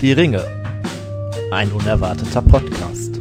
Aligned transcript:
Die 0.00 0.12
Ringe. 0.12 0.44
Ein 1.50 1.72
unerwarteter 1.72 2.40
Podcast. 2.40 3.18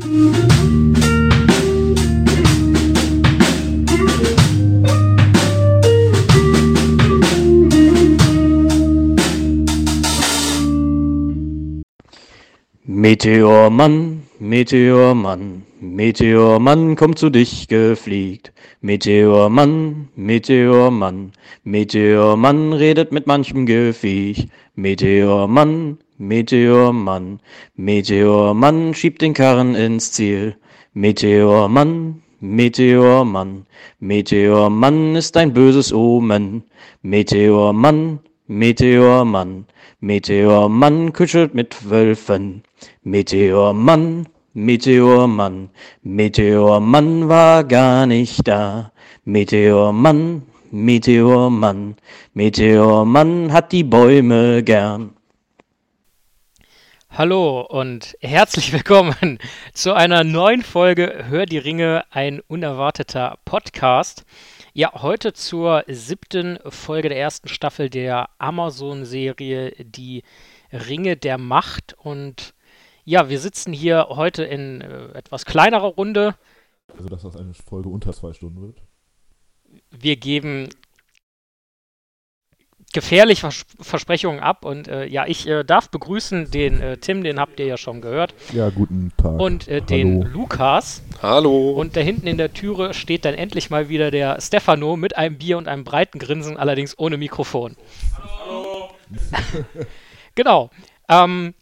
Meteormann, 12.83 14.23
Meteormann, 14.37 15.63
Meteormann 15.81 16.95
kommt 16.95 17.17
zu 17.17 17.31
dich 17.31 17.67
gefliegt. 17.67 18.53
Meteormann, 18.81 20.09
Meteormann, 20.15 21.31
Meteormann 21.63 22.73
redet 22.73 23.11
mit 23.11 23.25
manchem 23.25 23.65
Gefiech. 23.65 24.47
Meteormann, 24.75 25.97
Meteormann, 26.19 27.39
Meteormann 27.75 28.95
schiebt 28.95 29.21
den 29.21 29.35
Karren 29.35 29.75
ins 29.75 30.11
Ziel. 30.11 30.57
Meteormann, 30.93 32.23
Meteormann, 32.39 33.67
Meteormann 33.99 35.15
ist 35.15 35.37
ein 35.37 35.53
böses 35.53 35.93
Omen. 35.93 36.63
Meteormann, 37.03 38.19
Meteormann, 38.47 39.65
Meteormann 39.99 41.13
kuschelt 41.13 41.53
mit 41.53 41.87
Wölfen. 41.87 42.63
Meteormann, 43.03 44.27
Meteormann, 44.53 45.69
Meteormann 46.01 47.29
war 47.29 47.63
gar 47.63 48.07
nicht 48.07 48.47
da. 48.47 48.91
Meteormann, 49.23 50.41
Meteormann, 50.71 51.95
Meteormann 52.33 53.53
hat 53.53 53.71
die 53.71 53.83
Bäume 53.83 54.63
gern. 54.63 55.16
Hallo 57.17 57.61
und 57.61 58.15
herzlich 58.21 58.71
willkommen 58.71 59.39
zu 59.73 59.95
einer 59.95 60.23
neuen 60.23 60.61
Folge 60.61 61.25
Hör 61.27 61.47
die 61.47 61.57
Ringe, 61.57 62.05
ein 62.11 62.41
unerwarteter 62.41 63.39
Podcast. 63.43 64.23
Ja, 64.75 65.01
heute 65.01 65.33
zur 65.33 65.83
siebten 65.87 66.59
Folge 66.67 67.09
der 67.09 67.17
ersten 67.17 67.47
Staffel 67.47 67.89
der 67.89 68.29
Amazon-Serie 68.37 69.83
Die 69.83 70.21
Ringe 70.71 71.17
der 71.17 71.39
Macht. 71.39 71.95
Und 71.97 72.53
ja, 73.03 73.29
wir 73.29 73.39
sitzen 73.39 73.73
hier 73.73 74.09
heute 74.09 74.43
in 74.43 74.81
äh, 74.81 75.07
etwas 75.13 75.45
kleinerer 75.45 75.87
Runde. 75.87 76.35
Also, 76.95 77.09
dass 77.09 77.23
das 77.23 77.35
eine 77.35 77.55
Folge 77.55 77.89
unter 77.89 78.13
zwei 78.13 78.33
Stunden 78.33 78.61
wird. 78.61 78.83
Wir 79.89 80.17
geben 80.17 80.69
gefährliche 82.93 83.41
Vers 83.41 83.65
Versprechungen 83.79 84.39
ab. 84.39 84.65
Und 84.65 84.87
äh, 84.87 85.05
ja, 85.05 85.25
ich 85.27 85.47
äh, 85.47 85.63
darf 85.63 85.89
begrüßen 85.89 86.51
den 86.51 86.81
äh, 86.81 86.97
Tim, 86.97 87.23
den 87.23 87.39
habt 87.39 87.59
ihr 87.59 87.65
ja 87.65 87.77
schon 87.77 88.01
gehört. 88.01 88.33
Ja, 88.53 88.69
guten 88.69 89.11
Tag. 89.17 89.39
Und 89.39 89.67
äh, 89.67 89.81
den 89.81 90.21
Lukas. 90.21 91.03
Hallo. 91.21 91.71
Und 91.71 91.95
da 91.95 92.01
hinten 92.01 92.27
in 92.27 92.37
der 92.37 92.53
Türe 92.53 92.93
steht 92.93 93.25
dann 93.25 93.33
endlich 93.33 93.69
mal 93.69 93.89
wieder 93.89 94.11
der 94.11 94.39
Stefano 94.41 94.95
mit 94.95 95.17
einem 95.17 95.37
Bier 95.37 95.57
und 95.57 95.67
einem 95.67 95.83
breiten 95.83 96.19
Grinsen, 96.19 96.57
allerdings 96.57 96.97
ohne 96.97 97.17
Mikrofon. 97.17 97.75
Hallo. 98.17 98.89
genau. 100.35 100.69
Ähm, 101.09 101.53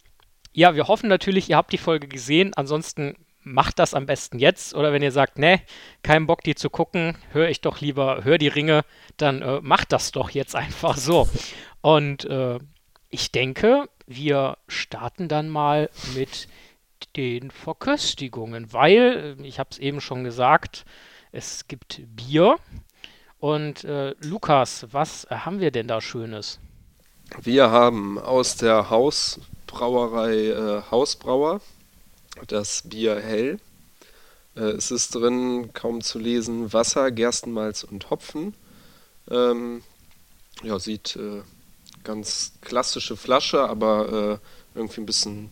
ja, 0.52 0.74
wir 0.74 0.88
hoffen 0.88 1.08
natürlich, 1.08 1.50
ihr 1.50 1.56
habt 1.56 1.72
die 1.72 1.78
Folge 1.78 2.08
gesehen. 2.08 2.52
Ansonsten 2.54 3.14
macht 3.46 3.78
das 3.78 3.94
am 3.94 4.06
besten 4.06 4.38
jetzt. 4.38 4.74
Oder 4.74 4.92
wenn 4.92 5.02
ihr 5.02 5.12
sagt, 5.12 5.38
ne, 5.38 5.62
kein 6.02 6.26
Bock, 6.26 6.42
die 6.42 6.56
zu 6.56 6.68
gucken, 6.68 7.16
höre 7.30 7.48
ich 7.48 7.60
doch 7.60 7.80
lieber, 7.80 8.24
hör 8.24 8.38
die 8.38 8.48
Ringe, 8.48 8.84
dann 9.16 9.40
äh, 9.40 9.60
macht 9.62 9.92
das 9.92 10.12
doch 10.12 10.30
jetzt 10.30 10.56
einfach 10.56 10.96
so. 10.96 11.28
Und 11.80 12.24
äh, 12.24 12.58
ich 13.08 13.30
denke, 13.30 13.88
wir 14.06 14.58
starten 14.66 15.28
dann 15.28 15.48
mal 15.48 15.90
mit 16.14 16.48
den 17.16 17.50
Verköstigungen, 17.50 18.72
weil, 18.72 19.36
äh, 19.38 19.46
ich 19.46 19.60
habe 19.60 19.70
es 19.70 19.78
eben 19.78 20.00
schon 20.00 20.24
gesagt, 20.24 20.84
es 21.30 21.68
gibt 21.68 22.00
Bier. 22.16 22.56
Und 23.38 23.84
äh, 23.84 24.14
Lukas, 24.20 24.88
was 24.90 25.28
haben 25.30 25.60
wir 25.60 25.70
denn 25.70 25.86
da 25.86 26.00
Schönes? 26.00 26.58
Wir 27.40 27.70
haben 27.70 28.18
aus 28.18 28.56
der 28.56 28.90
Hausbrauerei 28.90 30.46
äh, 30.48 30.82
Hausbrauer 30.90 31.60
das 32.46 32.82
Bier 32.82 33.20
hell. 33.20 33.58
Äh, 34.56 34.60
es 34.60 34.90
ist 34.90 35.14
drin, 35.14 35.72
kaum 35.72 36.00
zu 36.00 36.18
lesen, 36.18 36.72
Wasser, 36.72 37.10
Gerstenmalz 37.10 37.84
und 37.84 38.10
Hopfen. 38.10 38.54
Ähm, 39.30 39.82
ja, 40.62 40.78
sieht 40.78 41.16
äh, 41.16 41.42
ganz 42.04 42.52
klassische 42.60 43.16
Flasche, 43.16 43.68
aber 43.68 44.40
äh, 44.74 44.78
irgendwie 44.78 45.00
ein 45.00 45.06
bisschen 45.06 45.50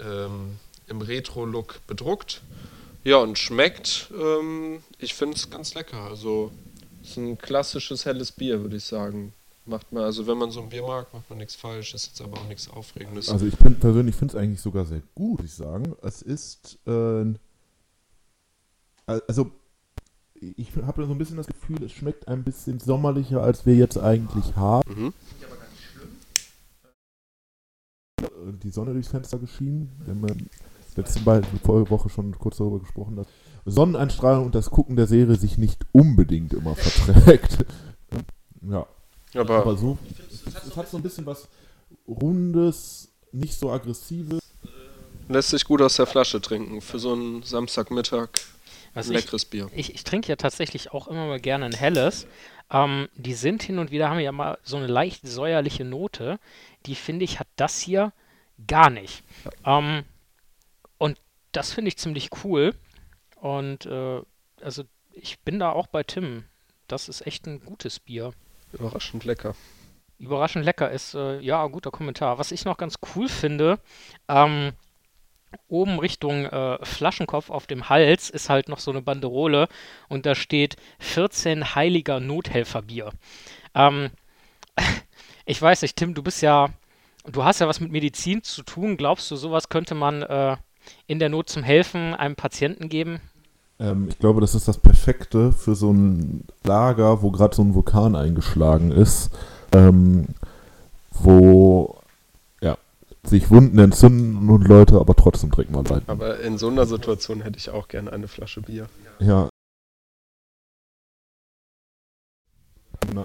ähm, 0.00 0.58
im 0.88 1.00
Retro-Look 1.00 1.86
bedruckt. 1.86 2.42
Ja, 3.04 3.18
und 3.18 3.38
schmeckt, 3.38 4.10
ähm, 4.18 4.82
ich 4.98 5.14
finde 5.14 5.36
es 5.36 5.48
ganz 5.48 5.74
lecker. 5.74 6.00
Also, 6.02 6.50
ist 7.02 7.16
ein 7.16 7.38
klassisches 7.38 8.04
helles 8.04 8.32
Bier, 8.32 8.62
würde 8.62 8.76
ich 8.76 8.84
sagen. 8.84 9.32
Macht 9.66 9.92
man, 9.92 10.04
also 10.04 10.26
wenn 10.28 10.38
man 10.38 10.52
so 10.52 10.60
ein 10.60 10.68
Bier 10.68 10.82
mag, 10.82 11.12
macht 11.12 11.28
man 11.28 11.38
nichts 11.38 11.56
falsch, 11.56 11.92
ist 11.92 12.06
jetzt 12.06 12.20
aber 12.20 12.38
auch 12.38 12.46
nichts 12.46 12.70
Aufregendes. 12.70 13.28
Also 13.28 13.46
ich 13.46 13.56
find, 13.56 13.80
persönlich 13.80 14.14
finde 14.14 14.36
es 14.36 14.40
eigentlich 14.40 14.60
sogar 14.60 14.86
sehr 14.86 15.02
gut, 15.16 15.40
würde 15.40 15.46
ich 15.46 15.54
sagen. 15.54 15.96
Es 16.02 16.22
ist, 16.22 16.78
äh, 16.86 17.34
also 19.06 19.50
ich 20.40 20.76
habe 20.76 21.06
so 21.06 21.12
ein 21.12 21.18
bisschen 21.18 21.36
das 21.36 21.48
Gefühl, 21.48 21.82
es 21.82 21.92
schmeckt 21.92 22.28
ein 22.28 22.44
bisschen 22.44 22.78
sommerlicher, 22.78 23.42
als 23.42 23.66
wir 23.66 23.74
jetzt 23.74 23.98
eigentlich 23.98 24.54
haben. 24.54 24.88
Mhm. 24.88 25.12
Die 28.62 28.70
Sonne 28.70 28.92
durchs 28.92 29.08
Fenster 29.08 29.38
geschienen. 29.38 29.90
Wir 30.04 30.14
haben 30.14 30.48
letzte 30.94 31.26
Woche 31.26 32.08
schon 32.08 32.38
kurz 32.38 32.58
darüber 32.58 32.78
gesprochen, 32.78 33.16
dass 33.16 33.26
Sonneneinstrahlung 33.64 34.46
und 34.46 34.54
das 34.54 34.70
Gucken 34.70 34.94
der 34.94 35.08
Serie 35.08 35.34
sich 35.34 35.58
nicht 35.58 35.84
unbedingt 35.90 36.52
immer 36.52 36.76
verträgt. 36.76 37.66
ja. 38.62 38.86
Aber, 39.34 39.58
aber 39.58 39.76
so, 39.76 39.98
es, 40.46 40.76
hat 40.76 40.88
so 40.88 40.96
ein 40.96 41.02
bisschen 41.02 41.26
was 41.26 41.48
Rundes, 42.06 43.08
nicht 43.32 43.54
so 43.54 43.70
aggressives. 43.70 44.40
Lässt 45.28 45.50
sich 45.50 45.64
gut 45.64 45.82
aus 45.82 45.96
der 45.96 46.06
Flasche 46.06 46.40
trinken 46.40 46.80
für 46.80 46.98
so 46.98 47.12
einen 47.12 47.42
Samstagmittag. 47.42 48.28
Also 48.94 49.10
ein 49.10 49.16
leckeres 49.16 49.42
ich, 49.42 49.50
Bier. 49.50 49.68
Ich, 49.74 49.94
ich, 49.94 50.04
trinke 50.04 50.28
ja 50.28 50.36
tatsächlich 50.36 50.92
auch 50.92 51.08
immer 51.08 51.26
mal 51.26 51.40
gerne 51.40 51.66
ein 51.66 51.74
helles. 51.74 52.26
Ähm, 52.70 53.08
die 53.14 53.34
sind 53.34 53.62
hin 53.62 53.78
und 53.78 53.90
wieder, 53.90 54.08
haben 54.08 54.20
ja 54.20 54.32
mal 54.32 54.58
so 54.62 54.76
eine 54.76 54.86
leicht 54.86 55.26
säuerliche 55.26 55.84
Note. 55.84 56.38
Die 56.86 56.94
finde 56.94 57.24
ich, 57.24 57.38
hat 57.38 57.48
das 57.56 57.80
hier 57.80 58.12
gar 58.66 58.88
nicht. 58.88 59.22
Ja. 59.64 59.78
Ähm, 59.78 60.04
und 60.98 61.20
das 61.52 61.72
finde 61.72 61.88
ich 61.88 61.98
ziemlich 61.98 62.30
cool. 62.44 62.74
Und 63.36 63.86
äh, 63.86 64.22
also 64.62 64.84
ich 65.12 65.40
bin 65.40 65.58
da 65.58 65.72
auch 65.72 65.88
bei 65.88 66.02
Tim. 66.02 66.44
Das 66.88 67.08
ist 67.08 67.26
echt 67.26 67.46
ein 67.46 67.60
gutes 67.60 67.98
Bier. 67.98 68.32
Überraschend 68.72 69.24
lecker. 69.24 69.54
Überraschend 70.18 70.64
lecker 70.64 70.90
ist, 70.90 71.14
äh, 71.14 71.40
ja, 71.40 71.66
guter 71.66 71.90
Kommentar. 71.90 72.38
Was 72.38 72.52
ich 72.52 72.64
noch 72.64 72.78
ganz 72.78 72.96
cool 73.14 73.28
finde, 73.28 73.78
ähm, 74.28 74.72
oben 75.68 75.98
Richtung 75.98 76.46
äh, 76.46 76.84
Flaschenkopf 76.84 77.50
auf 77.50 77.66
dem 77.66 77.88
Hals 77.88 78.30
ist 78.30 78.48
halt 78.48 78.68
noch 78.68 78.78
so 78.78 78.90
eine 78.90 79.02
Banderole 79.02 79.68
und 80.08 80.26
da 80.26 80.34
steht 80.34 80.76
14 80.98 81.74
heiliger 81.74 82.20
Nothelferbier. 82.20 83.12
Ähm, 83.74 84.10
ich 85.44 85.60
weiß 85.60 85.82
nicht, 85.82 85.96
Tim, 85.96 86.14
du 86.14 86.22
bist 86.22 86.42
ja, 86.42 86.70
du 87.24 87.44
hast 87.44 87.60
ja 87.60 87.68
was 87.68 87.80
mit 87.80 87.92
Medizin 87.92 88.42
zu 88.42 88.62
tun. 88.62 88.96
Glaubst 88.96 89.30
du, 89.30 89.36
sowas 89.36 89.68
könnte 89.68 89.94
man 89.94 90.22
äh, 90.22 90.56
in 91.06 91.18
der 91.18 91.28
Not 91.28 91.48
zum 91.48 91.62
Helfen 91.62 92.14
einem 92.14 92.36
Patienten 92.36 92.88
geben? 92.88 93.20
Ähm, 93.78 94.08
ich 94.08 94.18
glaube, 94.18 94.40
das 94.40 94.54
ist 94.54 94.68
das 94.68 94.78
Perfekte 94.78 95.52
für 95.52 95.74
so 95.74 95.92
ein 95.92 96.44
Lager, 96.64 97.22
wo 97.22 97.30
gerade 97.30 97.54
so 97.54 97.62
ein 97.62 97.74
Vulkan 97.74 98.16
eingeschlagen 98.16 98.90
ist, 98.90 99.30
ähm, 99.72 100.28
wo 101.10 101.98
ja, 102.60 102.78
sich 103.24 103.50
Wunden 103.50 103.78
entzünden 103.78 104.48
und 104.48 104.66
Leute 104.66 104.98
aber 104.98 105.14
trotzdem 105.14 105.50
trinken 105.50 105.74
mal 105.74 105.82
bleiben. 105.82 106.04
Aber 106.08 106.40
in 106.40 106.58
so 106.58 106.68
einer 106.68 106.86
Situation 106.86 107.42
hätte 107.42 107.58
ich 107.58 107.70
auch 107.70 107.88
gerne 107.88 108.12
eine 108.12 108.28
Flasche 108.28 108.62
Bier. 108.62 108.88
Ja. 109.18 109.48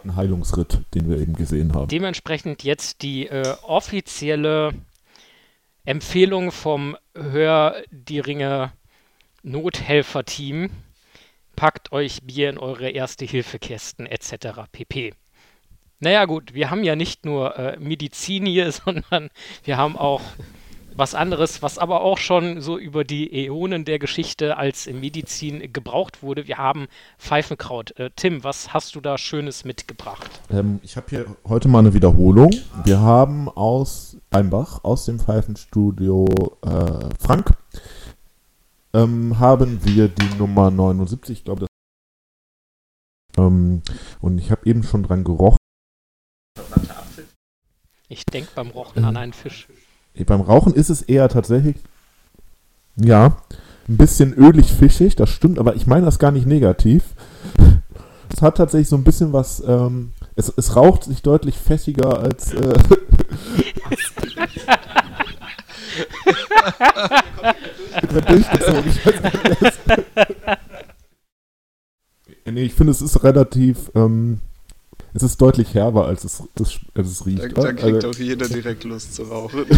Ein 0.04 0.16
Heilungsritt, 0.16 0.80
den 0.94 1.10
wir 1.10 1.18
eben 1.18 1.34
gesehen 1.34 1.74
haben. 1.74 1.88
Dementsprechend 1.88 2.64
jetzt 2.64 3.02
die 3.02 3.28
äh, 3.28 3.56
offizielle 3.64 4.74
Empfehlung 5.86 6.52
vom 6.52 6.96
Hör 7.16 7.76
die 7.90 8.20
Ringe 8.20 8.72
Nothelferteam, 9.44 10.70
packt 11.56 11.92
euch 11.92 12.24
Bier 12.24 12.50
in 12.50 12.58
eure 12.58 12.90
Erste-Hilfe-Kästen 12.90 14.06
etc. 14.06 14.62
pp. 14.72 15.14
Naja 16.00 16.26
gut, 16.26 16.54
wir 16.54 16.72
haben 16.72 16.84
ja 16.84 16.96
nicht 16.96 17.26
nur 17.26 17.58
äh, 17.58 17.78
Medizin 17.80 18.46
hier, 18.46 18.72
sondern 18.72 19.30
wir 19.64 19.78
haben 19.78 19.98
auch 19.98 20.22
was 20.96 21.16
anderes, 21.16 21.62
was 21.62 21.78
aber 21.78 22.02
auch 22.02 22.18
schon 22.18 22.62
so 22.62 22.78
über 22.78 23.04
die 23.04 23.46
Äonen 23.46 23.86
der 23.86 24.00
Geschichte 24.00 24.58
als 24.58 24.88
Medizin 24.88 25.72
gebraucht 25.72 26.22
wurde. 26.22 26.48
Wir 26.48 26.58
haben 26.58 26.88
Pfeifenkraut. 27.18 27.98
Äh, 27.98 28.10
Tim, 28.16 28.44
was 28.44 28.74
hast 28.74 28.96
du 28.96 29.02
da 29.02 29.18
Schönes 29.18 29.64
mitgebracht? 29.64 30.30
Ähm, 30.52 30.80
ich 30.84 30.98
habe 30.98 31.08
hier 31.10 31.26
heute 31.48 31.68
mal 31.68 31.80
eine 31.80 31.94
Wiederholung. 31.94 32.52
Wir 32.84 33.00
haben 33.00 33.48
aus 33.50 34.18
Einbach 34.32 34.84
aus 34.84 35.06
dem 35.06 35.20
Pfeifenstudio 35.20 36.28
äh, 36.64 37.10
Frank 37.20 37.52
ähm, 38.94 39.40
haben 39.40 39.84
wir 39.86 40.08
die 40.08 40.38
Nummer 40.38 40.72
79, 40.72 41.40
ich 41.40 41.44
glaube, 41.46 41.62
das 41.62 41.70
ähm, 43.38 43.82
und 44.20 44.38
ich 44.40 44.52
habe 44.52 44.66
eben 44.66 44.84
schon 44.84 45.04
dran 45.04 45.24
gerochen. 45.24 45.58
Ich 48.10 48.26
denke 48.26 48.52
beim 48.56 48.70
Rochen 48.70 49.06
an 49.06 49.16
einen 49.16 49.34
Fisch. 49.34 49.68
Beim 50.26 50.42
Rauchen 50.42 50.74
ist 50.74 50.90
es 50.90 51.02
eher 51.02 51.30
tatsächlich, 51.30 51.78
ja, 52.98 53.38
ein 53.88 53.98
bisschen 53.98 54.34
ölig-fischig, 54.34 55.16
das 55.16 55.30
stimmt, 55.30 55.58
aber 55.58 55.76
ich 55.76 55.88
meine 55.88 56.06
das 56.06 56.20
gar 56.20 56.32
nicht 56.32 56.46
negativ. 56.46 57.04
Es 58.30 58.42
hat 58.42 58.58
tatsächlich 58.58 58.90
so 58.90 58.98
ein 58.98 59.06
bisschen 59.06 59.32
was, 59.34 59.64
ähm, 59.66 60.12
es, 60.36 60.50
es 60.50 60.76
raucht 60.76 61.06
sich 61.06 61.22
deutlich 61.22 61.58
fettiger 61.58 62.20
als. 62.20 62.54
Äh, 62.54 62.74
nee, 72.46 72.64
ich 72.64 72.74
finde, 72.74 72.92
es 72.92 73.02
ist 73.02 73.24
relativ. 73.24 73.92
Ähm, 73.96 74.40
es 75.14 75.24
ist 75.24 75.42
deutlich 75.42 75.74
herber, 75.74 76.06
als 76.06 76.24
es, 76.24 76.42
es, 76.60 76.80
als 76.96 77.08
es 77.10 77.26
riecht. 77.26 77.42
Da, 77.42 77.48
da 77.64 77.74
kriegt 77.74 77.96
Also- 78.06 78.10
auch 78.12 78.16
jeder 78.16 78.48
direkt 78.48 78.84
Lust 78.86 79.16
zu 79.16 79.24
rauchen. 79.24 79.66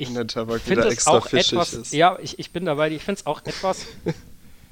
Ich 0.00 0.06
finde 0.06 0.86
es 0.86 0.92
extra 0.92 1.10
auch 1.10 1.26
etwas, 1.32 1.72
ist. 1.74 1.92
ja, 1.92 2.16
ich, 2.22 2.38
ich 2.38 2.52
bin 2.52 2.64
dabei, 2.64 2.88
ich 2.92 3.02
finde 3.02 3.18
es 3.20 3.26
auch 3.26 3.40
etwas 3.44 3.84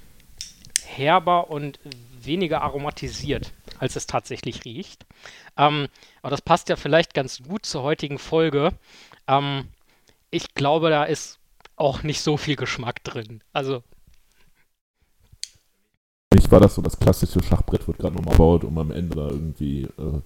herber 0.86 1.50
und 1.50 1.80
weniger 2.22 2.62
aromatisiert, 2.62 3.50
als 3.78 3.96
es 3.96 4.06
tatsächlich 4.06 4.64
riecht. 4.64 5.06
Ähm, 5.56 5.88
aber 6.22 6.30
das 6.30 6.42
passt 6.42 6.68
ja 6.68 6.76
vielleicht 6.76 7.14
ganz 7.14 7.42
gut 7.42 7.66
zur 7.66 7.82
heutigen 7.82 8.18
Folge. 8.18 8.72
Ähm, 9.26 9.68
ich 10.30 10.54
glaube, 10.54 10.90
da 10.90 11.04
ist 11.04 11.38
auch 11.76 12.02
nicht 12.02 12.20
so 12.20 12.36
viel 12.36 12.56
Geschmack 12.56 13.04
drin. 13.04 13.42
Also, 13.52 13.82
Nicht 16.34 16.50
war 16.50 16.60
das 16.60 16.74
so 16.74 16.82
das 16.82 16.98
klassische 16.98 17.42
Schachbrett 17.42 17.86
wird 17.86 17.98
gerade 17.98 18.14
nochmal 18.14 18.32
gebaut, 18.32 18.64
um 18.64 18.78
am 18.78 18.90
Ende 18.90 19.16
da 19.16 19.28
irgendwie 19.28 19.82
äh, 19.82 20.20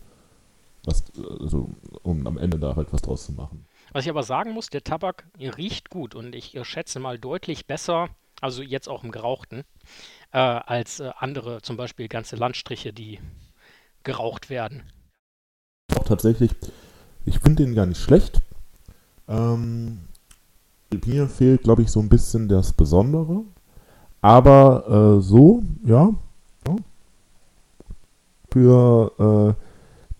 was, 0.84 1.04
also, 1.40 1.70
um 2.02 2.26
am 2.26 2.38
Ende 2.38 2.58
da 2.58 2.76
halt 2.76 2.92
was 2.92 3.02
draus 3.02 3.26
zu 3.26 3.32
machen. 3.32 3.66
was 3.92 4.04
ich 4.04 4.10
aber 4.10 4.22
sagen 4.22 4.52
muss, 4.52 4.68
der 4.68 4.82
Tabak 4.82 5.26
riecht 5.38 5.90
gut 5.90 6.14
und 6.14 6.34
ich 6.34 6.58
schätze 6.62 7.00
mal 7.00 7.18
deutlich 7.18 7.66
besser, 7.66 8.08
also 8.40 8.62
jetzt 8.62 8.88
auch 8.88 9.04
im 9.04 9.10
Gerauchten, 9.10 9.64
äh, 10.32 10.38
als 10.38 11.00
äh, 11.00 11.10
andere, 11.18 11.62
zum 11.62 11.76
Beispiel 11.76 12.08
ganze 12.08 12.36
Landstriche, 12.36 12.92
die 12.92 13.20
geraucht 14.02 14.50
werden. 14.50 14.84
Auch 15.94 16.04
tatsächlich, 16.04 16.52
ich 17.24 17.38
finde 17.40 17.64
den 17.64 17.74
gar 17.74 17.86
nicht 17.86 18.00
schlecht. 18.00 18.40
Ähm, 19.28 20.00
mir 21.04 21.28
fehlt, 21.28 21.62
glaube 21.62 21.82
ich, 21.82 21.90
so 21.90 22.00
ein 22.00 22.08
bisschen 22.08 22.48
das 22.48 22.72
Besondere. 22.72 23.44
Aber 24.20 25.18
äh, 25.18 25.22
so, 25.22 25.62
ja, 25.84 26.10
ja. 26.66 26.76
Für 28.50 29.56
äh, 29.56 29.64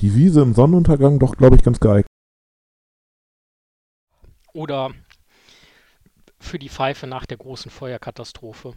die 0.00 0.14
Wiese 0.14 0.42
im 0.42 0.54
Sonnenuntergang 0.54 1.18
doch, 1.18 1.36
glaube 1.36 1.56
ich, 1.56 1.62
ganz 1.62 1.80
geeignet. 1.80 2.06
Oder 4.52 4.92
für 6.38 6.58
die 6.58 6.68
Pfeife 6.68 7.06
nach 7.06 7.26
der 7.26 7.36
großen 7.36 7.70
Feuerkatastrophe, 7.70 8.72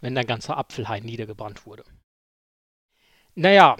wenn 0.00 0.14
der 0.14 0.24
ganze 0.24 0.56
Apfelhain 0.56 1.04
niedergebrannt 1.04 1.66
wurde. 1.66 1.84
Naja, 3.34 3.76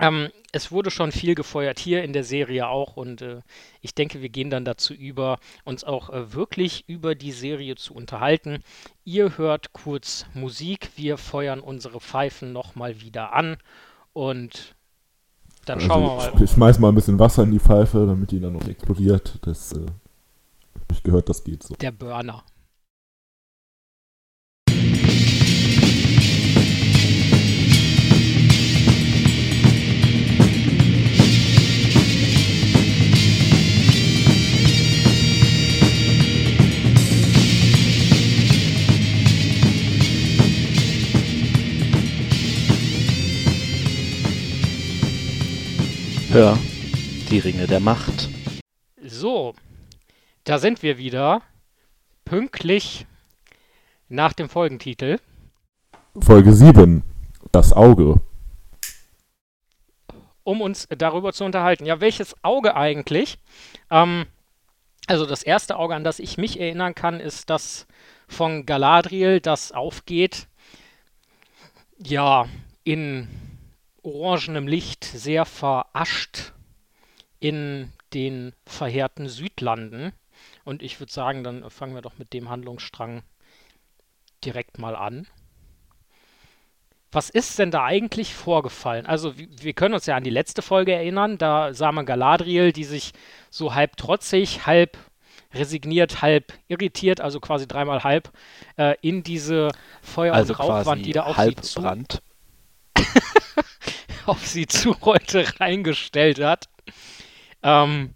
ähm, 0.00 0.28
es 0.52 0.70
wurde 0.70 0.90
schon 0.90 1.12
viel 1.12 1.34
gefeuert 1.34 1.78
hier 1.78 2.02
in 2.04 2.12
der 2.12 2.24
Serie 2.24 2.68
auch 2.68 2.96
und 2.96 3.22
äh, 3.22 3.40
ich 3.80 3.94
denke, 3.94 4.22
wir 4.22 4.28
gehen 4.28 4.50
dann 4.50 4.64
dazu 4.64 4.94
über, 4.94 5.38
uns 5.64 5.84
auch 5.84 6.10
äh, 6.10 6.32
wirklich 6.34 6.84
über 6.88 7.14
die 7.14 7.32
Serie 7.32 7.76
zu 7.76 7.94
unterhalten. 7.94 8.62
Ihr 9.04 9.38
hört 9.38 9.72
kurz 9.72 10.26
Musik, 10.34 10.90
wir 10.96 11.18
feuern 11.18 11.60
unsere 11.60 12.00
Pfeifen 12.00 12.52
nochmal 12.52 13.00
wieder 13.00 13.32
an 13.32 13.56
und 14.12 14.74
dann 15.64 15.80
schauen 15.80 16.02
wir 16.02 16.12
Also, 16.12 16.34
mal. 16.36 16.42
ich 16.42 16.50
schmeiß 16.50 16.78
mal 16.78 16.88
ein 16.90 16.94
bisschen 16.94 17.18
Wasser 17.18 17.42
in 17.42 17.50
die 17.50 17.58
Pfeife, 17.58 18.06
damit 18.06 18.30
die 18.30 18.40
dann 18.40 18.54
noch 18.54 18.66
explodiert. 18.66 19.38
Das 19.42 19.72
äh, 19.72 19.80
habe 19.80 20.92
ich 20.92 21.02
gehört, 21.02 21.28
das 21.28 21.44
geht 21.44 21.62
so. 21.62 21.74
Der 21.76 21.92
Burner. 21.92 22.42
Hör, 46.30 46.58
die 47.30 47.38
Ringe 47.38 47.66
der 47.66 47.80
Macht. 47.80 48.28
So, 49.02 49.54
da 50.44 50.58
sind 50.58 50.82
wir 50.82 50.98
wieder. 50.98 51.40
Pünktlich 52.26 53.06
nach 54.10 54.34
dem 54.34 54.50
Folgentitel. 54.50 55.18
Folge 56.20 56.52
7. 56.52 57.02
Das 57.50 57.72
Auge. 57.72 58.20
um 60.44 60.62
uns 60.62 60.86
darüber 60.88 61.34
zu 61.34 61.44
unterhalten. 61.44 61.84
Ja, 61.84 62.00
welches 62.00 62.34
Auge 62.42 62.74
eigentlich? 62.74 63.38
Ähm, 63.90 64.24
also 65.06 65.26
das 65.26 65.42
erste 65.42 65.76
Auge, 65.76 65.94
an 65.94 66.04
das 66.04 66.18
ich 66.18 66.38
mich 66.38 66.58
erinnern 66.58 66.94
kann, 66.94 67.20
ist 67.20 67.50
das 67.50 67.86
von 68.28 68.64
Galadriel, 68.64 69.40
das 69.40 69.72
aufgeht. 69.72 70.46
Ja, 71.98 72.48
in 72.84 73.28
orangenem 74.02 74.66
Licht, 74.66 75.04
sehr 75.04 75.44
verascht 75.44 76.52
in 77.40 77.92
den 78.14 78.52
verheerten 78.66 79.28
Südlanden. 79.28 80.12
Und 80.64 80.82
ich 80.82 81.00
würde 81.00 81.12
sagen, 81.12 81.44
dann 81.44 81.68
fangen 81.70 81.94
wir 81.94 82.02
doch 82.02 82.18
mit 82.18 82.32
dem 82.32 82.48
Handlungsstrang 82.48 83.22
direkt 84.44 84.78
mal 84.78 84.96
an. 84.96 85.26
Was 87.10 87.30
ist 87.30 87.58
denn 87.58 87.70
da 87.70 87.84
eigentlich 87.84 88.34
vorgefallen? 88.34 89.06
Also, 89.06 89.32
wir 89.36 89.72
können 89.72 89.94
uns 89.94 90.04
ja 90.04 90.16
an 90.16 90.24
die 90.24 90.30
letzte 90.30 90.60
Folge 90.60 90.92
erinnern. 90.92 91.38
Da 91.38 91.72
sah 91.72 91.90
man 91.90 92.04
Galadriel, 92.04 92.72
die 92.72 92.84
sich 92.84 93.12
so 93.48 93.74
halb 93.74 93.96
trotzig, 93.96 94.66
halb 94.66 94.98
resigniert, 95.54 96.20
halb 96.20 96.52
irritiert, 96.68 97.22
also 97.22 97.40
quasi 97.40 97.66
dreimal 97.66 98.04
halb, 98.04 98.30
äh, 98.76 98.94
in 99.00 99.22
diese 99.22 99.70
Feuer- 100.02 100.34
Also 100.34 100.52
und 100.52 100.60
Rauchwand, 100.60 100.84
quasi 100.84 101.02
die 101.02 101.12
da 101.12 101.22
auf 101.22 101.38
sie, 101.38 101.54
zu, 101.56 101.82
Halbbrand. 101.82 102.22
auf 104.28 104.46
sie 104.46 104.66
zurollte, 104.66 105.44
reingestellt 105.60 106.40
hat. 106.40 106.68
Ähm, 107.62 108.14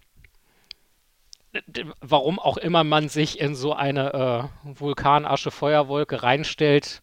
warum 2.01 2.39
auch 2.39 2.57
immer 2.57 2.83
man 2.83 3.09
sich 3.09 3.39
in 3.39 3.55
so 3.55 3.73
eine 3.73 4.49
äh, 4.63 4.79
Vulkanasche-Feuerwolke 4.79 6.23
reinstellt. 6.23 7.01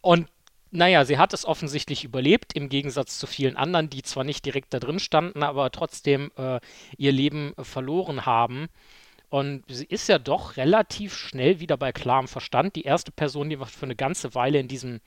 Und 0.00 0.28
naja, 0.70 1.04
sie 1.04 1.18
hat 1.18 1.32
es 1.32 1.44
offensichtlich 1.44 2.04
überlebt, 2.04 2.52
im 2.54 2.68
Gegensatz 2.68 3.18
zu 3.18 3.26
vielen 3.26 3.56
anderen, 3.56 3.90
die 3.90 4.02
zwar 4.02 4.24
nicht 4.24 4.44
direkt 4.44 4.74
da 4.74 4.80
drin 4.80 4.98
standen, 4.98 5.42
aber 5.42 5.70
trotzdem 5.70 6.30
äh, 6.36 6.60
ihr 6.96 7.12
Leben 7.12 7.54
verloren 7.58 8.26
haben. 8.26 8.68
Und 9.30 9.64
sie 9.68 9.86
ist 9.86 10.08
ja 10.08 10.18
doch 10.18 10.56
relativ 10.56 11.14
schnell 11.16 11.58
wieder 11.60 11.76
bei 11.76 11.92
klarem 11.92 12.28
Verstand. 12.28 12.76
Die 12.76 12.82
erste 12.82 13.10
Person, 13.10 13.50
die 13.50 13.56
man 13.56 13.68
für 13.68 13.86
eine 13.86 13.96
ganze 13.96 14.34
Weile 14.34 14.60
in 14.60 14.68
diesem 14.68 15.00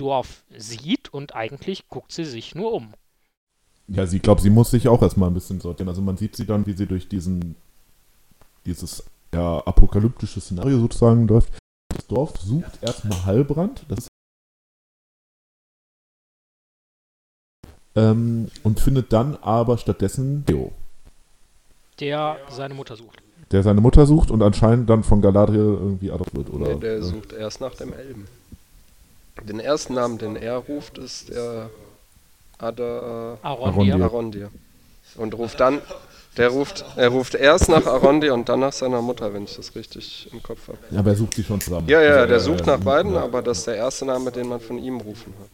Dorf 0.00 0.44
sieht 0.56 1.12
und 1.12 1.34
eigentlich 1.34 1.88
guckt 1.88 2.12
sie 2.12 2.24
sich 2.24 2.54
nur 2.54 2.72
um. 2.72 2.94
Ja, 3.88 4.06
sie 4.06 4.18
glaubt, 4.20 4.40
sie 4.40 4.50
muss 4.50 4.70
sich 4.70 4.88
auch 4.88 5.02
erstmal 5.02 5.28
ein 5.28 5.34
bisschen 5.34 5.60
sortieren. 5.60 5.88
Also 5.88 6.00
man 6.00 6.16
sieht 6.16 6.36
sie 6.36 6.46
dann, 6.46 6.64
wie 6.66 6.72
sie 6.72 6.86
durch 6.86 7.08
diesen, 7.08 7.56
dieses 8.64 9.04
ja, 9.34 9.58
apokalyptische 9.58 10.40
Szenario 10.40 10.78
sozusagen 10.78 11.26
läuft. 11.28 11.52
Das 11.88 12.06
Dorf 12.06 12.38
sucht 12.38 12.82
erstmal 12.82 13.24
Heilbrand. 13.26 13.84
Das 13.88 14.06
ähm, 17.96 18.48
und 18.62 18.80
findet 18.80 19.12
dann 19.12 19.36
aber 19.42 19.76
stattdessen 19.76 20.44
Theo, 20.46 20.72
der 21.98 22.38
seine 22.48 22.74
Mutter 22.74 22.96
sucht. 22.96 23.20
der 23.50 23.62
seine 23.64 23.80
Mutter 23.80 24.06
sucht 24.06 24.30
und 24.30 24.42
anscheinend 24.42 24.88
dann 24.88 25.02
von 25.02 25.20
Galadriel 25.20 25.58
irgendwie 25.58 26.12
adoptiert 26.12 26.46
wird. 26.46 26.50
Oder, 26.54 26.74
Nee, 26.74 26.80
der 26.80 26.94
äh, 26.98 27.02
sucht 27.02 27.32
erst 27.32 27.60
nach 27.60 27.74
dem 27.74 27.92
Elben. 27.92 28.26
Den 29.48 29.60
ersten 29.60 29.94
Namen, 29.94 30.18
den 30.18 30.36
er 30.36 30.56
ruft, 30.56 30.98
ist 30.98 31.30
der 31.30 31.70
Ada 32.58 33.38
Arondir. 33.42 33.94
Arondir. 33.94 34.04
Arondir. 34.04 34.50
Und 35.16 35.34
ruft 35.34 35.58
dann, 35.60 35.80
der 36.36 36.48
ruft, 36.50 36.84
er 36.96 37.08
ruft 37.08 37.34
erst 37.34 37.68
nach 37.68 37.86
Arondir 37.86 38.34
und 38.34 38.48
dann 38.48 38.60
nach 38.60 38.72
seiner 38.72 39.02
Mutter, 39.02 39.32
wenn 39.34 39.44
ich 39.44 39.56
das 39.56 39.74
richtig 39.74 40.28
im 40.32 40.42
Kopf 40.42 40.68
habe. 40.68 40.78
Ja, 40.90 41.00
aber 41.00 41.10
er 41.10 41.16
sucht 41.16 41.34
sie 41.34 41.42
schon 41.42 41.60
zusammen. 41.60 41.88
Ja, 41.88 42.00
ja, 42.00 42.14
Also, 42.16 42.26
der 42.28 42.36
äh, 42.36 42.40
sucht 42.40 42.66
nach 42.66 42.78
beiden, 42.80 43.14
ja. 43.14 43.22
aber 43.22 43.42
das 43.42 43.58
ist 43.58 43.66
der 43.66 43.76
erste 43.76 44.04
Name, 44.04 44.30
den 44.30 44.48
man 44.48 44.60
von 44.60 44.78
ihm 44.78 45.00
rufen 45.00 45.34
hat. 45.40 45.50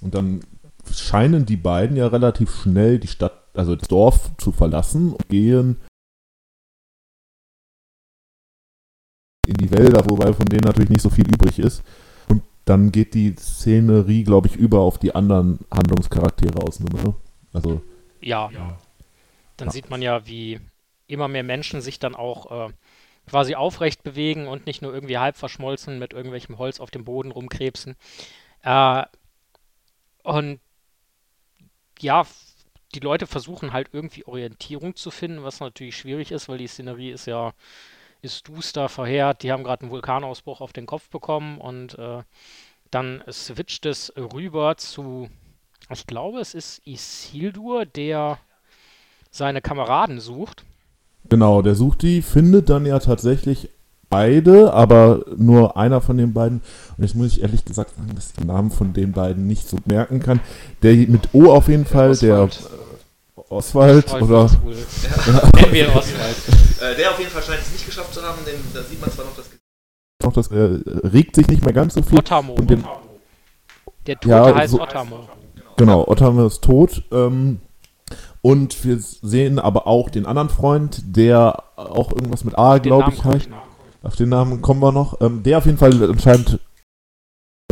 Und 0.00 0.14
dann 0.14 0.42
scheinen 0.92 1.46
die 1.46 1.56
beiden 1.56 1.96
ja 1.96 2.06
relativ 2.08 2.62
schnell 2.62 2.98
die 2.98 3.08
Stadt, 3.08 3.32
also 3.54 3.76
das 3.76 3.88
Dorf 3.88 4.30
zu 4.38 4.52
verlassen 4.52 5.12
und 5.12 5.28
gehen 5.28 5.78
in 9.46 9.54
die 9.54 9.70
Wälder, 9.70 10.04
wobei 10.08 10.32
von 10.32 10.46
denen 10.46 10.64
natürlich 10.64 10.90
nicht 10.90 11.02
so 11.02 11.10
viel 11.10 11.26
übrig 11.26 11.58
ist. 11.58 11.82
Und 12.28 12.42
dann 12.64 12.92
geht 12.92 13.14
die 13.14 13.34
Szenerie, 13.36 14.24
glaube 14.24 14.48
ich, 14.48 14.56
über 14.56 14.80
auf 14.80 14.98
die 14.98 15.14
anderen 15.14 15.60
Handlungscharaktere 15.72 16.60
aus. 16.62 16.80
Ne? 16.80 17.14
Also 17.52 17.82
Ja. 18.20 18.50
Dann 19.56 19.68
Ja. 19.68 19.72
sieht 19.72 19.88
man 19.90 20.02
ja, 20.02 20.26
wie 20.26 20.60
immer 21.06 21.28
mehr 21.28 21.44
Menschen 21.44 21.80
sich 21.80 21.98
dann 21.98 22.14
auch 22.14 22.68
äh, 22.68 22.72
quasi 23.28 23.54
aufrecht 23.54 24.02
bewegen 24.02 24.48
und 24.48 24.66
nicht 24.66 24.82
nur 24.82 24.92
irgendwie 24.92 25.18
halb 25.18 25.36
verschmolzen 25.36 25.98
mit 25.98 26.12
irgendwelchem 26.12 26.58
Holz 26.58 26.80
auf 26.80 26.90
dem 26.90 27.04
Boden 27.04 27.30
rumkrebsen. 27.30 27.96
Äh, 28.62 29.04
und 30.22 30.60
ja, 32.00 32.26
die 32.94 33.00
Leute 33.00 33.26
versuchen 33.26 33.72
halt 33.72 33.88
irgendwie 33.92 34.26
Orientierung 34.26 34.96
zu 34.96 35.10
finden, 35.10 35.42
was 35.42 35.60
natürlich 35.60 35.96
schwierig 35.96 36.32
ist, 36.32 36.48
weil 36.48 36.58
die 36.58 36.66
Szenerie 36.66 37.10
ist 37.10 37.26
ja 37.26 37.52
ist 38.22 38.48
duster, 38.48 38.88
verheert. 38.88 39.42
Die 39.42 39.52
haben 39.52 39.64
gerade 39.64 39.82
einen 39.82 39.90
Vulkanausbruch 39.90 40.60
auf 40.60 40.72
den 40.72 40.86
Kopf 40.86 41.08
bekommen 41.08 41.58
und 41.58 41.98
äh, 41.98 42.22
dann 42.90 43.22
switcht 43.30 43.86
es 43.86 44.12
rüber 44.16 44.76
zu, 44.76 45.28
ich 45.90 46.06
glaube, 46.06 46.40
es 46.40 46.54
ist 46.54 46.86
Isildur, 46.86 47.84
der 47.84 48.38
seine 49.30 49.60
Kameraden 49.60 50.20
sucht. 50.20 50.64
Genau, 51.28 51.62
der 51.62 51.74
sucht 51.74 52.02
die, 52.02 52.22
findet 52.22 52.70
dann 52.70 52.86
ja 52.86 52.98
tatsächlich 52.98 53.68
beide, 54.08 54.72
aber 54.72 55.24
nur 55.36 55.76
einer 55.76 56.00
von 56.00 56.16
den 56.16 56.32
beiden. 56.32 56.62
Und 56.96 57.04
jetzt 57.04 57.14
muss 57.14 57.28
ich 57.28 57.42
ehrlich 57.42 57.64
gesagt 57.64 57.96
sagen, 57.96 58.14
dass 58.14 58.30
ich 58.30 58.36
den 58.36 58.46
Namen 58.46 58.70
von 58.70 58.92
den 58.92 59.12
beiden 59.12 59.46
nicht 59.46 59.68
so 59.68 59.78
merken 59.84 60.20
kann. 60.20 60.40
Der 60.82 60.94
mit 60.94 61.34
O 61.34 61.52
auf 61.52 61.68
jeden 61.68 61.84
Fall, 61.84 62.10
Oswald. 62.10 62.22
der 62.22 62.85
Oswald 63.48 64.12
oder. 64.14 64.44
Nennen 64.44 65.72
wir 65.72 65.84
ihn 65.88 65.90
Oswald. 65.90 66.36
Äh, 66.80 66.96
der 66.96 67.10
auf 67.10 67.18
jeden 67.18 67.30
Fall 67.30 67.42
scheint 67.42 67.60
es 67.60 67.72
nicht 67.72 67.86
geschafft 67.86 68.12
zu 68.14 68.22
haben, 68.22 68.38
denn 68.46 68.54
da 68.74 68.82
sieht 68.82 69.00
man 69.00 69.10
zwar 69.10 69.24
noch 69.24 69.36
das 69.36 69.46
noch 70.22 70.32
das 70.32 70.48
äh, 70.48 70.80
regt 71.06 71.36
sich 71.36 71.46
nicht 71.48 71.64
mehr 71.64 71.72
ganz 71.74 71.94
so 71.94 72.02
viel. 72.02 72.18
Ottamo. 72.18 72.54
Und 72.54 72.68
den, 72.70 72.84
Der 74.06 74.16
Tote 74.18 74.28
Ja, 74.34 74.54
heißt 74.54 74.72
so- 74.72 74.80
Ottamo. 74.82 75.28
genau, 75.76 76.06
Ottamo 76.08 76.46
ist 76.46 76.62
tot. 76.62 77.02
Ähm, 77.12 77.60
und 78.42 78.84
wir 78.84 78.98
sehen 79.00 79.58
aber 79.58 79.86
auch 79.86 80.08
den 80.10 80.26
anderen 80.26 80.48
Freund, 80.48 81.02
der 81.16 81.62
auch 81.76 82.10
irgendwas 82.12 82.44
mit 82.44 82.56
A, 82.58 82.78
glaube 82.78 83.12
ich, 83.12 83.24
heißt. 83.24 83.48
Auf 84.02 84.16
den 84.16 84.28
Namen 84.28 84.62
kommen 84.62 84.80
wir 84.80 84.92
noch. 84.92 85.20
Ähm, 85.20 85.42
der 85.42 85.58
auf 85.58 85.66
jeden 85.66 85.78
Fall 85.78 86.02
anscheinend. 86.10 86.60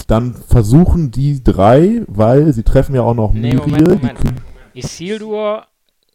Dann 0.08 0.34
versuchen 0.34 1.10
die 1.12 1.42
drei, 1.42 2.02
weil 2.08 2.52
sie 2.52 2.62
treffen 2.64 2.94
ja 2.94 3.02
auch 3.02 3.14
noch 3.14 3.32
Nee, 3.32 3.54
Miriel. 3.54 3.82
Moment, 3.82 4.02
Moment. 4.02 4.42
Die 4.74 4.80
Isildur 4.80 5.66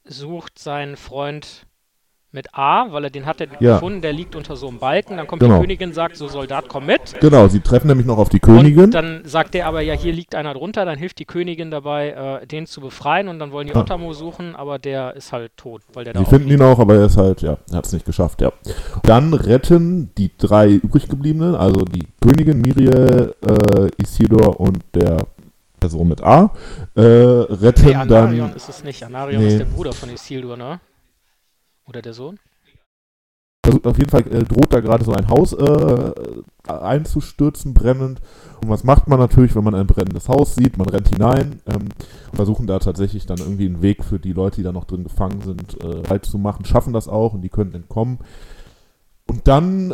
sucht 0.06 0.60
seinen 0.60 0.96
Freund 0.98 1.66
mit 2.32 2.54
A, 2.54 2.92
weil 2.92 3.06
er 3.06 3.10
den 3.10 3.26
hat 3.26 3.42
er 3.42 3.48
Ja. 3.60 3.74
gefunden, 3.76 4.02
der 4.04 4.14
liegt 4.14 4.36
unter 4.36 4.56
so 4.56 4.68
einem 4.68 4.78
Balken. 4.78 5.18
Dann 5.18 5.26
kommt 5.26 5.42
Genau. 5.42 5.56
die 5.56 5.62
Königin, 5.62 5.94
sagt 5.94 6.16
so, 6.16 6.28
Soldat, 6.28 6.66
komm 6.68 6.86
mit. 6.86 7.20
Genau, 7.20 7.48
sie 7.48 7.60
treffen 7.60 7.88
nämlich 7.88 8.06
noch 8.06 8.20
auf 8.20 8.30
die 8.30 8.40
Königin. 8.40 8.84
Und 8.84 8.94
dann 8.94 9.22
sagt 9.26 9.56
er 9.56 9.66
aber, 9.66 9.82
ja, 9.82 9.96
hier 9.96 10.14
liegt 10.14 10.36
einer 10.36 10.54
drunter, 10.54 10.86
dann 10.86 11.00
hilft 11.00 11.18
die 11.18 11.26
Königin 11.26 11.72
dabei, 11.72 12.40
äh, 12.44 12.46
den 12.46 12.68
zu 12.68 12.82
befreien 12.82 13.30
und 13.30 13.40
dann 13.40 13.52
wollen 13.52 13.66
die 13.66 13.74
Ah. 13.74 13.80
Ottamo 13.80 14.14
suchen, 14.14 14.56
aber 14.56 14.78
der 14.78 15.16
ist 15.16 15.34
halt 15.34 15.58
tot, 15.58 15.82
weil 15.94 16.04
der 16.04 16.14
da 16.14 16.20
auch 16.22 16.30
finden 16.30 16.50
ihn 16.52 16.62
auch, 16.62 16.78
aber 16.78 16.98
er 16.98 17.06
ist 17.06 17.18
halt, 17.18 17.42
ja, 17.42 17.58
er 17.72 17.78
hat 17.78 17.88
es 17.88 17.94
nicht 17.94 18.06
geschafft, 18.06 18.42
ja. 18.42 18.52
Dann 19.02 19.34
retten 19.34 20.12
die 20.16 20.30
drei 20.38 20.70
übriggebliebenen, 20.70 21.56
also 21.56 21.84
die 21.84 22.06
Königin, 22.22 22.62
Miriel, 22.62 23.34
äh, 23.42 23.90
Isidor 24.00 24.60
und 24.60 24.84
der 24.94 25.18
Person 25.80 26.08
mit 26.08 26.22
A, 26.24 26.54
äh, 26.96 27.02
retten 27.02 27.86
Nee, 27.86 27.96
Anarion 27.96 28.48
dann. 28.50 28.56
ist 28.56 28.70
es 28.70 28.84
nicht. 28.84 29.04
Anarion 29.04 29.42
Nee. 29.42 29.48
ist 29.50 29.60
der 29.60 29.66
Bruder 29.66 29.94
von 29.94 30.10
Isildur, 30.10 30.58
ne? 30.58 30.80
Oder 31.88 32.02
der 32.02 32.14
Sohn? 32.14 32.38
Versucht 33.66 33.88
auf 33.88 33.98
jeden 33.98 34.10
Fall 34.10 34.22
äh, 34.32 34.44
droht 34.46 34.72
da 34.74 34.80
gerade 34.80 35.04
so 35.04 35.12
ein 35.12 35.28
Haus 35.28 35.54
äh, 35.54 36.12
einzustürzen, 36.68 37.74
brennend. 37.74 38.22
Und 38.62 38.70
was 38.70 38.84
macht 38.84 39.08
man 39.08 39.20
natürlich, 39.20 39.56
wenn 39.56 39.64
man 39.64 39.76
ein 39.76 39.88
brennendes 39.88 40.30
Haus 40.30 40.56
sieht? 40.56 40.78
Man 40.78 40.88
rennt 40.90 41.10
hinein 41.10 41.62
ähm, 41.68 41.90
und 42.32 42.36
versuchen 42.36 42.68
da 42.68 42.80
tatsächlich 42.80 43.26
dann 43.26 43.38
irgendwie 43.40 43.66
einen 43.66 43.82
Weg 43.82 44.04
für 44.04 44.20
die 44.20 44.34
Leute, 44.34 44.58
die 44.58 44.64
da 44.64 44.72
noch 44.72 44.86
drin 44.86 45.04
gefangen 45.04 45.42
sind, 45.42 45.84
äh, 45.84 46.04
halt 46.10 46.26
zu 46.26 46.38
machen. 46.38 46.66
Schaffen 46.66 46.94
das 46.94 47.08
auch 47.08 47.34
und 47.34 47.42
die 47.42 47.50
können 47.50 47.74
entkommen. 47.74 48.20
Und 49.28 49.48
dann 49.48 49.94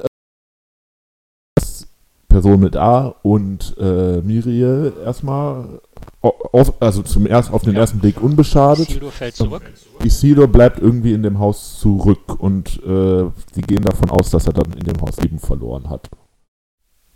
Person 2.36 2.60
mit 2.60 2.76
A 2.76 3.16
und 3.24 3.76
äh, 3.80 4.20
Miriel 4.22 4.92
erstmal, 5.06 5.80
au- 6.22 6.34
auf, 6.52 6.82
also 6.82 7.02
zum 7.02 7.26
erst, 7.28 7.50
auf 7.54 7.62
den 7.64 7.76
Ja. 7.76 7.80
ersten 7.80 8.00
Blick 8.00 8.22
unbeschadet. 8.22 8.90
Isildur 8.90 9.12
fällt 9.14 9.36
zurück. 9.38 9.64
Isidor 10.04 10.48
bleibt 10.50 10.80
irgendwie 10.80 11.14
in 11.14 11.24
dem 11.24 11.40
Haus 11.40 11.80
zurück 11.80 12.38
und 12.42 12.84
äh, 12.84 13.32
sie 13.54 13.62
gehen 13.62 13.84
davon 13.84 14.10
aus, 14.10 14.32
dass 14.32 14.48
er 14.48 14.54
dann 14.54 14.74
in 14.74 14.84
dem 14.84 15.00
Haus 15.02 15.16
Leben 15.22 15.40
verloren 15.40 15.90
hat. 15.90 16.10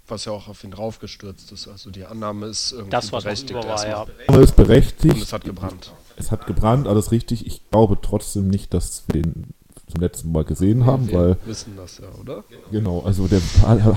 Was 0.08 0.24
ja 0.24 0.32
auch 0.32 0.48
auf 0.48 0.64
ihn 0.64 0.72
raufgestürzt 0.74 1.52
ist. 1.52 1.68
Also 1.68 1.92
die 1.92 2.06
Annahme 2.06 2.46
ist 2.48 2.72
irgendwie 2.72 2.92
Das, 2.92 3.12
was 3.12 3.26
berechtigt 3.26 3.54
war, 3.56 3.88
ja. 3.88 4.06
ist 4.40 4.56
berechtigt. 4.56 5.16
Und 5.16 5.22
es 5.22 5.34
hat 5.34 5.44
gebrannt. 5.44 5.92
Es 6.16 6.32
hat 6.32 6.48
gebrannt, 6.48 6.88
alles 6.88 7.12
richtig. 7.12 7.46
Ich 7.46 7.70
glaube 7.70 7.98
trotzdem 8.02 8.48
nicht, 8.48 8.74
dass 8.74 9.04
wir 9.12 9.22
den 9.22 9.54
zum 9.92 10.02
letzten 10.02 10.32
Mal 10.32 10.44
gesehen 10.46 10.86
haben, 10.86 11.08
Wir 11.08 11.20
weil, 11.20 11.38
wissen 11.46 11.74
das 11.76 11.98
ja, 11.98 12.06
oder? 12.22 12.44
genau, 12.72 13.02
also 13.02 13.28
der 13.28 13.42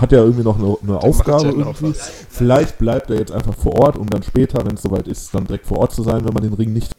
hat 0.00 0.10
ja 0.12 0.18
irgendwie 0.18 0.42
noch 0.42 0.58
eine, 0.58 0.76
eine 0.82 0.98
Aufgabe 1.02 1.46
ja 1.46 1.52
irgendwie. 1.52 1.92
Vielleicht 2.30 2.78
bleibt 2.78 3.10
er 3.10 3.18
jetzt 3.18 3.32
einfach 3.32 3.54
vor 3.54 3.74
Ort, 3.78 3.96
um 3.96 4.08
dann 4.08 4.22
später, 4.22 4.64
wenn 4.64 4.74
es 4.74 4.82
soweit 4.82 5.06
ist, 5.06 5.34
dann 5.34 5.46
direkt 5.46 5.66
vor 5.66 5.78
Ort 5.78 5.92
zu 5.92 6.02
sein, 6.02 6.24
wenn 6.24 6.32
man 6.32 6.42
den 6.42 6.54
Ring 6.54 6.72
nicht. 6.72 6.92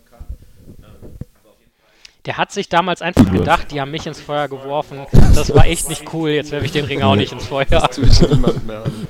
Der 2.25 2.37
hat 2.37 2.51
sich 2.53 2.69
damals 2.69 3.01
einfach 3.01 3.25
Ja. 3.25 3.31
gedacht, 3.31 3.71
die 3.71 3.81
haben 3.81 3.91
mich 3.91 4.07
ins 4.07 4.21
Feuer 4.21 4.47
geworfen. 4.47 4.99
Das 5.35 5.53
war 5.53 5.65
echt 5.65 5.89
nicht 5.89 6.13
cool. 6.13 6.29
Jetzt 6.29 6.51
werfe 6.51 6.65
ich 6.65 6.71
den 6.71 6.85
Ring 6.85 7.01
auch 7.01 7.15
nicht 7.15 7.33
ins 7.33 7.45
Feuer. 7.47 7.65
Tue 7.91 8.05
ich 8.05 8.21
niemand 8.21 8.65
mehr 8.65 8.83
an. 8.85 8.91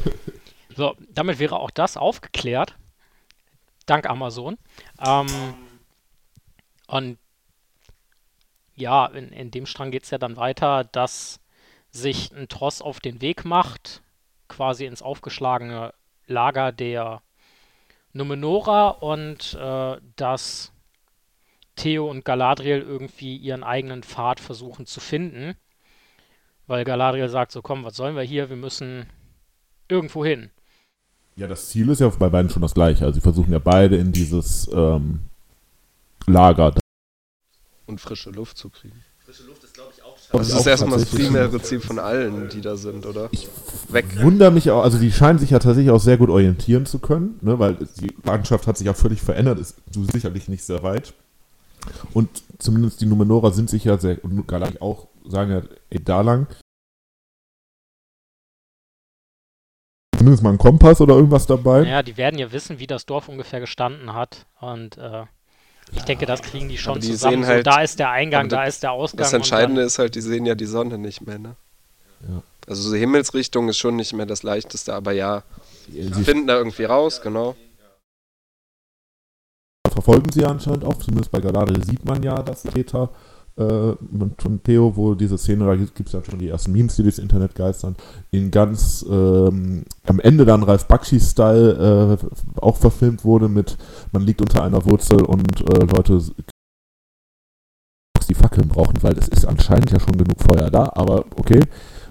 So, 0.76 0.96
damit 1.14 1.38
wäre 1.38 1.60
auch 1.60 1.70
das 1.70 1.98
aufgeklärt. 1.98 2.74
Dank 3.86 4.10
Amazon. 4.10 4.58
Ähm, 5.06 5.28
und 6.88 7.20
ja, 8.76 9.06
in, 9.08 9.30
in 9.30 9.52
dem 9.52 9.66
Strang 9.66 9.92
geht 9.92 10.04
es 10.04 10.10
ja 10.10 10.18
dann 10.18 10.38
weiter, 10.38 10.84
dass 10.84 11.40
sich 11.92 12.32
ein 12.32 12.48
Tross 12.48 12.82
auf 12.82 13.00
den 13.00 13.22
Weg 13.22 13.46
macht, 13.46 14.02
quasi 14.48 14.86
ins 14.86 15.02
aufgeschlagene 15.02 15.94
Lager 16.26 16.72
der 16.72 17.22
Numenora 18.14 18.90
und 18.90 19.56
äh, 19.56 19.98
dass 20.16 20.72
Theo 21.76 22.10
und 22.10 22.24
Galadriel 22.24 22.82
irgendwie 22.82 23.36
ihren 23.36 23.64
eigenen 23.64 24.04
Pfad 24.04 24.40
versuchen 24.40 24.86
zu 24.86 25.00
finden. 25.00 25.56
Weil 26.68 26.84
Galadriel 26.84 27.30
sagt 27.30 27.52
so, 27.52 27.62
komm, 27.62 27.84
was 27.84 27.96
sollen 27.96 28.16
wir 28.16 28.24
hier? 28.24 28.50
Wir 28.50 28.56
müssen 28.56 29.08
irgendwo 29.88 30.24
hin. 30.24 30.50
Ja, 31.36 31.48
das 31.48 31.70
Ziel 31.70 31.90
ist 31.90 32.00
ja 32.00 32.08
bei 32.10 32.30
beiden 32.30 32.50
schon 32.50 32.62
das 32.62 32.76
gleiche. 32.76 33.06
Also 33.06 33.16
sie 33.16 33.22
versuchen 33.22 33.52
ja 33.52 33.60
beide 33.60 33.98
in 33.98 34.12
dieses 34.12 34.70
ähm, 34.72 35.30
Lager. 36.28 36.74
Und 37.86 38.00
frische 38.00 38.30
Luft 38.30 38.58
zu 38.58 38.70
kriegen. 38.70 39.04
Frische 39.26 39.44
Luft 39.44 39.64
ist, 39.64 39.74
glaube 39.74 39.92
ich, 39.96 40.04
auch 40.04 40.18
Das 40.32 40.54
auch 40.54 40.60
ist 40.60 40.66
erstmal 40.66 41.00
das 41.00 41.10
primäre 41.10 41.62
Ziel 41.62 41.80
von 41.80 42.00
allen, 42.00 42.50
die 42.50 42.62
da 42.62 42.76
sind, 42.76 43.06
oder? 43.06 43.30
Ich 43.32 43.48
Weg. 43.90 44.22
wundere 44.22 44.52
mich 44.52 44.70
auch, 44.70 44.84
also 44.84 44.98
die 44.98 45.12
scheinen 45.12 45.40
sich 45.40 45.52
ja 45.52 45.60
tatsächlich 45.60 45.92
auch 45.92 46.00
sehr 46.00 46.18
gut 46.18 46.30
orientieren 46.30 46.86
zu 46.86 47.00
können, 47.00 47.40
ne, 47.42 47.58
weil 47.58 47.76
die 48.00 48.14
Landschaft 48.24 48.68
hat 48.68 48.78
sich 48.78 48.88
ja 48.88 48.94
völlig 48.94 49.22
verändert, 49.22 49.60
ist 49.60 49.78
du 49.94 50.04
sicherlich 50.06 50.50
nicht 50.50 50.64
sehr 50.64 50.84
weit. 50.84 51.14
Und 52.14 52.30
zumindest 52.60 53.02
die 53.02 53.06
Numenora 53.06 53.52
sind 53.52 53.70
sich 53.70 53.84
ja 53.86 53.98
sehr, 53.98 54.24
und 54.24 54.48
Galadriel 54.48 54.80
auch, 54.80 55.08
sagen 55.28 55.52
ja, 55.52 55.62
ey, 55.90 56.04
da 56.04 56.22
lang. 56.22 56.48
Zumindest 60.18 60.44
mal 60.44 60.52
ein 60.52 60.58
Kompass 60.58 61.02
oder 61.02 61.16
irgendwas 61.16 61.48
dabei. 61.48 61.82
Naja, 61.82 62.04
die 62.04 62.16
werden 62.16 62.40
ja 62.40 62.52
wissen, 62.52 62.80
wie 62.80 62.88
das 62.88 63.06
Dorf 63.06 63.28
ungefähr 63.28 63.60
gestanden 63.60 64.14
hat. 64.14 64.46
Und 64.62 64.98
äh, 64.98 65.26
ich 65.96 66.04
denke, 66.04 66.26
das 66.26 66.42
kriegen 66.42 66.70
die 66.70 66.78
schon 66.78 67.00
die 67.00 67.12
zusammen. 67.12 67.44
sehen 67.44 67.48
halt- 67.48 67.66
so, 67.66 67.72
da 67.72 67.82
ist 67.82 68.00
der 68.00 68.10
Eingang, 68.10 68.50
da 68.50 68.66
ist 68.66 68.84
der 68.84 68.92
Ausgang. 68.92 69.20
Das 69.20 69.34
Entscheidende 69.34 69.82
ist 69.82 70.00
halt, 70.00 70.16
die 70.16 70.22
sehen 70.22 70.46
ja 70.46 70.56
die 70.56 70.66
Sonne 70.66 70.98
nicht 70.98 71.26
mehr, 71.26 71.40
ne? 71.40 71.56
Ja. 72.22 72.42
Also 72.68 72.90
so 72.90 72.96
Himmelsrichtung 72.96 73.68
ist 73.70 73.78
schon 73.78 73.96
nicht 73.98 74.14
mehr 74.14 74.26
das 74.26 74.44
leichteste, 74.44 74.94
aber 74.94 75.12
ja, 75.12 75.44
sie 75.88 76.24
finden 76.24 76.48
da 76.48 76.58
irgendwie 76.58 76.86
raus, 76.86 77.22
genau. 77.22 77.56
verfolgen 79.92 80.32
sie 80.32 80.42
ja 80.42 80.50
anscheinend 80.50 80.84
auch, 80.84 80.96
zumindest 80.96 81.32
bei 81.32 81.40
Galadriel 81.40 81.84
sieht 81.84 82.04
man 82.04 82.22
ja, 82.24 82.42
dass 82.42 82.64
Täter 82.64 83.10
äh, 83.56 83.94
von 84.38 84.64
Theo, 84.64 84.96
wo 84.96 85.16
diese 85.16 85.38
Szene, 85.38 85.66
da 85.66 85.76
gibt 85.76 86.08
es 86.08 86.14
ja 86.14 86.24
schon 86.24 86.40
die 86.40 86.50
ersten 86.50 86.72
Memes, 86.72 86.96
die 86.96 87.04
durchs 87.04 87.20
Internet 87.20 87.56
geistern, 87.56 87.96
in 88.32 88.52
ganz 88.52 89.06
ähm, 89.10 89.84
am 90.08 90.20
Ende 90.20 90.46
dann 90.46 90.64
Ralf 90.64 90.88
Bakshi-Style 90.88 92.18
äh, 92.20 92.60
auch 92.60 92.78
verfilmt 92.78 93.24
wurde 93.24 93.50
mit 93.50 93.78
man 94.12 94.24
liegt 94.24 94.42
unter 94.42 94.64
einer 94.64 94.86
Wurzel 94.86 95.22
und 95.24 95.62
äh, 95.62 95.86
Leute 95.86 96.22
die 98.30 98.34
Fackeln 98.34 98.70
brauchen, 98.70 99.02
weil 99.02 99.18
es 99.18 99.28
ist 99.28 99.46
anscheinend 99.46 99.92
ja 99.92 100.00
schon 100.00 100.18
genug 100.18 100.42
Feuer 100.42 100.70
da, 100.72 100.92
aber 100.96 101.26
okay. 101.36 101.60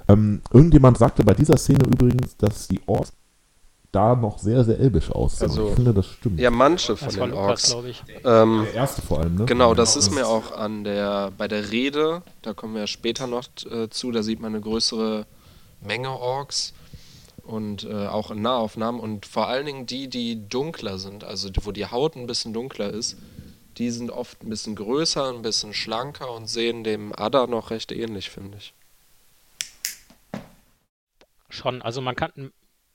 Ähm, 0.08 0.42
irgendjemand 0.52 0.98
sagte 0.98 1.24
bei 1.24 1.32
dieser 1.32 1.56
Szene 1.56 1.84
übrigens, 1.86 2.36
dass 2.36 2.68
die 2.68 2.80
Orks 2.86 3.12
da 3.92 4.16
noch 4.16 4.38
sehr, 4.38 4.64
sehr 4.64 4.78
elbisch 4.80 5.10
aussehen. 5.10 5.50
Also- 5.50 5.68
ich 5.68 5.74
finde, 5.74 5.92
das 5.94 6.06
stimmt. 6.06 6.40
Ja, 6.40 6.50
manche 6.50 6.96
von 6.96 7.06
Das 7.08 7.14
den 7.16 7.30
Lukas, 7.30 7.36
Orks. 7.48 7.70
glaube 7.70 7.88
ich. 7.90 8.02
Ähm, 8.24 8.62
Der 8.64 8.74
erste 8.74 9.02
vor 9.02 9.20
allem, 9.20 9.34
ne? 9.36 9.44
Genau, 9.44 9.74
das 9.74 9.96
ist 9.96 10.10
mir 10.10 10.26
auch 10.26 10.50
an 10.52 10.82
der 10.84 11.30
bei 11.36 11.46
der 11.46 11.70
Rede, 11.70 12.22
da 12.40 12.54
kommen 12.54 12.74
wir 12.74 12.86
später 12.86 13.26
noch 13.26 13.44
äh, 13.70 13.88
zu, 13.90 14.10
da 14.10 14.22
sieht 14.22 14.40
man 14.40 14.52
eine 14.54 14.62
größere 14.62 15.26
Menge 15.82 16.10
Orks 16.10 16.72
und 17.44 17.84
äh, 17.84 18.06
auch 18.06 18.30
in 18.30 18.40
Nahaufnahmen 18.40 19.00
und 19.00 19.26
vor 19.26 19.48
allen 19.48 19.66
Dingen 19.66 19.84
die, 19.86 20.08
die 20.08 20.48
dunkler 20.48 20.98
sind, 20.98 21.22
also 21.24 21.50
wo 21.62 21.72
die 21.72 21.86
Haut 21.86 22.16
ein 22.16 22.26
bisschen 22.26 22.52
dunkler 22.54 22.90
ist, 22.90 23.16
die 23.78 23.90
sind 23.90 24.10
oft 24.10 24.42
ein 24.42 24.48
bisschen 24.48 24.74
größer, 24.74 25.28
ein 25.30 25.42
bisschen 25.42 25.74
schlanker 25.74 26.30
und 26.32 26.48
sehen 26.48 26.82
dem 26.84 27.12
Adder 27.14 27.46
noch 27.46 27.70
recht 27.70 27.90
ähnlich, 27.92 28.30
finde 28.30 28.58
ich. 28.58 28.72
Schon, 31.50 31.82
also 31.82 32.00
man 32.00 32.16
kann 32.16 32.52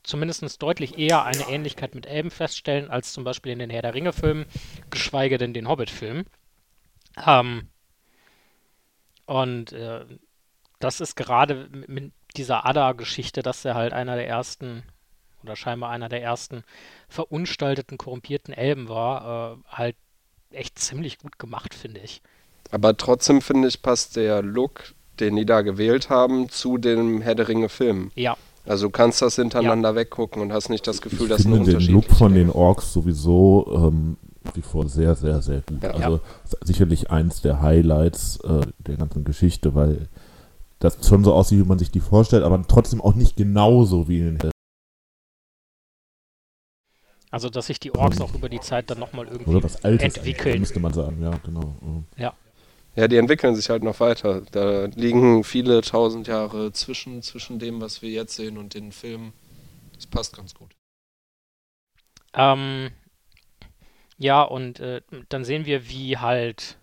zumindest 0.08 0.62
deutlich 0.62 0.98
eher 0.98 1.24
eine 1.24 1.50
Ähnlichkeit 1.50 1.94
mit 1.94 2.06
Elben 2.06 2.32
feststellen, 2.32 2.90
als 2.90 3.14
zum 3.14 3.24
Beispiel 3.24 3.52
in 3.52 3.60
den 3.60 3.70
Herr 3.70 3.82
der 3.82 3.94
Ringe-Filmen, 3.94 4.46
geschweige 4.90 5.38
denn 5.38 5.54
den 5.54 5.68
Hobbit-Filmen. 5.68 6.26
Ähm, 7.26 7.68
und 9.26 9.74
äh, 9.74 10.06
das 10.80 11.02
ist 11.02 11.16
gerade 11.16 11.70
mit, 11.88 12.14
dieser 12.36 12.66
Adda-Geschichte, 12.66 13.42
dass 13.42 13.66
er 13.66 13.76
halt 13.76 13.94
einer 13.94 14.16
der 14.16 14.28
ersten 14.28 14.84
oder 15.44 15.56
scheinbar 15.56 15.90
einer 15.90 16.10
der 16.10 16.22
ersten 16.22 16.64
verunstalteten, 17.10 17.98
korrumpierten 17.98 18.54
Elben 18.54 18.90
war, 18.90 19.54
äh, 19.54 19.76
halt 19.76 19.96
echt 20.52 20.78
ziemlich 20.78 21.18
gut 21.18 21.40
gemacht, 21.40 21.74
finde 21.74 22.02
ich. 22.02 22.22
Aber 22.72 22.96
trotzdem 22.96 23.42
finde 23.42 23.68
ich, 23.68 23.82
passt 23.82 24.16
der 24.16 24.42
Look, 24.42 24.94
den 25.20 25.36
die 25.36 25.46
da 25.46 25.62
gewählt 25.62 26.10
haben, 26.10 26.50
zu 26.50 26.78
dem 26.78 27.22
Herr 27.22 27.36
der 27.36 27.48
Ringe-Film. 27.48 28.12
Ja, 28.16 28.38
Also 28.67 28.88
du 28.88 28.91
kannst 28.91 29.21
das 29.21 29.36
hintereinander 29.36 29.95
weggucken 29.95 30.41
und 30.41 30.51
hast 30.51 30.69
nicht 30.69 30.86
das 30.88 31.01
Gefühl, 31.01 31.24
ich 31.24 31.29
dass 31.29 31.45
eine 31.45 31.55
finde 31.55 31.71
den 31.71 31.75
Unterschied 31.75 31.93
Look 31.93 32.17
von 32.17 32.33
den 32.33 32.50
Orks 32.50 32.91
sowieso 32.93 33.65
ähm, 33.74 34.17
wie 34.53 34.62
vor 34.62 34.88
sehr, 34.88 35.15
sehr, 35.15 35.41
sehr 35.41 35.62
gut. 35.62 35.83
Ja. 35.83 35.91
also 35.91 36.19
sicherlich 36.62 37.09
eins 37.12 37.41
der 37.41 37.62
Highlights 37.62 38.39
äh, 38.41 38.62
der 38.79 38.97
ganzen 38.97 39.24
Geschichte, 39.24 39.75
weil 39.75 40.07
das 40.79 40.97
schon 41.07 41.24
so 41.24 41.33
aussieht, 41.33 41.59
wie 41.59 41.67
man 41.67 41.79
sich 41.79 41.91
die 41.91 42.00
vorstellt, 42.00 42.43
aber 42.43 42.62
trotzdem 42.67 43.01
auch 43.01 43.15
nicht 43.15 43.36
genauso 43.36 44.07
wie 44.07 44.19
in 44.19 44.38
den 44.38 44.51
also 47.29 47.50
dass 47.50 47.67
sich 47.67 47.79
die 47.79 47.93
Orks 47.93 48.21
auch 48.21 48.33
über 48.33 48.47
die 48.47 48.62
Zeit 48.62 48.89
dann 48.89 49.00
nochmal 49.00 49.27
irgendwie 49.27 49.50
oder 49.50 49.63
was 49.63 49.83
Altes 49.83 50.15
entwickeln. 50.15 50.59
müsste 50.59 50.79
man 50.79 50.93
sagen, 50.93 51.21
ja, 51.21 51.31
genau. 51.43 51.75
Ja, 52.15 52.33
die 53.06 53.18
entwickeln 53.18 53.56
sich 53.56 53.70
halt 53.70 53.84
noch 53.84 54.00
weiter. 54.00 54.42
Da 54.51 54.86
liegen 54.86 55.44
viele 55.44 55.82
tausend 55.82 56.27
Jahre 56.27 56.72
zwischen, 56.72 57.22
zwischen 57.22 57.60
dem, 57.60 57.80
was 57.80 58.01
wir 58.01 58.10
jetzt 58.10 58.36
sehen 58.36 58.58
und 58.58 58.74
den 58.74 58.92
Filmen. 58.92 59.34
Das 59.94 60.08
passt 60.08 60.36
ganz 60.36 60.56
gut. 60.56 60.72
Ähm, 62.34 62.89
ja, 64.18 64.42
und 64.42 64.80
äh, 64.80 65.01
dann 65.30 65.46
sehen 65.46 65.68
wir, 65.68 65.88
wie 65.89 66.18
halt 66.18 66.77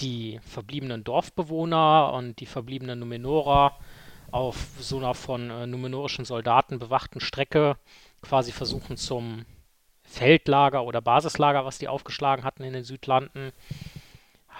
die 0.00 0.40
verbliebenen 0.46 1.04
Dorfbewohner 1.04 2.12
und 2.12 2.38
die 2.40 2.46
verbliebenen 2.46 2.98
Numenorer 2.98 3.78
auf 4.30 4.68
so 4.78 4.98
einer 4.98 5.14
von 5.14 5.48
äh, 5.48 5.66
numenorischen 5.66 6.26
Soldaten 6.26 6.78
bewachten 6.78 7.20
Strecke 7.20 7.78
quasi 8.20 8.52
versuchen 8.52 8.98
zum 8.98 9.46
Feldlager 10.02 10.84
oder 10.84 11.00
Basislager, 11.00 11.64
was 11.64 11.78
die 11.78 11.88
aufgeschlagen 11.88 12.44
hatten 12.44 12.62
in 12.62 12.72
den 12.72 12.84
Südlanden, 12.84 13.52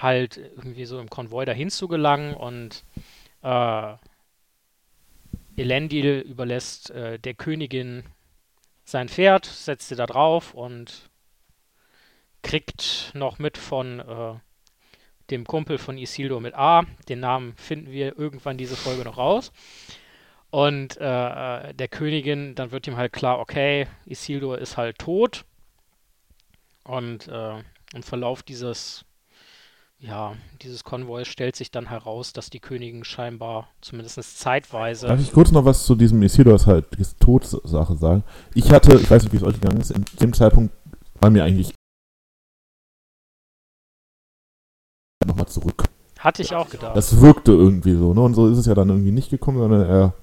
halt 0.01 0.37
irgendwie 0.37 0.85
so 0.85 0.99
im 1.01 1.11
Konvoi 1.11 1.45
dahin 1.45 1.71
zu 1.71 1.89
gelangen 1.89 2.35
und 2.35 2.85
äh, 3.43 3.95
Elendil 5.57 6.21
überlässt 6.21 6.91
äh, 6.91 7.19
der 7.19 7.35
Königin 7.35 8.05
sein 8.85 9.09
Pferd, 9.09 9.47
setzt 9.47 9.89
sie 9.89 9.97
da 9.97 10.07
drauf 10.07 10.55
und 10.55 11.11
kriegt 12.43 13.11
noch 13.15 13.39
mit 13.39 13.59
von 13.59 14.01
äh, 14.01 14.35
dem 15.31 15.45
Kumpel 15.45 15.79
von 15.79 15.99
Isildur 15.99 16.41
mit 16.41 16.55
A. 16.55 16.85
Den 17.09 17.21
Namen 17.21 17.57
finden 17.57 17.91
wir 17.91 18.17
irgendwann 18.19 18.59
diese 18.59 18.77
Folge 18.77 19.03
noch 19.03 19.19
raus. 19.19 19.51
Und 20.51 20.97
äh, 20.99 21.05
äh, 21.71 21.75
der 21.75 21.89
Königin, 21.89 22.55
dann 22.55 22.71
wird 22.71 22.87
ihm 22.87 22.97
halt 22.97 23.13
klar, 23.13 23.41
okay, 23.41 23.89
Isildur 24.05 24.59
ist 24.59 24.77
halt 24.77 24.99
tot. 24.99 25.45
Und 26.85 27.27
äh, 27.27 27.59
im 27.95 28.03
Verlauf 28.03 28.45
dieses, 28.45 29.06
ja, 29.99 30.35
dieses 30.63 30.85
Konvois 30.85 31.25
stellt 31.25 31.57
sich 31.57 31.71
dann 31.71 31.89
heraus, 31.89 32.33
dass 32.33 32.51
die 32.51 32.61
Königin 32.61 33.05
scheinbar 33.05 33.69
zumindest 33.81 34.39
zeitweise 34.39 35.07
Darf 35.07 35.21
ich 35.21 35.33
kurz 35.33 35.53
noch 35.53 35.65
was 35.65 35.87
zu 35.87 35.95
diesem 35.95 36.23
Isildur 36.23 36.55
ist 36.55 36.67
halt 36.67 36.87
Todsache 37.19 37.97
sagen? 37.97 38.23
Ich 38.55 38.71
hatte, 38.71 38.97
ich 38.97 39.11
weiß 39.11 39.23
nicht, 39.23 39.33
wie 39.33 39.39
es 39.39 39.43
euch 39.43 39.61
gegangen 39.61 39.81
ist, 39.81 39.91
in 39.91 40.05
dem 40.21 40.33
Zeitpunkt 40.35 40.75
war 41.21 41.31
mir 41.31 41.45
eigentlich 41.45 41.73
nochmal 45.27 45.47
zurück. 45.47 45.85
hatte 46.19 46.43
ich 46.43 46.55
auch 46.55 46.69
gedacht. 46.69 46.97
Das 46.97 47.21
wirkte 47.21 47.53
irgendwie 47.53 47.95
so, 47.95 48.13
ne? 48.13 48.21
Und 48.21 48.35
so 48.35 48.49
ist 48.49 48.59
es 48.59 48.67
ja 48.67 48.75
dann 48.75 48.91
irgendwie 48.91 49.13
nicht 49.13 49.31
gekommen, 49.31 49.59
sondern 49.59 49.89
er 49.89 50.15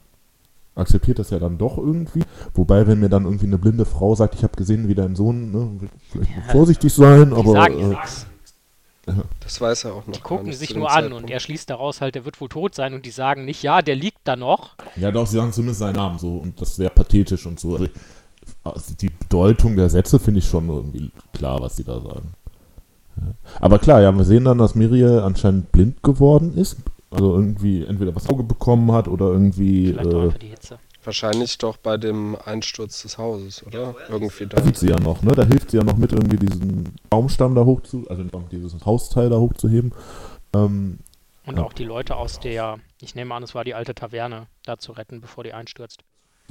akzeptiert 0.75 1.19
das 1.19 1.31
ja 1.31 1.39
dann 1.39 1.57
doch 1.57 1.77
irgendwie. 1.77 2.23
Wobei, 2.53 2.87
wenn 2.87 2.99
mir 2.99 3.09
dann 3.09 3.25
irgendwie 3.25 3.47
eine 3.47 3.57
blinde 3.57 3.85
Frau 3.85 4.15
sagt, 4.15 4.35
ich 4.35 4.43
habe 4.43 4.55
gesehen, 4.55 4.87
wie 4.87 4.95
dein 4.95 5.15
Sohn, 5.15 5.51
ne, 5.51 5.89
vielleicht 6.11 6.31
Ja, 6.31 6.41
vorsichtig 6.51 6.93
sein, 6.93 7.33
aber 7.33 7.69
äh. 7.69 7.95
Das 9.41 9.59
weiß 9.59 9.85
er 9.85 9.95
auch 9.95 10.07
noch. 10.07 10.13
Die 10.13 10.21
gucken 10.21 10.53
sich 10.53 10.73
nur 10.73 10.89
an 10.89 11.03
Zeitpunkt. 11.03 11.23
und 11.23 11.29
er 11.29 11.39
schließt 11.39 11.69
daraus 11.69 11.99
halt, 11.99 12.15
der 12.15 12.23
wird 12.23 12.39
wohl 12.39 12.47
tot 12.47 12.73
sein 12.73 12.93
und 12.93 13.05
die 13.05 13.11
sagen 13.11 13.43
nicht, 13.43 13.61
ja, 13.61 13.81
der 13.81 13.95
liegt 13.95 14.19
da 14.23 14.35
noch. 14.35 14.75
ja 14.95 15.11
doch, 15.11 15.27
sie 15.27 15.37
sagen 15.37 15.51
zumindest 15.51 15.79
seinen 15.79 15.95
Namen 15.95 16.19
so 16.19 16.37
und 16.37 16.59
das 16.61 16.69
ist 16.69 16.75
sehr 16.77 16.89
pathetisch 16.89 17.45
und 17.45 17.59
so. 17.59 17.73
Also, 17.73 17.87
also 18.63 18.93
die 18.95 19.09
Bedeutung 19.09 19.75
der 19.75 19.89
Sätze 19.89 20.19
finde 20.19 20.39
ich 20.39 20.47
schon 20.47 20.69
irgendwie 20.69 21.11
klar, 21.33 21.59
was 21.59 21.75
sie 21.75 21.83
da 21.83 21.99
sagen. 21.99 22.33
Ja. 23.17 23.23
Aber 23.59 23.79
klar, 23.79 24.01
ja, 24.01 24.11
wir 24.15 24.23
sehen 24.23 24.45
dann, 24.45 24.57
dass 24.57 24.75
Miriel 24.75 25.19
anscheinend 25.19 25.71
blind 25.71 26.01
geworden 26.01 26.57
ist. 26.57 26.77
Also 27.11 27.35
irgendwie 27.35 27.85
entweder 27.85 28.15
was 28.15 28.27
Auge 28.27 28.43
bekommen 28.43 28.91
hat 28.91 29.07
oder 29.07 29.27
irgendwie 29.27 29.93
Vielleicht 29.93 30.07
auch 30.07 30.13
äh, 30.13 30.23
einfach 30.23 30.37
die 30.39 30.47
Hitze. 30.47 30.79
Wahrscheinlich 31.05 31.57
doch 31.57 31.77
bei 31.77 31.97
dem 31.97 32.37
Einsturz 32.45 33.01
des 33.01 33.17
Hauses, 33.17 33.65
oder? 33.65 33.93
Irgendwie 34.09 34.45
da. 34.45 34.57
Da 34.57 34.63
sieht 34.63 34.77
sie 34.77 34.87
ja 34.89 34.99
noch, 34.99 35.21
ne? 35.21 35.33
Da 35.33 35.43
hilft 35.43 35.71
sie 35.71 35.77
ja 35.77 35.83
noch 35.83 35.97
mit, 35.97 36.13
irgendwie 36.13 36.37
diesen 36.37 36.95
Baumstamm 37.09 37.55
da 37.55 37.65
hoch 37.65 37.81
zu, 37.81 38.07
also 38.09 38.23
dieses 38.51 38.73
Hausteil 38.85 39.29
da 39.29 39.37
hochzuheben. 39.37 39.93
Ähm, 40.55 40.99
Und 41.45 41.57
ja. 41.57 41.63
auch 41.63 41.73
die 41.73 41.83
Leute 41.83 42.15
aus 42.15 42.39
der, 42.39 42.79
ich 43.01 43.15
nehme 43.15 43.33
an, 43.35 43.43
es 43.43 43.53
war 43.53 43.63
die 43.65 43.73
alte 43.73 43.93
Taverne, 43.93 44.47
da 44.65 44.77
zu 44.77 44.93
retten, 44.93 45.19
bevor 45.19 45.43
die 45.43 45.53
einstürzt. 45.53 46.03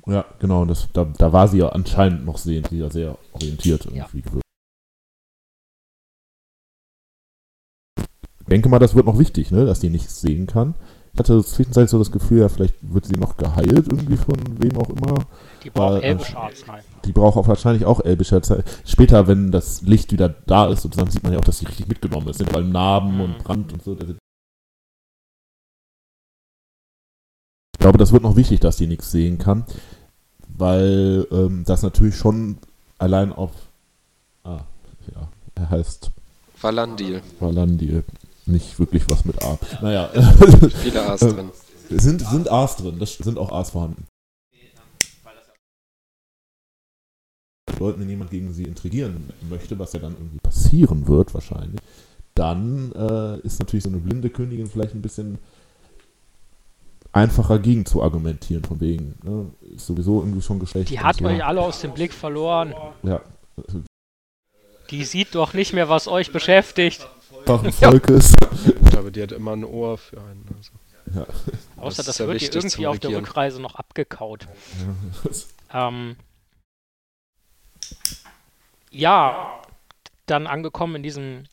ja, 0.06 0.24
genau, 0.38 0.64
das, 0.66 0.88
da, 0.92 1.04
da 1.04 1.32
war 1.32 1.48
sie 1.48 1.58
ja 1.58 1.70
anscheinend 1.70 2.26
noch 2.26 2.36
sehend, 2.38 2.68
sie 2.68 2.78
ja 2.78 2.90
sehr 2.90 3.16
orientiert 3.32 3.86
Ja. 3.86 3.90
irgendwie 4.02 4.20
gewirkt. 4.22 4.42
Ich 8.40 8.46
denke 8.48 8.68
mal, 8.68 8.78
das 8.78 8.94
wird 8.94 9.06
noch 9.06 9.18
wichtig, 9.18 9.50
ne? 9.50 9.64
Dass 9.64 9.80
die 9.80 9.88
nichts 9.88 10.20
sehen 10.20 10.46
kann. 10.46 10.74
Ich 11.14 11.18
hatte 11.18 11.44
zwischenzeitlich 11.44 11.90
so 11.90 11.98
das 11.98 12.10
Gefühl, 12.10 12.40
ja, 12.40 12.48
vielleicht 12.48 12.74
wird 12.80 13.04
sie 13.04 13.18
noch 13.20 13.36
geheilt 13.36 13.68
irgendwie 13.92 14.16
von 14.16 14.36
wem 14.62 14.78
auch 14.78 14.88
immer. 14.88 15.26
Die 15.62 15.68
braucht 15.68 16.02
Äh, 16.02 16.06
elbische 16.08 16.38
Arznei. 16.38 16.82
Die 17.04 17.12
braucht 17.12 17.36
auch 17.36 17.48
wahrscheinlich 17.48 17.84
auch 17.84 18.00
elbische 18.00 18.40
Zeit. 18.40 18.64
Später, 18.86 19.26
wenn 19.28 19.50
das 19.50 19.82
Licht 19.82 20.10
wieder 20.12 20.30
da 20.30 20.68
ist, 20.68 20.80
sozusagen, 20.82 21.10
sieht 21.10 21.22
man 21.22 21.32
ja 21.34 21.38
auch, 21.38 21.44
dass 21.44 21.58
sie 21.58 21.66
richtig 21.66 21.86
mitgenommen 21.86 22.28
ist. 22.28 22.38
Sind 22.38 22.48
vor 22.48 22.58
allem 22.60 22.72
Narben 22.72 23.16
Mhm. 23.16 23.20
und 23.20 23.38
Brand 23.44 23.72
und 23.74 23.82
so. 23.82 23.94
Ich 27.74 27.78
glaube, 27.78 27.98
das 27.98 28.12
wird 28.12 28.22
noch 28.22 28.36
wichtig, 28.36 28.60
dass 28.60 28.76
die 28.76 28.86
nichts 28.86 29.10
sehen 29.10 29.36
kann, 29.38 29.66
weil 30.48 31.26
ähm, 31.30 31.64
das 31.66 31.82
natürlich 31.82 32.16
schon 32.16 32.56
allein 32.98 33.32
auf. 33.32 33.50
Ah, 34.44 34.60
ja, 35.14 35.28
er 35.56 35.70
heißt 35.70 36.10
Valandil. 36.60 37.20
Valandil. 37.40 38.04
Nicht 38.46 38.78
wirklich 38.78 39.08
was 39.08 39.24
mit 39.24 39.42
A. 39.42 39.58
Naja, 39.80 40.08
Viele 40.82 41.06
A's 41.06 41.20
drin. 41.20 41.50
sind, 41.90 42.20
sind 42.20 42.50
A's 42.50 42.76
drin, 42.76 42.98
das 42.98 43.14
sind 43.14 43.38
auch 43.38 43.52
A's 43.52 43.70
vorhanden. 43.70 44.06
Leuten, 47.78 48.00
wenn 48.00 48.08
jemand 48.08 48.30
gegen 48.30 48.52
sie 48.52 48.64
intrigieren 48.64 49.30
möchte, 49.48 49.78
was 49.78 49.92
ja 49.92 50.00
dann 50.00 50.12
irgendwie 50.12 50.38
passieren 50.38 51.08
wird, 51.08 51.34
wahrscheinlich, 51.34 51.80
dann 52.34 52.92
äh, 52.92 53.38
ist 53.46 53.58
natürlich 53.58 53.82
so 53.82 53.90
eine 53.90 53.98
blinde 53.98 54.30
Königin 54.30 54.68
vielleicht 54.68 54.94
ein 54.94 55.02
bisschen 55.02 55.38
einfacher 57.12 57.58
gegen 57.58 57.84
zu 57.84 58.02
argumentieren, 58.02 58.64
von 58.64 58.80
wegen, 58.80 59.14
ne, 59.22 59.50
ist 59.74 59.86
sowieso 59.86 60.20
irgendwie 60.20 60.42
schon 60.42 60.58
Geschlecht. 60.58 60.90
Die 60.90 61.00
hat 61.00 61.16
so. 61.16 61.24
euch 61.26 61.44
alle 61.44 61.60
aus 61.60 61.80
dem 61.80 61.92
Blick 61.92 62.12
verloren. 62.12 62.74
Ja, 63.02 63.20
Die 64.90 65.04
sieht 65.04 65.34
doch 65.34 65.52
nicht 65.52 65.72
mehr, 65.72 65.88
was 65.88 66.08
euch 66.08 66.32
beschäftigt. 66.32 67.06
Einfach 67.48 67.64
ein 67.64 67.72
Volkes. 67.72 68.34
Gut, 68.64 68.96
aber 68.96 69.10
die 69.10 69.22
hat 69.22 69.32
immer 69.32 69.52
ein 69.52 69.64
Ohr 69.64 69.98
für 69.98 70.18
einen. 70.18 70.44
Also. 70.56 70.72
Ja. 71.14 71.26
Außer 71.76 71.98
Das 71.98 72.06
das, 72.06 72.18
ja 72.18 72.26
wird 72.28 72.42
ihr 72.42 72.54
irgendwie 72.54 72.86
auf 72.86 72.98
der. 72.98 73.10
Rückreise 73.10 73.60
noch 73.60 73.74
abgekaut. 73.74 74.46
Ähm, 75.74 76.16
ja, 78.90 79.62
dann 80.26 80.46
angekommen 80.46 80.96
in 80.96 81.02
diesem 81.02 81.44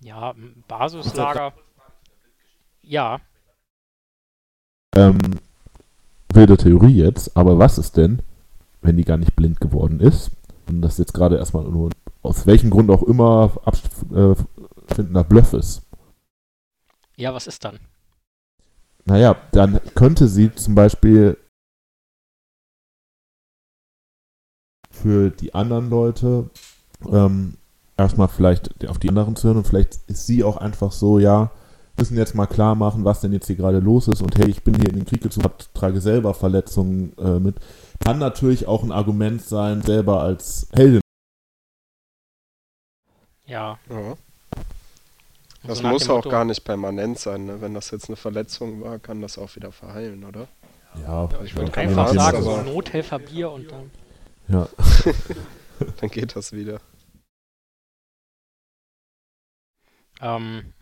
ja, 0.00 0.34
Basislager. 0.66 1.52
Ja, 2.82 3.20
ähm, 4.94 5.18
wilde 6.32 6.56
Theorie 6.56 6.96
jetzt, 6.96 7.36
aber 7.36 7.58
was 7.58 7.78
ist 7.78 7.96
denn, 7.96 8.20
wenn 8.80 8.96
die 8.96 9.04
gar 9.04 9.16
nicht 9.16 9.34
blind 9.34 9.60
geworden 9.60 10.00
ist. 10.00 10.30
Und 10.68 10.82
das 10.82 10.98
jetzt 10.98 11.14
gerade 11.14 11.36
erstmal 11.36 11.64
nur 11.64 11.90
aus 12.22 12.46
welchem 12.46 12.70
Grund 12.70 12.90
auch 12.90 13.02
immer 13.02 13.52
abfindender 14.84 15.24
Bluff 15.24 15.52
ist. 15.52 15.82
Ja, 17.16 17.34
was 17.34 17.46
ist 17.46 17.64
dann? 17.64 17.78
Naja, 19.04 19.36
dann 19.52 19.80
könnte 19.94 20.28
sie 20.28 20.54
zum 20.54 20.74
Beispiel 20.74 21.36
für 24.90 25.30
die 25.30 25.54
anderen 25.54 25.90
Leute 25.90 26.48
ähm, 27.10 27.58
erstmal 27.96 28.28
vielleicht 28.28 28.88
auf 28.88 28.98
die 28.98 29.08
anderen 29.10 29.36
zu 29.36 29.48
hören 29.48 29.58
und 29.58 29.66
vielleicht 29.66 29.96
ist 30.06 30.26
sie 30.26 30.42
auch 30.42 30.56
einfach 30.56 30.92
so, 30.92 31.18
ja, 31.18 31.50
müssen 31.96 32.16
jetzt 32.16 32.34
mal 32.34 32.46
klar 32.46 32.74
machen, 32.74 33.04
was 33.04 33.20
denn 33.20 33.32
jetzt 33.32 33.46
hier 33.46 33.56
gerade 33.56 33.78
los 33.78 34.08
ist 34.08 34.22
und 34.22 34.36
hey, 34.38 34.48
ich 34.48 34.64
bin 34.64 34.74
hier 34.74 34.88
in 34.88 34.96
den 34.96 35.04
Krieg 35.04 35.22
gezogen, 35.22 35.48
trage 35.74 36.00
selber 36.00 36.34
Verletzungen 36.34 37.12
äh, 37.18 37.38
mit. 37.38 37.56
Kann 38.00 38.18
natürlich 38.18 38.66
auch 38.66 38.82
ein 38.82 38.92
Argument 38.92 39.42
sein, 39.42 39.82
selber 39.82 40.22
als 40.22 40.68
Heldin. 40.72 41.00
Ja. 43.46 43.78
Ja. 43.90 44.16
Das 45.66 45.78
So 45.78 45.86
muss 45.88 46.08
auch 46.10 46.16
Motto- 46.16 46.28
gar 46.30 46.44
nicht 46.44 46.62
permanent 46.64 47.18
sein. 47.18 47.46
Ne? 47.46 47.60
Wenn 47.60 47.74
das 47.74 47.90
jetzt 47.90 48.08
eine 48.08 48.16
Verletzung 48.16 48.82
war, 48.82 48.98
kann 48.98 49.20
das 49.22 49.38
auch 49.38 49.54
wieder 49.56 49.72
verheilen, 49.72 50.24
oder? 50.24 50.46
Ja, 51.02 51.28
ich 51.42 51.56
würd 51.56 51.72
kann 51.72 51.88
Einfach 51.88 52.08
sagen, 52.08 52.42
sagen, 52.42 52.42
so 52.42 52.62
Nothelferbier 52.62 53.50
und 53.50 53.70
dann. 53.70 53.90
Ja. 54.48 54.68
Dann 56.00 56.08
geht 56.10 56.36
das 56.36 56.52
wieder. 56.52 56.80
Ähm, 60.20 60.72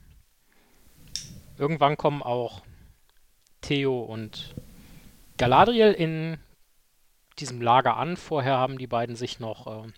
irgendwann 1.57 1.97
kommen 1.97 2.23
auch 2.23 2.63
Theo 3.63 4.01
und 4.01 4.55
Galadriel 5.39 5.93
in 5.93 6.39
diesem 7.39 7.63
Lager 7.63 7.97
an. 7.97 8.17
Vorher 8.17 8.59
haben 8.59 8.77
die 8.79 8.87
beiden 8.87 9.17
sich 9.17 9.41
noch 9.41 9.67
äh, 9.87 9.89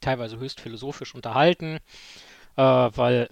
teilweise 0.00 0.38
höchst 0.38 0.60
philosophisch 0.60 1.14
unterhalten, 1.14 1.78
äh, 2.56 2.62
weil 2.62 3.28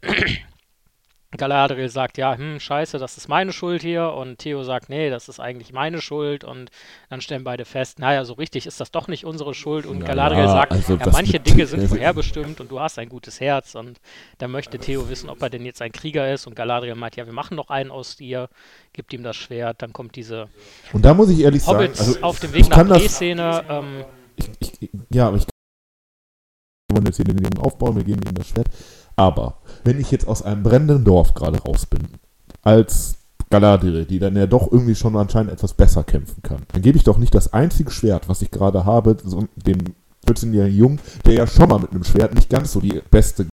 Galadriel 1.36 1.88
sagt, 1.88 2.18
ja, 2.18 2.36
hm, 2.36 2.60
scheiße, 2.60 2.98
das 2.98 3.16
ist 3.16 3.28
meine 3.28 3.52
Schuld 3.52 3.82
hier. 3.82 4.12
Und 4.12 4.38
Theo 4.38 4.62
sagt, 4.62 4.88
nee, 4.88 5.10
das 5.10 5.28
ist 5.28 5.40
eigentlich 5.40 5.72
meine 5.72 6.00
Schuld. 6.00 6.44
Und 6.44 6.70
dann 7.08 7.20
stellen 7.20 7.44
beide 7.44 7.64
fest, 7.64 7.98
naja, 7.98 8.24
so 8.24 8.34
richtig 8.34 8.66
ist 8.66 8.80
das 8.80 8.90
doch 8.90 9.08
nicht 9.08 9.24
unsere 9.24 9.54
Schuld. 9.54 9.86
Und 9.86 10.04
Galadriel 10.04 10.44
ja, 10.44 10.48
sagt, 10.48 10.72
also 10.72 10.96
ja, 10.96 11.10
manche 11.10 11.40
Dinge 11.40 11.66
sind 11.66 11.82
vorherbestimmt 11.88 12.60
und 12.60 12.70
du 12.70 12.80
hast 12.80 12.98
ein 12.98 13.08
gutes 13.08 13.40
Herz. 13.40 13.74
Und 13.74 14.00
da 14.38 14.48
möchte 14.48 14.78
Theo 14.78 15.08
wissen, 15.08 15.30
ob 15.30 15.42
er 15.42 15.50
denn 15.50 15.64
jetzt 15.64 15.82
ein 15.82 15.92
Krieger 15.92 16.32
ist. 16.32 16.46
Und 16.46 16.54
Galadriel 16.54 16.94
meint, 16.94 17.16
ja, 17.16 17.26
wir 17.26 17.32
machen 17.32 17.56
noch 17.56 17.70
einen 17.70 17.90
aus 17.90 18.16
dir, 18.16 18.48
gibt 18.92 19.12
ihm 19.12 19.22
das 19.22 19.36
Schwert, 19.36 19.82
dann 19.82 19.92
kommt 19.92 20.16
diese 20.16 20.48
Und 20.92 21.04
da 21.04 21.14
muss 21.14 21.30
ich 21.30 21.40
ehrlich 21.40 21.62
sagen, 21.62 21.78
Hobbits 21.78 22.00
also 22.00 22.20
auf 22.22 22.40
dem 22.40 22.52
Weg 22.52 22.68
nach 22.68 22.76
kann 22.76 22.88
Drehszene, 22.88 23.64
ähm, 23.68 24.04
ja, 25.10 25.28
aber 25.28 25.36
ich 25.38 25.46
wir 26.88 26.98
wollen 26.98 27.06
jetzt 27.06 27.16
hier 27.16 27.24
den 27.24 27.38
Leben 27.38 27.58
aufbauen, 27.58 27.96
wir 27.96 28.04
geben 28.04 28.22
ihnen 28.24 28.34
das 28.34 28.48
Schwert. 28.48 28.68
Aber 29.16 29.58
wenn 29.84 29.98
ich 29.98 30.10
jetzt 30.10 30.28
aus 30.28 30.42
einem 30.42 30.62
brennenden 30.62 31.04
Dorf 31.04 31.34
gerade 31.34 31.58
raus 31.62 31.86
bin, 31.86 32.02
als 32.62 33.16
Galadriel, 33.50 34.04
die 34.04 34.18
dann 34.18 34.36
ja 34.36 34.46
doch 34.46 34.70
irgendwie 34.70 34.94
schon 34.94 35.16
anscheinend 35.16 35.52
etwas 35.52 35.72
besser 35.72 36.04
kämpfen 36.04 36.42
kann, 36.42 36.62
dann 36.72 36.82
gebe 36.82 36.98
ich 36.98 37.04
doch 37.04 37.18
nicht 37.18 37.34
das 37.34 37.52
einzige 37.52 37.90
Schwert, 37.90 38.28
was 38.28 38.42
ich 38.42 38.50
gerade 38.50 38.84
habe, 38.84 39.16
so 39.24 39.46
dem 39.56 39.78
14-jährigen 40.26 40.76
Jungen, 40.76 41.00
der 41.24 41.34
ja 41.34 41.46
schon 41.46 41.68
mal 41.68 41.78
mit 41.78 41.92
einem 41.92 42.04
Schwert 42.04 42.34
nicht 42.34 42.50
ganz 42.50 42.72
so 42.72 42.80
die 42.80 43.00
beste 43.10 43.46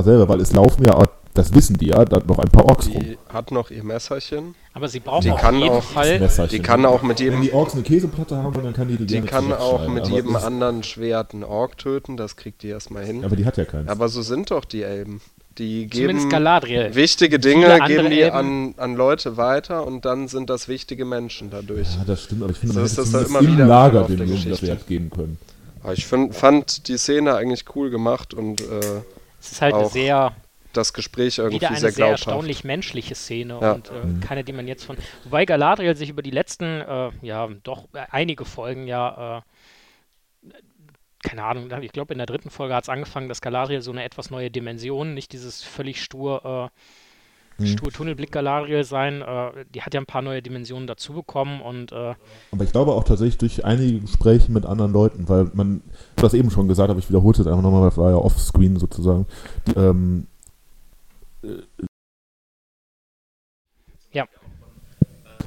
selber, 0.00 0.28
weil 0.28 0.40
es 0.40 0.52
laufen 0.52 0.84
ja, 0.84 0.94
das 1.38 1.54
wissen 1.54 1.76
die 1.78 1.86
ja, 1.86 2.04
da 2.04 2.20
noch 2.26 2.38
ein 2.38 2.48
paar 2.50 2.64
Orks 2.66 2.88
rum. 2.88 3.00
Die 3.00 3.16
hat 3.32 3.50
noch 3.52 3.70
ihr 3.70 3.84
Messerchen. 3.84 4.54
aber 4.74 4.88
sie 4.88 5.00
brauchen 5.00 5.22
Die 5.24 5.30
auf 5.30 5.40
kann 5.40 5.56
jeden 5.58 5.70
auch- 5.70 5.82
Fall, 5.82 6.18
Messerchen. 6.20 6.56
Die 6.56 6.62
kann 6.62 6.84
auch 6.84 7.02
mit 7.02 7.18
Wenn 7.20 7.26
jedem, 7.26 7.42
die 7.42 7.52
Orks 7.52 7.74
eine 7.74 7.82
Käseplatte 7.82 8.36
haben, 8.36 8.62
dann 8.62 8.72
kann 8.72 8.88
die 8.88 8.96
die 8.96 9.06
die 9.06 9.14
gerne 9.14 9.26
kann 9.28 9.52
auch 9.52 9.88
mit 9.88 10.08
jedem 10.08 10.36
anderen 10.36 10.82
Schwert 10.82 11.32
einen 11.32 11.44
Ork 11.44 11.78
töten. 11.78 12.16
Das 12.16 12.36
kriegt 12.36 12.62
die 12.62 12.68
erstmal 12.68 13.04
hin. 13.04 13.24
Aber 13.24 13.36
die 13.36 13.46
hat 13.46 13.56
ja 13.56 13.64
keins. 13.64 13.88
Aber 13.88 14.08
so 14.08 14.22
sind 14.22 14.50
doch 14.50 14.64
die 14.64 14.82
Elben. 14.82 15.20
Die 15.58 15.88
zumindest 15.90 16.18
geben 16.18 16.30
Galadriel. 16.30 16.94
wichtige 16.94 17.40
Dinge, 17.40 17.80
geben 17.86 18.10
die 18.10 18.24
an, 18.24 18.74
an 18.76 18.94
Leute 18.94 19.36
weiter 19.36 19.84
und 19.86 20.04
dann 20.04 20.28
sind 20.28 20.50
das 20.50 20.68
wichtige 20.68 21.04
Menschen 21.04 21.50
dadurch. 21.50 21.88
Ja, 21.96 22.04
das 22.06 22.22
stimmt, 22.24 22.42
aber 22.44 22.52
ich 22.52 22.58
finde, 22.58 22.74
So 22.74 22.78
man 22.80 22.86
ist 22.86 22.96
hätte 22.98 23.10
das 23.10 23.28
immer 23.28 23.40
im 23.40 23.46
wieder 23.52 23.62
im 23.64 23.68
Lager 23.68 24.02
der 24.02 24.10
Jungen 24.18 24.28
das 24.30 24.42
Geschichte. 24.42 24.66
Schwert 24.66 24.86
geben 24.86 25.10
können. 25.10 25.38
Aber 25.82 25.92
ich 25.94 26.06
find, 26.06 26.34
fand 26.34 26.86
die 26.88 26.96
Szene 26.96 27.34
eigentlich 27.34 27.64
cool 27.74 27.90
gemacht 27.90 28.34
und 28.34 28.60
äh, 28.60 28.64
Es 29.40 29.52
ist 29.52 29.60
halt 29.62 29.74
eine 29.74 29.84
auch 29.84 29.90
sehr, 29.92 30.32
das 30.78 30.92
Gespräch 30.94 31.38
irgendwie 31.38 31.56
wieder 31.56 31.68
eine 31.68 31.78
sehr 31.78 31.90
sehr 31.90 31.96
glaubhaft. 32.06 32.26
erstaunlich 32.26 32.64
menschliche 32.64 33.14
Szene 33.14 33.58
Ja. 33.60 33.72
und 33.72 33.90
äh, 33.90 34.06
Mhm. 34.06 34.20
keine, 34.20 34.44
die 34.44 34.52
man 34.52 34.66
jetzt 34.66 34.84
von. 34.84 34.96
Wobei 35.24 35.44
Galadriel 35.44 35.94
sich 35.96 36.08
über 36.08 36.22
die 36.22 36.30
letzten, 36.30 36.64
äh, 36.64 37.10
ja, 37.22 37.48
doch 37.62 37.84
äh, 37.94 38.04
einige 38.10 38.44
Folgen 38.44 38.86
ja, 38.86 39.38
äh, 39.38 40.50
keine 41.22 41.42
Ahnung, 41.44 41.68
ich 41.82 41.92
glaube 41.92 42.12
in 42.14 42.18
der 42.18 42.26
dritten 42.26 42.48
Folge 42.50 42.74
hat 42.74 42.84
es 42.84 42.88
angefangen, 42.88 43.28
dass 43.28 43.40
Galadriel 43.40 43.82
so 43.82 43.90
eine 43.90 44.04
etwas 44.04 44.30
neue 44.30 44.50
Dimension, 44.50 45.14
nicht 45.14 45.32
dieses 45.32 45.62
völlig 45.62 46.02
stur, 46.02 46.70
äh, 46.70 46.78
Mhm. 47.60 47.66
stur 47.66 47.90
Tunnelblick 47.90 48.30
Galadriel 48.30 48.84
sein, 48.84 49.20
äh, 49.20 49.64
die 49.74 49.82
hat 49.82 49.92
ja 49.92 49.98
ein 50.00 50.06
paar 50.06 50.22
neue 50.22 50.40
Dimensionen 50.42 50.86
dazu 50.86 51.12
bekommen 51.12 51.60
und 51.60 51.90
äh, 51.90 52.14
Aber 52.52 52.62
ich 52.62 52.70
glaube 52.70 52.92
auch 52.92 53.02
tatsächlich 53.02 53.38
durch 53.38 53.64
einige 53.64 53.98
Gespräche 53.98 54.52
mit 54.52 54.64
anderen 54.64 54.92
Leuten, 54.92 55.28
weil 55.28 55.50
man, 55.54 55.82
ich 55.88 55.92
habe 56.12 56.22
das 56.22 56.34
eben 56.34 56.52
schon 56.52 56.68
gesagt, 56.68 56.88
aber 56.88 57.00
ich 57.00 57.08
wiederhole 57.08 57.32
es 57.32 57.38
jetzt 57.38 57.48
einfach 57.48 57.62
nochmal, 57.62 57.80
weil 57.80 57.88
das 57.88 57.98
war 57.98 58.10
ja 58.10 58.16
offscreen 58.16 58.76
sozusagen. 58.78 59.26
Die, 59.66 59.72
ähm, 59.72 60.28
Ja. 64.12 64.24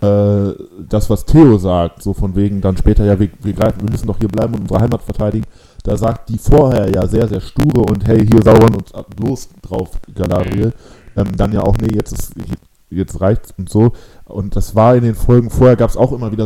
Äh, 0.01 0.55
das, 0.89 1.09
was 1.09 1.25
Theo 1.25 1.57
sagt, 1.57 2.01
so 2.01 2.13
von 2.13 2.35
wegen 2.35 2.61
dann 2.61 2.77
später, 2.77 3.05
ja, 3.05 3.19
wir, 3.19 3.29
wir, 3.39 3.53
greifen, 3.53 3.81
wir 3.81 3.91
müssen 3.91 4.07
doch 4.07 4.17
hier 4.17 4.29
bleiben 4.29 4.53
und 4.53 4.61
unsere 4.61 4.79
Heimat 4.79 5.01
verteidigen, 5.03 5.45
da 5.83 5.97
sagt 5.97 6.29
die 6.29 6.37
vorher 6.37 6.89
ja 6.89 7.07
sehr, 7.07 7.27
sehr 7.27 7.41
sture 7.41 7.81
und 7.81 8.05
hey, 8.05 8.25
hier 8.25 8.41
sauern 8.41 8.75
uns 8.75 8.91
los 9.19 9.49
drauf, 9.61 9.89
Galadriel. 10.13 10.73
Ähm, 11.15 11.35
dann 11.35 11.51
ja 11.51 11.61
auch, 11.61 11.75
nee, 11.77 11.93
jetzt 11.93 12.13
ist, 12.13 12.33
jetzt 12.89 13.19
reicht's 13.19 13.53
und 13.57 13.69
so. 13.69 13.91
Und 14.25 14.55
das 14.55 14.75
war 14.75 14.95
in 14.95 15.03
den 15.03 15.15
Folgen 15.15 15.49
vorher, 15.49 15.75
gab 15.75 15.89
es 15.89 15.97
auch 15.97 16.11
immer 16.11 16.31
wieder 16.31 16.45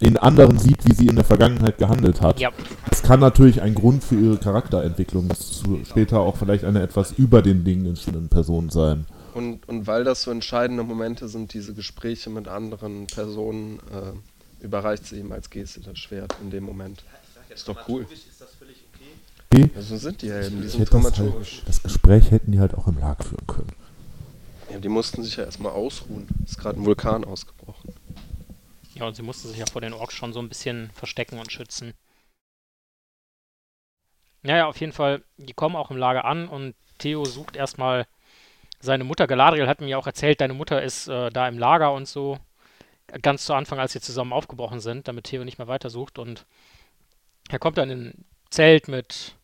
in 0.00 0.16
anderen 0.16 0.58
sieht, 0.58 0.84
wie 0.84 0.94
sie 0.94 1.06
in 1.06 1.16
der 1.16 1.24
Vergangenheit 1.24 1.78
gehandelt 1.78 2.20
hat. 2.20 2.38
ja, 2.38 2.52
Das 2.88 3.02
kann 3.02 3.20
natürlich 3.20 3.62
ein 3.62 3.74
Grund 3.74 4.04
für 4.04 4.14
ihre 4.14 4.38
Charakterentwicklung, 4.38 5.28
das 5.28 5.60
zu 5.60 5.80
später 5.84 6.20
auch 6.20 6.36
vielleicht 6.36 6.64
eine 6.64 6.82
etwas 6.82 7.12
über 7.12 7.42
den 7.42 7.64
Dingen 7.64 7.96
stehende 7.96 8.28
Person 8.28 8.70
sein. 8.70 9.06
Und, 9.34 9.68
und 9.68 9.86
weil 9.86 10.04
das 10.04 10.22
so 10.22 10.30
entscheidende 10.30 10.82
Momente 10.82 11.28
sind, 11.28 11.52
diese 11.54 11.74
Gespräche 11.74 12.30
mit 12.30 12.48
anderen 12.48 13.06
Personen, 13.06 13.78
äh, 13.92 14.64
überreicht 14.64 15.06
sie 15.06 15.20
ihm 15.20 15.32
als 15.32 15.50
Geste 15.50 15.80
das 15.80 15.98
Schwert 15.98 16.34
in 16.42 16.50
dem 16.50 16.64
Moment. 16.64 17.04
Ist 17.48 17.68
doch 17.68 17.88
cool. 17.88 18.06
Okay. 19.50 19.70
Ja, 19.74 19.82
so 19.82 19.96
sind 19.96 20.22
die 20.22 20.30
Helden, 20.30 20.60
die 20.60 20.68
sind 20.68 20.92
das, 20.92 21.18
halt, 21.18 21.62
das 21.66 21.82
Gespräch 21.82 22.30
hätten 22.30 22.52
die 22.52 22.60
halt 22.60 22.74
auch 22.74 22.86
im 22.86 22.98
Lag 22.98 23.22
führen 23.24 23.46
können. 23.46 23.72
Ja, 24.70 24.78
die 24.78 24.88
mussten 24.88 25.22
sich 25.22 25.36
ja 25.36 25.44
erstmal 25.44 25.72
ausruhen. 25.72 26.26
Ist 26.44 26.58
gerade 26.58 26.78
ein 26.78 26.84
Vulkan 26.84 27.24
ausgebrochen. 27.24 27.94
Ja, 28.98 29.06
und 29.06 29.14
sie 29.14 29.22
musste 29.22 29.48
sich 29.48 29.58
ja 29.58 29.66
vor 29.66 29.80
den 29.80 29.92
Orks 29.92 30.14
schon 30.14 30.32
so 30.32 30.40
ein 30.40 30.48
bisschen 30.48 30.90
verstecken 30.92 31.38
und 31.38 31.52
schützen. 31.52 31.94
Naja, 34.42 34.66
auf 34.66 34.78
jeden 34.80 34.92
Fall, 34.92 35.22
die 35.36 35.52
kommen 35.52 35.76
auch 35.76 35.90
im 35.90 35.96
Lager 35.96 36.24
an 36.24 36.48
und 36.48 36.74
Theo 36.98 37.24
sucht 37.24 37.56
erstmal 37.56 38.06
seine 38.80 39.04
Mutter. 39.04 39.26
Galadriel 39.26 39.68
hat 39.68 39.80
mir 39.80 39.88
ja 39.88 39.98
auch 39.98 40.06
erzählt, 40.06 40.40
deine 40.40 40.54
Mutter 40.54 40.82
ist 40.82 41.08
äh, 41.08 41.30
da 41.30 41.48
im 41.48 41.58
Lager 41.58 41.92
und 41.92 42.06
so. 42.06 42.38
Ganz 43.22 43.44
zu 43.44 43.54
Anfang, 43.54 43.78
als 43.78 43.92
sie 43.92 44.00
zusammen 44.00 44.32
aufgebrochen 44.32 44.80
sind, 44.80 45.08
damit 45.08 45.24
Theo 45.24 45.44
nicht 45.44 45.58
mehr 45.58 45.68
weitersucht. 45.68 46.18
Und 46.18 46.44
er 47.48 47.58
kommt 47.58 47.78
dann 47.78 47.90
in 47.90 48.06
ein 48.08 48.24
Zelt 48.50 48.88
mit 48.88 49.36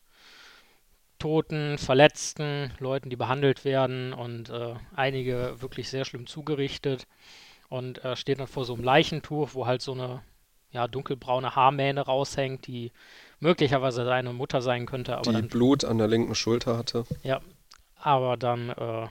Toten, 1.19 1.77
Verletzten, 1.77 2.73
Leuten, 2.79 3.09
die 3.09 3.15
behandelt 3.15 3.65
werden 3.65 4.13
und 4.13 4.49
äh, 4.49 4.75
einige 4.95 5.61
wirklich 5.61 5.89
sehr 5.89 6.05
schlimm 6.05 6.27
zugerichtet. 6.27 7.07
Und 7.75 8.03
äh, 8.05 8.15
steht 8.15 8.39
dann 8.39 8.47
vor 8.47 8.63
so 8.63 8.73
einem 8.73 8.85
Leichentuch, 8.85 9.49
wo 9.53 9.65
halt 9.65 9.81
so 9.81 9.91
eine 9.91 10.21
ja, 10.71 10.87
dunkelbraune 10.87 11.55
Haarmähne 11.57 12.01
raushängt, 12.01 12.67
die 12.67 12.93
möglicherweise 13.39 14.05
seine 14.05 14.31
Mutter 14.31 14.61
sein 14.61 14.85
könnte, 14.85 15.17
aber 15.17 15.31
die 15.31 15.33
dann 15.33 15.49
Blut 15.49 15.83
an 15.83 15.97
der 15.97 16.07
linken 16.07 16.35
Schulter 16.35 16.77
hatte. 16.77 17.03
aber 17.97 18.37
dann 18.37 18.69
äh, 18.69 19.07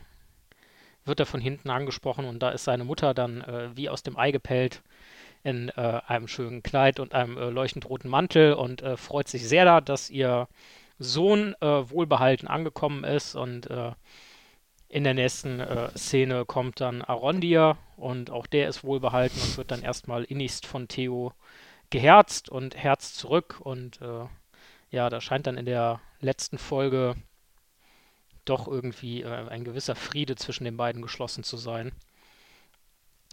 wird 1.05 1.21
er 1.21 1.27
von 1.27 1.43
hinten 1.43 1.69
angesprochen 1.69 2.25
und 2.25 2.39
da 2.43 2.51
ist 2.51 2.65
seine 2.65 2.85
Mutter 2.85 3.13
dann 3.13 3.43
äh, 3.43 3.69
wie 3.77 3.91
aus 3.91 4.03
dem 4.03 4.17
Ei 4.17 4.31
gepellt 4.31 4.83
in 5.43 5.69
äh, 5.77 6.01
einem 6.07 6.27
schönen 6.27 6.63
Kleid 6.63 7.01
und 7.01 7.15
einem 7.15 7.37
äh, 7.37 7.51
leuchtend 7.51 7.87
roten 7.91 8.09
Mantel 8.09 8.55
und 8.55 8.81
äh, 8.81 8.97
freut 8.97 9.29
sich 9.29 9.47
sehr 9.47 9.67
da, 9.67 9.83
dass 9.83 10.09
ihr 10.09 10.49
Sohn 10.99 11.57
wohlbehalten 11.61 12.47
angekommen 12.47 13.03
ist 13.03 13.35
und 13.35 13.69
in 14.95 15.03
der 15.03 15.15
nächsten 15.15 15.59
äh, 15.59 15.89
Szene 15.99 16.45
kommt 16.45 16.81
dann 16.81 17.03
Arondir 17.03 17.77
und 17.97 18.31
auch 18.31 18.47
der 18.47 18.69
ist 18.69 18.85
wohlbehalten 18.85 19.41
und 19.41 19.57
wird 19.57 19.73
dann 19.73 19.83
erstmal 19.83 20.23
innigst 20.23 20.67
von 20.67 20.87
Theo 20.87 21.33
geherzt 21.91 22.49
und 22.49 22.77
herzt 22.77 23.17
zurück 23.17 23.57
und 23.59 24.01
äh, 24.01 24.27
ja, 24.91 25.11
da 25.11 25.21
scheint 25.21 25.49
dann 25.49 25.57
in 25.57 25.67
der 25.67 26.01
letzten 26.21 26.59
Folge 26.59 27.17
doch 28.45 28.69
irgendwie 28.69 29.23
äh, 29.23 29.49
ein 29.49 29.65
gewisser 29.65 29.97
Friede 29.97 30.37
zwischen 30.37 30.63
den 30.63 30.77
beiden 30.77 31.03
geschlossen 31.03 31.43
zu 31.43 31.57
sein. 31.57 31.91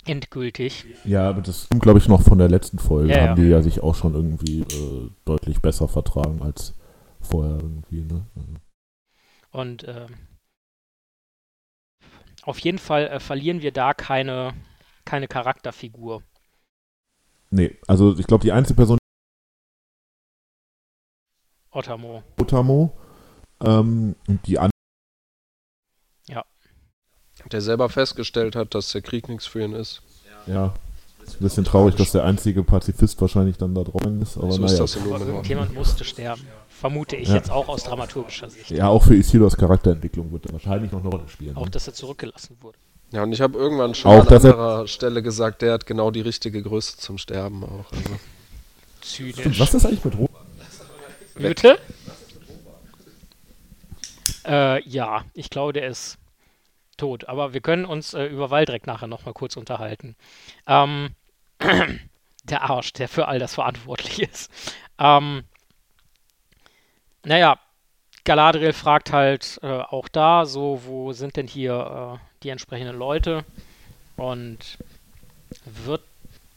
endgültig. 0.08 0.86
Ja, 1.06 1.30
aber 1.30 1.42
das 1.42 1.70
kommt, 1.70 1.84
glaube 1.84 2.00
ich, 2.00 2.08
noch 2.08 2.24
von 2.24 2.40
der 2.40 2.50
letzten 2.50 2.80
Folge. 2.80 3.14
Ja, 3.14 3.18
haben 3.18 3.28
ja. 3.28 3.36
die 3.36 3.50
ja 3.50 3.62
sich 3.62 3.84
auch 3.84 3.94
schon 3.94 4.16
irgendwie 4.16 4.62
äh, 4.62 5.12
deutlich 5.26 5.62
besser 5.62 5.88
vertragen 5.88 6.42
als 6.42 6.74
vorher 7.20 7.58
irgendwie. 7.58 8.02
Ne? 8.02 8.26
Und 9.52 9.86
ähm, 9.88 10.16
auf 12.44 12.60
jeden 12.60 12.78
Fall 12.80 13.08
äh, 13.08 13.20
verlieren 13.20 13.62
wir 13.62 13.72
da 13.72 13.94
keine, 13.94 14.54
keine 15.06 15.28
Charakterfigur. 15.28 16.24
nee, 17.50 17.78
also 17.88 18.18
ich 18.18 18.28
glaube, 18.28 18.44
die 18.44 18.52
einzige 18.52 18.76
Person, 18.78 18.98
Otamo. 21.72 22.24
Otamo, 22.40 22.98
ähm, 23.64 24.16
und 24.28 24.46
die 24.48 24.60
andere, 24.60 24.72
Der 27.52 27.62
selber 27.62 27.90
festgestellt 27.90 28.56
hat, 28.56 28.76
dass 28.76 28.92
der 28.92 29.02
Krieg 29.02 29.28
nichts 29.28 29.48
für 29.48 29.64
ihn 29.64 29.74
ist. 29.74 30.04
ja, 30.46 30.74
ist 31.24 31.36
ein 31.36 31.44
bisschen 31.44 31.64
traurig, 31.64 31.96
dass 31.96 32.12
der 32.12 32.24
einzige 32.24 32.64
Pazifist 32.64 33.20
wahrscheinlich 33.22 33.58
dann 33.58 33.74
da 33.74 33.84
drauf 33.84 34.02
ist. 34.22 34.38
Aber 34.38 34.52
So 34.52 34.64
ist 34.64 34.72
naja. 34.72 34.78
das 34.84 34.96
in 34.96 35.02
Aber 35.04 35.12
Numenor. 35.14 35.28
irgendjemand 35.36 35.74
musste 35.74 36.04
sterben. 36.04 36.46
Vermute 36.82 37.16
ich 37.16 37.28
Ja. 37.30 37.36
jetzt 37.36 37.52
auch 37.52 37.68
aus 37.68 37.84
dramaturgischer 37.84 38.50
Sicht. 38.50 38.72
Ja, 38.72 38.88
auch 38.88 39.04
für 39.04 39.16
Isidos 39.16 39.56
Charakterentwicklung 39.56 40.32
wird 40.32 40.48
er 40.48 40.54
wahrscheinlich 40.54 40.92
noch 40.92 41.02
eine 41.02 41.10
Rolle 41.10 41.28
spielen. 41.30 41.56
Auch, 41.56 41.66
ne? 41.66 41.70
dass 41.70 41.86
er 41.86 41.94
zurückgelassen 41.94 42.58
wurde. 42.60 42.80
Ja, 43.12 43.22
und 43.22 43.32
ich 43.34 43.40
habe 43.42 43.56
irgendwann 43.56 43.94
schon 43.94 44.10
Auch, 44.12 44.22
an 44.22 44.28
dass 44.28 44.44
er- 44.44 44.54
anderer 44.54 44.88
Stelle 44.88 45.22
gesagt, 45.22 45.62
der 45.62 45.74
hat 45.74 45.86
genau 45.86 46.10
die 46.10 46.22
richtige 46.22 46.60
Größe 46.64 46.98
zum 46.98 47.20
Sterben 47.20 47.64
auch. 47.64 47.92
Also. 47.92 48.16
Zynisch. 49.02 49.60
Was 49.60 49.76
ist 49.76 49.86
eigentlich 49.86 50.04
mit 50.04 50.18
Rom? 50.18 50.30
Bitte? 51.36 51.78
Äh, 54.48 54.82
ja, 54.90 55.24
ich 55.36 55.52
glaube, 55.52 55.74
der 55.74 55.88
ist 55.88 56.18
tot. 56.98 57.28
Aber 57.30 57.54
wir 57.54 57.62
können 57.62 57.86
uns 57.86 58.16
äh, 58.16 58.26
über 58.26 58.50
Waldreck 58.50 58.88
nachher 58.88 59.08
nochmal 59.08 59.36
kurz 59.36 59.56
unterhalten. 59.56 60.16
Ähm, 60.66 61.10
der 62.44 62.64
Arsch, 62.64 62.94
der 62.94 63.08
für 63.08 63.28
all 63.28 63.38
das 63.38 63.54
verantwortlich 63.54 64.22
ist. 64.24 64.50
Ähm, 64.98 65.44
naja, 67.24 67.60
Galadriel 68.24 68.74
fragt 68.74 69.12
halt 69.12 69.60
äh, 69.64 69.68
auch 69.68 70.08
da, 70.08 70.46
so, 70.46 70.82
wo 70.86 71.14
sind 71.14 71.38
denn 71.38 71.48
hier 71.48 72.20
äh, 72.22 72.26
die 72.44 72.50
entsprechenden 72.50 72.98
Leute? 72.98 73.44
Und 74.16 74.78
wird 75.66 76.04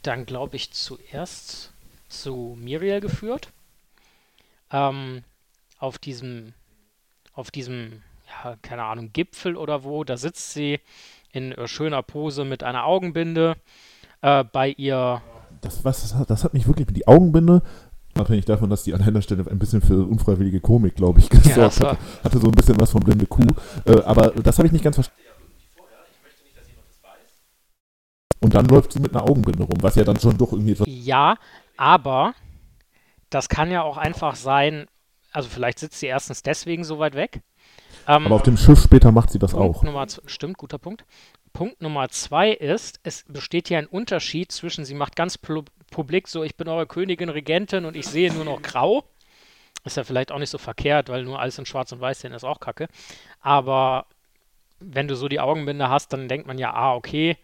dann, 0.03 0.25
glaube 0.25 0.55
ich, 0.55 0.71
zuerst 0.71 1.73
zu 2.07 2.57
Miriel 2.59 3.01
geführt. 3.01 3.49
Ähm, 4.71 5.23
auf 5.79 5.97
diesem, 5.97 6.53
auf 7.33 7.51
diesem, 7.51 8.03
ja, 8.27 8.55
keine 8.61 8.83
Ahnung, 8.83 9.11
Gipfel 9.13 9.57
oder 9.57 9.83
wo, 9.83 10.03
da 10.03 10.17
sitzt 10.17 10.53
sie 10.53 10.79
in 11.31 11.51
äh, 11.51 11.67
schöner 11.67 12.01
Pose 12.01 12.45
mit 12.45 12.63
einer 12.63 12.85
Augenbinde 12.85 13.55
äh, 14.21 14.43
bei 14.43 14.69
ihr. 14.69 15.21
Das, 15.61 15.83
was, 15.83 16.01
das, 16.01 16.15
hat, 16.15 16.29
das 16.29 16.43
hat 16.43 16.53
mich 16.53 16.67
wirklich 16.67 16.87
mit 16.87 16.97
die 16.97 17.07
Augenbinde, 17.07 17.61
abhängig 18.17 18.45
davon, 18.45 18.69
dass 18.69 18.83
die 18.83 18.93
an 18.93 19.01
einer 19.01 19.21
Stelle 19.21 19.45
ein 19.49 19.59
bisschen 19.59 19.81
für 19.81 20.05
unfreiwillige 20.07 20.59
Komik, 20.61 20.95
glaube 20.95 21.19
ich, 21.19 21.29
gesorgt 21.29 21.57
das 21.57 21.81
war- 21.81 21.97
hatte. 22.23 22.39
So 22.39 22.47
ein 22.47 22.51
bisschen 22.53 22.79
was 22.79 22.91
von 22.91 23.01
blinde 23.01 23.25
Kuh. 23.25 23.45
Äh, 23.85 24.01
aber 24.03 24.31
das 24.31 24.57
habe 24.57 24.67
ich 24.67 24.71
nicht 24.73 24.83
ganz 24.83 24.95
verstanden. 24.95 25.21
Und 28.41 28.53
dann 28.53 28.65
läuft 28.67 28.93
sie 28.93 28.99
mit 28.99 29.15
einer 29.15 29.23
Augenbinde 29.23 29.63
rum, 29.63 29.77
was 29.81 29.95
ja 29.95 30.03
dann 30.03 30.19
schon 30.19 30.37
doch 30.37 30.51
irgendwie 30.51 30.73
etwas. 30.73 30.87
Ja, 30.89 31.35
aber 31.77 32.35
das 33.29 33.49
kann 33.49 33.71
ja 33.71 33.81
auch 33.81 33.97
einfach 33.97 34.35
sein, 34.35 34.85
also 35.31 35.49
vielleicht 35.49 35.79
sitzt 35.79 35.99
sie 35.99 36.05
erstens 36.07 36.43
deswegen 36.43 36.83
so 36.83 36.99
weit 36.99 37.15
weg. 37.15 37.41
Ähm, 38.07 38.27
Aber 38.27 38.35
auf 38.35 38.43
dem 38.43 38.57
Schiff 38.57 38.79
später 38.83 39.11
macht 39.11 39.31
sie 39.31 39.39
das 39.39 39.51
Punkt 39.53 39.77
auch. 39.77 39.83
Nummer, 39.83 40.05
stimmt, 40.27 40.57
guter 40.57 40.77
Punkt. 40.77 41.05
Punkt 41.53 41.81
Nummer 41.81 42.09
zwei 42.09 42.51
ist, 42.51 42.99
es 43.03 43.23
besteht 43.27 43.69
hier 43.69 43.79
ein 43.79 43.87
Unterschied 43.87 44.51
zwischen, 44.51 44.85
sie 44.85 44.93
macht 44.93 45.15
ganz 45.15 45.37
plu- 45.37 45.65
publik 45.95 46.27
so, 46.27 46.43
ich 46.43 46.55
bin 46.57 46.67
eure 46.67 46.85
Königin, 46.85 47.29
Regentin 47.29 47.85
und 47.85 47.95
ich 47.95 48.05
sehe 48.05 48.31
nur 48.33 48.43
noch 48.43 48.61
grau. 48.61 49.05
Ist 49.85 49.97
ja 49.97 50.03
vielleicht 50.03 50.31
auch 50.31 50.39
nicht 50.39 50.49
so 50.49 50.57
verkehrt, 50.57 51.09
weil 51.09 51.23
nur 51.23 51.39
alles 51.39 51.57
in 51.57 51.65
schwarz 51.65 51.91
und 51.93 52.01
weiß 52.01 52.19
sehen 52.19 52.33
ist 52.33 52.43
auch 52.43 52.59
kacke. 52.59 52.87
Aber 53.39 54.05
wenn 54.79 55.07
du 55.07 55.15
so 55.15 55.27
die 55.29 55.39
Augenbinde 55.39 55.89
hast, 55.89 56.11
dann 56.11 56.27
denkt 56.27 56.47
man 56.47 56.57
ja, 56.57 56.73
ah, 56.73 56.95
okay, 56.95 57.37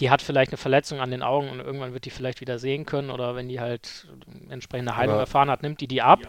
die 0.00 0.10
hat 0.10 0.22
vielleicht 0.22 0.52
eine 0.52 0.58
Verletzung 0.58 1.00
an 1.00 1.10
den 1.10 1.22
Augen 1.24 1.50
und 1.50 1.58
irgendwann 1.58 1.92
wird 1.92 2.04
die 2.04 2.10
vielleicht 2.10 2.40
wieder 2.40 2.60
sehen 2.60 2.86
können 2.86 3.10
oder 3.10 3.34
wenn 3.34 3.48
die 3.48 3.58
halt 3.58 4.06
entsprechende 4.48 4.96
Heilung 4.96 5.14
Aber- 5.14 5.22
erfahren 5.22 5.50
hat, 5.50 5.62
nimmt 5.62 5.80
die 5.80 5.88
die 5.88 6.02
ab. 6.02 6.20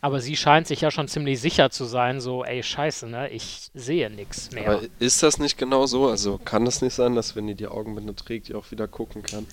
Aber 0.00 0.20
sie 0.20 0.34
scheint 0.34 0.66
sich 0.66 0.80
ja 0.80 0.90
schon 0.90 1.08
ziemlich 1.08 1.38
sicher 1.40 1.70
zu 1.70 1.84
sein, 1.84 2.20
so, 2.22 2.42
ey, 2.42 2.62
scheiße, 2.62 3.06
ne, 3.06 3.28
ich 3.28 3.70
sehe 3.74 4.08
nichts 4.08 4.50
mehr. 4.52 4.70
Aber 4.70 4.82
ist 4.98 5.22
das 5.22 5.38
nicht 5.38 5.58
genau 5.58 5.84
so? 5.84 6.08
Also 6.08 6.38
kann 6.38 6.66
es 6.66 6.80
nicht 6.80 6.94
sein, 6.94 7.14
dass 7.14 7.36
wenn 7.36 7.46
die 7.46 7.54
die 7.54 7.66
Augenbinde 7.68 8.14
trägt, 8.14 8.48
die 8.48 8.54
auch 8.54 8.70
wieder 8.70 8.88
gucken 8.88 9.22
kann? 9.22 9.46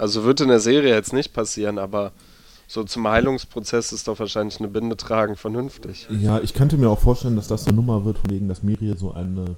Also 0.00 0.24
wird 0.24 0.40
in 0.40 0.48
der 0.48 0.60
Serie 0.60 0.94
jetzt 0.94 1.12
nicht 1.12 1.34
passieren, 1.34 1.78
aber 1.78 2.12
so 2.66 2.84
zum 2.84 3.06
Heilungsprozess 3.06 3.92
ist 3.92 4.08
doch 4.08 4.18
wahrscheinlich 4.18 4.58
eine 4.58 4.68
Binde 4.68 4.96
tragen 4.96 5.36
vernünftig. 5.36 6.06
Ja, 6.08 6.40
ich 6.40 6.54
könnte 6.54 6.78
mir 6.78 6.88
auch 6.88 6.98
vorstellen, 6.98 7.36
dass 7.36 7.48
das 7.48 7.64
so 7.64 7.68
eine 7.68 7.76
Nummer 7.76 8.04
wird, 8.04 8.18
von 8.18 8.30
wegen, 8.30 8.48
dass 8.48 8.62
Miriel 8.62 8.96
so 8.96 9.12
eine 9.12 9.56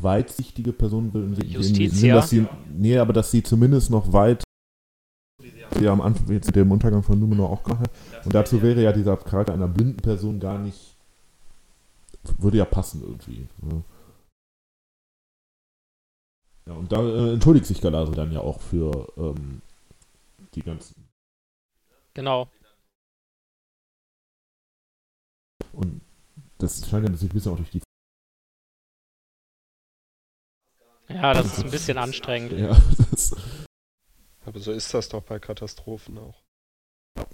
weitsichtige 0.00 0.72
Person 0.72 1.14
will. 1.14 1.32
Justitia. 1.44 2.16
dass 2.16 2.30
sie, 2.30 2.46
nee, 2.76 2.98
aber 2.98 3.12
dass 3.12 3.30
sie 3.30 3.42
zumindest 3.42 3.90
noch 3.90 4.12
weit 4.12 4.42
ja 5.80 5.92
am 5.92 6.00
Anfang 6.00 6.32
jetzt 6.32 6.46
mit 6.46 6.56
dem 6.56 6.72
Untergang 6.72 7.02
von 7.02 7.18
Numenor 7.18 7.50
auch 7.50 7.62
gemacht 7.62 7.82
hat. 7.82 8.26
Und 8.26 8.34
dazu 8.34 8.62
wäre 8.62 8.82
ja 8.82 8.92
dieser 8.92 9.16
Charakter 9.16 9.52
einer 9.52 9.68
blinden 9.68 9.98
Person 9.98 10.40
gar 10.40 10.58
nicht 10.58 10.96
würde 12.38 12.58
ja 12.58 12.64
passen 12.64 13.02
irgendwie. 13.02 13.46
Ne? 13.62 13.82
Ja, 16.66 16.74
und 16.74 16.90
da 16.90 17.00
äh, 17.00 17.32
entschuldigt 17.34 17.66
sich 17.66 17.80
Galadriel 17.80 18.16
dann 18.16 18.32
ja 18.32 18.40
auch 18.40 18.60
für 18.60 19.12
ähm, 19.16 19.62
die 20.54 20.62
ganzen 20.62 21.06
Genau. 22.14 22.48
und 25.72 26.00
das 26.58 26.80
scheint 26.88 27.04
ja 27.04 27.10
natürlich 27.10 27.32
ein 27.32 27.34
bisschen 27.34 27.52
auch 27.52 27.56
durch 27.56 27.70
die 27.70 27.82
Ja, 31.08 31.34
das 31.34 31.46
ist 31.58 31.64
ein 31.64 31.70
bisschen 31.70 31.98
anstrengend. 31.98 32.52
ja, 32.58 32.76
das, 33.10 33.34
Aber 34.44 34.58
so 34.58 34.72
ist 34.72 34.92
das 34.92 35.08
doch 35.08 35.22
bei 35.22 35.38
Katastrophen 35.38 36.18
auch. 36.18 36.45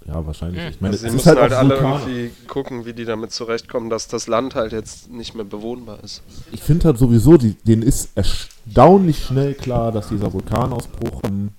Ja 0.05 0.25
wahrscheinlich. 0.25 0.61
Hm. 0.61 0.69
Ich 0.69 0.81
meine, 0.81 0.93
Also 0.93 1.01
sie 1.01 1.07
es 1.07 1.13
müssen 1.13 1.29
ist 1.29 1.39
halt, 1.39 1.51
halt, 1.51 1.53
alle 1.53 1.75
irgendwie 1.75 2.31
gucken, 2.47 2.85
wie 2.85 2.93
die 2.93 3.05
damit 3.05 3.31
zurechtkommen, 3.31 3.89
dass 3.89 4.07
das 4.07 4.27
Land 4.27 4.55
halt 4.55 4.71
jetzt 4.71 5.09
nicht 5.09 5.35
mehr 5.35 5.45
bewohnbar 5.45 6.03
ist. 6.03 6.21
Ich 6.51 6.61
finde 6.61 6.85
halt 6.85 6.97
sowieso, 6.97 7.37
die, 7.37 7.53
denen 7.53 7.81
ist 7.81 8.09
erstaunlich 8.15 9.23
schnell 9.23 9.53
klar, 9.53 9.91
dass 9.91 10.09
dieser 10.09 10.31
Vulkanausbruch 10.33 11.21
ähm, 11.25 11.51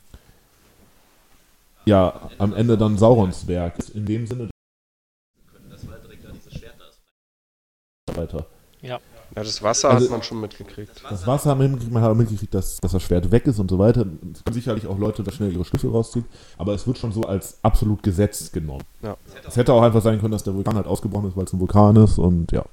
ja 1.84 2.30
am 2.38 2.54
Ende 2.54 2.76
dann 2.78 2.98
Saurons 2.98 3.46
Werk 3.46 3.78
ist. 3.78 3.90
In 3.90 4.06
dem 4.06 4.26
Sinne. 4.26 4.50
Weiter. 8.14 8.46
Ja, 8.80 9.00
das 9.42 9.62
Wasser 9.62 9.90
Also- 9.90 10.04
hat 10.06 10.10
man 10.12 10.22
schon 10.22 10.40
mitgekriegt. 10.40 11.02
Das 11.10 11.26
Wasser 11.26 11.50
haben 11.50 11.60
wir 11.60 11.68
mitgekriegt, 11.68 11.92
man 11.92 12.02
hat 12.02 12.16
mitgekriegt, 12.16 12.54
dass, 12.54 12.78
dass 12.78 12.92
das 12.92 13.02
Schwert 13.02 13.30
weg 13.32 13.46
ist 13.46 13.58
und 13.58 13.70
so 13.70 13.78
weiter. 13.78 14.06
Es 14.32 14.44
können 14.44 14.54
sicherlich 14.54 14.86
auch 14.86 14.98
Leute 14.98 15.22
da 15.22 15.32
schnell 15.32 15.52
ihre 15.52 15.64
Schlüssel 15.64 15.90
rausziehen, 15.90 16.24
aber 16.58 16.74
es 16.74 16.86
wird 16.86 16.98
schon 16.98 17.12
so 17.12 17.22
als 17.22 17.58
absolut 17.62 18.02
Gesetz 18.02 18.52
genommen. 18.52 18.84
Ja. 19.02 19.16
Es 19.46 19.56
hätte 19.56 19.72
auch 19.72 19.82
einfach 19.82 20.02
sein 20.02 20.20
können, 20.20 20.32
dass 20.32 20.44
der 20.44 20.54
Vulkan 20.54 20.76
halt 20.76 20.86
ausgebrochen 20.86 21.28
ist, 21.28 21.36
weil 21.36 21.44
es 21.44 21.52
ein 21.52 21.60
Vulkan 21.60 21.96
ist 21.96 22.18
und 22.18 22.52
ja. 22.52 22.64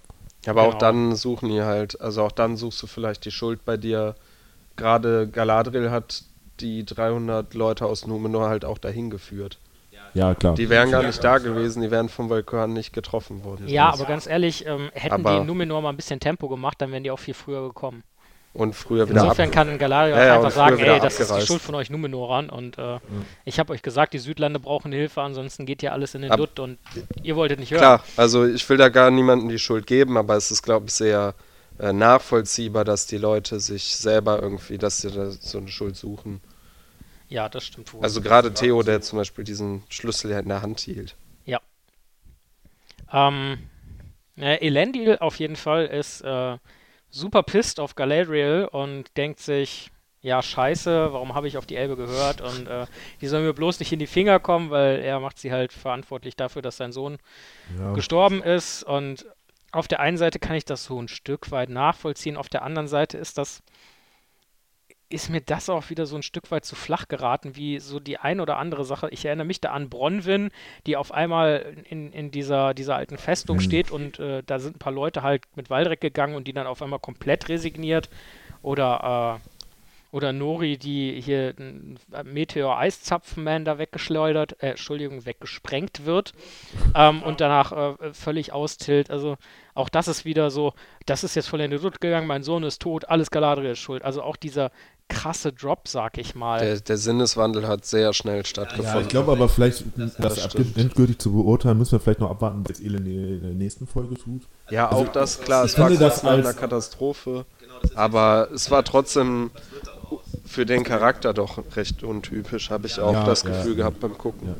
Aber 0.47 0.62
auch 0.63 0.69
Genau. 0.69 0.80
dann 0.80 1.15
suchen 1.15 1.50
die 1.50 1.62
halt, 1.62 2.00
also 2.02 2.24
auch 2.24 2.32
dann 2.32 2.58
suchst 2.58 2.82
du 2.82 2.88
vielleicht 2.88 3.26
die 3.26 3.32
Schuld 3.32 3.63
bei 3.65 3.78
dir. 3.78 4.15
Gerade 4.76 5.28
Galadriel 5.28 5.91
hat 5.91 6.24
die 6.60 6.86
300 6.86 7.54
Leute 7.54 7.86
aus 7.86 8.08
Numenor 8.08 8.50
halt 8.50 8.65
auch 8.65 8.78
dahin 8.78 9.10
geführt. 9.10 9.58
Ja, 10.13 10.36
klar. 10.36 10.56
Die 10.56 10.69
wären 10.69 10.91
gar 10.91 11.04
nicht 11.04 11.24
da 11.24 11.38
gewesen, 11.38 11.82
die 11.82 11.91
wären 11.91 12.10
vom 12.10 12.30
Vulkan 12.30 12.74
nicht 12.74 12.93
getroffen 12.93 13.43
worden. 13.43 13.67
Ja, 13.67 13.93
aber 13.93 14.06
ganz 14.06 14.28
ehrlich, 14.28 14.65
ähm, 14.65 14.89
hätten 14.93 15.13
Aber- 15.15 15.32
die 15.32 15.38
in 15.38 15.45
Numenor 15.45 15.82
mal 15.82 15.89
ein 15.89 15.95
bisschen 15.95 16.19
Tempo 16.19 16.50
gemacht, 16.50 16.76
dann 16.82 16.91
wären 16.91 17.04
die 17.04 17.12
auch 17.12 17.19
viel 17.19 17.34
früher 17.34 17.62
gekommen. 17.67 18.04
Und 18.54 18.76
früher 18.76 19.08
wieder 19.08 19.21
Insofern 19.24 19.47
ab. 19.47 19.54
kann 19.56 19.78
Galadriel 19.78 20.13
Ja, 20.17 20.26
ja, 20.26 20.36
einfach 20.36 20.52
sagen, 20.52 20.78
ey, 20.78 21.00
das 21.00 21.13
ist 21.13 21.19
die 21.19 21.24
abgereist. 21.24 21.47
Schuld 21.47 21.62
von 21.62 21.76
euch 21.76 21.89
Numenorern 21.89 22.50
und 22.50 22.78
äh, 22.78 23.00
ich 23.45 23.60
habe 23.60 23.71
euch 23.71 23.82
gesagt, 23.82 24.12
die 24.13 24.17
Südlande 24.19 24.60
brauchen 24.60 24.91
Hilfe, 24.91 25.21
ansonsten 25.21 25.65
geht 25.65 25.80
hier 25.80 25.93
alles 25.93 26.15
in 26.15 26.24
den 26.24 26.32
Ab- 26.32 26.38
Dutt 26.38 26.60
und 26.60 26.78
ihr 27.24 27.38
wolltet 27.38 27.62
nicht 27.62 27.71
hören. 27.71 27.80
Klar, 27.80 28.04
also 28.17 28.45
ich 28.45 28.67
will 28.69 28.76
da 28.76 28.89
gar 28.89 29.10
niemandem 29.10 29.47
die 29.47 29.58
Schuld 29.58 29.88
geben, 29.88 30.17
aber 30.17 30.36
es 30.36 30.52
ist, 30.52 30.63
glaube 30.63 30.88
ich, 30.88 30.93
sehr 30.93 31.34
äh, 31.80 31.93
nachvollziehbar, 31.93 32.84
dass 32.84 33.08
die 33.08 33.17
Leute 33.17 33.62
sich 33.62 33.95
selber 33.95 34.41
irgendwie, 34.41 34.78
dass 34.78 34.97
sie 35.00 35.10
da 35.12 35.32
so 35.32 35.58
eine 35.60 35.69
Schuld 35.69 35.95
suchen. 35.95 36.41
Ja, 37.31 37.49
das 37.49 37.65
stimmt 37.65 37.91
wohl. 37.93 38.03
Also 38.03 38.21
gerade 38.21 38.53
Theo, 38.53 38.83
der 38.83 39.01
zum 39.01 39.17
Beispiel 39.17 39.43
diesen 39.43 39.83
Schlüssel 39.89 40.29
ja 40.29 40.39
in 40.39 40.49
der 40.49 40.61
Hand 40.61 40.81
hielt. 40.81 41.15
Ähm, 43.11 43.57
äh, 44.37 44.65
Elendil 44.65 45.17
auf 45.19 45.35
jeden 45.37 45.55
Fall 45.55 45.85
ist 45.85 46.21
äh, 46.21 46.57
super 47.09 47.43
pisst 47.43 47.79
auf 47.79 47.95
Galadriel 47.95 48.67
und 48.71 49.05
denkt 49.17 49.39
sich, 49.39 49.91
ja 50.21 50.41
scheiße, 50.41 51.13
warum 51.13 51.33
habe 51.33 51.47
ich 51.47 51.57
auf 51.57 51.65
die 51.65 51.75
Elbe 51.75 51.95
gehört 51.95 52.41
und 52.41 52.67
äh, 52.67 52.85
die 53.21 53.27
soll 53.27 53.41
mir 53.41 53.53
bloß 53.53 53.79
nicht 53.79 53.91
in 53.91 53.97
die 53.97 54.07
Finger 54.07 54.39
kommen, 54.39 54.69
weil 54.69 54.99
er 54.99 55.19
macht 55.19 55.39
sie 55.39 55.51
halt 55.51 55.73
verantwortlich 55.73 56.35
dafür, 56.35 56.61
dass 56.61 56.77
sein 56.77 56.91
Sohn 56.91 57.17
ja. 57.77 57.93
gestorben 57.93 58.43
ist 58.43 58.83
und 58.83 59.25
auf 59.71 59.87
der 59.87 59.99
einen 59.99 60.17
Seite 60.17 60.37
kann 60.37 60.55
ich 60.55 60.65
das 60.65 60.83
so 60.83 61.01
ein 61.01 61.07
Stück 61.07 61.49
weit 61.49 61.69
nachvollziehen, 61.69 62.37
auf 62.37 62.49
der 62.49 62.61
anderen 62.61 62.87
Seite 62.87 63.17
ist 63.17 63.39
das 63.39 63.63
ist 65.13 65.30
mir 65.30 65.41
das 65.41 65.69
auch 65.69 65.89
wieder 65.89 66.06
so 66.06 66.15
ein 66.15 66.24
Stück 66.24 66.52
weit 66.52 66.65
zu 66.65 66.76
flach 66.76 67.08
geraten, 67.08 67.56
wie 67.56 67.80
so 67.80 68.00
die 68.00 68.17
ein 68.17 68.39
oder 68.39 68.58
andere 68.58 68.86
Sache. 68.86 69.10
Ich 69.12 69.26
erinnere 69.26 69.45
mich 69.47 69.62
da 69.62 69.71
an 69.71 69.89
Bronwyn, 69.89 70.50
die 70.86 70.97
auf 70.97 71.13
einmal 71.13 71.76
in, 71.89 72.12
in 72.12 72.32
dieser, 72.32 72.74
dieser 72.74 72.95
alten 72.95 73.17
Festung 73.17 73.58
Mhm. 73.58 73.62
steht 73.62 73.91
und 73.91 74.19
äh, 74.19 74.43
da 74.45 74.60
sind 74.60 74.76
ein 74.76 74.80
paar 74.80 74.93
Leute 74.93 75.24
halt 75.24 75.43
mit 75.56 75.69
Waldreck 75.69 76.02
gegangen 76.02 76.36
und 76.36 76.47
die 76.47 76.54
dann 76.54 76.67
auf 76.67 76.82
einmal 76.82 77.00
komplett 77.00 77.50
resigniert. 77.50 78.10
Oder, 78.63 79.39
äh, 79.41 80.15
oder 80.15 80.34
Nori, 80.34 80.78
die 80.78 81.19
hier 81.21 81.54
ein 81.58 81.97
Meteor-Eiszapfenman 82.26 83.65
da 83.65 83.78
weggeschleudert, 83.78 84.62
äh, 84.62 84.71
Entschuldigung, 84.71 85.26
weggesprengt 85.26 86.06
wird 86.06 86.34
ähm, 86.95 87.24
und 87.24 87.39
danach 87.41 87.71
äh, 87.71 88.13
völlig 88.13 88.52
austilt. 88.52 89.10
Also 89.10 89.38
auch 89.74 89.89
das 89.89 90.08
ist 90.08 90.26
wieder 90.26 90.52
so, 90.52 90.74
das 91.06 91.24
ist 91.24 91.36
jetzt 91.36 91.47
vollendet 91.47 92.02
gegangen, 92.02 92.28
mein 92.28 92.43
Sohn 92.43 92.63
ist 92.63 92.82
tot, 92.82 93.06
alles 93.10 93.32
Galadriel 93.32 93.71
ist 93.71 93.80
schuld. 93.80 94.04
Also 94.04 94.21
auch 94.21 94.36
dieser 94.36 94.71
krasse 95.12 95.52
Drop, 95.52 95.88
sag 95.88 96.17
ich 96.17 96.36
mal. 96.36 96.60
Der, 96.60 96.80
der 96.80 96.97
Sinneswandel 96.97 97.67
hat 97.67 97.86
sehr 97.86 98.13
schnell 98.13 98.38
Ja, 98.39 98.43
stattgefunden. 98.45 99.02
ich 99.02 99.08
glaube 99.10 99.32
aber 99.32 99.50
vielleicht, 99.50 99.84
das, 100.17 100.43
stimmt. 100.43 100.78
endgültig 100.78 101.19
zu 101.19 101.32
beurteilen, 101.34 101.78
müssen 101.78 101.93
wir 101.93 102.00
vielleicht 102.00 102.19
noch 102.21 102.30
abwarten, 102.32 102.63
was 102.67 102.80
Elend 102.80 103.08
in 103.08 103.41
der 103.41 103.52
nächsten 103.52 103.88
Folge 103.88 104.15
tut. 104.15 104.43
Ja, 104.69 104.91
auch 104.91 105.08
das, 105.10 105.41
klar, 105.41 105.65
es 105.65 105.78
war 105.78 105.88
kurz 105.89 106.00
das 106.00 106.24
nach 106.24 106.34
einer 106.34 106.54
Katastrophe, 106.54 107.45
aber 107.95 108.50
es 108.54 108.71
war 108.71 108.84
trotzdem 108.84 109.52
für 110.45 110.65
den 110.65 110.84
Charakter 110.84 111.34
doch 111.34 111.62
recht 111.76 112.04
untypisch, 112.04 112.69
habe 112.69 112.88
ich 112.88 113.00
auch 113.00 113.13
Ja, 113.13 113.26
das 113.26 113.43
ja. 113.43 113.50
Gefühl 113.52 113.76
gehabt 113.76 114.00
beim 114.00 114.17
Gucken. 114.17 114.56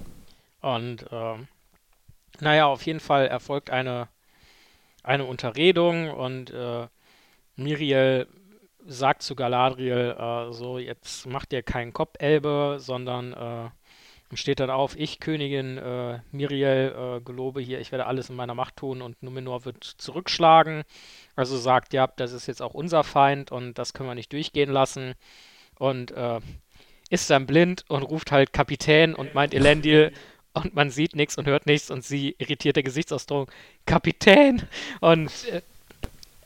Ja. 0.62 0.76
Und 0.76 1.06
ähm, 1.12 1.48
naja, 2.40 2.66
auf 2.66 2.86
jeden 2.86 3.00
Fall 3.00 3.28
erfolgt 3.28 3.70
eine, 3.70 4.08
eine 5.04 5.26
Unterredung 5.26 6.12
und 6.12 6.52
äh, 6.52 6.88
Miriel 7.56 8.28
sagt 8.86 9.24
zu 9.24 9.36
Galadriel, 9.36 10.16
äh, 10.18 10.52
so, 10.52 10.78
jetzt 10.78 11.26
macht 11.28 11.54
ihr 11.54 11.64
keinen 11.64 11.94
Kopfelbe, 11.94 12.78
sondern 12.80 13.34
äh, 13.34 13.70
steht 14.38 14.60
dann 14.60 14.70
auf, 14.70 14.96
ich, 14.98 15.20
Königin 15.20 15.78
äh, 15.78 16.20
Miriel, 16.32 16.96
äh, 16.96 17.22
gelobe 17.22 17.62
hier, 17.62 17.80
ich 17.80 17.92
werde 17.92 18.06
alles 18.06 18.30
in 18.30 18.36
meiner 18.36 18.56
Macht 18.56 18.78
tun 18.78 19.02
und 19.02 19.22
Numenor 19.22 19.66
wird 19.66 19.84
zurückschlagen. 19.84 20.84
Also 21.36 21.58
sagt, 21.58 21.94
ja, 21.94 22.08
das 22.08 22.32
ist 22.32 22.48
jetzt 22.48 22.62
auch 22.62 22.74
unser 22.74 23.04
Feind 23.04 23.52
und 23.52 23.78
das 23.78 23.94
können 23.94 24.10
wir 24.10 24.16
nicht 24.16 24.34
durchgehen 24.34 24.72
lassen. 24.72 25.14
Und 25.78 26.12
äh, 26.12 26.40
ist 27.10 27.30
dann 27.30 27.46
blind 27.46 27.86
und 27.90 28.04
ruft 28.04 28.32
halt 28.32 28.54
Kapitän 28.54 29.16
und 29.16 29.34
meint 29.34 29.54
Elendil 29.54 30.14
und 30.54 30.76
man 30.76 30.90
sieht 30.90 31.16
nichts 31.16 31.38
und 31.38 31.48
hört 31.48 31.66
nichts 31.66 31.92
und 31.92 32.04
sie 32.04 32.36
irritierte 32.38 32.84
Gesichtsausdruck, 32.84 33.52
Kapitän! 33.86 34.64
Und 35.00 35.32
äh, 35.50 35.62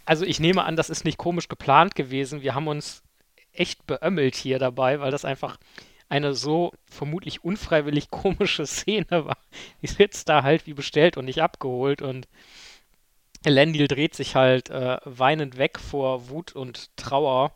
also 0.06 0.26
ich 0.26 0.40
nehme 0.40 0.64
an, 0.64 0.76
das 0.76 0.90
ist 0.90 1.06
nicht 1.06 1.18
komisch 1.18 1.48
geplant 1.48 1.96
gewesen. 1.96 2.42
Wir 2.42 2.56
haben 2.56 2.68
uns 2.68 3.04
echt 3.54 3.86
beömmelt 3.88 4.36
hier 4.36 4.60
dabei, 4.60 5.00
weil 5.00 5.12
das 5.12 5.26
einfach 5.26 5.58
eine 6.08 6.34
so 6.34 6.74
vermutlich 6.86 7.44
unfreiwillig 7.44 8.10
komische 8.12 8.66
Szene 8.66 9.26
war. 9.26 9.38
Die 9.82 9.88
sitzt 9.88 10.30
da 10.30 10.44
halt 10.44 10.68
wie 10.68 10.74
bestellt 10.74 11.18
und 11.18 11.26
nicht 11.26 11.42
abgeholt 11.42 12.02
und 12.02 12.28
Elendil 13.44 13.88
dreht 13.88 14.16
sich 14.16 14.36
halt 14.36 14.70
äh, 14.70 14.98
weinend 15.06 15.58
weg 15.58 15.80
vor 15.80 16.30
Wut 16.30 16.56
und 16.56 16.96
Trauer 16.98 17.52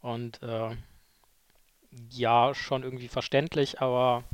und 0.00 0.42
äh, 0.42 0.70
ja, 2.10 2.54
schon 2.54 2.84
irgendwie 2.84 3.08
verständlich, 3.08 3.80
aber 3.80 4.24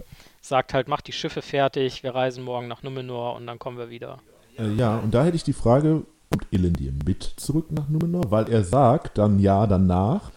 sagt 0.40 0.74
halt, 0.74 0.88
macht 0.88 1.06
die 1.08 1.12
Schiffe 1.12 1.42
fertig, 1.42 2.02
wir 2.02 2.14
reisen 2.14 2.44
morgen 2.44 2.68
nach 2.68 2.82
Numenor 2.82 3.34
und 3.34 3.46
dann 3.46 3.58
kommen 3.58 3.78
wir 3.78 3.90
wieder. 3.90 4.20
Äh, 4.58 4.74
ja, 4.74 4.98
und 4.98 5.12
da 5.12 5.24
hätte 5.24 5.36
ich 5.36 5.42
die 5.42 5.52
Frage, 5.52 6.04
kommt 6.30 6.46
Elendir 6.52 6.92
mit 7.04 7.22
zurück 7.36 7.70
nach 7.70 7.88
Numenor? 7.88 8.30
Weil 8.30 8.48
er 8.50 8.64
sagt 8.64 9.18
dann 9.18 9.38
ja 9.40 9.66
danach, 9.66 10.30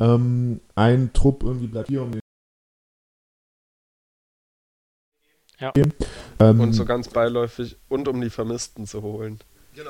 ähm, 0.00 0.60
ein 0.74 1.12
Trupp 1.12 1.42
irgendwie 1.42 1.66
bleibt 1.68 1.88
hier, 1.88 2.02
um 2.02 2.12
den 2.12 2.20
Ja. 5.58 5.72
Ähm, 6.38 6.60
Und 6.60 6.72
so 6.74 6.84
ganz 6.84 7.08
beiläufig 7.08 7.76
und 7.88 8.08
um 8.08 8.20
die 8.20 8.28
Vermissten 8.28 8.86
zu 8.86 9.02
holen. 9.02 9.38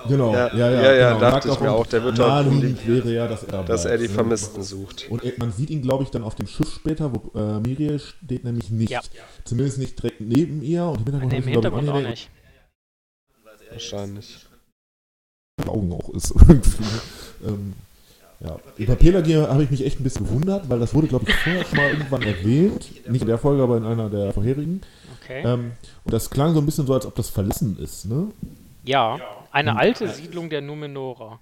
Genau, 0.09 0.33
Ja, 0.33 0.49
ja, 0.49 0.57
ja, 0.57 0.71
ja, 0.71 0.93
ja, 0.95 1.09
genau. 1.15 1.21
dachte 1.21 1.49
Sagt 1.49 1.61
ich 1.61 1.65
mir 1.65 1.73
auch, 1.73 1.87
der 1.87 2.03
wird 2.03 2.19
auch 2.21 2.45
um 2.47 2.61
die- 2.61 2.87
wäre 2.87 3.13
ja, 3.13 3.29
dass 3.29 3.45
er, 3.45 3.53
da 3.53 3.63
Dass 3.63 3.85
er 3.85 3.99
die? 3.99 4.09
Vermissten 4.09 4.63
sucht. 4.63 5.09
Und 5.11 5.23
man 5.39 5.53
sieht 5.53 5.71
ihn, 5.71 5.83
glaube 5.83 6.03
ich, 6.05 6.11
dann 6.11 6.25
auf 6.25 6.35
dem 6.35 6.47
Schiff 6.49 6.73
später, 6.73 7.13
wo 7.15 7.37
äh, 7.39 7.61
Miriel 7.61 7.99
steht 8.01 8.43
nämlich 8.45 8.71
nicht. 8.71 8.91
Ja. 8.91 9.01
Zumindest 9.45 9.79
nicht 9.79 10.01
direkt 10.01 10.21
neben 10.21 10.63
ihr. 10.63 10.85
Und 10.87 10.99
im 10.99 11.05
Hintergrund, 11.05 11.33
Im 11.35 11.43
Hintergrund 11.45 11.89
auch 11.89 12.01
nicht. 12.01 12.31
Wahrscheinlich. 13.71 14.46
Augen 15.69 15.93
auch 15.93 16.09
ist 16.11 16.31
irgendwie. 16.49 16.85
ähm, 17.47 17.75
ja. 18.41 18.59
Über 18.77 18.97
Pelagier 18.97 19.49
habe 19.49 19.65
ich 19.65 19.71
mich 19.71 19.85
echt 19.85 19.99
ein 19.99 20.05
bisschen 20.05 20.27
gewundert, 20.27 20.69
weil 20.69 20.79
das 20.79 20.95
wurde, 20.95 21.07
glaube 21.07 21.25
ich, 21.29 21.35
vorher 21.37 21.65
schon 21.65 21.79
mal 21.79 21.91
irgendwann 21.91 22.23
erwähnt. 22.23 23.09
Nicht 23.09 23.23
in 23.23 23.29
der 23.29 23.39
Folge, 23.39 23.63
aber 23.63 23.79
in 23.79 23.85
einer 23.85 24.11
der 24.11 24.33
vorherigen. 24.33 24.83
Okay. 25.23 25.43
Ähm, 25.45 25.73
und 26.05 26.13
das 26.13 26.29
klang 26.29 26.53
so 26.53 26.61
ein 26.61 26.67
bisschen 26.67 26.87
so, 26.87 26.95
als 26.95 27.07
ob 27.07 27.15
das 27.15 27.31
verlassen 27.31 27.79
ist, 27.81 28.05
ne? 28.05 28.29
Ja, 28.85 29.19
eine 29.51 29.77
alte 29.77 30.09
Siedlung 30.09 30.51
der 30.51 30.61
Numenorer. 30.61 31.41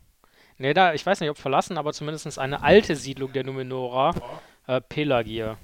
Ne, 0.57 0.73
da, 0.73 0.95
ich 0.95 1.05
weiß 1.05 1.21
nicht, 1.21 1.31
ob 1.31 1.37
verlassen, 1.37 1.77
aber 1.79 1.93
zumindest 1.93 2.39
eine 2.39 2.63
alte 2.63 2.95
Siedlung 2.95 3.33
der 3.33 3.45
Numenorer, 3.45 4.15
äh, 4.69 4.81
Pelagier. 4.81 5.57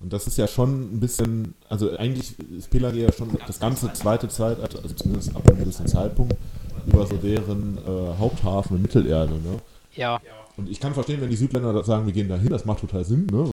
Und 0.00 0.12
das 0.12 0.26
ist 0.26 0.38
ja 0.38 0.46
schon 0.46 0.94
ein 0.94 1.00
bisschen, 1.00 1.54
also 1.68 1.96
eigentlich 1.96 2.38
ist 2.56 2.70
Pelagier 2.70 3.06
ja 3.06 3.12
schon 3.12 3.36
das 3.46 3.60
ganze 3.60 3.92
zweite 3.92 4.28
Zeitalter, 4.28 4.78
also 4.82 4.94
zumindest 4.94 5.36
ab 5.36 5.48
einem 5.48 5.58
gewissen 5.58 5.86
Zeitpunkt, 5.86 6.34
über 6.88 7.06
so 7.06 7.16
deren 7.16 7.78
äh, 7.78 8.16
Haupthafen 8.18 8.76
in 8.76 8.82
Mittelerde, 8.82 9.34
ne? 9.34 9.60
Ja, 9.94 10.20
Und 10.56 10.68
ich 10.68 10.80
kann 10.80 10.94
verstehen, 10.94 11.20
wenn 11.20 11.30
die 11.30 11.36
Südländer 11.36 11.82
sagen, 11.84 12.06
wir 12.06 12.12
gehen 12.12 12.28
dahin, 12.28 12.48
das 12.50 12.64
macht 12.64 12.80
total 12.80 13.04
Sinn, 13.04 13.26
ne? 13.26 13.50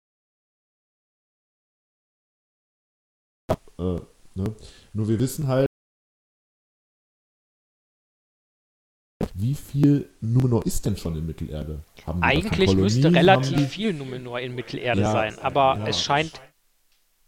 Äh, 3.78 4.00
ne? 4.36 4.56
Nur 4.94 5.08
wir 5.08 5.20
wissen 5.20 5.48
halt, 5.48 5.68
wie 9.34 9.54
viel 9.56 10.10
Numenor 10.22 10.66
ist 10.66 10.86
denn 10.86 10.98
schon 10.98 11.16
in 11.16 11.26
Mittelerde? 11.26 11.84
Eigentlich 12.22 12.74
müsste 12.76 13.14
relativ 13.14 13.56
die- 13.58 13.66
viel 13.66 13.94
Numenor 13.94 14.40
in 14.40 14.56
Mittelerde 14.56 15.02
Ja, 15.02 15.12
sein, 15.12 15.38
aber 15.40 15.78
ja. 15.80 15.88
es 15.88 16.02
scheint 16.02 16.42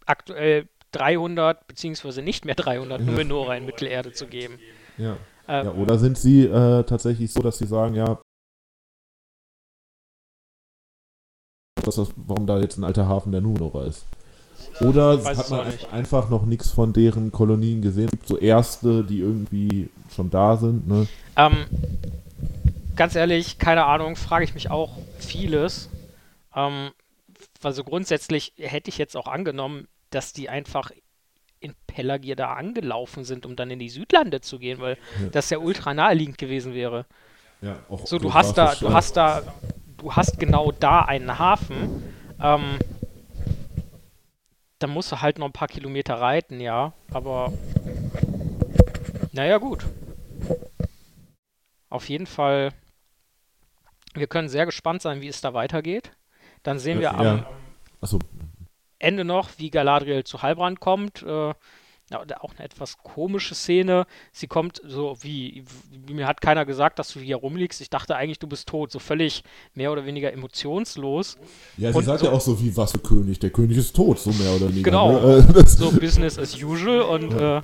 aktuell 0.04 0.68
300 0.90 1.66
beziehungsweise 1.66 2.20
nicht 2.22 2.44
mehr 2.44 2.54
300 2.54 3.00
Ja. 3.00 3.06
Numenorer 3.06 3.56
in 3.56 3.64
Mittelerde 3.66 4.12
zu 4.12 4.26
geben. 4.26 4.58
Ja. 4.98 5.16
Äh, 5.52 5.66
ja. 5.66 5.72
Oder 5.72 5.98
sind 5.98 6.16
sie 6.16 6.46
äh, 6.46 6.82
tatsächlich 6.84 7.30
so, 7.30 7.42
dass 7.42 7.58
sie 7.58 7.66
sagen, 7.66 7.94
ja, 7.94 8.18
das, 11.84 11.98
warum 12.16 12.46
da 12.46 12.58
jetzt 12.58 12.78
ein 12.78 12.84
alter 12.84 13.06
Hafen 13.06 13.32
der 13.32 13.42
Numenorer 13.42 13.86
ist? 13.86 14.06
Oder 14.80 15.22
hat 15.22 15.50
man 15.50 15.66
nicht. 15.66 15.92
einfach 15.92 16.30
noch 16.30 16.46
nichts 16.46 16.70
von 16.70 16.94
deren 16.94 17.32
Kolonien 17.32 17.82
gesehen? 17.82 18.06
Es 18.06 18.12
gibt 18.12 18.28
so 18.28 18.38
erste, 18.38 19.04
die 19.04 19.18
irgendwie 19.18 19.90
schon 20.14 20.30
da 20.30 20.56
sind, 20.56 20.88
ne? 20.88 21.06
Ähm, 21.36 21.66
ganz 22.96 23.14
ehrlich, 23.14 23.58
keine 23.58 23.84
Ahnung, 23.84 24.16
frage 24.16 24.44
ich 24.44 24.54
mich 24.54 24.70
auch 24.70 24.96
vieles. 25.18 25.90
Ähm, 26.54 26.92
also 27.62 27.84
grundsätzlich 27.84 28.54
hätte 28.56 28.88
ich 28.88 28.96
jetzt 28.96 29.16
auch 29.16 29.26
angenommen, 29.26 29.86
dass 30.08 30.32
die 30.32 30.48
einfach 30.48 30.92
in 31.62 31.74
Pelagier 31.86 32.36
da 32.36 32.52
angelaufen 32.54 33.24
sind, 33.24 33.46
um 33.46 33.56
dann 33.56 33.70
in 33.70 33.78
die 33.78 33.88
Südlande 33.88 34.40
zu 34.40 34.58
gehen, 34.58 34.80
weil 34.80 34.96
Ja. 35.20 35.28
das 35.30 35.50
ja 35.50 35.58
ultra 35.58 35.94
naheliegend 35.94 36.38
gewesen 36.38 36.74
wäre. 36.74 37.06
Ja, 37.60 37.78
auch 37.88 38.04
So, 38.06 38.18
du 38.18 38.34
hast 38.34 38.58
da, 38.58 38.74
du 38.74 38.92
hast 38.92 39.16
da, 39.16 39.42
du 39.98 40.12
hast 40.14 40.38
genau 40.38 40.72
da 40.72 41.02
einen 41.02 41.38
Hafen. 41.38 42.02
Ähm, 42.40 42.78
da 44.80 44.86
musst 44.88 45.12
du 45.12 45.20
halt 45.20 45.38
noch 45.38 45.46
ein 45.46 45.52
paar 45.52 45.68
Kilometer 45.68 46.14
reiten, 46.14 46.58
ja. 46.60 46.92
Aber 47.12 47.52
naja, 49.32 49.58
gut. 49.58 49.84
Auf 51.88 52.08
jeden 52.08 52.26
Fall, 52.26 52.72
wir 54.14 54.26
können 54.26 54.48
sehr 54.48 54.66
gespannt 54.66 55.02
sein, 55.02 55.20
wie 55.20 55.28
es 55.28 55.40
da 55.40 55.54
weitergeht. 55.54 56.10
Dann 56.64 56.78
sehen 56.78 56.98
wir 57.00 57.14
am 57.14 57.24
Ja. 57.24 57.46
Achso, 58.00 58.18
Ende 59.02 59.24
noch, 59.24 59.50
wie 59.58 59.70
Galadriel 59.70 60.24
zu 60.24 60.42
Halbrand 60.42 60.80
kommt. 60.80 61.22
Äh, 61.22 61.52
ja, 62.10 62.20
auch 62.40 62.52
eine 62.56 62.64
etwas 62.66 62.98
komische 62.98 63.54
Szene. 63.54 64.06
Sie 64.32 64.46
kommt 64.46 64.82
so 64.84 65.16
wie, 65.22 65.64
wie, 66.06 66.12
mir 66.12 66.26
hat 66.26 66.42
keiner 66.42 66.66
gesagt, 66.66 66.98
dass 66.98 67.10
du 67.12 67.20
hier 67.20 67.36
rumliegst. 67.36 67.80
Ich 67.80 67.88
dachte 67.88 68.16
eigentlich, 68.16 68.38
du 68.38 68.46
bist 68.46 68.68
tot. 68.68 68.90
So 68.92 68.98
völlig 68.98 69.44
mehr 69.74 69.90
oder 69.92 70.04
weniger 70.04 70.30
emotionslos. 70.30 71.38
ja, 71.78 71.90
sie 71.90 71.96
Und 71.98 72.04
sagt 72.04 72.20
so- 72.20 72.26
ja 72.26 72.32
auch 72.32 72.40
so 72.40 72.60
wie, 72.60 72.76
was 72.76 72.92
für 72.92 72.98
König? 72.98 73.38
Der 73.38 73.48
König 73.50 73.78
ist 73.78 73.96
tot, 73.96 74.18
so 74.18 74.30
mehr 74.32 74.50
oder 74.56 74.68
weniger. 74.68 74.82
Genau. 74.90 75.12
Ne? 75.20 75.46
Das, 75.54 75.74
So 75.78 75.90
Business 75.92 76.38
as 76.38 76.54
usual. 76.62 77.00
Und 77.00 77.32
äh, 77.32 77.62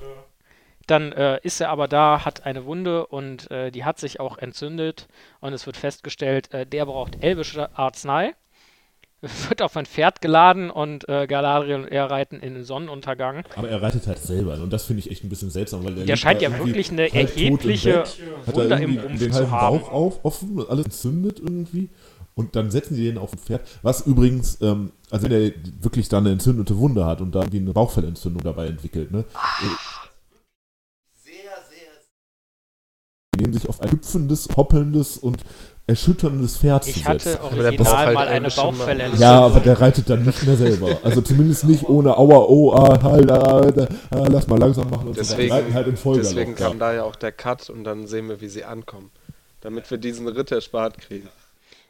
dann 0.87 1.11
äh, 1.11 1.39
ist 1.43 1.61
er 1.61 1.69
aber 1.69 1.87
da, 1.87 2.25
hat 2.25 2.47
eine 2.47 2.65
Wunde 2.65 3.05
und 3.05 3.51
äh, 3.51 3.69
die 3.69 3.85
hat 3.85 3.99
sich 3.99 4.19
auch 4.19 4.39
entzündet. 4.39 5.07
Und 5.41 5.53
es 5.53 5.67
wird 5.67 5.77
festgestellt, 5.77 6.51
äh, 6.53 6.65
der 6.65 6.87
braucht 6.87 7.21
elbische 7.23 7.77
Arznei. 7.77 8.33
Wird 9.21 9.61
auf 9.61 9.75
ein 9.75 9.85
Pferd 9.85 10.21
geladen 10.21 10.69
und 10.69 11.07
äh, 11.09 11.27
Galadriel 11.27 11.75
und 11.75 11.87
er 11.87 12.09
reiten 12.09 12.37
in 12.37 12.53
den 12.53 12.63
Sonnenuntergang. 12.63 13.43
aber 13.55 13.69
er 13.69 13.81
reitet 13.81 14.07
halt 14.07 14.19
selber 14.19 14.53
und 14.61 14.71
das 14.71 14.85
finde 14.85 15.01
ich 15.01 15.11
echt 15.11 15.23
ein 15.23 15.29
bisschen 15.29 15.49
seltsam, 15.49 15.83
weil 15.83 15.95
der, 15.95 16.05
Der 16.05 16.15
scheint 16.15 16.41
da 16.41 16.45
ja 16.45 16.49
irgendwie 16.49 16.69
wirklich 16.69 16.91
eine 16.91 17.13
erhebliche 17.13 17.91
Bett, 17.91 18.19
hat 18.47 18.55
da 18.55 18.61
Wunde 18.61 18.75
im 18.75 18.81
irgendwie 18.81 18.99
Rumpf 19.01 19.19
den 19.19 19.31
zu 19.31 19.37
halben 19.39 19.51
haben. 19.51 19.79
Bauch 19.79 19.91
auf, 19.91 20.25
offen, 20.25 20.57
und 20.59 20.69
alles 20.69 20.85
entzündet 20.85 21.39
irgendwie 21.39 21.89
Und 22.35 22.55
dann 22.55 22.71
setzen 22.71 22.95
die 22.95 23.03
den 23.03 23.17
auf 23.17 23.33
ein 23.33 23.39
Pferd, 23.39 23.67
was 23.81 24.07
übrigens, 24.07 24.61
ähm, 24.61 24.93
also 25.11 25.25
wenn 25.25 25.33
er 25.33 25.51
wirklich 25.81 26.07
dann 26.07 26.23
eine 26.23 26.31
entzündete 26.31 26.77
Wunde 26.77 27.05
hat 27.05 27.19
und 27.19 27.35
dann 27.35 27.51
wie 27.51 27.57
eine 27.57 27.73
Bauchfellentzündung 27.73 28.41
dabei 28.41 28.67
entwickelt, 28.67 29.11
ne? 29.11 29.25
Die 33.35 33.41
nehmen 33.41 33.53
sich 33.53 33.67
auf 33.69 33.81
ein 33.81 33.91
hüpfendes, 33.91 34.49
hoppelndes 34.55 35.17
und 35.17 35.43
erschütterndes 35.89 36.57
Pferd 36.57 36.83
zu 36.83 36.91
Ich 36.91 37.05
hatte 37.05 37.19
setzen. 37.19 37.39
der 37.41 37.43
original 37.43 37.77
braucht 37.77 37.97
halt 37.97 38.13
mal 38.13 38.27
eine. 38.27 38.49
Bauchfellentzündung. 38.49 39.19
Ja, 39.19 39.41
aber 39.41 39.59
der 39.59 39.81
reitet 39.81 40.09
dann 40.09 40.23
nicht 40.23 40.45
mehr 40.45 40.55
selber. 40.55 40.99
Also 41.03 41.21
zumindest 41.21 41.65
nicht 41.65 41.87
ohne 41.87 42.17
Aua, 42.17 42.45
oh, 42.47 42.73
ah, 42.73 43.01
halt, 43.01 43.31
ah, 43.31 43.61
ah, 43.61 43.87
ah, 44.11 44.27
lass 44.29 44.47
mal 44.47 44.59
langsam 44.59 44.89
machen 44.89 45.07
und 45.09 45.15
so. 45.15 45.21
Deswegen, 45.21 45.51
reiten 45.51 45.73
halt 45.73 45.87
in 45.87 46.13
deswegen 46.13 46.51
ja. 46.51 46.57
kam 46.57 46.79
da 46.79 46.93
ja 46.93 47.03
auch 47.03 47.15
der 47.15 47.31
Cut 47.31 47.69
und 47.69 47.83
dann 47.83 48.07
sehen 48.07 48.29
wir, 48.29 48.39
wie 48.41 48.49
sie 48.49 48.63
ankommen. 48.63 49.11
Damit 49.61 49.89
wir 49.91 49.97
diesen 49.97 50.27
Ritt 50.27 50.51
erspart 50.51 50.97
kriegen. 50.99 51.27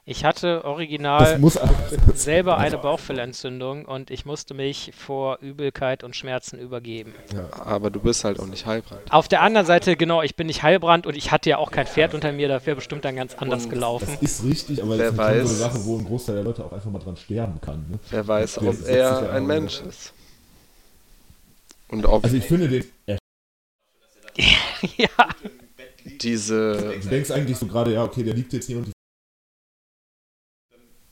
Ich 0.09 0.25
hatte 0.25 0.65
original 0.65 1.37
muss, 1.37 1.59
selber 2.15 2.57
eine 2.57 2.79
Bauchfellentzündung 2.79 3.85
und 3.85 4.09
ich 4.09 4.25
musste 4.25 4.55
mich 4.55 4.91
vor 4.97 5.37
Übelkeit 5.39 6.03
und 6.03 6.15
Schmerzen 6.15 6.57
übergeben. 6.57 7.13
Aber 7.51 7.91
du 7.91 7.99
bist 7.99 8.23
halt 8.23 8.39
auch 8.39 8.47
nicht 8.47 8.65
Heilbrand. 8.65 9.01
Auf 9.11 9.27
der 9.27 9.43
anderen 9.43 9.67
Seite, 9.67 9.95
genau, 9.95 10.23
ich 10.23 10.35
bin 10.35 10.47
nicht 10.47 10.63
Heilbrand 10.63 11.05
und 11.05 11.15
ich 11.15 11.29
hatte 11.29 11.51
ja 11.51 11.59
auch 11.59 11.69
kein 11.69 11.85
Pferd 11.85 12.15
unter 12.15 12.31
mir, 12.31 12.47
da 12.47 12.65
wäre 12.65 12.75
bestimmt 12.75 13.05
dann 13.05 13.17
ganz 13.17 13.35
anders 13.35 13.65
Und 13.65 13.69
gelaufen. 13.69 14.07
das 14.19 14.31
ist 14.31 14.43
richtig, 14.43 14.81
aber 14.81 14.97
Wer 14.97 15.11
das 15.11 15.13
ist 15.13 15.19
eine 15.19 15.41
weiß. 15.43 15.59
Sache, 15.59 15.85
wo 15.85 15.99
ein 15.99 16.05
Großteil 16.05 16.35
der 16.37 16.43
Leute 16.43 16.65
auch 16.65 16.73
einfach 16.73 16.89
mal 16.89 16.97
dran 16.97 17.15
sterben 17.15 17.61
kann. 17.61 17.85
Ne? 17.91 17.99
Wer 18.09 18.27
weiß, 18.27 18.57
ob 18.63 18.87
er 18.87 18.97
ja 18.97 19.29
ein 19.29 19.43
auch 19.43 19.47
Mensch 19.47 19.79
ist. 19.81 20.13
Und 21.89 22.07
ob 22.07 22.23
Also 22.23 22.35
ich 22.35 22.45
finde 22.45 22.67
den, 22.67 22.83
ja, 24.97 25.07
diese, 26.19 26.95
du 26.99 27.09
denkst 27.09 27.29
eigentlich 27.29 27.57
so 27.57 27.67
gerade, 27.67 27.93
ja, 27.93 28.03
okay, 28.03 28.23
der 28.23 28.33
liegt 28.33 28.53
jetzt 28.53 28.65
hier 28.65 28.77
und 28.77 28.87
die 28.87 28.91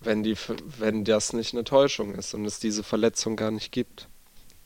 wenn 0.07 0.23
die, 0.23 0.35
wenn 0.79 1.03
das 1.03 1.33
nicht 1.33 1.53
eine 1.53 1.63
Täuschung 1.63 2.15
ist 2.15 2.33
und 2.33 2.45
es 2.45 2.59
diese 2.59 2.81
Verletzung 2.81 3.35
gar 3.35 3.51
nicht 3.51 3.71
gibt. 3.71 4.07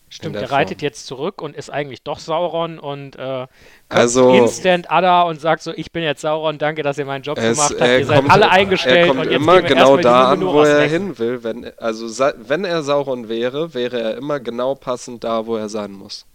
stimmt, 0.10 0.36
der 0.36 0.44
der 0.44 0.52
reitet 0.52 0.82
jetzt 0.82 1.08
zurück 1.08 1.42
und 1.42 1.56
ist 1.56 1.70
eigentlich 1.70 2.04
doch 2.04 2.20
Sauron 2.20 2.78
und 2.80 3.16
äh, 3.18 3.48
Also- 3.90 4.34
Instant 4.34 4.92
Ada 4.92 5.24
und 5.24 5.42
sagt 5.42 5.64
so, 5.64 5.72
ich 5.74 5.92
bin 5.92 6.04
jetzt 6.04 6.22
Sauron, 6.22 6.58
danke, 6.58 6.84
dass 6.84 6.98
ihr 6.98 7.06
meinen 7.06 7.24
Job 7.24 7.38
Es, 7.38 7.58
gemacht 7.58 7.76
habt, 7.80 7.90
ihr 8.00 8.06
seid 8.06 8.18
kommt, 8.20 8.32
alle 8.32 8.50
eingestellt 8.52 8.98
er 8.98 9.08
kommt 9.08 9.20
und 9.22 9.32
jetzt 9.32 9.36
immer 9.42 9.62
genau 9.62 9.98
da 9.98 10.32
an, 10.32 10.46
wo 10.46 10.62
er 10.62 10.88
hin 10.88 11.18
will. 11.18 11.44
Wenn, 11.44 11.72
also 11.78 12.08
wenn 12.38 12.64
er 12.66 12.84
Sauron 12.84 13.28
wäre, 13.30 13.74
wäre 13.74 14.00
er 14.00 14.18
immer 14.18 14.40
genau 14.40 14.76
passend 14.76 15.24
da, 15.24 15.46
wo 15.48 15.56
er 15.56 15.70
sein 15.70 15.92
muss. 15.92 16.26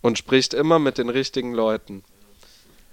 Und 0.00 0.16
spricht 0.18 0.54
immer 0.54 0.78
mit 0.78 0.96
den 0.98 1.08
richtigen 1.10 1.52
Leuten. 1.54 2.02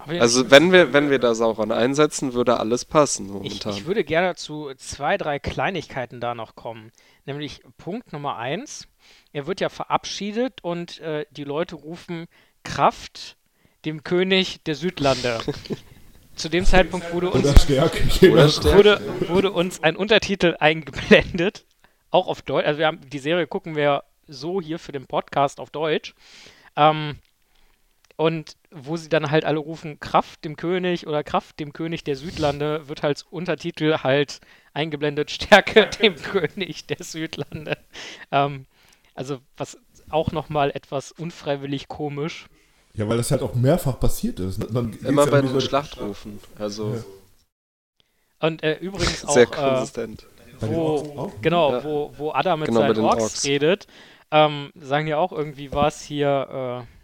Also 0.08 0.50
wenn 0.50 0.72
wir, 0.72 0.92
wenn 0.92 1.10
wir 1.10 1.18
da 1.18 1.34
Sauron 1.34 1.72
einsetzen, 1.72 2.32
würde 2.32 2.58
alles 2.60 2.84
passen 2.84 3.26
Ich, 3.26 3.32
momentan. 3.32 3.72
ich 3.74 3.86
würde 3.86 4.04
gerne 4.04 4.34
zu 4.36 4.72
zwei, 4.76 5.16
drei 5.16 5.38
Kleinigkeiten 5.38 6.20
da 6.20 6.34
noch 6.34 6.54
kommen. 6.54 6.92
Nämlich 7.24 7.62
Punkt 7.78 8.12
Nummer 8.12 8.36
eins. 8.36 8.88
Er 9.32 9.46
wird 9.46 9.60
ja 9.60 9.68
verabschiedet 9.68 10.62
und 10.62 11.00
äh, 11.00 11.26
die 11.30 11.44
Leute 11.44 11.76
rufen 11.76 12.26
Kraft 12.62 13.36
dem 13.84 14.04
König 14.04 14.62
der 14.64 14.74
Südlande. 14.74 15.40
Zu 16.34 16.50
dem 16.50 16.66
Zeitpunkt 16.66 17.12
wurde 17.14 17.30
uns, 17.30 17.68
wurde, 17.68 19.00
wurde 19.28 19.52
uns 19.52 19.82
ein 19.82 19.96
Untertitel 19.96 20.56
eingeblendet. 20.60 21.64
Auch 22.10 22.28
auf 22.28 22.42
Deutsch. 22.42 22.66
Also 22.66 22.78
wir 22.78 22.86
haben 22.86 23.00
die 23.08 23.18
Serie 23.18 23.46
gucken 23.46 23.74
wir 23.74 24.04
so 24.28 24.60
hier 24.60 24.78
für 24.78 24.92
den 24.92 25.06
Podcast 25.06 25.60
auf 25.60 25.70
Deutsch. 25.70 26.14
Ähm, 26.76 27.18
und 28.16 28.56
wo 28.70 28.96
sie 28.96 29.08
dann 29.08 29.30
halt 29.30 29.44
alle 29.44 29.58
rufen, 29.58 30.00
Kraft 30.00 30.44
dem 30.44 30.56
König 30.56 31.06
oder 31.06 31.22
Kraft 31.22 31.60
dem 31.60 31.72
König 31.72 32.04
der 32.04 32.16
Südlande, 32.16 32.88
wird 32.88 33.04
als 33.04 33.22
Untertitel 33.22 33.98
halt 34.02 34.40
eingeblendet, 34.72 35.30
Stärke 35.32 35.88
dem 36.02 36.16
König 36.16 36.86
der 36.86 37.02
Südlande. 37.02 37.76
Ähm, 38.32 38.66
also 39.14 39.38
was 39.56 39.78
auch 40.10 40.32
nochmal 40.32 40.70
etwas 40.70 41.12
unfreiwillig 41.12 41.88
komisch. 41.88 42.46
Ja, 42.94 43.08
weil 43.08 43.18
das 43.18 43.30
halt 43.30 43.42
auch 43.42 43.54
mehrfach 43.54 44.00
passiert 44.00 44.40
ist. 44.40 44.62
Immer 44.64 44.90
ja 45.24 45.30
bei 45.30 45.40
den 45.42 45.48
diese- 45.48 45.60
Schlachtrufen. 45.60 46.40
Also 46.58 46.94
Ja. 46.94 47.04
Und 48.48 48.62
äh, 48.62 48.76
übrigens 48.78 49.24
auch, 49.24 49.32
sehr 49.32 49.44
äh, 49.44 49.46
konsistent. 49.46 50.26
den 50.60 50.70
wo, 50.74 50.96
auch? 51.16 51.32
genau, 51.40 51.72
Ja. 51.72 51.84
wo, 51.84 52.12
wo 52.16 52.32
Ada 52.32 52.56
mit 52.56 52.68
Genau, 52.68 52.80
seinen 52.80 52.98
Orks, 53.04 53.22
Orks. 53.22 53.44
redet, 53.46 53.86
ähm, 54.30 54.70
sagen 54.74 55.06
ja 55.06 55.16
auch 55.16 55.32
irgendwie 55.32 55.72
was 55.72 56.02
hier, 56.02 56.84
äh, 56.86 56.95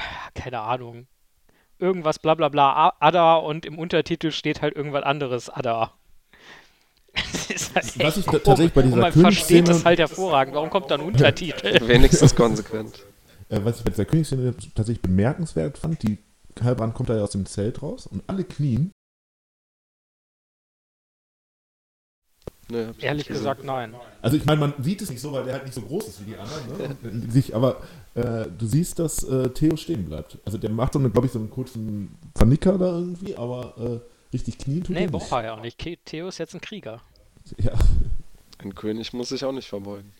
keine 0.34 0.60
Ahnung, 0.60 1.06
irgendwas 1.78 2.18
bla 2.18 2.34
bla 2.34 2.48
bla 2.48 2.94
Ada 3.00 3.36
und 3.36 3.66
im 3.66 3.78
Untertitel 3.78 4.30
steht 4.32 4.62
halt 4.62 4.76
irgendwas 4.76 5.02
anderes 5.02 5.48
Ada. 5.48 5.92
Das 7.48 7.50
ist 7.50 7.74
halt 7.74 7.98
Was 7.98 8.16
ich 8.16 8.26
komisch. 8.26 8.70
bei 8.72 8.82
Und 8.82 8.86
dieser 8.86 9.00
man 9.00 9.12
versteht 9.12 9.68
das 9.68 9.84
halt 9.84 9.98
hervorragend. 9.98 10.54
Warum 10.54 10.70
kommt 10.70 10.90
da 10.90 10.94
ein 10.94 11.00
Untertitel? 11.00 11.80
Wenigstens 11.88 12.34
konsequent. 12.36 13.04
Äh, 13.48 13.60
was 13.64 13.78
ich 13.78 13.84
bei 13.84 13.90
dieser 13.90 14.04
Königsszene 14.04 14.54
tatsächlich 14.74 15.02
bemerkenswert 15.02 15.76
fand, 15.76 16.02
die 16.04 16.18
Halbrand 16.62 16.94
kommt 16.94 17.08
da 17.08 17.16
ja 17.16 17.22
aus 17.22 17.32
dem 17.32 17.46
Zelt 17.46 17.82
raus 17.82 18.06
und 18.06 18.22
alle 18.28 18.44
knien. 18.44 18.92
Nee, 22.70 22.86
Ehrlich 23.00 23.26
gesagt, 23.26 23.64
nein. 23.64 23.94
Also 24.22 24.36
ich 24.36 24.44
meine, 24.44 24.60
man 24.60 24.74
sieht 24.80 25.02
es 25.02 25.10
nicht 25.10 25.20
so, 25.20 25.32
weil 25.32 25.44
der 25.44 25.54
halt 25.54 25.64
nicht 25.64 25.74
so 25.74 25.80
groß 25.82 26.08
ist 26.08 26.20
wie 26.20 26.30
die 26.32 26.36
anderen. 26.36 27.22
Ne? 27.24 27.30
Sich, 27.32 27.54
aber 27.54 27.80
äh, 28.14 28.46
du 28.56 28.66
siehst, 28.66 28.98
dass 28.98 29.22
äh, 29.24 29.48
Theo 29.50 29.76
stehen 29.76 30.04
bleibt. 30.06 30.38
Also 30.44 30.58
der 30.58 30.70
macht 30.70 30.92
so 30.92 31.00
glaube 31.00 31.26
ich, 31.26 31.32
so 31.32 31.38
einen 31.38 31.50
kurzen 31.50 32.16
Vernicker 32.36 32.78
da 32.78 32.86
irgendwie, 32.98 33.36
aber 33.36 33.74
äh, 33.78 34.34
richtig 34.34 34.58
knien 34.58 34.84
tut 34.84 34.90
Nee, 34.94 35.02
er 35.04 35.10
nicht. 35.10 35.12
braucht 35.12 35.32
er 35.32 35.44
ja 35.44 35.54
auch 35.54 35.60
nicht. 35.62 35.78
Theo 36.04 36.28
ist 36.28 36.38
jetzt 36.38 36.54
ein 36.54 36.60
Krieger. 36.60 37.00
Ja, 37.58 37.72
Ein 38.58 38.74
König 38.74 39.12
muss 39.12 39.30
sich 39.30 39.44
auch 39.44 39.52
nicht 39.52 39.68
verbeugen. 39.68 40.12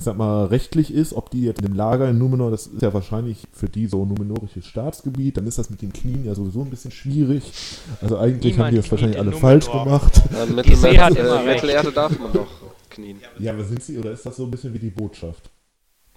Ich 0.00 0.04
sag 0.04 0.16
mal, 0.16 0.46
rechtlich 0.46 0.94
ist, 0.94 1.12
ob 1.12 1.28
die 1.30 1.42
jetzt 1.42 1.60
in 1.60 1.66
dem 1.66 1.74
Lager 1.74 2.08
in 2.08 2.16
Numenor, 2.16 2.50
das 2.50 2.66
ist 2.68 2.80
ja 2.80 2.94
wahrscheinlich 2.94 3.46
für 3.52 3.68
die 3.68 3.86
so 3.86 4.06
numenorisches 4.06 4.64
Staatsgebiet, 4.64 5.36
dann 5.36 5.46
ist 5.46 5.58
das 5.58 5.68
mit 5.68 5.82
den 5.82 5.92
Knien 5.92 6.24
ja 6.24 6.34
sowieso 6.34 6.62
ein 6.62 6.70
bisschen 6.70 6.90
schwierig. 6.90 7.52
Also 8.00 8.16
eigentlich 8.16 8.54
Niemand 8.54 8.68
haben 8.68 8.70
die 8.70 8.80
das 8.80 8.90
wahrscheinlich 8.90 9.18
in 9.18 9.20
alle 9.20 9.30
Numenor. 9.32 9.50
falsch 9.50 9.70
gemacht. 9.70 10.22
Ja, 10.32 10.46
Die 10.62 10.74
See 10.74 10.98
hat 10.98 11.10
Mittelerde, 11.10 11.18
immer 11.18 11.42
äh. 11.44 11.54
Mittelerde 11.54 11.92
darf 11.92 12.18
man 12.18 12.32
doch 12.32 12.48
knien. 12.88 13.20
Ja, 13.38 13.52
aber 13.52 13.62
sind 13.64 13.82
sie, 13.82 13.98
oder 13.98 14.12
ist 14.12 14.24
das 14.24 14.36
so 14.36 14.44
ein 14.44 14.50
bisschen 14.50 14.72
wie 14.72 14.78
die 14.78 14.88
Botschaft? 14.88 15.50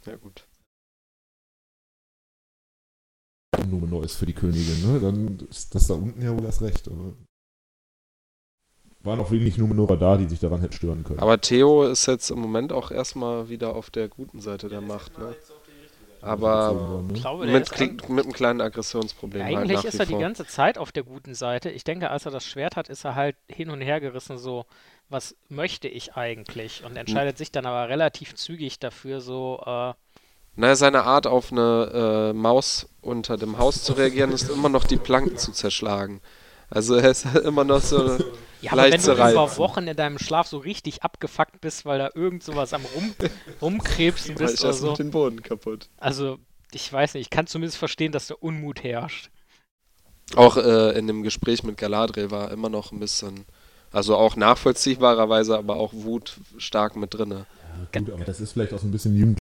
Ja 0.06 0.16
gut. 0.16 0.46
Numenor 3.70 4.06
ist 4.06 4.16
für 4.16 4.26
die 4.26 4.32
Königin, 4.34 4.94
ne? 4.94 5.00
Dann 5.02 5.40
ist 5.50 5.76
das 5.76 5.88
da 5.88 5.96
unten 5.96 6.22
ja 6.22 6.32
wohl 6.32 6.46
das 6.46 6.62
Recht. 6.62 6.88
Aber 6.88 7.16
waren 9.04 9.20
auch 9.20 9.32
wenig 9.32 9.58
Numenorer 9.58 9.98
da, 9.98 10.18
die 10.18 10.26
sich 10.26 10.40
daran 10.40 10.62
hätten 10.62 10.74
stören 10.74 11.04
können. 11.04 11.20
Aber 11.20 11.40
Theo 11.42 11.84
ist 11.84 12.06
jetzt 12.06 12.30
im 12.32 12.40
Moment 12.40 12.72
auch 12.72 12.92
erstmal 12.92 13.50
wieder 13.50 13.76
auf 13.76 13.90
der 13.90 14.08
guten 14.08 14.40
Seite 14.42 14.70
der 14.70 14.82
Macht. 14.82 15.18
Ne? 15.18 15.36
Aber 16.22 17.04
Ich 17.14 17.22
glaube, 17.22 17.46
mit, 17.46 17.80
mit 17.80 18.26
einem 18.26 18.32
kleinen 18.32 18.62
Aggressionsproblem 18.62 19.44
halt 19.44 19.58
Eigentlich 19.58 19.78
nach 19.80 19.84
ist 19.84 19.96
wie 19.96 20.00
er 20.00 20.06
die 20.06 20.12
vor. 20.14 20.22
ganze 20.22 20.46
Zeit 20.48 20.78
auf 20.78 20.94
der 20.94 21.04
guten 21.04 21.36
Seite. 21.36 21.70
Ich 21.70 21.84
denke, 21.84 22.10
als 22.12 22.26
er 22.26 22.32
das 22.32 22.46
Schwert 22.46 22.78
hat, 22.78 22.88
ist 22.88 23.04
er 23.04 23.16
halt 23.16 23.36
hin 23.50 23.70
und 23.70 23.82
her 23.82 24.00
gerissen, 24.00 24.38
so, 24.38 24.66
was 25.10 25.36
möchte 25.50 25.90
ich 25.90 26.16
eigentlich? 26.16 26.84
Und 26.86 26.96
entscheidet 26.96 27.38
sich 27.38 27.52
dann 27.52 27.66
aber 27.66 27.90
relativ 27.90 28.36
zügig 28.36 28.80
dafür, 28.80 29.20
so, 29.20 29.62
äh, 29.66 29.94
Naja, 30.56 30.76
seine 30.76 31.04
Art 31.04 31.28
auf 31.28 31.52
eine 31.52 32.32
äh, 32.32 32.34
Maus 32.34 32.88
unter 33.02 33.36
dem 33.36 33.58
Haus 33.58 33.84
zu 33.84 33.92
reagieren, 33.92 34.32
ist 34.32 34.50
immer 34.50 34.70
noch 34.70 34.86
die 34.86 34.98
Planken 34.98 35.36
zu 35.36 35.52
zerschlagen. 35.52 36.22
Also 36.70 36.96
er 36.96 37.12
ist 37.12 37.26
immer 37.44 37.66
noch 37.66 37.82
so 37.82 38.18
ja, 38.64 38.72
aber 38.72 38.84
wenn 38.84 39.02
du 39.02 39.12
über. 39.12 39.58
Wochen 39.58 39.88
in 39.88 39.96
deinem 39.98 40.18
Schlaf 40.18 40.48
so 40.48 40.58
richtig 40.58 41.04
abgefuckt 41.04 41.60
bist, 41.60 41.86
weil 41.86 42.00
da 42.00 42.10
irgend 42.16 42.44
sowas 42.44 42.74
am 42.74 42.84
Rum, 42.96 43.14
Rumkrebsen 43.62 44.36
bist 44.36 44.56
ich 44.56 44.64
oder 44.64 44.74
so. 44.74 44.94
den 44.94 45.12
Boden 45.12 45.44
kaputt. 45.44 45.90
Also, 45.98 46.40
ich 46.72 46.92
weiß 46.92 47.16
nicht, 47.16 47.24
ich 47.24 47.30
kann 47.30 47.46
zumindest 47.46 47.78
verstehen, 47.78 48.14
dass 48.14 48.28
da 48.28 48.36
Unmut 48.40 48.84
herrscht. 48.84 49.30
Auch 50.36 50.56
äh, 50.56 50.98
in 50.98 51.08
dem 51.08 51.24
Gespräch 51.24 51.64
mit 51.64 51.78
Galadriel 51.78 52.32
war 52.32 52.52
immer 52.52 52.70
noch 52.70 52.94
ein 52.94 53.00
bisschen, 53.00 53.46
also 53.92 54.16
auch 54.16 54.38
nachvollziehbarerweise, 54.38 55.58
aber 55.58 55.76
auch 55.76 55.92
Wut 55.94 56.38
stark 56.58 56.96
mit 56.96 57.14
drinne. 57.14 57.46
Ja, 57.94 58.00
gut, 58.00 58.12
aber 58.12 58.24
das 58.24 58.40
ist 58.40 58.54
vielleicht 58.54 58.74
auch 58.74 58.80
so 58.80 58.88
ein 58.88 58.92
bisschen 58.92 59.14
jugendlich. 59.14 59.40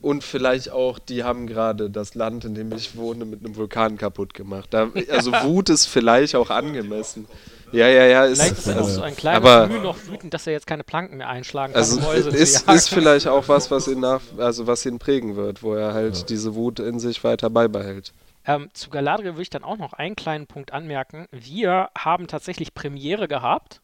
Und 0.00 0.24
vielleicht 0.24 0.70
auch, 0.70 0.98
die 0.98 1.24
haben 1.24 1.46
gerade 1.46 1.90
das 1.90 2.14
Land, 2.14 2.46
in 2.46 2.54
dem 2.54 2.72
ich 2.72 2.96
wohne, 2.96 3.26
mit 3.26 3.44
einem 3.44 3.54
Vulkan 3.54 3.98
kaputt 3.98 4.32
gemacht. 4.32 4.68
Da, 4.70 4.90
also 5.10 5.30
Wut 5.42 5.68
ist 5.68 5.84
vielleicht 5.84 6.34
auch 6.36 6.48
angemessen. 6.48 7.26
Ja, 7.72 7.86
ja, 7.88 8.04
ja. 8.06 8.24
Ist, 8.24 8.40
Vielleicht 8.40 8.58
ist 8.58 8.66
er 8.66 8.80
auch 8.82 8.88
so 8.88 9.02
ein 9.02 9.16
kleines 9.16 9.46
aber- 9.46 9.66
Mühe 9.68 9.80
noch 9.80 9.96
wütend, 10.06 10.34
dass 10.34 10.46
er 10.46 10.52
jetzt 10.52 10.66
keine 10.66 10.82
Planken 10.84 11.18
mehr 11.18 11.28
einschlagen 11.28 11.72
kann, 11.72 11.80
also 11.80 12.00
Mäuse 12.00 12.30
ist, 12.30 12.68
ist 12.68 12.88
vielleicht 12.88 13.28
auch 13.28 13.46
was, 13.48 13.70
was 13.70 13.86
ihn 13.88 14.00
nach, 14.00 14.20
also 14.38 14.66
was 14.66 14.84
ihn 14.86 14.98
prägen 14.98 15.36
wird, 15.36 15.62
wo 15.62 15.74
er 15.74 15.94
halt 15.94 16.16
Ja. 16.18 16.24
diese 16.24 16.54
Wut 16.54 16.80
in 16.80 16.98
sich 16.98 17.22
weiter 17.22 17.48
beibehält. 17.50 18.12
Ähm, 18.46 18.70
zu 18.72 18.90
Galadriel 18.90 19.32
würde 19.32 19.42
ich 19.42 19.50
dann 19.50 19.64
auch 19.64 19.76
noch 19.76 19.92
einen 19.92 20.16
kleinen 20.16 20.46
Punkt 20.46 20.72
anmerken. 20.72 21.26
Wir 21.30 21.90
haben 21.96 22.26
tatsächlich 22.26 22.74
Premiere 22.74 23.28
gehabt. 23.28 23.80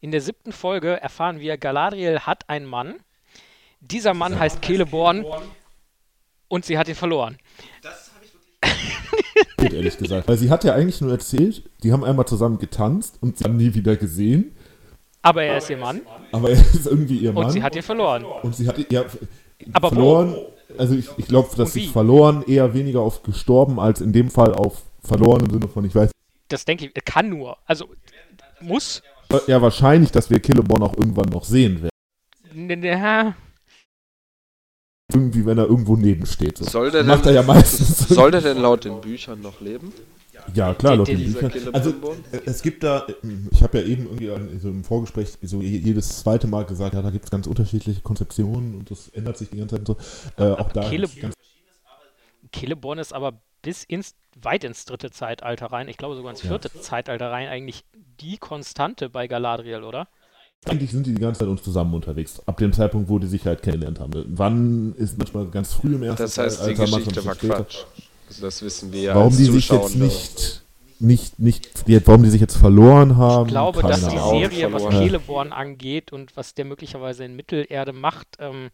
In 0.00 0.12
der 0.12 0.20
siebten 0.20 0.52
Folge 0.52 1.00
erfahren 1.00 1.40
wir, 1.40 1.58
Galadriel 1.58 2.20
hat 2.20 2.48
einen 2.48 2.66
Mann. 2.66 2.94
Dieser 3.80 4.14
Mann 4.14 4.38
heißt 4.38 4.64
Celeborn 4.64 5.24
und 6.48 6.64
sie 6.64 6.78
hat 6.78 6.88
ihn 6.88 6.94
verloren. 6.94 7.38
Ehrlich 9.58 9.96
gesagt. 9.98 10.28
Weil 10.28 10.36
sie 10.36 10.50
hat 10.50 10.64
ja 10.64 10.74
eigentlich 10.74 11.00
nur 11.00 11.10
erzählt, 11.12 11.68
die 11.82 11.92
haben 11.92 12.04
einmal 12.04 12.26
zusammen 12.26 12.58
getanzt 12.58 13.18
und 13.20 13.38
sie 13.38 13.44
haben 13.44 13.56
nie 13.56 13.74
wieder 13.74 13.96
gesehen. 13.96 14.54
Aber 15.22 15.42
er 15.42 15.58
ist 15.58 15.68
ihr 15.70 15.76
Mann 15.76 16.02
Aber 16.32 16.50
er 16.50 16.60
ist 16.60 16.86
irgendwie 16.86 17.18
ihr 17.18 17.32
Mann. 17.32 17.46
und 17.46 17.50
sie 17.50 17.62
hat 17.62 17.74
ihn 17.74 17.82
verloren. 17.82 18.24
und 18.42 18.54
sie 18.54 18.68
hat 18.68 18.78
ja, 18.92 19.04
Aber 19.72 19.88
verloren. 19.88 20.36
Also 20.78 20.94
ich, 20.94 21.08
ich 21.16 21.26
glaube, 21.26 21.48
dass 21.56 21.72
sie 21.72 21.86
verloren 21.86 22.44
eher 22.46 22.74
weniger 22.74 23.00
auf 23.00 23.22
gestorben 23.22 23.80
als 23.80 24.00
in 24.00 24.12
dem 24.12 24.30
Fall 24.30 24.52
auf 24.54 24.82
verloren 25.02 25.44
im 25.46 25.50
Sinne 25.50 25.68
von, 25.68 25.84
ich 25.84 25.94
weiß 25.94 26.10
Das 26.48 26.64
denke 26.64 26.86
ich, 26.86 27.04
kann 27.04 27.28
nur. 27.30 27.56
Also 27.66 27.86
muss. 28.60 29.02
ja 29.46 29.60
wahrscheinlich, 29.62 30.10
dass 30.12 30.28
wir 30.30 30.38
Killeborn 30.40 30.82
auch 30.82 30.96
irgendwann 30.96 31.28
noch 31.30 31.44
sehen 31.44 31.82
werden. 31.82 31.90
N- 32.70 32.82
Irgendwie, 35.12 35.46
wenn 35.46 35.56
er 35.58 35.66
irgendwo 35.66 35.96
neben 35.96 36.26
steht. 36.26 36.58
So. 36.58 36.64
Soll 36.64 36.90
der 36.90 37.04
Macht 37.04 37.20
er 37.20 37.24
denn, 37.26 37.34
ja 37.36 37.42
meistens. 37.42 38.08
soll 38.08 38.30
der 38.32 38.40
denn 38.40 38.58
laut 38.58 38.84
den 38.84 39.00
Büchern 39.00 39.40
noch 39.40 39.60
leben? 39.60 39.92
Ja, 40.54 40.74
klar, 40.74 40.96
laut 40.96 41.08
den 41.08 41.18
Büchern. 41.32 41.50
Killeborn? 41.50 41.74
Also, 41.74 41.90
äh, 42.32 42.40
es 42.44 42.62
gibt 42.62 42.82
da, 42.82 43.06
ich 43.50 43.62
habe 43.62 43.78
ja 43.78 43.84
eben 43.86 44.04
irgendwie 44.06 44.30
an- 44.30 44.58
so 44.60 44.68
im 44.68 44.82
Vorgespräch 44.84 45.28
so 45.42 45.60
je- 45.60 45.78
jedes 45.78 46.20
zweite 46.20 46.46
Mal 46.48 46.64
gesagt, 46.64 46.94
ja, 46.94 47.02
da 47.02 47.10
gibt 47.10 47.24
es 47.24 47.30
ganz 47.30 47.46
unterschiedliche 47.46 48.00
Konzeptionen 48.00 48.74
und 48.76 48.90
das 48.90 49.08
ändert 49.08 49.38
sich 49.38 49.48
die 49.50 49.58
ganze 49.58 49.76
Zeit 49.76 49.86
so. 49.86 49.96
Äh, 50.38 50.50
auch 50.52 50.72
da 50.72 50.88
Kille- 50.88 51.04
ist 51.06 51.20
ganz, 51.20 51.34
Celeborn 52.54 52.98
ist 52.98 53.12
aber 53.12 53.40
bis 53.62 53.84
ins, 53.84 54.14
weit 54.40 54.64
ins 54.64 54.84
dritte 54.86 55.10
Zeitalter 55.10 55.66
rein, 55.66 55.88
ich 55.88 55.96
glaube 55.96 56.16
sogar 56.16 56.30
ins 56.32 56.40
vierte 56.42 56.72
Zeitalter 56.80 57.30
rein, 57.30 57.48
eigentlich 57.48 57.84
die 58.20 58.38
Konstante 58.38 59.08
bei 59.08 59.26
Galadriel, 59.28 59.82
oder? 59.82 60.08
Eigentlich 60.64 60.90
sind 60.90 61.06
die 61.06 61.14
die 61.14 61.20
ganze 61.20 61.40
Zeit 61.40 61.48
uns 61.48 61.62
zusammen 61.62 61.94
unterwegs, 61.94 62.40
ab 62.46 62.56
dem 62.56 62.72
Zeitpunkt, 62.72 63.08
wo 63.08 63.18
die 63.18 63.26
sich 63.26 63.44
halt 63.46 63.62
kennengelernt 63.62 64.00
haben. 64.00 64.24
Wann 64.28 64.94
ist 64.96 65.16
manchmal 65.18 65.46
ganz 65.46 65.72
früh 65.72 65.94
im 65.94 66.02
ersten 66.02 66.22
Das 66.22 66.38
heißt, 66.38 66.60
die 66.60 66.74
Zeitalter, 66.74 66.90
manchmal 66.90 67.14
Geschichte 67.14 67.48
war. 67.48 67.56
Quatsch. 67.56 67.84
Also 68.28 68.42
das 68.42 68.62
wissen 68.62 68.92
wir 68.92 69.00
ja 69.02 69.14
Warum 69.14 69.28
als 69.28 69.36
die 69.36 69.44
sich 69.44 69.68
jetzt 69.68 69.94
nicht, 69.96 70.62
nicht, 70.98 71.38
nicht, 71.38 71.86
die- 71.86 72.04
warum 72.06 72.24
die 72.24 72.30
sich 72.30 72.40
jetzt 72.40 72.56
verloren 72.56 73.16
haben, 73.16 73.46
Ich 73.46 73.52
glaube, 73.52 73.80
keine 73.80 73.92
dass 73.92 74.08
die 74.08 74.16
Ahnung. 74.16 74.40
Serie, 74.40 74.72
was. 74.72 74.82
Celeborn 74.82 75.52
angeht 75.52 76.12
und 76.12 76.36
was 76.36 76.54
der 76.54 76.64
möglicherweise 76.64 77.24
in 77.24 77.36
Mittelerde 77.36 77.92
macht, 77.92 78.26
ähm, 78.40 78.70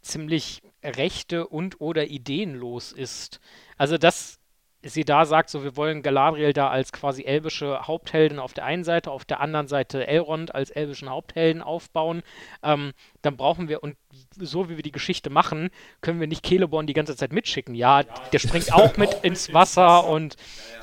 ziemlich 0.00 0.62
rechte 0.82 1.46
und 1.48 1.80
oder 1.80 2.06
ideenlos 2.08 2.92
ist. 2.92 3.40
Also, 3.76 3.98
dass 3.98 4.38
sie 4.88 5.04
da 5.04 5.24
sagt, 5.24 5.50
so 5.50 5.64
wir 5.64 5.76
wollen 5.76 6.02
Galadriel 6.02 6.52
da 6.52 6.68
als 6.68 6.92
quasi 6.92 7.24
elbische 7.24 7.86
Hauptheldin 7.86 8.38
auf 8.38 8.54
der 8.54 8.64
einen 8.64 8.84
Seite, 8.84 9.10
auf 9.10 9.24
der 9.24 9.40
anderen 9.40 9.68
Seite 9.68 10.06
Elrond 10.06 10.54
als 10.54 10.70
elbischen 10.70 11.10
Haupthelden 11.10 11.62
aufbauen, 11.62 12.22
ähm, 12.62 12.92
dann 13.22 13.36
brauchen 13.36 13.68
wir, 13.68 13.82
und 13.82 13.96
so 14.38 14.68
wie 14.68 14.76
wir 14.76 14.82
die 14.82 14.92
Geschichte 14.92 15.30
machen, 15.30 15.70
können 16.00 16.20
wir 16.20 16.26
nicht 16.26 16.46
Celeborn 16.46 16.86
die 16.86 16.92
ganze 16.92 17.16
Zeit 17.16 17.32
mitschicken. 17.32 17.74
Ja, 17.74 18.02
der 18.02 18.38
springt 18.38 18.72
auch 18.72 18.96
mit 18.96 19.12
ins 19.22 19.52
Wasser 19.52 20.06
und 20.06 20.36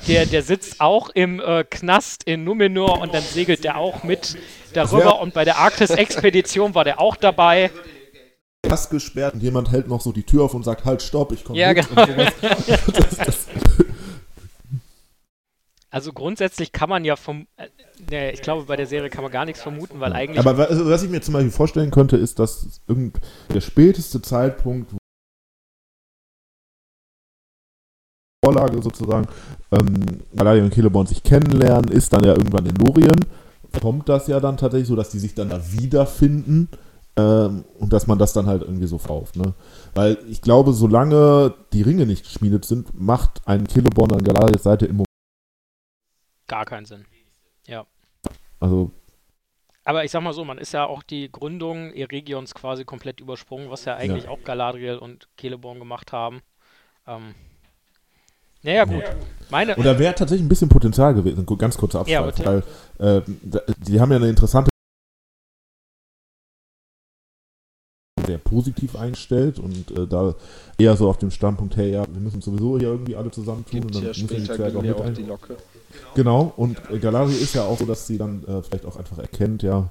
der, 0.06 0.26
der 0.26 0.42
sitzt 0.42 0.80
auch 0.80 1.10
im 1.10 1.40
äh, 1.40 1.64
Knast 1.64 2.24
in 2.24 2.44
Numenor 2.44 3.00
und 3.00 3.14
dann 3.14 3.22
segelt 3.22 3.64
der 3.64 3.78
auch 3.78 4.02
mit 4.04 4.36
darüber 4.74 5.20
und 5.20 5.34
bei 5.34 5.44
der 5.44 5.58
Arktis-Expedition 5.58 6.74
war 6.74 6.84
der 6.84 7.00
auch 7.00 7.16
dabei. 7.16 7.70
Pass 8.62 8.88
gesperrt 8.88 9.34
und 9.34 9.42
jemand 9.42 9.70
hält 9.70 9.88
noch 9.88 10.00
so 10.00 10.10
die 10.12 10.22
Tür 10.22 10.44
auf 10.44 10.54
und 10.54 10.62
sagt, 10.64 10.84
halt, 10.84 11.02
stopp, 11.02 11.32
ich 11.32 11.44
komme 11.44 11.58
Ja, 11.58 11.72
mit. 11.72 11.88
genau. 11.88 12.02
Und 12.02 12.10
sowas. 12.10 12.32
das, 12.86 13.16
das, 13.18 13.46
Also 15.94 16.12
grundsätzlich 16.12 16.72
kann 16.72 16.88
man 16.88 17.04
ja 17.04 17.14
vom, 17.14 17.46
äh, 17.56 17.68
ne, 18.10 18.32
ich 18.32 18.42
glaube, 18.42 18.64
bei 18.64 18.74
der 18.74 18.88
Serie 18.88 19.10
kann 19.10 19.22
man 19.22 19.30
gar 19.30 19.44
nichts 19.44 19.62
vermuten, 19.62 20.00
weil 20.00 20.12
eigentlich 20.12 20.44
aber 20.44 20.68
also, 20.68 20.90
was 20.90 21.04
ich 21.04 21.08
mir 21.08 21.20
zum 21.20 21.34
Beispiel 21.34 21.52
vorstellen 21.52 21.92
könnte, 21.92 22.16
ist, 22.16 22.40
dass 22.40 22.80
irgend 22.88 23.20
der 23.54 23.60
späteste 23.60 24.20
Zeitpunkt, 24.20 24.92
wo 24.92 24.96
Vorlage 28.44 28.82
sozusagen, 28.82 29.28
ähm, 29.70 30.64
und 30.64 30.74
Celeborn 30.74 31.06
sich 31.06 31.22
kennenlernen, 31.22 31.92
ist 31.92 32.12
dann 32.12 32.24
ja 32.24 32.32
irgendwann 32.32 32.66
in 32.66 32.74
Lorien. 32.74 33.24
Kommt 33.80 34.08
das 34.08 34.26
ja 34.26 34.40
dann 34.40 34.56
tatsächlich 34.56 34.88
so, 34.88 34.96
dass 34.96 35.10
die 35.10 35.20
sich 35.20 35.36
dann 35.36 35.50
da 35.50 35.60
wiederfinden 35.70 36.70
ähm, 37.14 37.64
und 37.78 37.92
dass 37.92 38.08
man 38.08 38.18
das 38.18 38.32
dann 38.32 38.46
halt 38.46 38.62
irgendwie 38.62 38.88
so 38.88 38.98
verkauft. 38.98 39.36
Ne? 39.36 39.54
Weil 39.94 40.18
ich 40.28 40.42
glaube, 40.42 40.72
solange 40.72 41.54
die 41.72 41.82
Ringe 41.82 42.04
nicht 42.04 42.24
geschmiedet 42.24 42.64
sind, 42.64 43.00
macht 43.00 43.42
ein 43.44 43.68
Celeborn 43.68 44.10
an 44.10 44.24
Galadriels 44.24 44.64
Seite 44.64 44.86
im 44.86 44.96
Moment, 44.96 45.13
gar 46.46 46.64
keinen 46.64 46.86
Sinn. 46.86 47.06
also 48.60 48.90
Aber 49.84 50.04
ich 50.04 50.10
sag 50.10 50.22
mal 50.22 50.32
so, 50.32 50.44
man 50.44 50.58
ist 50.58 50.72
ja 50.72 50.86
auch 50.86 51.02
die 51.02 51.30
Gründung 51.30 51.92
Eregions 51.92 52.54
quasi 52.54 52.84
komplett 52.84 53.20
übersprungen, 53.20 53.70
was 53.70 53.84
ja 53.84 53.96
eigentlich 53.96 54.28
auch 54.28 54.42
Galadriel 54.42 54.96
und 54.96 55.28
Celeborn 55.38 55.78
gemacht 55.78 56.12
haben. 56.12 56.40
Ähm, 57.06 57.34
naja, 58.62 58.84
gut. 58.84 59.04
Meine, 59.50 59.76
Oder 59.76 59.98
wäre 59.98 60.14
tatsächlich 60.14 60.46
ein 60.46 60.48
bisschen 60.48 60.70
Potenzial 60.70 61.12
gewesen, 61.14 61.44
ganz 61.58 61.76
kurzer 61.76 62.06
Ja, 62.06 62.26
Abschweif, 62.26 62.36
bitte. 62.36 62.64
weil 62.98 63.18
äh, 63.18 63.22
da- 63.42 63.62
die 63.76 64.00
haben 64.00 64.10
ja 64.10 64.16
eine 64.16 64.30
interessante 64.30 64.70
sehr 68.26 68.38
positiv 68.38 68.96
eingestellt 68.96 69.58
und 69.58 69.90
äh, 69.90 70.06
da 70.06 70.34
eher 70.78 70.96
so 70.96 71.10
auf 71.10 71.18
dem 71.18 71.30
Standpunkt, 71.30 71.76
hey, 71.76 71.92
ja, 71.92 72.06
wir 72.10 72.20
müssen 72.20 72.40
sowieso 72.40 72.78
hier 72.78 72.88
irgendwie 72.88 73.16
alle 73.16 73.30
zusammentun 73.30 73.82
Gibt 73.82 73.84
und 73.84 73.94
dann 73.96 74.02
ja 74.02 74.08
müssen 74.08 74.28
die 74.28 74.40
später 74.40 74.54
Zwerge 74.56 74.78
auch 74.78 74.82
mit 74.82 74.96
auch 74.96 75.04
ein. 75.04 75.14
die 75.14 75.22
Locke. 75.24 75.56
Genau, 76.14 76.52
und 76.56 76.78
Galadriel 77.00 77.40
ist 77.40 77.54
ja 77.54 77.64
auch 77.64 77.78
so, 77.78 77.86
dass 77.86 78.06
sie 78.06 78.18
dann 78.18 78.44
äh, 78.44 78.62
vielleicht 78.62 78.86
auch 78.86 78.96
einfach 78.96 79.18
erkennt, 79.18 79.62
ja, 79.62 79.90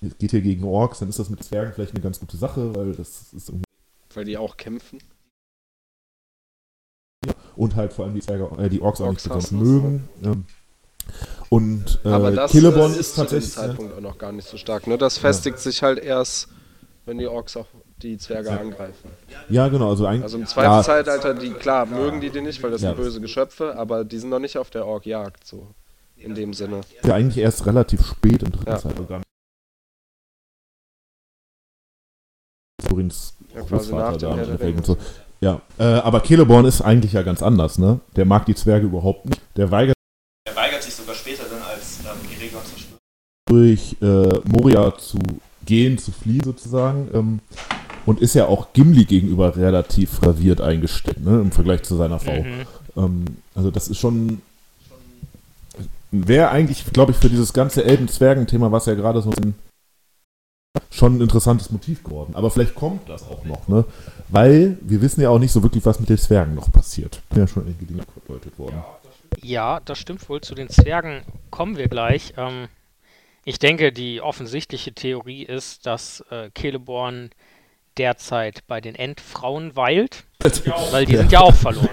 es 0.00 0.18
geht 0.18 0.30
hier 0.32 0.42
gegen 0.42 0.64
Orks, 0.64 0.98
dann 0.98 1.08
ist 1.08 1.18
das 1.18 1.30
mit 1.30 1.42
Zwergen 1.42 1.72
vielleicht 1.72 1.92
eine 1.92 2.02
ganz 2.02 2.20
gute 2.20 2.36
Sache, 2.36 2.74
weil 2.74 2.92
das 2.92 3.32
ist 3.32 3.48
irgendwie 3.48 3.64
Weil 4.14 4.24
die 4.24 4.36
auch 4.36 4.56
kämpfen. 4.56 4.98
und 7.56 7.74
halt 7.74 7.92
vor 7.92 8.04
allem 8.04 8.14
die 8.14 8.20
Zwerge, 8.20 8.50
äh, 8.62 8.68
die 8.68 8.80
Orks, 8.80 9.00
auch 9.00 9.10
nicht 9.10 9.28
Orks 9.30 9.48
besonders 9.48 9.50
mögen. 9.50 10.08
Ähm, 10.22 10.44
und 11.48 12.00
äh, 12.04 12.08
Aber 12.08 12.30
das 12.30 12.54
äh, 12.54 12.58
ist 12.58 12.96
ist 12.96 13.14
zu 13.14 13.20
dem 13.20 13.24
tatsächlich 13.24 13.52
Zeitpunkt 13.52 13.94
auch 13.94 14.00
noch 14.00 14.18
gar 14.18 14.32
nicht 14.32 14.48
so 14.48 14.56
stark. 14.56 14.86
Ne? 14.86 14.98
Das 14.98 15.18
festigt 15.18 15.58
sich 15.58 15.82
halt 15.82 15.98
erst, 15.98 16.48
wenn 17.04 17.18
die 17.18 17.26
Orks 17.26 17.56
auch 17.56 17.66
die 18.02 18.18
Zwerge 18.18 18.50
angreifen. 18.50 19.10
ja 19.48 19.68
genau, 19.68 19.90
also 19.90 20.06
eigentlich 20.06 20.22
Also 20.24 20.38
im 20.38 20.46
zweiten 20.46 20.70
ja, 20.70 20.82
Zeitalter, 20.82 21.34
die 21.34 21.50
klar 21.50 21.86
mögen 21.86 22.20
die 22.20 22.30
den 22.30 22.44
nicht, 22.44 22.62
weil 22.62 22.70
das 22.70 22.82
Ja. 22.82 22.90
sind 22.90 22.98
böse 22.98 23.20
Geschöpfe, 23.20 23.76
aber 23.76 24.04
die 24.04 24.18
sind 24.18 24.28
noch 24.30 24.38
nicht 24.38 24.58
auf 24.58 24.70
der 24.70 24.86
Ork-Jagd 24.86 25.46
so. 25.46 25.68
In 26.16 26.34
dem 26.34 26.54
Sinne. 26.54 26.80
ja 27.04 27.14
eigentlich 27.14 27.38
erst 27.38 27.66
relativ 27.66 28.04
spät 28.04 28.42
im 28.42 28.50
dritten 28.52 28.70
Ja. 28.70 28.78
Zeitalter. 28.78 29.20
Thorins 32.88 33.34
Ja, 33.54 33.62
quasi 33.62 33.92
nach 33.94 34.10
Großvater 34.10 34.18
dem 34.18 34.48
da 34.48 34.56
der 34.56 34.74
und 34.76 34.86
so. 34.86 34.96
Ja, 35.40 35.60
äh, 35.78 35.84
aber 35.84 36.22
Celeborn 36.24 36.64
ist 36.64 36.80
eigentlich 36.80 37.12
ja 37.12 37.22
ganz 37.22 37.42
anders, 37.42 37.78
ne? 37.78 38.00
Der 38.16 38.24
mag 38.24 38.46
die 38.46 38.54
Zwerge 38.54 38.86
überhaupt 38.86 39.26
nicht. 39.26 39.40
Der 39.56 39.70
weigert 39.70 39.94
Er 40.48 40.56
weigert 40.56 40.82
sich 40.82 40.94
sogar 40.94 41.14
später 41.14 41.44
dann, 41.50 41.60
als 41.62 42.00
ähm, 42.00 42.30
Eregion 42.38 42.62
zerstört. 42.64 42.98
durch 43.48 43.96
äh, 44.00 44.40
Moria 44.48 44.96
zu 44.96 45.18
gehen, 45.66 45.98
zu 45.98 46.12
fliehen 46.12 46.42
sozusagen. 46.44 47.10
Ähm, 47.12 47.40
und 48.06 48.20
ist 48.20 48.34
ja 48.34 48.46
auch 48.46 48.72
Gimli 48.72 49.04
gegenüber 49.04 49.56
relativ 49.56 50.22
reviert 50.22 50.60
eingestellt, 50.60 51.20
ne? 51.22 51.40
Im 51.40 51.50
Vergleich 51.50 51.82
zu 51.82 51.96
seiner 51.96 52.20
Frau. 52.20 52.42
Mhm. 52.42 52.66
Ähm, 52.96 53.24
also 53.54 53.70
das 53.70 53.88
ist 53.88 53.98
schon. 53.98 54.40
Wäre 56.12 56.50
eigentlich, 56.50 56.84
glaube 56.92 57.12
ich, 57.12 57.18
für 57.18 57.28
dieses 57.28 57.52
ganze 57.52 57.84
Elben-Zwergen-Thema, 57.84 58.70
was 58.70 58.86
ja 58.86 58.94
gerade 58.94 59.20
so 59.20 59.30
ein, 59.30 59.54
schon 60.88 61.16
ein 61.16 61.20
interessantes 61.20 61.70
Motiv 61.70 62.04
geworden. 62.04 62.34
Aber 62.36 62.50
vielleicht 62.50 62.76
kommt 62.76 63.08
das 63.08 63.24
auch 63.24 63.44
noch, 63.44 63.66
ne? 63.68 63.84
Weil 64.28 64.78
wir 64.80 65.02
wissen 65.02 65.20
ja 65.20 65.30
auch 65.30 65.40
nicht 65.40 65.52
so 65.52 65.62
wirklich, 65.62 65.84
was 65.84 66.00
mit 66.00 66.08
den 66.08 66.16
Zwergen 66.16 66.54
noch 66.54 66.70
passiert. 66.70 67.20
Ja 67.34 67.46
schon 67.46 67.64
einige 67.64 67.84
Dinge 67.84 68.04
gedeutet 68.14 68.56
worden. 68.58 68.82
Ja, 69.42 69.80
das 69.84 69.98
stimmt 69.98 70.26
wohl. 70.28 70.40
Zu 70.40 70.54
den 70.54 70.70
Zwergen 70.70 71.22
kommen 71.50 71.76
wir 71.76 71.88
gleich. 71.88 72.34
Ähm, 72.36 72.68
ich 73.44 73.58
denke, 73.58 73.92
die 73.92 74.20
offensichtliche 74.20 74.92
Theorie 74.92 75.42
ist, 75.42 75.86
dass 75.86 76.24
äh, 76.30 76.50
Celeborn 76.56 77.30
derzeit 77.98 78.60
bei 78.66 78.80
den 78.80 78.94
Endfrauen 78.94 79.74
weilt, 79.76 80.24
weil 80.90 81.06
die 81.06 81.16
sind 81.16 81.32
ja 81.32 81.40
auch 81.40 81.54
verloren. 81.54 81.88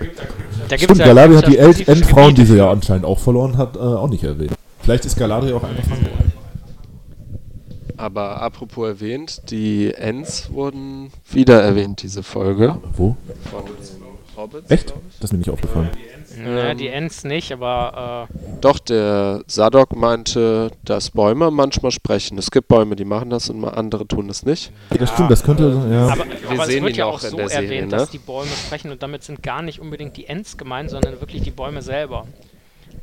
Da 0.69 0.75
gibt's 0.77 0.83
Stimmt, 0.83 0.99
ja- 0.99 1.05
Galadriel 1.07 1.37
hat 1.37 1.47
die 1.47 1.53
ja 1.55 1.63
El 1.63 1.73
spezifische 1.73 1.91
Endfrauen, 2.03 2.35
die 2.35 2.45
sie 2.45 2.57
ja 2.57 2.69
anscheinend 2.71 3.05
auch 3.05 3.19
verloren 3.19 3.57
hat, 3.57 3.75
äh, 3.75 3.79
auch 3.79 4.07
nicht 4.09 4.23
erwähnt. 4.23 4.53
Vielleicht 4.81 5.05
ist 5.05 5.17
Galadriel 5.17 5.53
auch 5.53 5.63
einfach 5.63 5.83
verloren. 5.83 6.31
Aber 7.97 8.41
apropos 8.41 8.87
erwähnt, 8.87 9.49
die 9.51 9.93
Ents 9.93 10.51
wurden 10.51 11.11
wieder 11.31 11.61
erwähnt, 11.61 12.01
diese 12.01 12.23
Folge. 12.23 12.77
Wo? 12.97 13.15
Von 13.51 13.63
Hobbits. 14.35 14.71
Echt? 14.71 14.89
Das 15.19 15.25
ist 15.29 15.31
mir 15.33 15.37
nicht 15.39 15.49
aufgefallen. 15.49 15.89
Ja, 16.45 16.73
die 16.73 16.87
Ents 16.87 17.23
nicht, 17.23 17.51
aber 17.51 18.27
äh, 18.29 18.59
Doch, 18.61 18.79
der 18.79 19.43
Sadok 19.47 19.95
meinte, 19.95 20.71
dass 20.83 21.09
Bäume 21.09 21.51
manchmal 21.51 21.91
sprechen. 21.91 22.37
Es 22.37 22.51
gibt 22.51 22.67
Bäume, 22.67 22.95
die 22.95 23.05
machen 23.05 23.29
das 23.29 23.49
und 23.49 23.59
mal 23.59 23.69
andere 23.69 24.07
tun 24.07 24.29
es 24.29 24.45
nicht. 24.45 24.71
Ja, 24.91 24.97
das 24.97 25.11
stimmt, 25.11 25.31
das 25.31 25.43
könnte, 25.43 25.63
ja. 25.91 26.07
Aber, 26.07 26.23
aber 26.49 26.63
es 26.63 26.67
sehen 26.67 26.83
wird 26.83 26.93
ihn 26.93 26.99
ja 26.99 27.05
auch 27.05 27.19
so 27.19 27.35
der 27.35 27.45
erwähnt, 27.45 27.69
Serie, 27.69 27.81
ne? 27.83 27.87
dass 27.87 28.09
die 28.09 28.17
Bäume 28.17 28.51
sprechen 28.51 28.91
und 28.91 29.03
damit 29.03 29.23
sind 29.23 29.43
gar 29.43 29.61
nicht 29.61 29.79
unbedingt 29.79 30.17
die 30.17 30.27
Ents 30.27 30.57
gemeint, 30.57 30.89
sondern 30.89 31.19
wirklich 31.19 31.41
die 31.41 31.51
Bäume 31.51 31.81
selber, 31.81 32.27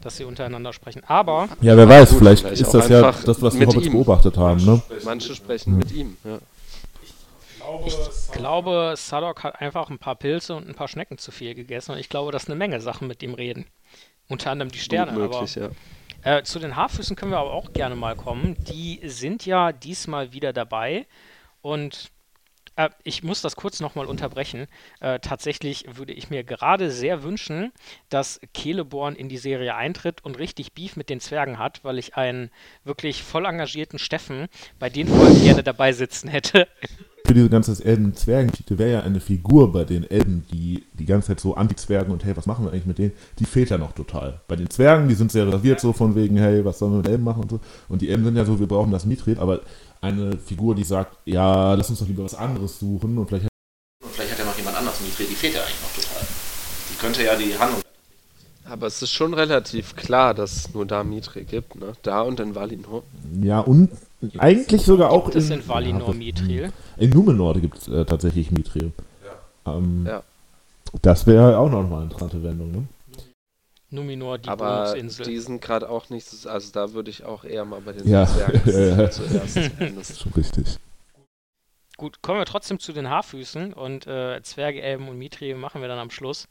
dass 0.02 0.16
sie 0.16 0.24
untereinander 0.24 0.72
sprechen. 0.72 1.02
Aber 1.06 1.48
ja, 1.60 1.76
wer 1.76 1.88
weiß, 1.88 2.10
gut, 2.10 2.18
vielleicht, 2.18 2.42
vielleicht 2.42 2.62
ist 2.62 2.72
das 2.74 2.88
ja 2.88 3.12
das, 3.12 3.42
was 3.42 3.54
Hobbits 3.54 3.86
ihm. 3.86 3.92
beobachtet 3.92 4.36
haben, 4.36 4.64
ne? 4.64 4.82
Manche 5.04 5.34
sprechen 5.34 5.76
mit 5.76 5.92
ihm. 5.92 6.16
Ja. 6.24 6.38
Ich 7.86 8.32
glaube, 8.32 8.94
Sadok 8.96 9.44
hat 9.44 9.60
einfach 9.60 9.90
ein 9.90 9.98
paar 9.98 10.16
Pilze 10.16 10.54
und 10.54 10.68
ein 10.68 10.74
paar 10.74 10.88
Schnecken 10.88 11.18
zu 11.18 11.30
viel 11.30 11.54
gegessen 11.54 11.92
und 11.92 11.98
ich 11.98 12.08
glaube, 12.08 12.32
dass 12.32 12.46
eine 12.46 12.56
Menge 12.56 12.80
Sachen 12.80 13.08
mit 13.08 13.22
ihm 13.22 13.34
reden. 13.34 13.66
Unter 14.28 14.50
anderem 14.50 14.70
die 14.70 14.78
Sterne. 14.78 15.12
Gut 15.12 15.20
möglich, 15.32 15.56
aber, 15.56 15.72
ja. 16.24 16.38
äh, 16.38 16.42
zu 16.44 16.58
den 16.58 16.76
Haarfüßen 16.76 17.16
können 17.16 17.32
wir 17.32 17.38
aber 17.38 17.52
auch 17.52 17.72
gerne 17.72 17.96
mal 17.96 18.16
kommen. 18.16 18.56
Die 18.64 19.00
sind 19.04 19.44
ja 19.44 19.72
diesmal 19.72 20.32
wieder 20.32 20.52
dabei 20.52 21.06
und 21.62 22.10
äh, 22.76 22.90
ich 23.02 23.22
muss 23.22 23.42
das 23.42 23.56
kurz 23.56 23.80
nochmal 23.80 24.06
unterbrechen. 24.06 24.66
Äh, 25.00 25.20
tatsächlich 25.20 25.84
würde 25.96 26.12
ich 26.12 26.30
mir 26.30 26.44
gerade 26.44 26.90
sehr 26.90 27.22
wünschen, 27.22 27.72
dass 28.08 28.40
Celeborn 28.56 29.16
in 29.16 29.28
die 29.28 29.38
Serie 29.38 29.74
eintritt 29.74 30.24
und 30.24 30.38
richtig 30.38 30.72
Beef 30.72 30.96
mit 30.96 31.10
den 31.10 31.20
Zwergen 31.20 31.58
hat, 31.58 31.84
weil 31.84 31.98
ich 31.98 32.16
einen 32.16 32.50
wirklich 32.84 33.22
voll 33.22 33.44
engagierten 33.44 33.98
Steffen 33.98 34.48
bei 34.78 34.88
den 34.88 35.08
Folgen 35.08 35.42
gerne 35.42 35.62
dabei 35.62 35.92
sitzen 35.92 36.28
hätte. 36.28 36.68
Für 37.30 37.34
diese 37.34 37.48
ganze 37.48 37.84
Elben-Zwergen-Geschichte 37.84 38.76
wäre 38.76 38.90
ja 38.90 39.00
eine 39.02 39.20
Figur 39.20 39.70
bei 39.70 39.84
den 39.84 40.02
Elben, 40.10 40.44
die 40.50 40.82
die 40.94 41.06
ganze 41.06 41.28
Zeit 41.28 41.38
so 41.38 41.54
Anti-Zwergen 41.54 42.12
und 42.12 42.24
hey, 42.24 42.36
was 42.36 42.46
machen 42.46 42.64
wir 42.64 42.72
eigentlich 42.72 42.86
mit 42.86 42.98
denen? 42.98 43.12
Die 43.38 43.44
fehlt 43.44 43.70
ja 43.70 43.78
noch 43.78 43.92
total. 43.92 44.40
Bei 44.48 44.56
den 44.56 44.68
Zwergen, 44.68 45.06
die 45.06 45.14
sind 45.14 45.30
sehr 45.30 45.46
reserviert 45.46 45.78
so 45.78 45.92
von 45.92 46.16
wegen, 46.16 46.36
hey, 46.38 46.64
was 46.64 46.80
sollen 46.80 46.90
wir 46.90 46.96
mit 46.96 47.06
Elben 47.06 47.22
machen 47.22 47.44
und 47.44 47.50
so. 47.52 47.60
Und 47.88 48.02
die 48.02 48.08
Elben 48.08 48.24
sind 48.24 48.34
ja 48.34 48.44
so, 48.44 48.58
wir 48.58 48.66
brauchen 48.66 48.90
das 48.90 49.06
Mithril, 49.06 49.38
aber 49.38 49.60
eine 50.00 50.38
Figur, 50.38 50.74
die 50.74 50.82
sagt, 50.82 51.18
ja, 51.24 51.74
lass 51.74 51.88
uns 51.88 52.00
doch 52.00 52.08
lieber 52.08 52.24
was 52.24 52.34
anderes 52.34 52.80
suchen 52.80 53.16
und 53.16 53.28
vielleicht 53.28 53.46
Und 54.02 54.10
vielleicht 54.10 54.32
hat 54.32 54.38
ja 54.40 54.44
noch 54.46 54.58
jemand 54.58 54.76
anders 54.76 55.00
Mithril, 55.00 55.26
die 55.30 55.36
fehlt 55.36 55.54
ja 55.54 55.60
eigentlich 55.60 55.82
noch 55.82 56.02
total. 56.02 56.26
Die 56.90 56.96
könnte 56.98 57.22
ja 57.22 57.36
die 57.36 57.56
Handlung. 57.56 57.80
Aber 58.64 58.88
es 58.88 59.02
ist 59.02 59.12
schon 59.12 59.34
relativ 59.34 59.94
klar, 59.94 60.34
dass 60.34 60.56
es 60.56 60.74
nur 60.74 60.84
da 60.84 61.04
Mithril 61.04 61.44
gibt, 61.44 61.76
ne? 61.76 61.92
Da 62.02 62.22
und 62.22 62.40
in 62.40 62.56
Valinor. 62.56 63.04
Ja, 63.40 63.60
und 63.60 63.90
eigentlich 64.38 64.82
sogar 64.82 65.10
auch 65.10 65.24
Gibt 65.24 65.36
es 65.36 65.50
in 65.50 65.66
Valinor 65.66 66.08
ja, 66.12 66.14
Mithril? 66.14 66.72
In 66.96 67.10
Numenor 67.10 67.54
gibt 67.54 67.78
es 67.78 67.88
äh, 67.88 68.04
tatsächlich 68.04 68.50
Mithril. 68.50 68.92
Ähm, 69.66 70.04
Ja. 70.06 70.22
Das 71.02 71.26
wäre 71.26 71.56
auch 71.58 71.70
noch 71.70 71.88
mal 71.88 71.96
eine 71.98 72.04
interessante 72.04 72.42
Wendung, 72.42 72.72
ne? 72.72 72.88
Numenor, 73.90 74.38
die 74.38 74.48
Aber 74.48 74.84
Bonusinsel. 74.86 75.26
die 75.26 75.38
sind 75.38 75.60
gerade 75.60 75.88
auch 75.88 76.10
nicht, 76.10 76.26
so- 76.28 76.48
also 76.48 76.70
da 76.72 76.92
würde 76.92 77.10
ich 77.10 77.24
auch 77.24 77.44
eher 77.44 77.64
mal 77.64 77.80
bei 77.80 77.92
den 77.92 78.08
Ja. 78.08 78.26
Zwergen 78.26 78.60
Ja, 78.66 79.02
ja. 79.02 79.10
zuerst 79.10 79.56
Das 79.96 80.18
schon 80.20 80.32
richtig. 80.32 80.78
Gut, 81.96 82.22
kommen 82.22 82.38
wir 82.38 82.46
trotzdem 82.46 82.78
zu 82.78 82.92
den 82.92 83.08
Haarfüßen 83.10 83.72
und 83.72 84.06
äh, 84.06 84.40
Zwerge, 84.42 84.80
Elben 84.80 85.08
und 85.08 85.18
Mithril 85.18 85.54
machen 85.54 85.80
wir 85.80 85.88
dann 85.88 85.98
am 85.98 86.10
Schluss. 86.10 86.48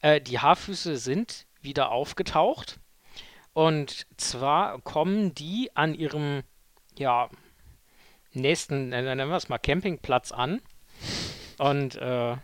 Äh, 0.00 0.20
die 0.20 0.38
Haarfüße 0.40 0.96
sind 0.96 1.46
wieder 1.62 1.90
aufgetaucht 1.92 2.80
und 3.52 4.06
zwar 4.16 4.80
kommen 4.80 5.34
die 5.34 5.70
an 5.74 5.94
ihrem, 5.94 6.42
ja, 6.98 7.28
nächsten, 8.32 8.92
äh, 8.92 9.02
nennen 9.02 9.28
wir 9.30 9.36
es 9.36 9.48
mal 9.48 9.58
Campingplatz 9.58 10.32
an 10.32 10.60
und 11.58 11.96
äh, 11.96 12.36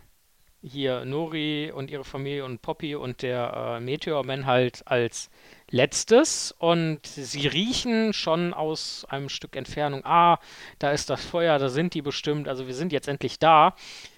hier 0.61 1.05
Nori 1.05 1.71
und 1.73 1.91
ihre 1.91 2.03
Familie 2.03 2.43
und 2.43 2.61
Poppy 2.61 2.95
und 2.95 3.21
der 3.21 3.77
äh, 3.77 3.79
Meteorman 3.79 4.45
halt 4.45 4.81
als 4.85 5.29
letztes 5.69 6.53
und 6.57 7.05
sie 7.05 7.47
riechen 7.47 8.11
schon 8.13 8.53
aus 8.53 9.05
einem 9.09 9.29
Stück 9.29 9.55
Entfernung, 9.55 10.03
ah, 10.05 10.39
da 10.79 10.91
ist 10.91 11.09
das 11.09 11.23
Feuer, 11.23 11.59
da 11.59 11.69
sind 11.69 11.93
die 11.93 12.01
bestimmt, 12.01 12.47
also 12.47 12.67
wir 12.67 12.73
sind 12.73 12.91
jetzt 12.91 13.07
endlich 13.07 13.37
da 13.39 13.75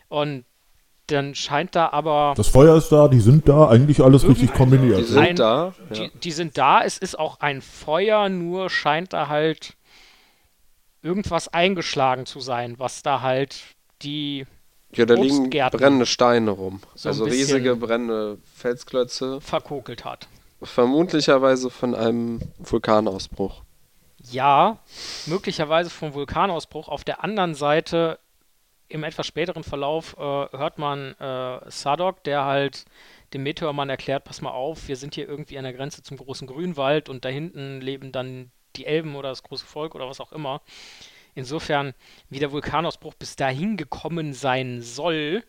und 0.08 0.46
dann 1.08 1.34
scheint 1.34 1.76
da 1.76 1.90
aber 1.90 2.34
Das 2.38 2.50
Feuer 2.50 2.78
ist 2.78 2.90
da, 2.90 3.08
die 3.08 3.20
sind 3.20 3.50
da, 3.50 3.68
eigentlich 3.70 4.00
alles 4.02 4.28
richtig 4.28 4.52
Die 4.52 4.58
kombiniert. 4.58 5.06
sind 5.08 5.18
Ein- 5.18 5.36
da. 5.36 5.74
Ja. 5.92 5.96
die, 6.08 6.12
die 6.20 6.32
sind 6.32 6.56
da, 6.58 6.84
es 6.84 7.00
ist 7.00 7.18
auch 7.18 7.40
ein 7.40 7.62
Feuer, 7.64 8.30
nur 8.30 8.70
scheint 8.70 9.12
da 9.14 9.28
halt 9.28 9.74
irgendwas 11.02 11.48
eingeschlagen 11.48 12.26
zu 12.26 12.40
sein, 12.40 12.78
was 12.78 13.02
da 13.04 13.22
halt 13.22 13.62
die 14.02 14.46
ja, 14.96 15.06
da 15.06 15.14
liegen 15.14 15.50
brennende 15.50 16.06
Steine 16.06 16.52
rum. 16.52 16.82
So 16.96 17.10
also 17.10 17.26
riesige 17.26 17.76
brennende 17.76 18.40
Felsklötze. 18.56 19.40
verkokelt 19.40 20.04
hat. 20.04 20.28
Vermutlicherweise 20.62 21.70
von 21.70 21.96
einem 21.96 22.40
Vulkanausbruch. 22.58 23.62
Ja, 24.32 24.80
möglicherweise 25.28 25.90
vom 25.90 26.14
Vulkanausbruch. 26.14 26.90
Auf 26.90 27.04
der 27.04 27.24
anderen 27.24 27.56
Seite, 27.56 28.20
im 28.90 29.04
etwas 29.04 29.28
späteren 29.28 29.64
Verlauf, 29.64 30.16
äh, 30.18 30.22
hört 30.22 30.78
man 30.78 31.14
äh, 31.20 31.60
Sadok, 31.70 32.24
der 32.24 32.46
halt 32.46 32.86
dem 33.34 33.44
Meteormann 33.44 33.90
erklärt, 33.90 34.24
pass 34.24 34.42
mal 34.42 34.52
auf, 34.52 34.88
wir 34.88 34.96
sind 34.96 35.16
hier 35.16 35.28
irgendwie 35.28 35.58
an 35.58 35.64
der 35.64 35.74
Grenze 35.74 36.02
zum 36.02 36.18
großen 36.18 36.48
Grünwald 36.48 37.10
und 37.10 37.26
da 37.26 37.30
hinten 37.30 37.80
leben 37.80 38.12
dann 38.12 38.52
die 38.80 38.86
Elben 38.86 39.16
oder 39.16 39.30
das 39.30 39.44
große 39.44 39.66
Volk 39.66 39.94
oder 39.96 40.08
was 40.08 40.20
auch 40.20 40.32
immer. 40.32 40.62
Insofern, 41.36 41.94
wie 42.30 42.40
der 42.40 42.52
Vulkanausbruch 42.52 43.14
bis 43.14 43.36
dahin 43.36 43.78
gekommen 43.78 44.34
sein 44.34 44.82
soll, 44.82 45.44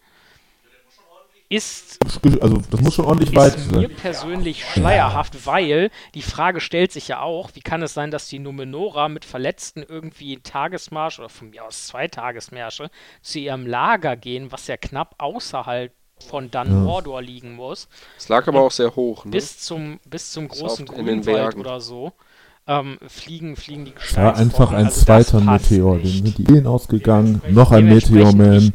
ist 1.49 1.99
Also 2.41 2.63
das 2.71 2.81
muss 2.81 2.95
schon 2.95 3.07
ordentlich 3.07 3.35
weit 3.35 3.57
ist 3.57 3.73
mir 3.73 3.89
persönlich 3.89 4.65
schleierhaft, 4.65 5.47
weil 5.47 5.91
die 6.15 6.23
Frage 6.23 6.61
stellt 6.61 6.93
sich 6.93 7.09
ja 7.09 7.21
auch, 7.23 7.51
wie 7.55 7.61
kann 7.61 7.83
es 7.83 7.93
sein, 7.93 8.13
dass 8.13 8.29
die 8.29 8.39
Numenora 8.39 9.09
mit 9.09 9.25
Verletzten 9.25 9.83
irgendwie 9.83 10.39
Tagesmarsch 10.39 11.19
oder 11.19 11.29
von 11.29 11.51
mir 11.51 11.65
aus 11.65 11.89
zwei 11.89 12.07
Tagesmärsche 12.07 12.89
zu 13.21 13.41
ihrem 13.41 13.67
Lager 13.67 14.17
gehen, 14.17 14.53
was 14.53 14.69
ja 14.69 14.77
knapp 14.77 15.17
außerhalb 15.19 15.93
von 16.25 16.51
Dan 16.51 16.69
Ja. 16.69 16.75
Mordor 16.75 17.23
liegen 17.23 17.55
muss, 17.55 17.89
Es 18.17 18.29
lag 18.29 18.47
aber 18.47 18.61
auch 18.61 18.71
sehr 18.71 18.95
hoch. 18.95 19.25
Ne? 19.25 19.33
bis 19.33 19.59
zum, 19.59 19.99
bis 20.05 20.31
zum 20.31 20.49
großen 20.49 20.87
Grünwald 20.87 21.57
oder 21.57 21.81
so. 21.81 22.13
Ähm, 22.67 22.99
fliegen, 23.09 23.57
fliegen 23.57 23.85
die 23.85 23.91
Ja, 23.91 23.97
Gesteinsbrocken. 23.97 24.41
einfach 24.43 24.71
ein 24.71 24.87
Also 24.87 24.89
das 24.91 25.05
zweiter 25.05 25.41
Meteor. 25.41 25.97
nicht. 25.97 26.05
Dem 26.05 26.27
sind 26.27 26.39
die 26.39 26.43
Ideen 26.43 26.67
ausgegangen. 26.67 27.43
Noch 27.51 27.73
ein 27.73 27.87
Meteorman. 27.87 28.73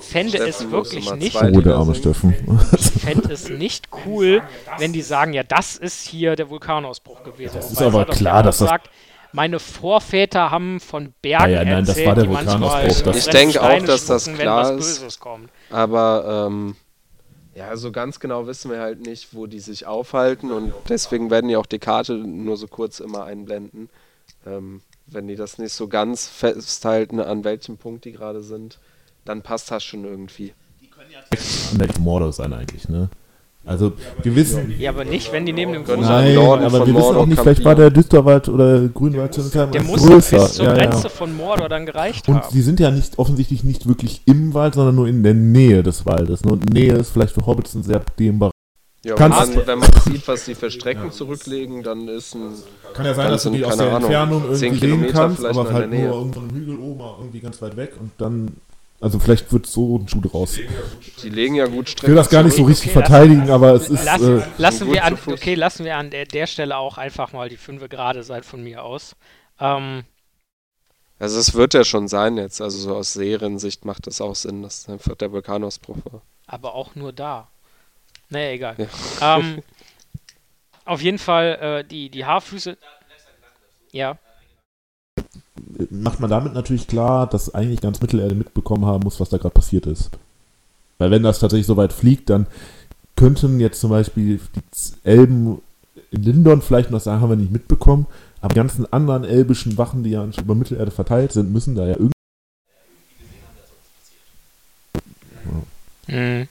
Fände 0.00 0.38
es 0.38 0.70
wirklich 0.70 1.12
nicht 1.14 1.34
Oh, 1.36 1.60
der 1.60 1.74
arme. 1.76 1.94
Steffen. 1.94 2.34
Fände 3.00 3.32
es 3.32 3.48
nicht 3.48 3.88
cool, 4.06 4.42
wenn 4.78 4.92
die 4.92 5.02
sagen, 5.02 5.32
ja, 5.32 5.42
das 5.42 5.76
ist 5.76 6.06
hier 6.06 6.36
der 6.36 6.50
Vulkanausbruch 6.50 7.24
gewesen. 7.24 7.54
Das 7.56 7.72
ist 7.72 7.80
Wobei 7.80 8.02
aber 8.02 8.04
klar, 8.12 8.36
ja 8.36 8.42
dass 8.42 8.58
das- 8.58 8.68
sagt, 8.68 8.90
meine 9.32 9.58
Vorväter 9.58 10.50
haben 10.52 10.78
von 10.78 11.12
Bergen 11.22 11.50
Ja, 11.52 11.62
ja, 11.62 11.64
nein, 11.64 11.84
das 11.84 11.96
erzählt, 11.96 12.06
war 12.08 12.14
der 12.14 12.28
Vulkanausbruch, 12.28 13.02
das- 13.12 13.26
Ich 13.26 13.32
denke 13.32 13.62
auch, 13.62 13.82
dass 13.82 14.06
das 14.06 14.26
klar 14.32 14.70
ist. 14.74 15.00
Böses 15.00 15.18
kommt. 15.18 15.50
Aber 15.70 16.46
ähm, 16.48 16.76
ja, 17.54 17.76
so 17.76 17.92
ganz 17.92 18.20
genau 18.20 18.46
wissen 18.46 18.70
wir 18.70 18.80
halt 18.80 19.00
nicht, 19.00 19.34
wo 19.34 19.46
die 19.46 19.60
sich 19.60 19.86
aufhalten 19.86 20.50
und 20.50 20.72
deswegen 20.88 21.30
werden 21.30 21.48
die 21.48 21.56
auch 21.56 21.66
die 21.66 21.78
Karte 21.78 22.14
nur 22.14 22.56
so 22.56 22.66
kurz 22.66 23.00
immer 23.00 23.24
einblenden. 23.24 23.88
Ähm, 24.46 24.82
wenn 25.06 25.28
die 25.28 25.36
das 25.36 25.58
nicht 25.58 25.72
so 25.72 25.88
ganz 25.88 26.26
festhalten, 26.26 27.20
an 27.20 27.44
welchem 27.44 27.76
Punkt 27.76 28.04
die 28.04 28.12
gerade 28.12 28.42
sind, 28.42 28.78
dann 29.24 29.42
passt 29.42 29.70
das 29.70 29.84
schon 29.84 30.04
irgendwie. 30.04 30.52
An 31.72 31.78
der 31.78 32.00
Mordor 32.00 32.32
sein 32.32 32.52
eigentlich, 32.52 32.88
ne? 32.88 33.10
Also, 33.66 33.92
wir 34.22 34.36
wissen. 34.36 34.74
Ja, 34.78 34.90
aber 34.90 35.04
nicht, 35.04 35.32
wenn 35.32 35.46
die 35.46 35.52
neben 35.54 35.72
dem 35.72 35.86
sie 35.86 35.92
am 35.92 36.00
Nein, 36.00 36.34
Norden 36.34 36.64
aber 36.64 36.86
wir 36.86 36.94
wissen 36.94 37.16
auch 37.16 37.24
nicht, 37.26 37.40
vielleicht 37.40 37.64
war 37.64 37.74
der 37.74 37.90
Düsterwald 37.90 38.48
oder 38.50 38.88
Grünwald 38.88 39.32
zum 39.32 39.50
Teil 39.50 39.68
Der 39.68 39.82
muss 39.82 40.02
größer. 40.02 40.38
bis 40.38 40.54
zur 40.54 40.66
ja, 40.66 40.74
Grenze 40.74 41.04
ja. 41.04 41.08
von 41.08 41.34
Mordor 41.34 41.70
dann 41.70 41.86
gereicht 41.86 42.28
Und 42.28 42.34
haben. 42.36 42.52
sie 42.52 42.60
sind 42.60 42.78
ja 42.78 42.90
nicht 42.90 43.18
offensichtlich 43.18 43.64
nicht 43.64 43.88
wirklich 43.88 44.20
im 44.26 44.52
Wald, 44.52 44.74
sondern 44.74 44.94
nur 44.94 45.08
in 45.08 45.22
der 45.22 45.32
Nähe 45.32 45.82
des 45.82 46.04
Waldes. 46.04 46.44
ne? 46.44 46.52
Und 46.52 46.72
Nähe 46.72 46.92
ist 46.92 47.10
vielleicht 47.10 47.32
für 47.34 47.46
Hobbits 47.46 47.74
ein 47.74 47.82
sehr 47.82 48.02
dehnbarer. 48.18 48.50
Ja, 49.02 49.14
Kannst- 49.16 49.48
und 49.48 49.56
dann, 49.56 49.66
wenn 49.66 49.78
man 49.80 49.90
sieht, 50.04 50.26
was 50.28 50.46
die 50.46 50.54
für 50.54 50.70
Strecken 50.70 51.10
zurücklegen, 51.10 51.82
dann 51.82 52.08
ist 52.08 52.34
ein. 52.34 52.52
Kann 52.94 53.04
ja 53.04 53.12
sein, 53.14 53.30
dass 53.30 53.42
du 53.42 53.50
die 53.50 53.64
aus 53.64 53.76
der 53.76 53.86
Ahnung, 53.88 54.02
Entfernung 54.02 54.40
10 54.42 54.48
irgendwie 54.50 54.56
sehen 54.58 54.78
Kilometer 54.78 55.12
kannst, 55.12 55.36
vielleicht 55.38 55.58
aber 55.58 55.72
halt 55.72 55.90
nur 55.90 56.00
irgendwo 56.00 56.40
einen 56.40 56.50
Hügel 56.50 56.78
oben 56.78 57.00
irgendwie 57.18 57.40
ganz 57.40 57.60
weit 57.62 57.76
weg 57.76 57.92
und 58.00 58.12
dann. 58.18 58.48
Also 59.00 59.18
vielleicht 59.18 59.52
wird 59.52 59.66
so 59.66 59.98
ein 59.98 60.08
Schuh 60.08 60.20
draus. 60.22 60.56
Ich 60.56 60.66
Die 61.22 61.28
legen 61.28 61.54
ja 61.56 61.66
gut 61.66 61.90
Strecken. 61.90 62.08
will 62.08 62.16
das 62.16 62.30
gar 62.30 62.42
nicht 62.42 62.56
so 62.56 62.62
richtig 62.64 62.90
Okay, 62.90 63.00
verteidigen, 63.00 63.50
aber 63.50 63.72
es 63.74 63.88
ist. 63.90 64.04
Lassen, 64.04 64.40
Äh, 64.40 64.46
lassen 64.56 64.90
wir 64.92 65.04
an, 65.04 65.18
okay, 65.26 65.54
lassen 65.54 65.84
wir 65.84 65.96
an 65.96 66.10
der, 66.10 66.24
der 66.24 66.46
Stelle 66.46 66.76
auch 66.78 66.96
einfach 66.96 67.32
mal 67.32 67.48
die 67.48 67.56
Fünfe 67.58 67.88
gerade 67.88 68.22
sein 68.22 68.42
von 68.42 68.62
mir 68.62 68.82
aus. 68.82 69.14
Ähm, 69.60 70.04
Also 71.18 71.38
es 71.38 71.52
wird 71.54 71.74
ja 71.74 71.84
schon 71.84 72.08
sein 72.08 72.38
jetzt. 72.38 72.60
Also 72.62 72.78
so 72.78 72.96
aus 72.96 73.12
Seriensicht 73.12 73.84
macht 73.84 74.06
das 74.06 74.20
auch 74.22 74.34
Sinn, 74.34 74.62
dass 74.62 74.88
einfach 74.88 75.16
der 75.16 75.32
Vulkanausbruch 75.32 75.98
war. 76.10 76.22
aber 76.46 76.74
auch 76.74 76.94
nur 76.94 77.12
da. 77.12 77.48
Naja, 78.30 78.50
egal. 78.52 78.76
Ja. 79.20 79.38
Ähm, 79.38 79.62
auf 80.86 81.02
jeden 81.02 81.18
Fall, 81.18 81.58
äh, 81.60 81.84
die, 81.84 82.08
die 82.08 82.24
Haarfüße. 82.24 82.78
Ja, 83.92 84.18
macht 85.90 86.20
man 86.20 86.30
damit 86.30 86.54
natürlich 86.54 86.86
klar, 86.86 87.26
dass 87.26 87.54
eigentlich 87.54 87.80
ganz 87.80 88.00
Mittelerde 88.00 88.34
mitbekommen 88.34 88.86
haben 88.86 89.04
muss, 89.04 89.20
was 89.20 89.28
da 89.28 89.38
gerade 89.38 89.54
passiert 89.54 89.86
ist. 89.86 90.10
Weil 90.98 91.10
wenn 91.10 91.22
das 91.22 91.40
tatsächlich 91.40 91.66
so 91.66 91.76
weit 91.76 91.92
fliegt, 91.92 92.30
dann 92.30 92.46
könnten 93.16 93.60
jetzt 93.60 93.80
zum 93.80 93.90
Beispiel 93.90 94.40
die 94.54 94.60
Elben 95.08 95.60
in 96.10 96.22
Lindon 96.22 96.62
vielleicht 96.62 96.90
noch 96.90 97.00
sagen, 97.00 97.20
haben 97.20 97.30
wir 97.30 97.36
nicht 97.36 97.52
mitbekommen, 97.52 98.06
aber 98.40 98.54
die 98.54 98.58
ganzen 98.58 98.92
anderen 98.92 99.24
elbischen 99.24 99.78
Wachen, 99.78 100.04
die 100.04 100.10
ja 100.10 100.26
über 100.38 100.54
Mittelerde 100.54 100.90
verteilt 100.90 101.32
sind, 101.32 101.52
müssen 101.52 101.74
da 101.74 101.86
ja 101.86 101.94
irgendwie. 101.94 102.12
Mhm. 106.06 106.48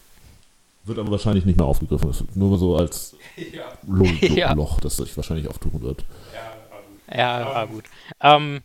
Wird 0.86 1.00
aber 1.00 1.12
wahrscheinlich 1.12 1.46
nicht 1.46 1.58
mehr 1.58 1.66
aufgegriffen. 1.66 2.08
Das 2.08 2.22
ist 2.22 2.36
nur 2.36 2.58
so 2.58 2.76
als 2.76 3.16
Ja. 4.22 4.54
Loch, 4.54 4.80
das 4.80 4.98
sich 4.98 5.16
wahrscheinlich 5.16 5.48
auftun 5.48 5.82
wird. 5.82 6.04
Ja, 7.14 7.46
war 7.46 7.68
gut. 7.68 7.86
Ähm, 8.22 8.62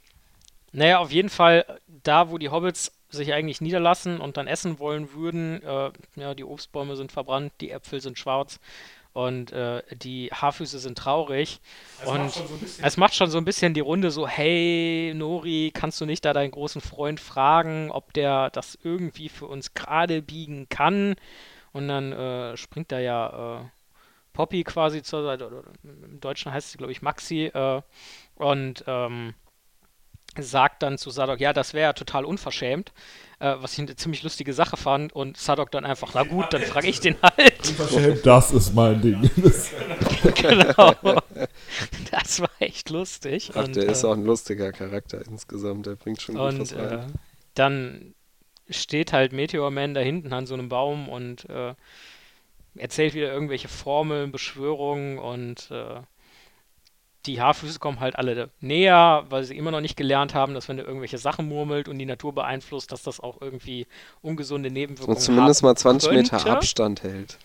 naja, 0.73 0.99
auf 0.99 1.11
jeden 1.11 1.31
Fall, 1.31 1.81
da 1.87 2.31
wo 2.31 2.39
die 2.39 2.51
Hobbits 2.51 2.93
sich 3.11 3.33
eigentlich 3.33 3.61
niederlassen 3.61 4.21
und 4.21 4.37
dann 4.37 4.47
essen 4.47 4.79
wollen 4.79 5.12
würden. 5.12 5.62
Äh, 5.62 5.91
ja, 6.16 6.35
die 6.35 6.45
Obstbäume 6.45 6.97
sind 6.97 7.11
verbrannt, 7.12 7.53
die 7.61 7.71
Äpfel 7.71 8.01
sind 8.01 8.19
schwarz 8.19 8.61
und 9.14 9.51
äh, 9.53 9.83
die 9.97 10.29
Haarfüße 10.31 10.79
sind 10.79 10.99
traurig. 10.99 11.61
Es 12.03 12.09
und 12.09 12.19
macht 12.19 12.35
so 12.35 12.45
es 12.83 12.97
macht 12.97 13.14
schon 13.14 13.31
so 13.31 13.39
ein 13.39 13.45
bisschen 13.45 13.75
die 13.75 13.81
Runde 13.81 14.11
so, 14.11 14.29
hey 14.29 15.12
Nori, 15.14 15.71
kannst 15.75 16.01
du 16.01 16.07
nicht 16.07 16.25
da 16.25 16.33
deinen 16.33 16.51
großen 16.51 16.81
Freund 16.81 17.19
fragen, 17.19 17.91
ob 17.91 18.12
der 18.12 18.51
das 18.51 18.79
irgendwie 18.83 19.29
für 19.29 19.47
uns 19.47 19.75
gerade 19.75 20.23
biegen 20.23 20.69
kann? 20.69 21.16
Und 21.73 21.89
dann 21.89 22.12
äh, 22.12 22.57
springt 22.57 22.93
da 22.93 22.99
ja 22.99 23.61
äh, 23.61 23.64
Poppy 24.35 24.62
quasi 24.64 25.03
zur 25.03 25.25
Seite, 25.25 25.47
oder 25.47 25.62
im 25.83 26.21
Deutschen 26.21 26.53
heißt 26.53 26.71
sie, 26.71 26.79
glaube 26.79 26.93
ich, 26.93 27.03
Maxi, 27.03 27.47
äh, 27.47 27.83
und 28.37 28.85
ähm, 28.87 29.35
sagt 30.43 30.82
dann 30.82 30.99
zu 30.99 31.11
Sadok, 31.11 31.41
ja, 31.41 31.53
das 31.53 31.74
wäre 31.74 31.89
ja 31.89 31.93
total 31.93 32.24
unverschämt, 32.24 32.93
äh, 33.39 33.55
was 33.59 33.74
ich 33.74 33.80
eine 33.80 33.97
ziemlich 33.97 34.22
lustige 34.22 34.53
Sache 34.53 34.76
fand. 34.76 35.12
Und 35.12 35.36
Sadok 35.36 35.70
dann 35.70 35.84
einfach, 35.84 36.12
na 36.14 36.22
gut, 36.22 36.47
dann 36.51 36.62
frage 36.62 36.89
ich 36.89 37.01
den 37.01 37.16
halt. 37.22 37.68
Unverschämt, 37.68 38.26
das 38.26 38.53
ist 38.53 38.74
mein 38.74 39.01
Ding. 39.01 39.30
genau. 40.34 40.95
Das 42.11 42.41
war 42.41 42.51
echt 42.59 42.91
lustig. 42.91 43.53
Ach, 43.55 43.64
und, 43.64 43.76
der 43.76 43.89
äh, 43.89 43.93
ist 43.93 44.05
auch 44.05 44.14
ein 44.14 44.24
lustiger 44.24 44.72
Charakter 44.72 45.24
insgesamt, 45.26 45.86
der 45.86 45.97
bringt 45.97 46.20
schon 46.20 46.36
gut 46.36 46.45
und, 46.45 46.61
was 46.61 46.74
rein. 46.74 46.99
Äh, 46.99 47.07
dann 47.55 48.14
steht 48.70 49.12
halt 49.12 49.32
Meteor 49.32 49.70
Man 49.70 49.95
da 49.95 50.01
hinten 50.01 50.32
an 50.32 50.47
so 50.47 50.55
einem 50.55 50.68
Baum 50.68 51.09
und 51.09 51.49
äh, 51.49 51.74
erzählt 52.76 53.14
wieder 53.14 53.32
irgendwelche 53.32 53.68
Formeln, 53.68 54.30
Beschwörungen 54.30 55.18
und 55.18 55.70
äh, 55.70 56.01
die 57.27 57.41
Haarfüße 57.41 57.79
kommen 57.79 58.01
halt 58.01 58.16
alle 58.16 58.51
näher, 58.61 59.25
weil 59.29 59.45
sie 59.45 59.57
immer 59.57 59.71
noch 59.71 59.81
nicht 59.81 59.97
gelernt 59.97 60.35
haben, 60.35 60.55
dass 60.55 60.69
wenn 60.69 60.79
er 60.79 60.87
irgendwelche 60.87 61.19
Sachen 61.19 61.49
murmelt 61.49 61.89
und 61.89 61.99
die 61.99 62.07
Natur 62.07 62.35
beeinflusst, 62.35 62.93
dass 62.93 63.03
das 63.03 63.21
auch 63.21 63.41
irgendwie 63.41 63.87
ungesunde 64.23 64.71
Nebenwirkungen 64.71 65.16
hat. 65.16 65.21
Und 65.21 65.25
zumindest 65.25 65.62
mal 65.62 65.77
20 65.77 66.11
könnte. 66.11 66.35
Meter 66.37 66.51
Abstand 66.51 67.03
hält. 67.03 67.39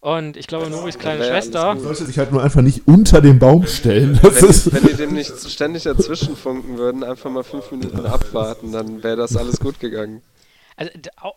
Und 0.00 0.36
ich 0.36 0.46
glaube, 0.46 0.70
Noris 0.70 0.98
kleine 0.98 1.24
Schwester. 1.24 1.74
Man 1.74 1.80
sollte 1.80 2.04
sich 2.06 2.18
halt 2.18 2.30
nur 2.30 2.42
einfach 2.42 2.62
nicht 2.62 2.86
unter 2.86 3.20
den 3.20 3.38
Baum 3.40 3.66
stellen. 3.66 4.18
Wenn, 4.22 4.32
die, 4.32 4.72
wenn 4.72 4.86
die 4.86 4.94
dem 4.94 5.12
nicht 5.12 5.50
ständig 5.50 5.82
dazwischen 5.82 6.36
funken 6.36 6.78
würden, 6.78 7.02
einfach 7.02 7.30
mal 7.30 7.42
fünf 7.42 7.70
Minuten 7.72 8.06
abwarten, 8.06 8.70
dann 8.70 9.02
wäre 9.02 9.16
das 9.16 9.36
alles 9.36 9.58
gut 9.58 9.80
gegangen. 9.80 10.22
Also 10.78 10.92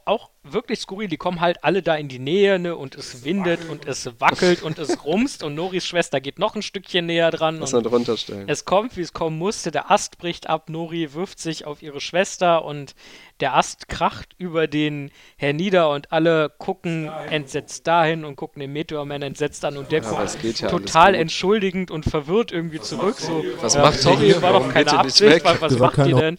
auch 0.06 0.30
wirklich 0.44 0.82
skurril, 0.82 1.08
die 1.08 1.18
kommen 1.18 1.42
halt 1.42 1.64
alle 1.64 1.82
da 1.82 1.96
in 1.96 2.08
die 2.08 2.20
Nähe, 2.20 2.60
ne, 2.60 2.76
und 2.76 2.94
es 2.94 3.26
windet 3.26 3.68
und 3.70 3.88
es 3.88 4.08
wackelt 4.20 4.62
und 4.62 4.78
es 4.78 5.04
rumst 5.06 5.42
und 5.42 5.56
Noris 5.56 5.84
Schwester 5.84 6.22
geht 6.22 6.38
noch 6.38 6.54
ein 6.54 6.62
Stückchen 6.62 7.08
näher 7.08 7.32
dran. 7.32 7.58
Muss 7.58 7.72
man 7.72 7.82
drunter 7.82 8.18
stellen. 8.18 8.48
Es 8.48 8.66
kommt, 8.66 8.98
wie 8.98 9.02
es 9.02 9.14
kommen 9.14 9.39
musste, 9.39 9.72
der 9.72 9.89
Ast 9.89 10.20
bricht 10.20 10.48
ab, 10.48 10.70
Nori 10.70 11.16
wirft 11.16 11.39
sich 11.39 11.66
auf 11.66 11.82
ihre 11.82 12.02
Schwester 12.02 12.64
und 12.64 12.94
der 13.39 13.56
Ast 13.56 13.89
kracht 13.89 14.36
über 14.38 14.68
den 14.68 15.10
hernieder 15.38 15.89
und 15.89 16.12
alle 16.12 16.52
gucken 16.60 17.10
entsetzt 17.32 17.88
dahin 17.88 18.26
und 18.26 18.36
gucken 18.36 18.60
den 18.60 18.72
Meteorman 18.72 19.24
entsetzt 19.24 19.66
an 19.66 19.76
und 19.76 19.92
der 19.92 20.04
ja, 20.04 20.10
guckt 20.10 20.60
ja 20.60 20.70
total 20.70 21.16
entschuldigend 21.16 21.89
und 21.89 22.06
verwirrt 22.06 22.52
irgendwie 22.52 22.80
zurück. 22.80 23.20
So, 23.20 23.44
was 23.60 23.76
macht 23.76 24.00
sorry, 24.00 24.39
war 24.39 24.54
doch 24.54 24.70
keine 24.72 24.92
Absicht, 24.92 25.44
was, 25.44 25.62
was 25.62 25.80
macht 25.80 25.98
ihr 25.98 26.16
denn? 26.16 26.38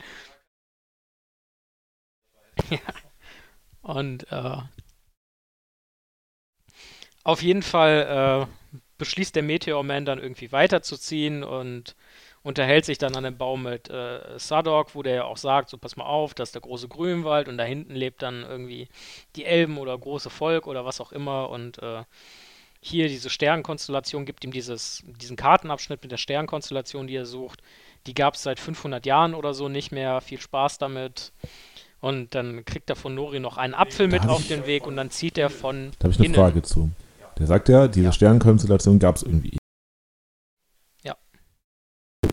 Und 3.83 4.31
äh, 4.31 4.57
auf 7.25 7.43
jeden 7.43 7.62
Fall 7.62 8.47
äh, 8.49 8.79
beschließt 8.99 9.35
der 9.35 9.43
Meteor 9.43 9.83
Man 9.83 10.05
dann 10.05 10.18
irgendwie 10.18 10.53
weiterzuziehen 10.53 11.43
und 11.45 11.97
unterhält 12.43 12.85
sich 12.85 12.99
dann 12.99 13.14
an 13.16 13.25
dem 13.25 13.39
Baum 13.39 13.62
mit 13.64 13.89
äh, 13.91 14.39
Sadok, 14.39 14.95
wo 14.95 15.03
der 15.03 15.14
ja 15.14 15.25
auch 15.25 15.37
sagt, 15.37 15.68
so 15.68 15.79
pass 15.79 15.97
mal 15.97 16.05
auf, 16.05 16.35
das 16.35 16.49
ist 16.49 16.55
der 16.55 16.62
große 16.62 16.89
Grünwald 16.89 17.49
und 17.49 17.57
da 17.59 17.64
hinten 17.64 17.95
lebt 17.95 18.23
dann 18.23 18.43
irgendwie 18.43 18.89
die 19.37 19.45
Elben 19.45 19.79
oder 19.79 19.97
große 19.97 20.31
Volk 20.31 20.66
oder 20.66 20.85
was 20.85 21.01
auch 21.01 21.12
immer 21.12 21.51
und 21.51 21.79
äh, 21.83 22.03
hier 22.81 23.09
diese 23.09 23.31
Sternkonstellation 23.31 24.25
gibt 24.27 24.45
ihm 24.45 24.51
dieses, 24.51 25.05
diesen 25.07 25.37
Kartenabschnitt 25.37 26.03
mit 26.03 26.11
der 26.11 26.16
Sternkonstellation, 26.16 27.07
die 27.07 27.14
er 27.14 27.27
sucht. 27.27 27.62
Die 28.07 28.14
gab 28.14 28.35
es 28.35 28.43
seit 28.43 28.59
500 28.59 29.07
Jahren 29.07 29.35
oder 29.35 29.55
so 29.55 29.68
nicht 29.68 29.93
mehr. 29.93 30.20
Viel 30.20 30.41
Spaß 30.41 30.79
damit. 30.79 31.33
Und 32.03 32.35
dann 32.35 32.65
kriegt 32.65 32.91
er 32.91 32.97
von 32.97 33.15
Nori 33.15 33.39
noch 33.39 33.59
einen 33.59 33.75
Apfel 33.75 34.09
mit 34.09 34.27
auf 34.27 34.49
den 34.49 34.67
Weg 34.67 34.89
und 34.89 34.97
dann 34.97 35.13
zieht 35.13 35.39
er 35.39 35.51
von. 35.51 35.93
Da 36.01 36.05
habe 36.05 36.13
ich 36.13 36.19
eine 36.19 36.27
innen. 36.27 36.35
Frage 36.35 36.63
zu. 36.63 36.91
Der 37.39 37.47
sagt 37.47 37.69
ja, 37.69 37.87
diese 37.87 38.07
ja. 38.07 38.13
Sternenkonstellation 38.13 38.99
gab 38.99 39.17
es 39.17 39.23
irgendwie. 39.23 39.57
Ja. 41.05 41.15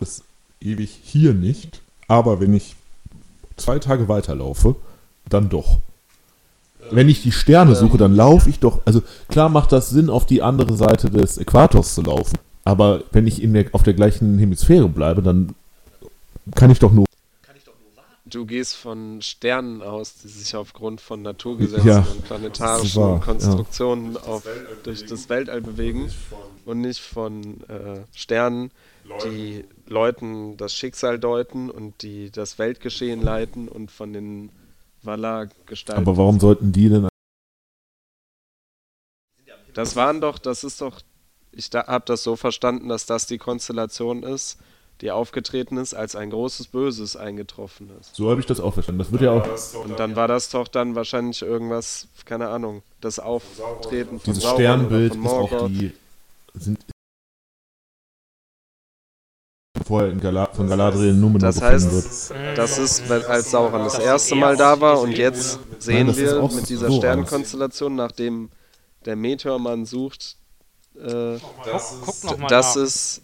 Das 0.00 0.24
ewig 0.60 0.90
hier 1.04 1.34
nicht, 1.34 1.82
aber 2.08 2.40
wenn 2.40 2.52
ich 2.52 2.74
zwei 3.56 3.78
Tage 3.78 4.08
weiterlaufe, 4.08 4.74
dann 5.28 5.48
doch. 5.48 5.78
Wenn 6.90 7.08
ich 7.08 7.22
die 7.22 7.30
Sterne 7.30 7.76
suche, 7.76 7.96
dann 7.96 8.16
laufe 8.16 8.50
ich 8.50 8.58
doch. 8.58 8.80
Also 8.86 9.02
klar 9.28 9.50
macht 9.50 9.70
das 9.70 9.90
Sinn, 9.90 10.10
auf 10.10 10.26
die 10.26 10.42
andere 10.42 10.76
Seite 10.76 11.10
des 11.10 11.38
Äquators 11.38 11.94
zu 11.94 12.02
laufen. 12.02 12.36
Aber 12.64 13.04
wenn 13.12 13.28
ich 13.28 13.40
in 13.40 13.54
der, 13.54 13.66
auf 13.70 13.84
der 13.84 13.94
gleichen 13.94 14.36
Hemisphäre 14.36 14.88
bleibe, 14.88 15.22
dann 15.22 15.54
kann 16.56 16.72
ich 16.72 16.80
doch 16.80 16.90
nur 16.90 17.06
du 18.30 18.46
gehst 18.46 18.76
von 18.76 19.20
Sternen 19.22 19.82
aus, 19.82 20.14
die 20.14 20.28
sich 20.28 20.54
aufgrund 20.56 21.00
von 21.00 21.22
Naturgesetzen 21.22 21.86
ja, 21.88 21.98
und 21.98 22.24
planetarischen 22.24 23.02
wahr, 23.02 23.20
Konstruktionen 23.20 24.14
ja. 24.14 24.20
auf, 24.20 24.46
durch 24.82 25.04
das 25.06 25.28
Weltall 25.28 25.60
bewegen 25.60 26.10
und 26.64 26.80
nicht 26.80 27.00
von 27.00 27.62
äh, 27.68 28.00
Sternen, 28.14 28.70
die 29.24 29.64
Leuten 29.86 30.56
das 30.56 30.74
Schicksal 30.74 31.18
deuten 31.18 31.70
und 31.70 32.02
die 32.02 32.30
das 32.30 32.58
Weltgeschehen 32.58 33.22
leiten 33.22 33.68
und 33.68 33.90
von 33.90 34.12
den 34.12 34.50
Valar 35.02 35.48
gestalten. 35.66 36.02
Aber 36.02 36.16
warum 36.16 36.38
sollten 36.38 36.72
die 36.72 36.88
denn? 36.88 37.08
Das 39.74 39.96
waren 39.96 40.20
doch, 40.20 40.38
das 40.38 40.64
ist 40.64 40.80
doch, 40.80 41.00
ich 41.52 41.70
da, 41.70 41.86
habe 41.86 42.04
das 42.06 42.22
so 42.22 42.36
verstanden, 42.36 42.88
dass 42.88 43.06
das 43.06 43.26
die 43.26 43.38
Konstellation 43.38 44.22
ist, 44.22 44.58
die 45.00 45.10
aufgetreten 45.10 45.76
ist, 45.78 45.94
als 45.94 46.14
ein 46.14 46.30
großes 46.30 46.68
Böses 46.68 47.16
eingetroffen 47.16 47.90
ist. 48.00 48.14
So 48.14 48.30
habe 48.30 48.40
ich 48.40 48.46
das 48.46 48.60
auch 48.60 48.74
verstanden. 48.74 48.98
Das 48.98 49.12
wird 49.12 49.22
ja 49.22 49.32
auch. 49.32 49.84
Und 49.84 49.98
dann 49.98 50.16
war 50.16 50.28
das 50.28 50.50
doch 50.50 50.68
dann 50.68 50.94
wahrscheinlich 50.94 51.42
irgendwas, 51.42 52.08
keine 52.24 52.48
Ahnung, 52.48 52.82
das 53.00 53.18
Auftreten 53.18 54.20
von 54.20 54.20
Dieses 54.24 54.42
Sauron 54.42 54.56
Sternbild 54.56 55.14
ist 55.14 55.26
auch 55.26 55.68
die. 55.68 55.92
Sind 56.54 56.78
vorher 59.86 60.10
in 60.10 60.20
Gala 60.20 60.46
von 60.52 60.68
Galadriel 60.68 61.14
Numenor 61.14 61.48
Das 61.48 61.62
heißt, 61.62 61.90
wird. 61.92 62.58
das 62.58 62.78
ist, 62.78 63.10
als 63.10 63.50
Sauron 63.50 63.84
das 63.84 63.98
erste 63.98 64.34
Mal 64.34 64.56
da 64.56 64.80
war 64.80 65.00
und 65.00 65.12
jetzt 65.12 65.58
sehen 65.78 66.08
Nein, 66.08 66.16
wir 66.16 66.42
mit 66.42 66.68
dieser 66.68 66.88
so 66.88 66.98
Sternenkonstellation, 66.98 67.94
nachdem 67.94 68.50
der 69.06 69.16
Meteormann 69.16 69.86
sucht, 69.86 70.36
äh, 70.96 71.38
Guck, 71.38 72.48
das 72.48 72.76
ist 72.76 73.22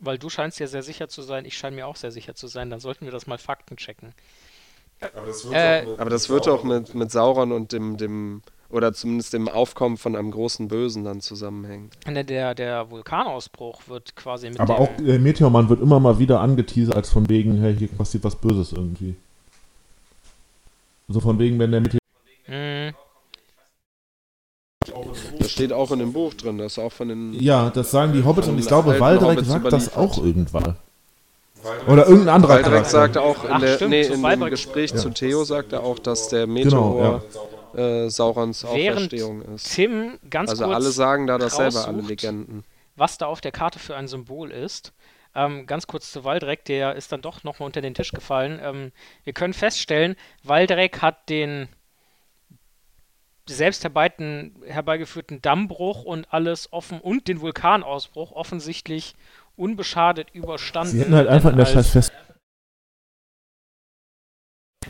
weil 0.00 0.18
du 0.18 0.28
scheinst 0.28 0.58
ja 0.58 0.66
sehr 0.66 0.82
sicher 0.82 1.08
zu 1.08 1.22
sein, 1.22 1.44
ich 1.44 1.56
scheine 1.56 1.76
mir 1.76 1.86
auch 1.86 1.96
sehr 1.96 2.10
sicher 2.10 2.34
zu 2.34 2.46
sein, 2.46 2.70
dann 2.70 2.80
sollten 2.80 3.04
wir 3.04 3.12
das 3.12 3.26
mal 3.26 3.38
Fakten 3.38 3.76
checken. 3.76 4.12
Aber 5.00 5.26
das 5.26 5.44
wird, 5.44 5.54
äh, 5.54 5.82
auch, 5.82 5.90
mit, 5.90 6.00
aber 6.00 6.10
das 6.10 6.28
wird 6.28 6.48
auch 6.48 6.64
mit, 6.64 6.94
mit 6.94 7.10
Sauron 7.10 7.52
und 7.52 7.72
dem, 7.72 7.96
dem, 7.96 8.42
oder 8.68 8.92
zumindest 8.92 9.32
dem 9.32 9.48
Aufkommen 9.48 9.96
von 9.96 10.14
einem 10.14 10.30
großen 10.30 10.68
Bösen 10.68 11.04
dann 11.04 11.20
zusammenhängen. 11.20 11.90
Der, 12.06 12.54
der 12.54 12.90
Vulkanausbruch 12.90 13.82
wird 13.88 14.14
quasi 14.14 14.48
mit 14.50 14.60
Aber 14.60 14.78
auch 14.78 14.90
äh, 14.98 15.18
Meteormann 15.18 15.68
wird 15.68 15.80
immer 15.80 16.00
mal 16.00 16.18
wieder 16.18 16.40
angeteasert, 16.40 16.96
als 16.96 17.10
von 17.10 17.28
wegen, 17.28 17.60
hey, 17.60 17.76
hier 17.76 17.88
passiert 17.88 18.24
was 18.24 18.36
Böses 18.36 18.72
irgendwie. 18.72 19.16
So 21.08 21.20
von 21.20 21.38
wegen, 21.38 21.58
wenn 21.58 21.72
der 21.72 21.80
Meteor. 21.80 22.00
Mhm. 22.46 22.94
Das 25.38 25.50
steht 25.50 25.74
auch 25.74 25.90
in 25.90 25.98
dem 25.98 26.14
Buch 26.14 26.32
drin, 26.32 26.56
das 26.56 26.72
ist 26.72 26.78
auch 26.78 26.92
von 26.92 27.08
den. 27.08 27.34
Ja, 27.34 27.68
das 27.68 27.90
sagen 27.90 28.14
die 28.14 28.24
Hobbits 28.24 28.48
und 28.48 28.58
ich 28.58 28.66
glaube, 28.66 28.98
Waldreck 28.98 29.44
sagt 29.44 29.70
das 29.70 29.94
auch 29.94 30.16
irgendwann. 30.16 30.76
Oder 31.86 32.06
irgendein 32.06 32.36
anderer 32.36 32.54
Waldreck 32.54 32.72
Charakter. 32.72 32.90
sagt 32.90 33.18
auch 33.18 33.44
in, 33.44 33.50
Ach, 33.52 33.60
der, 33.60 33.76
stimmt, 33.76 33.90
nee, 33.90 34.02
in 34.02 34.22
dem 34.22 34.44
Gespräch 34.46 34.92
ja. 34.92 34.96
zu 34.96 35.10
Theo 35.10 35.44
sagt 35.44 35.74
er 35.74 35.82
auch, 35.82 35.98
dass 35.98 36.28
der 36.28 36.46
Meteor 36.46 37.20
genau, 37.20 37.22
ja. 37.74 38.04
äh, 38.04 38.08
Saurons 38.08 38.64
Während 38.64 38.96
Auferstehung 38.96 39.42
ist. 39.42 39.74
Tim 39.74 40.18
ganz 40.30 40.48
also 40.48 40.64
kurz 40.64 40.74
alle 40.74 40.90
sagen 40.90 41.26
da 41.26 41.36
dasselbe, 41.36 41.84
alle 41.84 42.00
Legenden. 42.00 42.64
Was 42.96 43.18
da 43.18 43.26
auf 43.26 43.42
der 43.42 43.52
Karte 43.52 43.78
für 43.78 43.96
ein 43.96 44.08
Symbol 44.08 44.50
ist. 44.50 44.94
Ähm, 45.34 45.66
ganz 45.66 45.86
kurz 45.86 46.10
zu 46.10 46.24
Waldreck, 46.24 46.64
der 46.64 46.96
ist 46.96 47.12
dann 47.12 47.20
doch 47.20 47.44
nochmal 47.44 47.66
unter 47.66 47.82
den 47.82 47.92
Tisch 47.92 48.12
gefallen. 48.12 48.58
Ähm, 48.62 48.92
wir 49.24 49.34
können 49.34 49.52
feststellen, 49.52 50.16
Waldreck 50.42 51.02
hat 51.02 51.28
den 51.28 51.68
selbst 53.54 53.84
herbeigeführten 53.84 55.42
Dammbruch 55.42 56.04
und 56.04 56.32
alles 56.32 56.72
offen 56.72 57.00
und 57.00 57.28
den 57.28 57.40
Vulkanausbruch 57.40 58.32
offensichtlich 58.32 59.14
unbeschadet 59.56 60.30
überstanden. 60.32 60.92
Sie 60.92 61.00
hätten 61.00 61.14
halt 61.14 61.28
einfach 61.28 61.50
in 61.50 61.58
der 61.58 61.66
Scheiß 61.66 61.90
fest. 61.90 62.12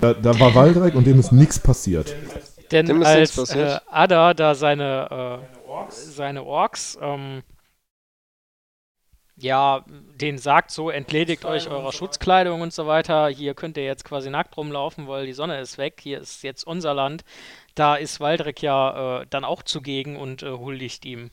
Da, 0.00 0.14
da 0.14 0.38
war 0.38 0.54
Waldreck 0.54 0.94
und 0.94 1.06
dem 1.06 1.18
ist 1.18 1.32
nichts 1.32 1.58
passiert. 1.58 2.14
Denn 2.70 2.86
dem 2.86 3.02
als 3.02 3.36
äh, 3.50 3.80
Ada 3.88 4.32
da 4.34 4.54
seine, 4.54 5.42
äh, 5.50 5.90
seine 5.90 6.44
Orks 6.44 6.96
ähm, 7.02 7.42
ja, 9.42 9.84
den 10.20 10.38
sagt 10.38 10.70
so, 10.70 10.90
entledigt 10.90 11.44
euch 11.44 11.68
eurer 11.68 11.92
Schutzkleidung 11.92 12.60
und 12.60 12.72
so 12.72 12.86
weiter. 12.86 13.28
Hier 13.28 13.54
könnt 13.54 13.76
ihr 13.76 13.84
jetzt 13.84 14.04
quasi 14.04 14.30
nackt 14.30 14.56
rumlaufen, 14.56 15.08
weil 15.08 15.26
die 15.26 15.32
Sonne 15.32 15.60
ist 15.60 15.78
weg. 15.78 16.00
Hier 16.02 16.20
ist 16.20 16.42
jetzt 16.42 16.66
unser 16.66 16.94
Land. 16.94 17.24
Da 17.74 17.96
ist 17.96 18.20
Waldreck 18.20 18.62
ja 18.62 19.20
äh, 19.22 19.26
dann 19.30 19.44
auch 19.44 19.62
zugegen 19.62 20.16
und 20.16 20.42
äh, 20.42 20.50
huldigt 20.50 21.04
ihm. 21.04 21.30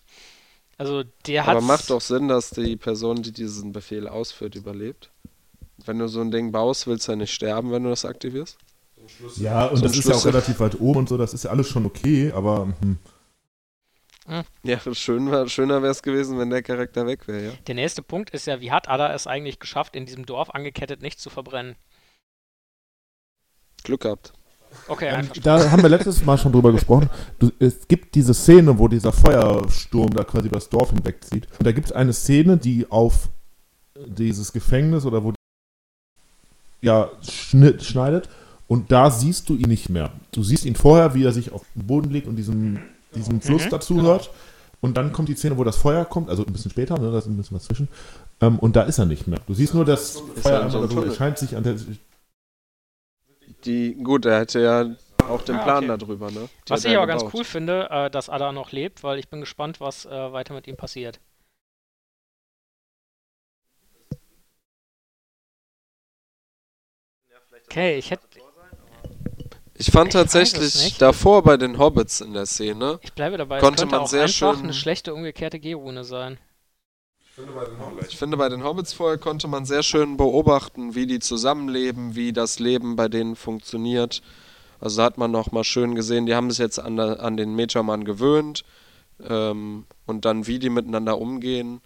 Also 0.78 1.04
der 1.26 1.46
hat. 1.46 1.58
Aber 1.58 1.66
macht 1.66 1.90
doch 1.90 2.02
Sinn, 2.02 2.28
dass 2.28 2.52
die 2.52 2.76
Person, 2.78 3.24
die 3.24 3.32
diesen 3.32 3.72
Befehl 3.72 4.08
ausführt, 4.08 4.56
überlebt. 4.56 5.10
Wenn 5.86 6.00
du 6.00 6.08
so 6.08 6.22
ein 6.22 6.32
Ding 6.32 6.52
baust, 6.52 6.88
willst 6.88 7.08
du 7.08 7.14
ja 7.14 7.16
nicht 7.16 7.34
sterben, 7.34 7.72
wenn 7.72 7.84
du 7.84 7.90
das 7.90 8.06
aktivierst. 8.06 8.58
Ja, 9.38 9.68
und 9.68 9.78
So 9.78 9.84
das 9.84 9.96
ist 9.96 10.08
ja 10.10 10.16
auch 10.16 10.26
relativ 10.26 10.60
weit 10.60 10.80
oben 10.80 11.00
und 11.00 11.10
so, 11.10 11.18
das 11.18 11.34
ist 11.34 11.44
ja 11.46 11.52
alles 11.52 11.70
schon 11.70 11.86
okay, 11.86 12.32
aber 12.34 12.74
hm, 12.82 12.98
Ja, 14.64 14.80
schön 14.94 15.32
wär, 15.32 15.48
schöner 15.48 15.82
wäre 15.82 15.92
es 15.92 16.02
gewesen, 16.04 16.38
wenn 16.38 16.50
der 16.50 16.62
Charakter 16.62 17.06
weg 17.08 17.28
wäre, 17.28 17.46
ja. 17.46 17.52
Der 17.68 17.76
nächste 17.76 18.02
Punkt 18.02 18.32
ist 18.32 18.48
ja, 18.48 18.60
wie 18.60 18.72
hat 18.72 18.90
Ada 18.90 19.14
es 19.14 19.28
eigentlich 19.28 19.60
geschafft, 19.60 19.96
in 19.96 20.06
diesem 20.06 20.26
Dorf 20.26 20.50
angekettet 20.50 21.02
nicht 21.02 21.20
zu 21.20 21.30
verbrennen? 21.30 21.76
Glück 23.84 24.02
gehabt. 24.02 24.34
Okay, 24.88 25.09
Ähm, 25.13 25.28
da 25.43 25.69
haben 25.71 25.82
wir 25.82 25.89
letztes 25.89 26.23
Mal 26.25 26.38
schon 26.38 26.51
drüber 26.51 26.71
gesprochen. 26.71 27.09
Du, 27.39 27.51
es 27.59 27.88
gibt 27.88 28.15
diese 28.15 28.34
Szene, 28.34 28.78
wo 28.80 28.88
dieser 28.88 29.11
Feuersturm 29.11 30.11
da 30.11 30.23
quasi 30.23 30.47
über 30.47 30.57
das 30.57 30.69
Dorf 30.69 30.91
hinwegzieht. 30.91 31.47
Und 31.59 31.65
da 31.65 31.71
gibt 31.71 31.88
es 31.88 31.91
eine 31.91 32.13
Szene, 32.13 32.57
die 32.57 32.89
auf 32.89 33.30
dieses 34.05 34.53
Gefängnis 34.53 35.05
oder 35.05 35.23
wo 35.23 35.34
ja 36.82 37.09
schnitt, 37.21 37.84
schneidet. 37.84 38.30
Und 38.67 38.91
da 38.91 39.09
siehst 39.11 39.49
du 39.49 39.55
ihn 39.55 39.69
nicht 39.69 39.89
mehr. 39.89 40.11
Du 40.32 40.43
siehst 40.43 40.65
ihn 40.65 40.75
vorher, 40.75 41.13
wie 41.13 41.23
er 41.23 41.32
sich 41.32 41.51
auf 41.51 41.63
den 41.75 41.88
Boden 41.88 42.09
legt 42.11 42.28
und 42.28 42.36
diesem, 42.36 42.80
diesem 43.15 43.41
Fluss 43.41 43.65
Mhm, 43.65 43.69
dazu 43.69 44.01
hört. 44.01 44.30
Und 44.80 44.95
dann 44.95 45.11
kommt 45.11 45.28
die 45.30 45.36
Szene, 45.36 45.57
wo 45.57 45.63
das 45.63 45.78
Feuer 45.78 46.05
kommt, 46.05 46.30
also 46.30 46.45
ein 46.45 46.53
bisschen 46.53 46.69
später, 46.69 46.99
ne, 46.99 47.11
da 47.11 47.17
ist 47.17 47.25
ein 47.25 47.36
bisschen 47.36 47.55
was 47.57 47.63
zwischen. 47.63 47.88
Ähm, 48.41 48.59
und 48.59 48.75
da 48.75 48.84
ist 48.84 48.99
er 48.99 49.05
nicht 49.05 49.25
mehr. 49.28 49.39
Du 49.47 49.53
siehst 49.55 49.73
nur 49.73 49.86
das 49.86 50.15
Ist 50.36 50.43
Feuer 50.43 50.59
er 50.59 50.65
in 50.65 50.69
so 50.69 50.78
einmal 50.78 50.78
einem 50.78 50.89
darüber. 50.89 50.93
Tunnel? 51.01 51.09
Er 51.09 51.15
scheint 51.15 51.38
sich 51.39 51.55
an 51.57 51.63
der. 51.63 51.75
Die, 53.68 53.95
gut, 53.95 54.26
er 54.26 54.39
hätte 54.39 54.61
ja 54.61 54.95
auch 55.30 55.41
den 55.41 55.57
Ah, 55.57 55.63
Plan 55.63 55.89
okay. 55.89 55.97
darüber, 55.99 56.32
ne? 56.32 56.47
Die 56.68 56.72
Was 56.72 56.86
ich 56.86 56.91
er 56.91 56.99
aber 56.99 57.07
ganz 57.07 57.24
cool 57.34 57.43
finde, 57.43 57.89
äh, 57.91 58.09
dass 58.09 58.30
Ada 58.30 58.53
noch 58.53 58.72
lebt, 58.72 59.03
weil 59.03 59.20
ich 59.20 59.28
bin 59.28 59.41
gespannt, 59.41 59.82
was 59.82 60.05
äh, 60.05 60.32
weiter 60.32 60.53
mit 60.53 60.68
ihm 60.68 60.78
passiert. 60.78 61.20
Okay, 67.70 67.97
ich 67.97 68.11
hätte. 68.11 68.26
Ich 69.80 69.91
fand 69.91 70.07
Ich 70.07 70.13
tatsächlich 70.13 70.97
davor 70.97 71.43
bei 71.43 71.57
den 71.57 71.78
Hobbits 71.78 72.22
in 72.22 72.34
der 72.34 72.45
Szene, 72.45 72.99
Ich 73.03 73.13
bleibe 73.13 73.38
dabei, 73.38 73.59
Konnte 73.59 73.76
es 73.76 73.82
könnte 73.82 73.95
man 73.95 74.03
auch 74.05 74.09
sehr 74.09 74.24
einfach 74.24 74.55
schön- 74.55 74.63
eine 74.63 74.74
schlechte 74.74 75.13
umgekehrte 75.13 75.59
G-Rune 75.59 76.03
sein. 76.03 76.39
Ich 78.08 78.18
finde 78.18 78.38
bei 78.38 78.50
den 78.50 78.64
Hobbits 78.64 78.94
vorher 78.94 79.18
konnte 79.18 79.48
man 79.48 79.66
sehr 79.66 79.84
schön 79.84 80.18
beobachten, 80.18 80.96
wie 80.96 81.06
die 81.06 81.20
zusammenleben, 81.20 82.16
wie 82.16 82.34
das 82.34 82.58
Leben 82.58 82.96
bei 82.96 83.08
denen 83.10 83.36
funktioniert. 83.36 84.22
Also 84.80 84.98
da 84.98 85.04
hat 85.06 85.18
man 85.18 85.32
noch 85.32 85.52
mal 85.52 85.64
schön 85.64 85.94
gesehen, 85.94 86.26
die 86.26 86.36
haben 86.36 86.50
sich 86.50 86.60
jetzt 86.60 86.80
an, 86.80 86.98
der, 86.98 87.22
an 87.22 87.38
den 87.38 87.56
Meteormann 87.56 88.06
gewöhnt 88.06 88.64
ähm, 89.24 89.86
und 90.06 90.26
dann 90.26 90.48
wie 90.48 90.60
die 90.60 90.70
miteinander 90.70 91.20
umgehen, 91.20 91.82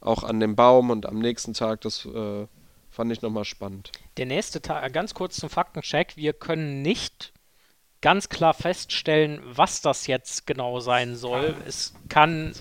auch 0.00 0.24
an 0.24 0.40
dem 0.40 0.56
Baum 0.56 0.90
und 0.90 1.06
am 1.06 1.18
nächsten 1.18 1.54
Tag, 1.54 1.80
das 1.82 2.04
äh, 2.06 2.46
fand 2.90 3.12
ich 3.12 3.22
noch 3.22 3.30
mal 3.30 3.44
spannend. 3.44 3.92
Der 4.16 4.26
nächste 4.26 4.60
Tag, 4.62 4.92
ganz 4.92 5.14
kurz 5.14 5.36
zum 5.36 5.48
Faktencheck. 5.50 6.16
Wir 6.16 6.32
können 6.32 6.82
nicht 6.82 7.32
ganz 8.00 8.28
klar 8.28 8.54
feststellen, 8.54 9.40
was 9.44 9.80
das 9.80 10.06
jetzt 10.06 10.46
genau 10.46 10.80
sein 10.80 11.16
soll. 11.16 11.56
Es 11.66 11.94
kann 12.08 12.52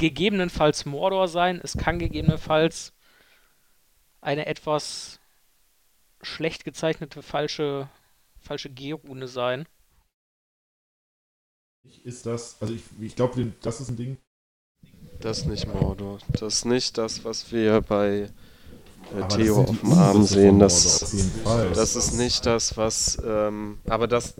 gegebenenfalls 0.00 0.86
Mordor 0.86 1.28
sein, 1.28 1.60
es 1.62 1.76
kann 1.76 1.98
gegebenenfalls 1.98 2.92
eine 4.20 4.46
etwas 4.46 5.20
schlecht 6.22 6.64
gezeichnete 6.64 7.22
falsche, 7.22 7.88
falsche 8.40 8.70
G-Rune 8.70 9.28
sein. 9.28 9.66
Ist 12.04 12.26
das, 12.26 12.56
also 12.60 12.74
ich, 12.74 12.82
ich 13.00 13.14
glaube, 13.14 13.52
das 13.62 13.80
ist 13.80 13.90
ein 13.90 13.96
Ding. 13.96 14.16
Das 15.20 15.38
ist 15.38 15.46
nicht 15.46 15.66
Mordor. 15.66 16.18
Das 16.28 16.54
ist 16.54 16.64
nicht 16.64 16.98
das, 16.98 17.24
was 17.24 17.52
wir 17.52 17.80
bei 17.82 18.30
äh, 19.14 19.28
Theo 19.28 19.62
auf 19.62 19.80
dem 19.80 19.92
Arm 19.92 20.24
sehen. 20.24 20.58
Das, 20.58 21.14
das 21.74 21.96
ist 21.96 22.12
nicht 22.14 22.44
das, 22.46 22.76
was. 22.76 23.18
Ähm, 23.24 23.78
aber 23.86 24.08
das. 24.08 24.34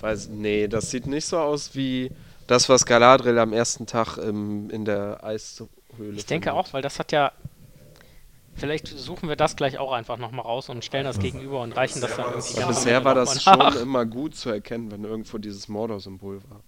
Weiß, 0.00 0.28
nee, 0.28 0.68
das 0.68 0.90
sieht 0.90 1.06
nicht 1.06 1.24
so 1.24 1.38
aus 1.38 1.74
wie 1.74 2.10
das, 2.48 2.68
was 2.68 2.86
Galadriel 2.86 3.38
am 3.38 3.52
ersten 3.52 3.86
Tag 3.86 4.16
im, 4.16 4.70
in 4.70 4.84
der 4.84 5.22
Eishöhle. 5.22 5.68
Ich 6.16 6.26
denke 6.26 6.48
findet. 6.48 6.66
auch, 6.66 6.72
weil 6.72 6.82
das 6.82 6.98
hat 6.98 7.12
ja. 7.12 7.30
Vielleicht 8.54 8.88
suchen 8.88 9.28
wir 9.28 9.36
das 9.36 9.54
gleich 9.54 9.78
auch 9.78 9.92
einfach 9.92 10.16
nochmal 10.16 10.44
raus 10.44 10.68
und 10.68 10.84
stellen 10.84 11.04
das 11.04 11.20
gegenüber 11.20 11.60
und 11.60 11.76
reichen 11.76 12.00
das 12.00 12.16
dann 12.16 12.26
irgendwie 12.32 12.54
ganz 12.54 12.78
bisher 12.78 13.04
war 13.04 13.14
das 13.14 13.46
mal 13.46 13.56
nach. 13.56 13.72
schon 13.74 13.82
immer 13.82 14.04
gut 14.04 14.34
zu 14.34 14.50
erkennen, 14.50 14.90
wenn 14.90 15.04
irgendwo 15.04 15.38
dieses 15.38 15.68
Mordor-Symbol 15.68 16.40
war. 16.50 16.62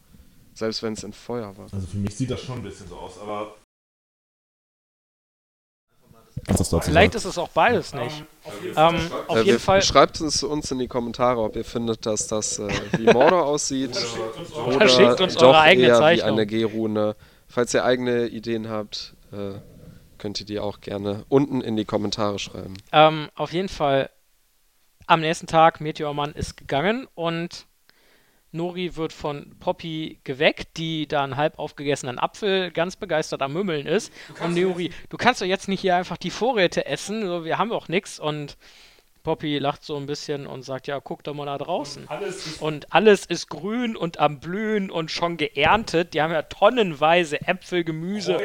Selbst 0.54 0.84
wenn 0.84 0.92
es 0.92 1.02
in 1.02 1.12
Feuer 1.12 1.56
war. 1.56 1.66
Also 1.72 1.86
für 1.88 1.96
mich 1.96 2.14
sieht 2.14 2.30
das 2.30 2.42
schon 2.42 2.58
ein 2.58 2.62
bisschen 2.62 2.86
so 2.86 2.96
aus, 2.96 3.18
aber. 3.20 3.56
Was 6.46 6.56
das 6.58 6.70
dazu 6.70 6.90
Vielleicht 6.90 7.12
sagt? 7.12 7.24
ist 7.24 7.30
es 7.30 7.38
auch 7.38 7.48
beides 7.48 7.94
nicht. 7.94 8.24
Ähm, 8.76 8.96
auf 9.28 9.36
Äh, 9.36 9.40
jeden 9.40 9.46
wir, 9.52 9.60
Fall. 9.60 9.82
Schreibt 9.82 10.20
es 10.20 10.42
uns 10.42 10.70
in 10.70 10.78
die 10.78 10.88
Kommentare, 10.88 11.40
ob 11.40 11.56
ihr 11.56 11.64
findet, 11.64 12.06
dass 12.06 12.26
das 12.26 12.58
äh, 12.58 12.68
wie 12.96 13.04
Mordor 13.12 13.44
aussieht 13.46 13.96
oder 14.66 14.88
schickt 14.88 15.20
uns 15.20 15.34
doch 15.34 15.48
eure 15.48 15.60
eigene 15.60 15.88
eher 15.88 15.94
wie 15.96 16.00
Zeichnung. 16.00 16.28
eine 16.30 16.46
G-Rune. 16.46 17.16
Falls 17.48 17.74
ihr 17.74 17.84
eigene 17.84 18.26
Ideen 18.28 18.68
habt, 18.68 19.14
äh, 19.32 19.58
könnt 20.18 20.40
ihr 20.40 20.46
die 20.46 20.58
auch 20.60 20.80
gerne 20.80 21.24
unten 21.28 21.60
in 21.60 21.76
die 21.76 21.84
Kommentare 21.84 22.38
schreiben. 22.38 22.74
Ähm, 22.92 23.28
auf 23.34 23.52
jeden 23.52 23.68
Fall, 23.68 24.10
am 25.06 25.20
nächsten 25.20 25.46
Tag, 25.46 25.80
Meteormann 25.80 26.32
ist 26.32 26.56
gegangen 26.56 27.08
und 27.14 27.66
Nori 28.52 28.96
wird 28.96 29.12
von 29.12 29.54
Poppy 29.60 30.18
geweckt, 30.24 30.76
die 30.76 31.06
da 31.06 31.22
einen 31.22 31.36
halb 31.36 31.58
aufgegessenen 31.58 32.18
Apfel 32.18 32.70
ganz 32.70 32.96
begeistert 32.96 33.42
am 33.42 33.52
Mümmeln 33.52 33.86
ist. 33.86 34.12
Und 34.42 34.54
Nori, 34.54 34.90
du 35.08 35.16
kannst 35.16 35.40
doch 35.40 35.46
jetzt 35.46 35.68
nicht 35.68 35.80
hier 35.80 35.96
einfach 35.96 36.16
die 36.16 36.30
Vorräte 36.30 36.86
essen, 36.86 37.26
so, 37.26 37.44
wir 37.44 37.58
haben 37.58 37.70
doch 37.70 37.88
nichts. 37.88 38.18
Und 38.18 38.56
Poppy 39.22 39.58
lacht 39.58 39.84
so 39.84 39.96
ein 39.96 40.06
bisschen 40.06 40.46
und 40.46 40.62
sagt, 40.62 40.86
ja, 40.86 40.98
guck 40.98 41.22
doch 41.24 41.34
mal 41.34 41.44
da 41.44 41.58
draußen. 41.58 42.08
Und 42.60 42.92
alles 42.92 43.26
ist 43.26 43.48
grün 43.50 43.94
und 43.94 44.18
am 44.18 44.40
Blühen 44.40 44.90
und 44.90 45.10
schon 45.10 45.36
geerntet. 45.36 46.14
Die 46.14 46.22
haben 46.22 46.32
ja 46.32 46.42
tonnenweise 46.42 47.40
Äpfel, 47.46 47.84
Gemüse, 47.84 48.38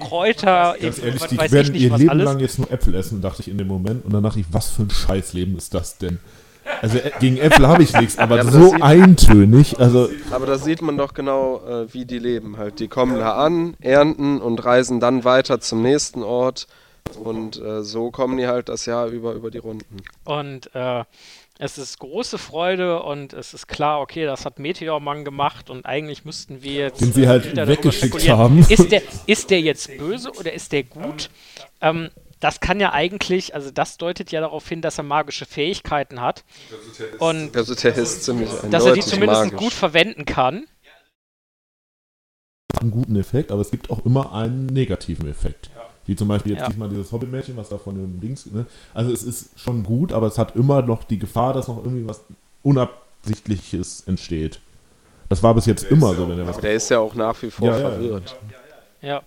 Kräuter, 0.00 0.76
Ganz 0.80 0.98
eben, 0.98 1.06
ehrlich, 1.08 1.22
was 1.22 1.28
die 1.28 1.38
weiß 1.38 1.46
ich 1.46 1.52
werden 1.52 1.72
nicht, 1.72 1.82
ihr 1.82 1.90
was 1.90 1.98
Leben 1.98 2.10
alles. 2.10 2.24
lang 2.24 2.38
jetzt 2.38 2.58
nur 2.58 2.70
Äpfel 2.70 2.94
essen, 2.94 3.20
dachte 3.20 3.42
ich 3.42 3.48
in 3.48 3.58
dem 3.58 3.66
Moment. 3.66 4.04
Und 4.04 4.12
dann 4.12 4.22
dachte 4.22 4.38
ich, 4.40 4.46
was 4.50 4.70
für 4.70 4.82
ein 4.82 4.90
Scheißleben 4.90 5.56
ist 5.56 5.74
das 5.74 5.98
denn? 5.98 6.20
Also 6.80 6.98
äh, 6.98 7.10
gegen 7.20 7.36
Äpfel 7.38 7.66
habe 7.66 7.82
ich 7.82 7.92
nichts, 7.94 8.18
aber 8.18 8.36
Ja, 8.36 8.42
aber 8.42 8.52
so 8.52 8.72
eintönig. 8.80 9.78
Also 9.78 10.08
Aber 10.30 10.46
da 10.46 10.58
sieht 10.58 10.82
man 10.82 10.96
doch 10.96 11.14
genau, 11.14 11.62
äh, 11.66 11.92
wie 11.92 12.04
die 12.04 12.18
leben. 12.18 12.56
Halt, 12.56 12.80
die 12.80 12.88
kommen 12.88 13.18
da 13.18 13.34
an, 13.34 13.74
ernten 13.80 14.40
und 14.40 14.64
reisen 14.64 15.00
dann 15.00 15.24
weiter 15.24 15.60
zum 15.60 15.82
nächsten 15.82 16.22
Ort. 16.22 16.66
Und 17.22 17.60
äh, 17.60 17.82
so 17.82 18.10
kommen 18.10 18.36
die 18.38 18.46
halt 18.46 18.68
das 18.68 18.86
Jahr 18.86 19.06
über 19.08 19.32
über 19.34 19.50
die 19.50 19.58
Runden. 19.58 19.98
Und 20.24 20.74
äh, 20.74 21.04
es 21.58 21.78
ist 21.78 21.98
große 21.98 22.38
Freude 22.38 23.02
und 23.02 23.32
es 23.32 23.54
ist 23.54 23.68
klar, 23.68 24.00
okay, 24.00 24.24
das 24.24 24.44
hat 24.44 24.58
Meteormann 24.58 25.24
gemacht 25.24 25.70
und 25.70 25.86
eigentlich 25.86 26.24
müssten 26.24 26.62
wir 26.62 26.72
jetzt. 26.72 27.00
Den 27.00 27.12
sie 27.12 27.28
halt 27.28 27.54
weggeschickt 27.56 28.28
haben. 28.28 28.64
Ist 28.68 28.90
der, 28.90 29.02
ist 29.26 29.50
der 29.50 29.60
jetzt 29.60 29.96
böse 29.96 30.32
oder 30.32 30.52
ist 30.52 30.72
der 30.72 30.82
gut? 30.84 31.30
Ähm, 31.80 32.10
das 32.42 32.58
kann 32.60 32.80
ja 32.80 32.92
eigentlich, 32.92 33.54
also 33.54 33.70
das 33.70 33.98
deutet 33.98 34.32
ja 34.32 34.40
darauf 34.40 34.68
hin, 34.68 34.82
dass 34.82 34.98
er 34.98 35.04
magische 35.04 35.46
Fähigkeiten 35.46 36.20
hat 36.20 36.44
und 37.18 37.56
Also 37.56 37.74
der 37.74 37.96
ist 37.96 38.24
ziemlich 38.24 38.50
dass 38.70 38.84
er 38.84 38.92
die 38.94 39.00
zumindest 39.00 39.44
magisch. 39.44 39.58
gut 39.58 39.72
verwenden 39.72 40.24
kann. 40.24 40.64
einen 42.80 42.90
guten 42.90 43.16
Effekt, 43.16 43.52
aber 43.52 43.60
es 43.60 43.70
gibt 43.70 43.90
auch 43.90 44.04
immer 44.04 44.32
einen 44.34 44.66
negativen 44.66 45.28
Effekt. 45.28 45.70
Wie 46.06 46.16
zum 46.16 46.26
Beispiel 46.26 46.52
jetzt 46.52 46.62
Ja. 46.62 46.68
diesmal 46.68 46.88
dieses 46.88 47.12
Hobbit-Mädchen, 47.12 47.56
was 47.56 47.68
da 47.68 47.78
von 47.78 47.94
dem 47.94 48.18
Dings. 48.20 48.46
Ne? 48.46 48.66
Also 48.92 49.12
es 49.12 49.22
ist 49.22 49.50
schon 49.60 49.84
gut, 49.84 50.12
aber 50.12 50.26
es 50.26 50.36
hat 50.36 50.56
immer 50.56 50.82
noch 50.82 51.04
die 51.04 51.18
Gefahr, 51.18 51.52
dass 51.52 51.68
noch 51.68 51.76
irgendwie 51.84 52.08
was 52.08 52.22
Unabsichtliches 52.64 54.02
entsteht. 54.08 54.58
Das 55.28 55.42
war 55.44 55.54
bis 55.54 55.66
jetzt 55.66 55.84
immer 55.84 56.12
so, 56.14 56.28
wenn 56.28 56.38
er 56.40 56.46
was. 56.48 56.54
Aber 56.56 56.62
der 56.62 56.74
ist 56.74 56.88
ja 56.90 56.98
auch 56.98 57.14
nach 57.14 57.40
wie 57.42 57.50
vor 57.52 57.68
Ja, 57.68 57.76
ja, 57.78 57.82
ja. 57.82 57.90
verwirrt. 57.90 58.36
Ja. 59.00 59.22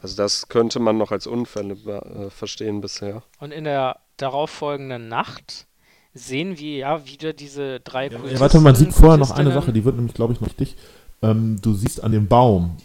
Also 0.00 0.16
das 0.16 0.48
könnte 0.48 0.78
man 0.78 0.96
noch 0.96 1.10
als 1.10 1.26
Unfälle 1.26 1.74
äh, 1.74 2.30
verstehen 2.30 2.80
bisher. 2.80 3.22
Und 3.40 3.52
in 3.52 3.64
der 3.64 4.00
darauffolgenden 4.16 5.08
Nacht 5.08 5.66
sehen 6.14 6.58
wir 6.58 6.76
ja 6.76 7.06
wieder 7.06 7.32
diese 7.32 7.80
drei 7.80 8.08
Ja, 8.08 8.40
warte, 8.40 8.60
man 8.60 8.74
sieht 8.74 8.86
Kultisten, 8.86 9.02
vorher 9.02 9.18
noch 9.18 9.30
eine. 9.30 9.52
Sache, 9.52 9.72
die 9.72 9.84
wird 9.84 9.96
nämlich, 9.96 10.14
glaube 10.14 10.32
ich, 10.32 10.40
noch 10.40 10.52
dich. 10.52 10.76
Ähm, 11.22 11.60
du 11.60 11.74
siehst 11.74 12.02
an 12.02 12.12
dem 12.12 12.28
Baum 12.28 12.76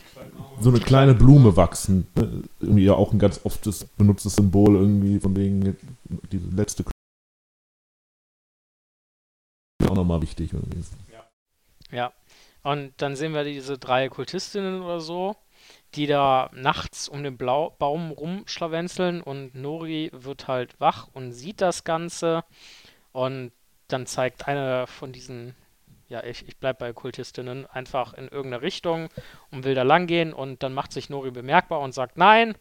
so 0.59 0.69
eine 0.69 0.79
kleine 0.79 1.13
Blume 1.13 1.55
wachsen. 1.55 2.07
Ne? 2.15 2.43
Irgendwie 2.59 2.85
ja 2.85 2.93
auch 2.93 3.13
ein 3.13 3.19
ganz 3.19 3.41
oftes 3.43 3.85
benutztes 3.85 4.35
Symbol 4.35 4.75
irgendwie 4.75 5.19
von 5.19 5.35
wegen 5.35 5.77
diese 6.31 6.47
letzte. 6.49 6.85
Auch 9.87 9.95
nochmal 9.95 10.21
wichtig 10.21 10.53
irgendwie. 10.53 10.83
Ja. 11.91 12.11
Und 12.63 12.93
dann 12.97 13.15
sehen 13.15 13.33
wir 13.33 13.43
diese 13.43 13.77
drei 13.77 14.07
Kultistinnen 14.09 14.81
oder 14.81 15.01
so, 15.01 15.35
die 15.95 16.07
da 16.07 16.49
nachts 16.53 17.07
um 17.07 17.23
den 17.23 17.37
Blau 17.37 17.75
Baum 17.79 18.11
rumschlawenzeln 18.11 19.21
und 19.21 19.55
Nori 19.55 20.09
wird 20.13 20.47
halt 20.47 20.79
wach 20.79 21.07
und 21.13 21.31
sieht 21.31 21.61
das 21.61 21.83
Ganze 21.83 22.43
und 23.11 23.51
dann 23.87 24.05
zeigt 24.05 24.47
eine 24.47 24.87
von 24.87 25.11
diesen, 25.11 25.55
ja, 26.09 26.23
ich, 26.23 26.47
ich 26.47 26.57
bleib 26.57 26.79
bei 26.79 26.93
Kultistinnen, 26.93 27.65
einfach 27.67 28.13
in 28.13 28.27
irgendeine 28.27 28.61
Richtung 28.61 29.09
und 29.51 29.63
will 29.65 29.75
da 29.75 29.83
lang 29.83 30.07
gehen 30.07 30.33
und 30.33 30.63
dann 30.63 30.73
macht 30.73 30.91
sich 30.91 31.09
Nori 31.09 31.31
bemerkbar 31.31 31.79
und 31.81 31.93
sagt, 31.93 32.17
nein, 32.17 32.55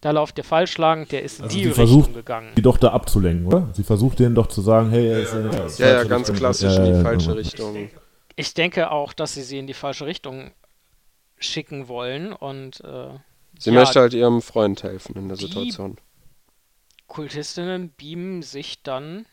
da 0.00 0.12
lauft 0.12 0.38
der 0.38 0.44
falsch 0.44 0.78
lang, 0.78 1.06
der 1.08 1.22
ist 1.22 1.40
in 1.40 1.44
Also 1.44 1.56
die 1.56 1.62
sie 1.64 1.68
Richtung 1.68 1.86
versucht, 1.86 2.14
gegangen. 2.14 2.52
die 2.56 2.62
doch 2.62 2.78
da 2.78 2.92
abzulenken, 2.92 3.46
oder? 3.46 3.68
Sie 3.74 3.82
versucht 3.84 4.18
denen 4.18 4.34
doch 4.34 4.46
zu 4.46 4.62
sagen, 4.62 4.88
hey, 4.90 5.06
er 5.06 5.20
ist 5.20 5.34
in 5.34 5.50
der 5.50 5.66
Ja, 5.76 5.88
ja, 5.88 6.04
ganz 6.04 6.28
Richtung. 6.28 6.36
klassisch 6.36 6.72
Ja, 6.74 6.84
in 6.84 6.92
ja, 6.92 6.96
die 6.96 7.02
falsche 7.02 7.26
genau. 7.26 7.36
Richtung. 7.38 7.90
Ich 8.36 8.54
denke 8.54 8.90
auch, 8.90 9.12
dass 9.12 9.34
sie 9.34 9.42
sie 9.42 9.58
in 9.58 9.66
die 9.66 9.74
falsche 9.74 10.06
Richtung 10.06 10.52
schicken 11.40 11.88
wollen 11.88 12.32
und 12.32 12.80
äh, 12.84 13.08
Sie 13.58 13.70
Ja, 13.70 13.80
möchte 13.80 14.00
halt 14.00 14.14
ihrem 14.14 14.40
Freund 14.40 14.82
helfen 14.84 15.16
in 15.16 15.28
der 15.28 15.36
Situation. 15.36 15.98
Kultistinnen 17.08 17.90
beamen 17.96 18.42
sich 18.42 18.82
dann 18.82 19.26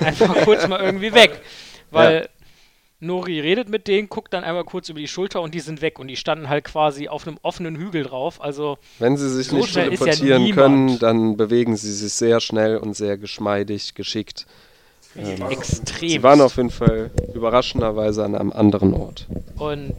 einfach 0.00 0.44
kurz 0.44 0.66
mal 0.68 0.80
irgendwie 0.80 1.14
weg. 1.14 1.40
Weil 1.90 2.28
Nori 3.00 3.38
redet 3.40 3.68
mit 3.68 3.86
denen, 3.86 4.08
guckt 4.08 4.32
dann 4.32 4.44
einmal 4.44 4.64
kurz 4.64 4.88
über 4.88 4.98
die 4.98 5.08
Schulter 5.08 5.40
und 5.42 5.54
die 5.54 5.60
sind 5.60 5.82
weg 5.82 5.98
und 5.98 6.08
die 6.08 6.16
standen 6.16 6.48
halt 6.48 6.64
quasi 6.64 7.08
auf 7.08 7.26
einem 7.26 7.38
offenen 7.42 7.76
Hügel 7.76 8.02
drauf. 8.04 8.40
Also 8.42 8.78
Wenn 8.98 9.16
sie 9.16 9.30
sich 9.30 9.48
So 9.48 9.56
nicht 9.56 9.74
ja 9.74 9.84
teleportieren 9.84 10.42
niemand. 10.42 10.56
können, 10.56 10.98
dann 10.98 11.36
bewegen 11.36 11.76
sie 11.76 11.92
sich 11.92 12.12
sehr 12.12 12.40
schnell 12.40 12.76
und 12.78 12.94
sehr 12.96 13.18
geschmeidig, 13.18 13.94
geschickt. 13.94 14.46
Ähm, 15.16 15.42
extrem. 15.50 16.08
sie 16.08 16.22
waren 16.24 16.40
auf 16.40 16.56
jeden 16.56 16.70
Fall 16.70 17.10
überraschenderweise 17.34 18.24
an 18.24 18.34
einem 18.34 18.52
anderen 18.52 18.94
Ort. 18.94 19.26
und 19.58 19.92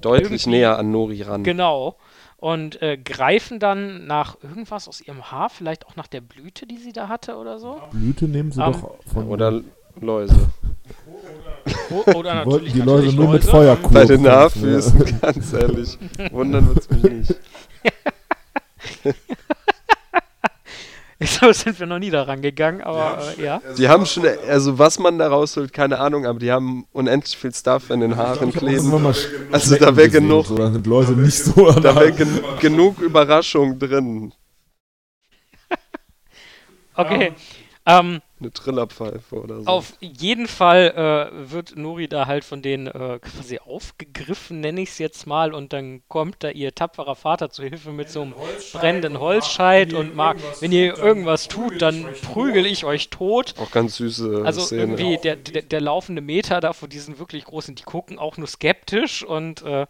Deutlich 0.00 0.46
näher 0.46 0.78
an 0.78 0.90
Nori 0.90 1.22
ran. 1.22 1.42
genau. 1.44 1.96
Und 2.38 2.82
äh, 2.82 2.98
greifen 2.98 3.58
dann 3.58 4.06
nach 4.06 4.36
irgendwas 4.42 4.88
aus 4.88 5.00
ihrem 5.00 5.30
Haar, 5.30 5.48
vielleicht 5.48 5.86
auch 5.86 5.96
nach 5.96 6.06
der 6.06 6.20
Blüte, 6.20 6.66
die 6.66 6.76
sie 6.76 6.92
da 6.92 7.08
hatte 7.08 7.36
oder 7.36 7.58
so. 7.58 7.80
Blüte 7.92 8.26
nehmen 8.26 8.52
sie 8.52 8.62
Ähm, 8.62 8.72
doch 8.72 8.94
von 9.10 9.28
Oder 9.28 9.62
Läuse. 9.98 10.36
Oder 11.90 12.12
die 12.12 12.14
wollten 12.14 12.24
natürlich, 12.26 12.72
die 12.74 12.78
Läuse 12.80 12.90
natürlich 13.06 13.16
nur 13.16 13.28
mit. 13.32 13.44
Feuerkuchen. 13.44 13.94
Bei 13.94 14.04
den 14.04 14.28
Haarfüßen, 14.28 15.18
ganz 15.22 15.52
ehrlich. 15.54 15.98
Wundern 16.30 16.68
wird's 16.68 16.90
mich 16.90 17.02
nicht. 17.02 17.34
So 21.26 21.52
sind 21.52 21.78
wir 21.78 21.86
noch 21.86 21.98
nie 21.98 22.10
daran 22.10 22.40
gegangen, 22.40 22.82
aber 22.82 23.22
äh, 23.36 23.42
ja. 23.42 23.60
Die 23.76 23.88
haben 23.88 24.06
schon, 24.06 24.24
also 24.48 24.78
was 24.78 24.98
man 24.98 25.18
da 25.18 25.28
rausholt, 25.28 25.72
keine 25.72 25.98
Ahnung, 25.98 26.26
aber 26.26 26.38
die 26.38 26.52
haben 26.52 26.86
unendlich 26.92 27.36
viel 27.36 27.52
Stuff 27.54 27.90
in 27.90 28.00
den 28.00 28.16
Haaren 28.16 28.52
kleben. 28.52 28.92
Also 29.52 29.76
da 29.76 29.96
wäre 29.96 30.08
genug, 30.08 30.46
So, 30.46 30.56
da 30.56 30.70
sind 30.70 30.86
Läuse 30.86 31.12
nicht 31.12 31.36
so 31.36 31.70
da 31.72 31.94
wäre 31.94 32.12
gen 32.12 32.40
genug 32.60 33.00
Überraschung 33.00 33.78
drin. 33.78 34.32
Okay. 36.98 37.34
Ähm, 37.84 38.22
Eine 38.38 38.52
Trillerpfeife 38.52 39.34
oder 39.36 39.62
so. 39.62 39.66
Auf 39.66 39.94
jeden 40.00 40.46
Fall 40.46 41.30
äh, 41.34 41.50
wird 41.50 41.76
Nori 41.76 42.06
da 42.06 42.26
halt 42.26 42.44
von 42.44 42.60
denen 42.60 42.86
äh, 42.86 43.18
quasi 43.18 43.58
aufgegriffen, 43.58 44.60
nenne 44.60 44.82
ich 44.82 44.90
es 44.90 44.98
jetzt 44.98 45.26
mal, 45.26 45.54
und 45.54 45.72
dann 45.72 46.02
kommt 46.08 46.36
da 46.40 46.50
ihr 46.50 46.74
tapferer 46.74 47.14
Vater 47.14 47.48
zu 47.48 47.62
Hilfe 47.62 47.92
mit 47.92 48.10
so 48.10 48.22
einem 48.22 48.34
brennenden 48.74 49.20
Holzscheit 49.20 49.94
und 49.94 50.14
mag, 50.14 50.36
wenn 50.60 50.70
ihr 50.70 50.98
irgendwas 50.98 51.48
tut, 51.48 51.80
dann 51.80 52.06
prügel 52.22 52.66
ich 52.66 52.84
euch 52.84 53.08
tot. 53.08 53.54
Auch 53.58 53.70
ganz 53.70 53.96
süße 53.96 54.42
Also 54.44 54.60
Szene. 54.60 54.82
irgendwie 54.82 55.16
der, 55.16 55.36
der, 55.36 55.62
der 55.62 55.80
laufende 55.80 56.20
Meter 56.20 56.60
da 56.60 56.74
vor 56.74 56.88
diesen 56.88 57.18
wirklich 57.18 57.44
großen, 57.44 57.74
die 57.74 57.84
gucken 57.84 58.18
auch 58.18 58.36
nur 58.36 58.48
skeptisch 58.48 59.24
und 59.24 59.62
äh, 59.62 59.86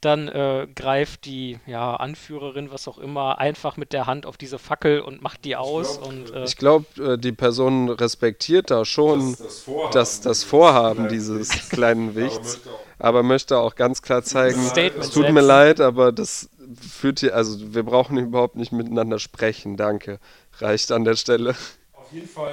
dann 0.00 0.28
äh, 0.28 0.66
greift 0.74 1.26
die 1.26 1.58
ja, 1.66 1.96
Anführerin, 1.96 2.70
was 2.72 2.88
auch 2.88 2.96
immer, 2.98 3.38
einfach 3.38 3.76
mit 3.76 3.92
der 3.92 4.06
Hand 4.06 4.24
auf 4.24 4.38
diese 4.38 4.58
Fackel 4.58 5.00
und 5.00 5.20
macht 5.22 5.44
die 5.44 5.56
aus 5.56 5.98
und 5.98 6.32
äh, 6.32 6.44
Ich 6.44 6.56
glaube, 6.56 6.86
äh, 6.98 7.18
die 7.18 7.32
Respektiert 7.92 8.70
da 8.70 8.84
schon 8.84 9.36
das, 9.92 10.20
das 10.20 10.44
Vorhaben 10.44 11.08
dieses 11.08 11.68
kleinen 11.70 12.14
Wichts, 12.14 12.60
aber 12.98 13.22
möchte 13.22 13.58
auch 13.58 13.74
ganz 13.74 14.02
klar 14.02 14.22
zeigen, 14.22 14.62
Statement 14.66 15.04
es 15.04 15.10
tut 15.10 15.30
mir 15.30 15.40
leid, 15.40 15.80
aber 15.80 16.12
das 16.12 16.50
führt 16.80 17.20
hier, 17.20 17.34
also 17.34 17.74
wir 17.74 17.82
brauchen 17.82 18.16
überhaupt 18.18 18.56
nicht 18.56 18.72
miteinander 18.72 19.18
sprechen, 19.18 19.76
danke. 19.76 20.20
Reicht 20.58 20.92
an 20.92 21.04
der 21.04 21.16
Stelle. 21.16 21.54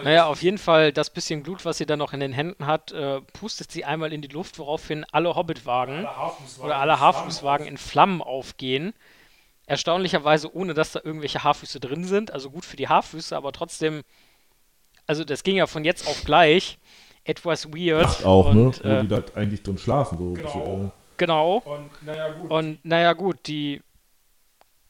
Naja, 0.03 0.27
auf 0.27 0.43
jeden 0.43 0.57
Fall, 0.57 0.93
das 0.93 1.09
bisschen 1.09 1.43
Glut, 1.43 1.65
was 1.65 1.79
sie 1.79 1.85
dann 1.85 1.99
noch 1.99 2.13
in 2.13 2.19
den 2.19 2.33
Händen 2.33 2.67
hat, 2.67 2.91
äh, 2.91 3.21
pustet 3.33 3.71
sie 3.71 3.85
einmal 3.85 4.13
in 4.13 4.21
die 4.21 4.27
Luft, 4.27 4.59
woraufhin 4.59 5.05
alle 5.11 5.35
Hobbitwagen 5.35 6.07
oder 6.63 6.77
alle 6.77 6.99
Haarfußwagen 6.99 7.65
in 7.65 7.77
Flammen 7.77 8.21
aufgehen. 8.21 8.93
Erstaunlicherweise 9.65 10.53
ohne, 10.55 10.73
dass 10.73 10.91
da 10.91 11.01
irgendwelche 11.03 11.43
Haarfüße 11.43 11.79
drin 11.79 12.05
sind. 12.05 12.31
Also 12.31 12.51
gut 12.51 12.65
für 12.65 12.77
die 12.77 12.87
Haarfüße, 12.87 13.35
aber 13.35 13.51
trotzdem, 13.51 14.03
also 15.07 15.23
das 15.23 15.43
ging 15.43 15.55
ja 15.55 15.65
von 15.67 15.83
jetzt 15.85 16.07
auf 16.07 16.23
gleich. 16.23 16.77
Etwas 17.23 17.67
weird. 17.73 18.23
auch, 18.25 18.53
ne? 18.53 18.67
und, 18.67 18.83
Wo 18.85 18.87
Äh, 18.89 19.01
die 19.01 19.07
da 19.09 19.21
eigentlich 19.35 19.61
drin 19.63 19.77
schlafen. 19.77 20.17
So, 20.17 20.33
Genau. 20.33 20.91
genau. 21.17 21.57
Und 21.65 21.89
naja, 22.03 22.29
gut. 22.29 22.51
Und 22.51 22.85
naja, 22.85 23.13
gut, 23.13 23.47
die 23.47 23.81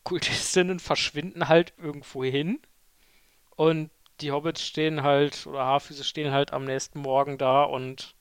Kultistinnen 0.03 0.79
verschwinden 0.79 1.47
halt 1.49 1.73
irgendwo 1.77 2.23
hin. 2.23 2.59
Und 3.55 3.89
die 4.21 4.31
Hobbits 4.31 4.61
stehen 4.65 5.03
halt, 5.03 5.47
oder 5.47 5.65
Haarfüße 5.65 6.03
stehen 6.03 6.31
halt 6.31 6.53
am 6.53 6.65
nächsten 6.65 6.99
Morgen 6.99 7.37
da 7.37 7.63
und 7.63 8.13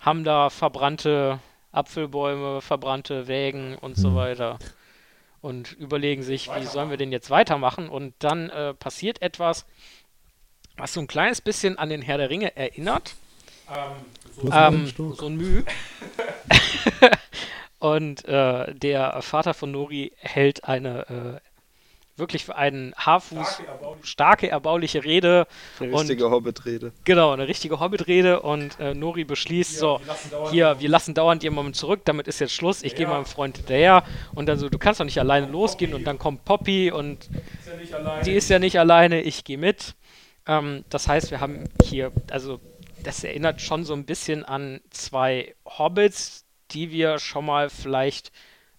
haben 0.00 0.24
da 0.24 0.50
verbrannte 0.50 1.38
Apfelbäume, 1.72 2.60
verbrannte 2.60 3.26
Wägen 3.26 3.76
und 3.76 3.96
so 3.96 4.08
Hm. 4.08 4.14
weiter. 4.16 4.58
Und 5.40 5.72
überlegen 5.72 6.22
sich, 6.22 6.50
wie 6.54 6.64
sollen 6.64 6.90
wir 6.90 6.96
denn 6.96 7.12
jetzt 7.12 7.30
weitermachen? 7.30 7.88
Und 7.88 8.14
dann 8.18 8.50
äh, 8.50 8.74
passiert 8.74 9.20
etwas, 9.22 9.66
was 10.76 10.92
so 10.92 11.00
ein 11.00 11.06
kleines 11.06 11.40
bisschen 11.40 11.78
an 11.78 11.88
den 11.88 12.02
Herr 12.02 12.18
der 12.18 12.30
Ringe 12.30 12.56
erinnert. 12.56 13.14
ähm, 13.68 13.76
so 14.42 14.50
Ähm, 14.52 15.14
so 15.16 15.26
ein 15.26 15.36
Müh. 15.36 15.62
Und 17.78 18.24
äh, 18.26 18.74
der 18.74 19.20
Vater 19.20 19.52
von 19.52 19.70
Nori 19.70 20.12
hält 20.16 20.64
eine 20.64 21.40
äh, 21.40 21.40
wirklich 22.16 22.44
für 22.44 22.56
einen 22.56 22.94
Haarfuß 22.96 23.46
starke 23.46 23.66
erbauliche 23.68 24.06
starke, 24.06 24.48
erbauliche 24.50 25.04
Rede. 25.04 25.46
Eine 25.80 25.90
Und- 25.90 25.98
richtige 26.00 26.30
Hobbit-Rede. 26.30 26.92
Genau, 27.04 27.32
eine 27.32 27.46
richtige 27.46 27.80
Hobbit-Rede. 27.80 28.40
Und 28.40 28.78
äh, 28.80 28.94
Nori 28.94 29.24
beschließt 29.24 29.76
so, 29.78 30.00
wir 30.00 30.06
lassen 30.06 30.30
dauernd 30.30 30.50
hier, 30.52 30.76
wir 30.80 30.88
lassen 30.88 31.14
dauernd 31.14 31.42
jemanden 31.42 31.74
zurück, 31.74 32.00
damit 32.04 32.26
ist 32.28 32.38
jetzt 32.38 32.52
Schluss. 32.54 32.82
Ich 32.82 32.94
gehe 32.94 33.06
Ja. 33.06 33.12
meinem 33.12 33.26
Freund 33.26 33.58
hinterher. 33.58 34.04
Und 34.34 34.46
dann 34.46 34.58
so, 34.58 34.68
du 34.70 34.78
kannst 34.78 35.00
doch 35.00 35.04
nicht 35.04 35.18
alleine 35.18 35.48
losgehen. 35.48 35.92
Und 35.92 36.04
dann 36.04 36.18
kommt 36.18 36.44
Poppy 36.44 36.90
und 36.90 37.28
ist 37.82 37.90
ja 37.92 38.20
die 38.22 38.32
ist 38.32 38.48
ja 38.48 38.58
nicht 38.58 38.78
alleine, 38.78 39.20
ich 39.20 39.44
gehe 39.44 39.58
mit. 39.58 39.94
Ähm, 40.46 40.84
das 40.88 41.08
heißt, 41.08 41.30
wir 41.30 41.40
haben 41.40 41.64
hier, 41.82 42.12
also 42.30 42.60
das 43.02 43.22
erinnert 43.24 43.60
schon 43.60 43.84
so 43.84 43.94
ein 43.94 44.04
bisschen 44.04 44.44
an 44.44 44.80
zwei 44.90 45.54
Hobbits, 45.66 46.44
die 46.70 46.90
wir 46.90 47.18
schon 47.18 47.46
mal 47.46 47.70
vielleicht 47.70 48.32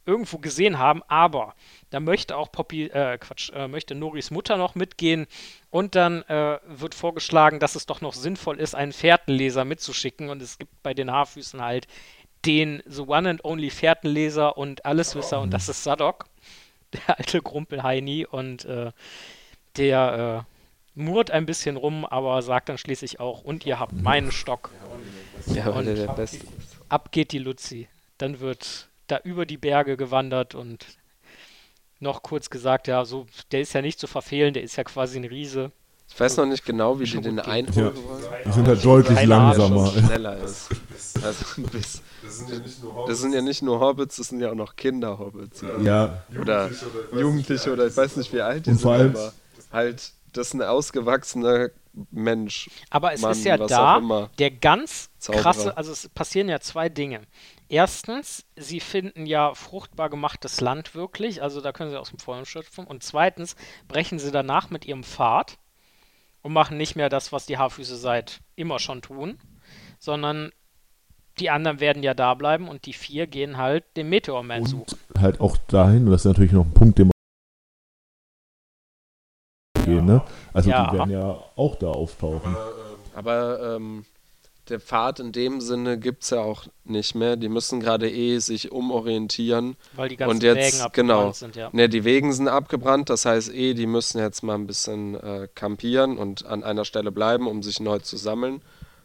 irgendwo 0.05 0.37
gesehen 0.37 0.77
haben, 0.77 1.01
aber 1.07 1.55
da 1.89 1.99
möchte 1.99 2.37
auch 2.37 2.51
Poppy, 2.51 2.85
äh, 2.85 3.17
Quatsch, 3.17 3.51
äh, 3.53 3.67
möchte 3.67 3.95
Noris 3.95 4.29
Mutter 4.29 4.57
noch 4.57 4.75
mitgehen 4.75 5.25
und 5.71 5.95
dann 5.95 6.21
äh, 6.23 6.59
wird 6.67 6.93
vorgeschlagen, 6.93 7.59
dass 7.59 7.75
es 7.75 7.85
doch 7.87 8.01
noch 8.01 8.13
sinnvoll 8.13 8.59
ist, 8.59 8.75
einen 8.75 8.93
Fährtenleser 8.93 9.65
mitzuschicken 9.65 10.29
und 10.29 10.41
es 10.41 10.57
gibt 10.59 10.83
bei 10.83 10.93
den 10.93 11.11
Haarfüßen 11.11 11.61
halt 11.61 11.87
den 12.45 12.83
The 12.85 13.01
One 13.01 13.29
and 13.29 13.45
Only 13.45 13.71
Fährtenleser 13.71 14.57
und 14.57 14.85
Alleswisser 14.85 15.41
und 15.41 15.51
das 15.51 15.69
ist 15.69 15.83
Sadok, 15.83 16.27
der 16.93 17.17
alte 17.17 17.41
Grumpelheini 17.41 18.27
und 18.27 18.65
äh, 18.65 18.91
der 19.77 20.45
äh, 20.47 20.54
murrt 20.95 21.29
ein 21.31 21.45
bisschen 21.45 21.75
rum, 21.77 22.05
aber 22.05 22.41
sagt 22.41 22.69
dann 22.69 22.77
schließlich 22.77 23.19
auch, 23.19 23.41
und 23.43 23.65
ihr 23.65 23.79
habt 23.79 23.93
meinen 24.01 24.31
Stock. 24.31 24.71
Ja, 25.47 25.67
Und- 25.69 25.85
der 25.85 26.07
Beste. 26.13 26.39
Ab 26.89 27.11
geht 27.11 27.31
die 27.31 27.39
Luzi. 27.39 27.87
Dann 28.17 28.39
wird 28.39 28.87
da 29.07 29.19
über 29.23 29.45
die 29.45 29.57
Berge 29.57 29.97
gewandert 29.97 30.55
und 30.55 30.85
noch 31.99 32.21
kurz 32.23 32.49
gesagt, 32.49 32.87
ja, 32.87 33.05
so, 33.05 33.25
der 33.51 33.61
ist 33.61 33.73
ja 33.73 33.81
nicht 33.81 33.99
zu 33.99 34.07
verfehlen, 34.07 34.53
der 34.53 34.63
ist 34.63 34.75
ja 34.75 34.83
quasi 34.83 35.17
ein 35.17 35.25
Riese. 35.25 35.71
Ich 36.07 36.19
weiß 36.19 36.37
noch 36.37 36.45
nicht 36.45 36.63
genau, 36.65 36.99
wie 36.99 37.05
die 37.05 37.19
den 37.19 37.39
einholen 37.39 37.95
Ja. 37.95 38.03
wollen. 38.03 38.23
Die 38.45 38.51
sind 38.51 38.67
halt 38.67 38.85
deutlich 38.85 39.17
Keine 39.17 39.35
Ahnung. 39.35 39.57
langsamer. 39.75 39.91
Schneller 40.07 40.37
ist. 40.37 40.69
Also, 41.23 41.61
bis, 41.71 42.01
Das 42.23 42.37
sind 42.37 42.49
ja 42.51 42.59
nicht 42.59 42.83
nur 42.83 43.07
das 43.07 43.19
sind 43.19 43.33
ja 43.33 43.41
nicht 43.41 43.61
nur 43.63 43.79
Hobbits, 43.79 44.15
das 44.17 44.27
sind 44.29 44.39
ja 44.39 44.51
auch 44.51 44.55
noch 44.55 44.75
Kinder-Hobbits. 44.75 45.63
Ja, 45.83 46.23
Oder 46.39 46.69
Jugendliche 47.11 47.73
oder 47.73 47.87
ich 47.87 47.97
weiß 47.97 48.17
nicht, 48.17 48.31
wie 48.33 48.41
alt 48.41 48.65
die 48.67 48.71
Und 48.71 48.81
vor 48.81 48.97
sind, 48.97 49.15
allem- 49.15 49.15
aber 49.15 49.33
halt, 49.73 50.11
das 50.37 50.47
ist 50.47 50.53
ein 50.53 50.61
ausgewachsener 50.61 51.69
Mensch. 52.11 52.69
Aber 52.89 53.13
es 53.13 53.21
Mann, 53.21 53.31
ist 53.31 53.45
ja 53.45 53.57
da 53.57 54.29
der 54.37 54.51
ganz 54.51 55.09
Zauberer. 55.17 55.41
krasse, 55.41 55.77
also 55.77 55.91
es 55.91 56.09
passieren 56.09 56.49
ja 56.49 56.59
zwei 56.59 56.89
Dinge. 56.89 57.21
Erstens, 57.69 58.45
sie 58.55 58.79
finden 58.79 59.25
ja 59.25 59.53
fruchtbar 59.53 60.09
gemachtes 60.09 60.61
Land 60.61 60.93
wirklich, 60.93 61.41
also 61.41 61.61
da 61.61 61.71
können 61.71 61.89
sie 61.89 61.99
aus 61.99 62.09
dem 62.09 62.19
Vollen 62.19 62.45
schöpfen. 62.45 62.85
Und 62.85 63.03
zweitens, 63.03 63.55
brechen 63.87 64.19
sie 64.19 64.31
danach 64.31 64.69
mit 64.69 64.85
ihrem 64.85 65.03
Pfad 65.03 65.57
und 66.41 66.53
machen 66.53 66.77
nicht 66.77 66.95
mehr 66.95 67.09
das, 67.09 67.31
was 67.31 67.45
die 67.45 67.57
Haarfüße 67.57 67.95
seit 67.95 68.41
immer 68.55 68.77
schon 68.79 69.01
tun, 69.01 69.39
sondern 69.97 70.51
die 71.39 71.49
anderen 71.49 71.79
werden 71.79 72.03
ja 72.03 72.13
da 72.13 72.33
bleiben 72.33 72.67
und 72.67 72.85
die 72.85 72.93
vier 72.93 73.27
gehen 73.27 73.57
halt 73.57 73.83
den 73.97 74.09
Meteorman 74.09 74.65
suchen. 74.65 74.97
Halt 75.19 75.41
auch 75.41 75.57
dahin, 75.67 76.05
und 76.05 76.11
das 76.11 76.21
ist 76.21 76.25
natürlich 76.25 76.51
noch 76.51 76.65
ein 76.65 76.73
Punkt, 76.73 76.99
den 76.99 77.07
man 77.07 77.14
gehen, 79.85 80.05
ne? 80.05 80.21
Also 80.53 80.69
Ja. 80.69 80.89
die 80.91 80.97
werden 80.97 81.11
ja 81.11 81.37
auch 81.55 81.75
da 81.75 81.87
auftauchen. 81.87 82.55
Aber 83.13 83.75
ähm, 83.75 84.05
der 84.69 84.79
Pfad 84.79 85.19
in 85.19 85.31
dem 85.31 85.61
Sinne 85.61 85.97
gibt 85.99 86.23
es 86.23 86.31
ja 86.31 86.41
auch 86.41 86.63
nicht 86.85 87.13
mehr. 87.15 87.35
Die 87.37 87.49
müssen 87.49 87.79
gerade 87.79 88.09
eh 88.11 88.39
sich 88.39 88.71
umorientieren. 88.71 89.75
Weil 89.95 90.09
die 90.09 90.17
ganzen 90.17 90.35
Und 90.37 90.43
jetzt, 90.43 90.73
Wägen 90.73 90.81
abgebrannt 90.85 91.09
genau. 91.19 91.31
sind, 91.31 91.55
ja. 91.55 91.69
Ne, 91.71 91.87
die 91.87 92.03
Wegen 92.03 92.33
sind 92.33 92.47
abgebrannt, 92.47 93.09
das 93.09 93.25
heißt 93.25 93.53
eh, 93.53 93.73
die 93.75 93.85
müssen 93.85 94.17
jetzt 94.19 94.41
mal 94.43 94.55
ein 94.55 94.67
bisschen 94.67 95.15
äh, 95.15 95.47
campieren 95.53 96.17
und 96.17 96.45
an 96.45 96.63
einer 96.63 96.83
Stelle 96.83 97.11
bleiben, 97.11 97.47
um 97.47 97.61
sich 97.63 97.79
neu 97.79 97.99
zu 97.99 98.17
sammeln. 98.17 98.61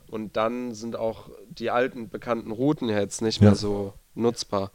Und 0.09 0.37
dann 0.37 0.75
sind 0.75 0.97
auch 0.97 1.29
die 1.51 1.71
alten 1.71 2.09
bekannten 2.09 2.51
Routen 2.51 2.89
jetzt 2.89 3.23
nicht 3.23 3.41
mehr 3.41 3.51
Ja. 3.51 3.55
so 3.57 3.93
nutzbar. 4.15 4.71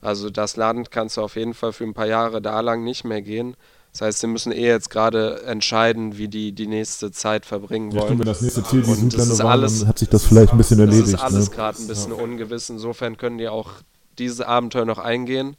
Also 0.00 0.30
das 0.30 0.56
Land 0.56 0.90
kannst 0.90 1.16
du 1.16 1.22
auf 1.22 1.34
jeden 1.36 1.54
Fall 1.54 1.72
für 1.72 1.84
ein 1.84 1.94
paar 1.94 2.06
Jahre 2.06 2.40
da 2.42 2.60
lang 2.60 2.84
nicht 2.84 3.04
mehr 3.04 3.22
gehen. 3.22 3.56
Das 3.96 4.02
heißt, 4.02 4.18
sie 4.18 4.26
müssen 4.26 4.52
eh 4.52 4.66
jetzt 4.66 4.90
gerade 4.90 5.42
entscheiden, 5.44 6.18
wie 6.18 6.28
die 6.28 6.52
die 6.52 6.66
nächste 6.66 7.12
Zeit 7.12 7.46
verbringen 7.46 7.90
Ja, 7.92 8.00
stimmt, 8.02 8.10
wollen. 8.10 8.18
wenn 8.18 8.26
das 8.26 8.42
nächste 8.42 8.62
Ziel 8.62 8.82
die 8.82 8.90
Und 8.90 8.96
das 8.96 9.00
Südländer 9.00 9.32
ist 9.32 9.42
war, 9.42 9.50
alles- 9.52 9.78
dann 9.78 9.88
hat 9.88 9.98
sich 9.98 10.08
das 10.10 10.26
vielleicht 10.26 10.52
ein 10.52 10.58
bisschen 10.58 10.76
Das 10.76 10.86
erledigt. 10.90 11.14
ist 11.14 11.22
alles 11.22 11.48
ne? 11.48 11.56
gerade 11.56 11.78
ein 11.80 11.86
bisschen 11.86 12.12
ungewiss. 12.12 12.68
Insofern 12.68 13.16
können 13.16 13.38
die 13.38 13.48
auch 13.48 13.70
diese 14.18 14.46
Abenteuer 14.48 14.84
noch 14.84 14.98
eingehen. 14.98 15.56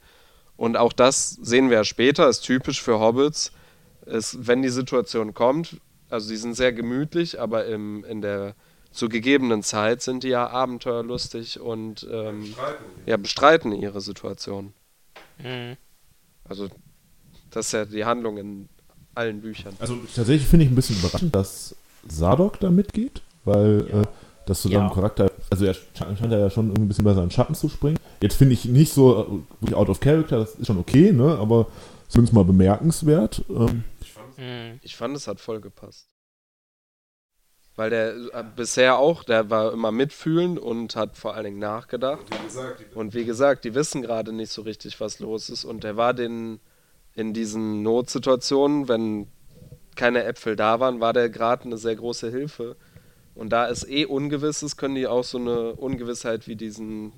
Und 0.55 0.77
auch 0.77 0.93
das 0.93 1.31
sehen 1.41 1.71
wir 1.71 1.77
ja 1.77 1.83
später, 1.83 2.29
ist 2.29 2.41
typisch 2.41 2.79
für 2.79 2.99
Hobbits. 2.99 3.51
Ist, 4.05 4.45
wenn 4.45 4.61
die 4.61 4.69
Situation 4.69 5.33
kommt, 5.33 5.77
also 6.11 6.29
die 6.29 6.37
sind 6.37 6.53
sehr 6.55 6.73
gemütlich, 6.73 7.41
aber 7.41 7.65
im, 7.65 8.05
in 8.05 8.21
der 8.21 8.53
zu 8.91 9.09
gegebenen 9.09 9.63
Zeit 9.63 10.03
sind 10.03 10.21
die 10.23 10.29
ja 10.29 10.47
abenteuerlustig 10.47 11.59
und 11.59 12.07
ähm, 12.11 12.53
ja, 13.07 13.17
bestreiten 13.17 13.71
ihre 13.71 13.99
Situation. 13.99 14.73
Mhm. 15.39 15.75
Also 16.47 16.69
das 17.57 17.67
ist 17.67 17.71
ja 17.73 17.85
die 17.85 18.05
Handlung 18.05 18.37
in 18.37 18.69
allen 19.15 19.41
Büchern. 19.41 19.73
Also 19.79 19.95
tatsächlich 20.15 20.47
finde 20.47 20.65
ich 20.65 20.71
ein 20.71 20.75
bisschen 20.75 20.97
überraschend, 20.97 21.35
dass 21.35 21.75
Sadok 22.07 22.59
da 22.59 22.69
mitgeht, 22.69 23.21
weil 23.45 23.87
äh, 23.91 24.07
das 24.45 24.61
zu 24.61 24.69
seinem 24.69 24.87
Ja. 24.87 24.93
Charakter, 24.93 25.31
also 25.49 25.65
er 25.65 25.73
scheint 25.73 26.31
ja 26.31 26.49
schon 26.49 26.67
irgendwie 26.67 26.83
ein 26.83 26.87
bisschen 26.87 27.03
bei 27.03 27.13
seinen 27.13 27.31
Schatten 27.31 27.55
zu 27.55 27.67
springen. 27.67 27.97
Jetzt 28.21 28.35
finde 28.35 28.53
ich 28.53 28.65
nicht 28.65 28.93
so 28.93 29.23
äh, 29.23 29.61
wirklich 29.61 29.75
out 29.75 29.89
of 29.89 29.99
character, 29.99 30.37
das 30.39 30.55
ist 30.55 30.67
schon 30.67 30.77
okay, 30.77 31.11
ne? 31.11 31.37
aber 31.39 31.67
zumindest 32.07 32.33
mal 32.33 32.45
bemerkenswert. 32.45 33.43
Ähm, 33.49 33.83
Mhm. 34.37 34.79
Ich 34.83 34.95
fand, 34.95 35.15
es 35.17 35.27
hat 35.27 35.39
voll 35.39 35.61
gepasst. 35.61 36.05
Weil 37.75 37.89
der 37.89 38.13
äh, 38.33 38.43
bisher 38.55 38.97
auch, 38.99 39.23
der 39.23 39.49
war 39.49 39.73
immer 39.73 39.91
mitfühlend 39.91 40.59
und 40.59 40.95
hat 40.95 41.17
vor 41.17 41.33
allen 41.33 41.45
Dingen 41.45 41.59
nachgedacht. 41.59 42.25
Und 42.95 43.13
wie 43.15 43.25
gesagt, 43.25 43.65
die 43.65 43.73
wissen 43.75 44.01
gerade 44.03 44.33
nicht 44.33 44.51
so 44.51 44.61
richtig, 44.61 44.99
was 44.99 45.17
los 45.19 45.49
ist. 45.49 45.65
Und 45.65 45.83
der 45.83 45.97
war 45.97 46.13
den 46.13 46.59
in 47.17 47.33
diesen 47.33 47.81
Notsituationen, 47.83 48.87
wenn 48.87 49.27
keine 49.95 50.23
Äpfel 50.23 50.55
da 50.55 50.79
waren, 50.79 51.01
war 51.01 51.11
der 51.11 51.29
gerade 51.29 51.65
eine 51.65 51.77
sehr 51.77 51.95
große 51.95 52.29
Hilfe. 52.31 52.77
Und 53.35 53.49
da 53.51 53.67
es 53.67 53.87
eh 53.87 54.05
ungewiss 54.05 54.63
ist, 54.63 54.77
können 54.77 54.95
die 54.95 55.07
auch 55.07 55.23
so 55.23 55.37
eine 55.37 55.73
Ungewissheit 55.73 56.47
wie 56.47 56.55
diesen 56.55 57.11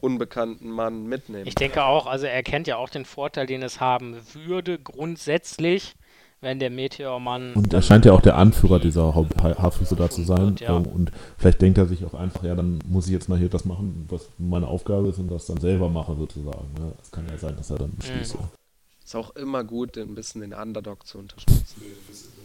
unbekannten 0.00 0.70
Mann 0.70 1.06
mitnehmen. 1.06 1.46
Ich 1.46 1.54
denke 1.54 1.84
auch, 1.84 2.06
also 2.06 2.26
er 2.26 2.42
kennt 2.42 2.66
ja 2.66 2.76
auch 2.76 2.88
den 2.90 3.04
Vorteil, 3.04 3.46
den 3.46 3.62
es 3.62 3.80
haben 3.80 4.16
würde, 4.34 4.78
grundsätzlich, 4.78 5.94
wenn 6.42 6.58
der 6.58 6.70
Meteormann. 6.70 7.54
und 7.54 7.72
er 7.72 7.80
scheint 7.82 8.04
ja 8.04 8.12
auch 8.12 8.20
der 8.20 8.36
Anführer 8.36 8.78
dieser 8.78 9.14
Ha- 9.14 9.26
Ha- 9.42 9.56
Haarfüße 9.62 9.96
da 9.96 10.10
zu 10.10 10.22
sein. 10.22 10.50
Wird, 10.50 10.60
ja. 10.60 10.76
Ähm, 10.76 10.84
und 10.86 11.12
vielleicht 11.38 11.60
denkt 11.62 11.78
er 11.78 11.86
sich 11.86 12.04
auch 12.04 12.14
einfach, 12.14 12.44
ja, 12.44 12.54
dann 12.54 12.78
muss 12.86 13.06
ich 13.06 13.12
jetzt 13.12 13.28
mal 13.28 13.38
hier 13.38 13.48
das 13.48 13.64
machen, 13.64 14.06
was 14.10 14.28
meine 14.38 14.68
Aufgabe 14.68 15.08
ist 15.08 15.18
und 15.18 15.30
das 15.30 15.46
dann 15.46 15.58
selber 15.58 15.88
mache 15.88 16.14
sozusagen. 16.14 16.68
Das 16.98 17.10
kann 17.10 17.24
ja 17.30 17.38
sein, 17.38 17.56
dass 17.56 17.70
er 17.70 17.78
dann 17.78 17.94
beschließt. 17.96 18.34
Mhm. 18.34 18.40
Ja. 19.06 19.20
Ist 19.20 19.26
auch 19.26 19.36
immer 19.36 19.62
gut, 19.64 19.96
ein 19.96 20.14
bisschen 20.14 20.40
den 20.40 20.52
Underdog 20.52 21.06
zu 21.06 21.18
unterstützen. 21.18 21.82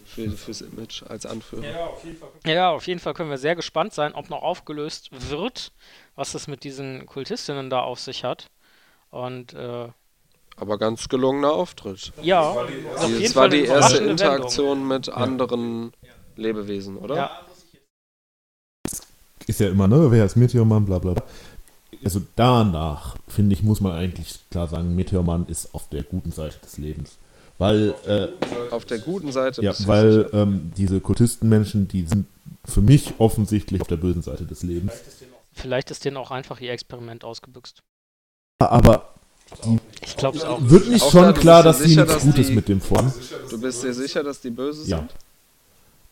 Für, 0.05 0.29
fürs 0.31 0.61
Image 0.61 1.03
als 1.03 1.25
Anführer. 1.25 1.63
Ja, 1.63 1.85
auf 1.85 2.03
jeden 2.03 2.17
Fall. 2.17 2.29
Ja, 2.45 2.69
auf 2.71 2.85
jeden 2.87 2.99
Fall 2.99 3.13
können 3.13 3.29
wir 3.29 3.37
sehr 3.37 3.55
gespannt 3.55 3.93
sein, 3.93 4.13
ob 4.13 4.29
noch 4.29 4.43
aufgelöst 4.43 5.09
wird, 5.29 5.71
was 6.15 6.33
es 6.33 6.47
mit 6.47 6.63
diesen 6.63 7.05
Kultistinnen 7.05 7.69
da 7.69 7.81
auf 7.81 7.99
sich 7.99 8.23
hat. 8.23 8.49
Und 9.09 9.53
äh, 9.53 9.87
Aber 10.57 10.77
ganz 10.77 11.07
gelungener 11.07 11.53
Auftritt. 11.53 12.11
ja, 12.21 12.55
war 12.55 12.67
die 12.67 13.21
Das 13.23 13.35
war 13.35 13.49
die 13.49 13.63
erste 13.65 13.97
Interaktion 13.97 14.87
mit 14.87 15.09
anderen 15.09 15.93
Lebewesen, 16.35 16.97
oder? 16.97 17.15
Ja. 17.15 17.41
ist 19.47 19.59
ja 19.59 19.69
immer, 19.69 19.87
ne, 19.87 20.11
wer 20.11 20.25
ist 20.25 20.35
Meteormann, 20.35 20.85
bla 20.85 20.99
bla 20.99 21.13
bla. 21.13 21.23
Also 22.03 22.21
danach, 22.35 23.15
finde 23.27 23.53
ich, 23.53 23.63
muss 23.63 23.81
man 23.81 23.91
eigentlich 23.93 24.39
klar 24.49 24.67
sagen, 24.67 24.95
Meteormann 24.95 25.45
ist 25.47 25.73
auf 25.75 25.87
der 25.89 26.03
guten 26.03 26.31
Seite 26.31 26.57
des 26.59 26.77
Lebens. 26.77 27.17
Weil, 27.57 27.93
äh, 28.07 28.27
Auf 28.71 28.85
der 28.85 28.97
guten 28.99 29.31
Seite. 29.31 29.61
ja, 29.61 29.73
weil 29.85 30.27
ähm, 30.33 30.71
diese 30.77 30.99
Kultistenmenschen, 30.99 31.87
die 31.87 32.07
sind 32.07 32.25
für 32.65 32.81
mich 32.81 33.13
offensichtlich 33.19 33.81
auf 33.81 33.87
der 33.87 33.97
bösen 33.97 34.23
Seite 34.23 34.45
des 34.45 34.63
Lebens. 34.63 34.93
Vielleicht 35.53 35.91
ist 35.91 36.03
denen 36.05 36.17
auch 36.17 36.31
einfach 36.31 36.59
ihr 36.59 36.71
Experiment 36.71 37.23
ausgebüxt. 37.23 37.81
Aber 38.59 39.09
Ich 40.03 40.17
glaube 40.17 40.37
es 40.39 40.43
auch. 40.43 40.59
wird 40.61 40.87
nicht 40.89 41.03
Auch 41.03 41.11
schon 41.11 41.21
da, 41.23 41.33
klar, 41.33 41.61
dass 41.61 41.79
sie 41.79 41.95
nichts 41.95 42.11
dass 42.13 42.23
Gutes 42.23 42.47
die- 42.47 42.55
mit 42.55 42.67
dem 42.67 42.81
vorhaben? 42.81 43.13
Du 43.49 43.59
bist 43.61 43.83
dir 43.83 43.93
sicher, 43.93 44.23
dass 44.23 44.41
die 44.41 44.49
böse 44.49 44.89
Ja. 44.89 44.97
sind? 44.99 45.11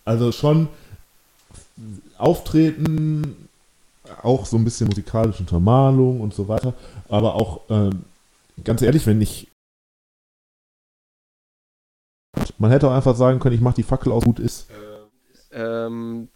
Also 0.05 0.31
schon 0.31 0.67
auftreten, 2.17 3.48
auch 4.23 4.45
so 4.45 4.57
ein 4.57 4.63
bisschen 4.63 4.87
musikalische 4.87 5.39
Untermalung 5.41 6.21
und 6.21 6.33
so 6.33 6.47
weiter. 6.47 6.73
Aber 7.07 7.35
auch, 7.35 7.61
ähm, 7.69 8.03
ganz 8.63 8.81
ehrlich, 8.81 9.05
wenn 9.07 9.21
ich. 9.21 9.47
Man 12.57 12.71
hätte 12.71 12.87
auch 12.87 12.93
einfach 12.93 13.15
sagen 13.15 13.39
können, 13.39 13.55
ich 13.55 13.61
mache 13.61 13.75
die 13.75 13.83
Fackel 13.83 14.11
aus, 14.11 14.23
gut 14.23 14.39
ist. 14.39 14.67
Ähm, 15.51 16.27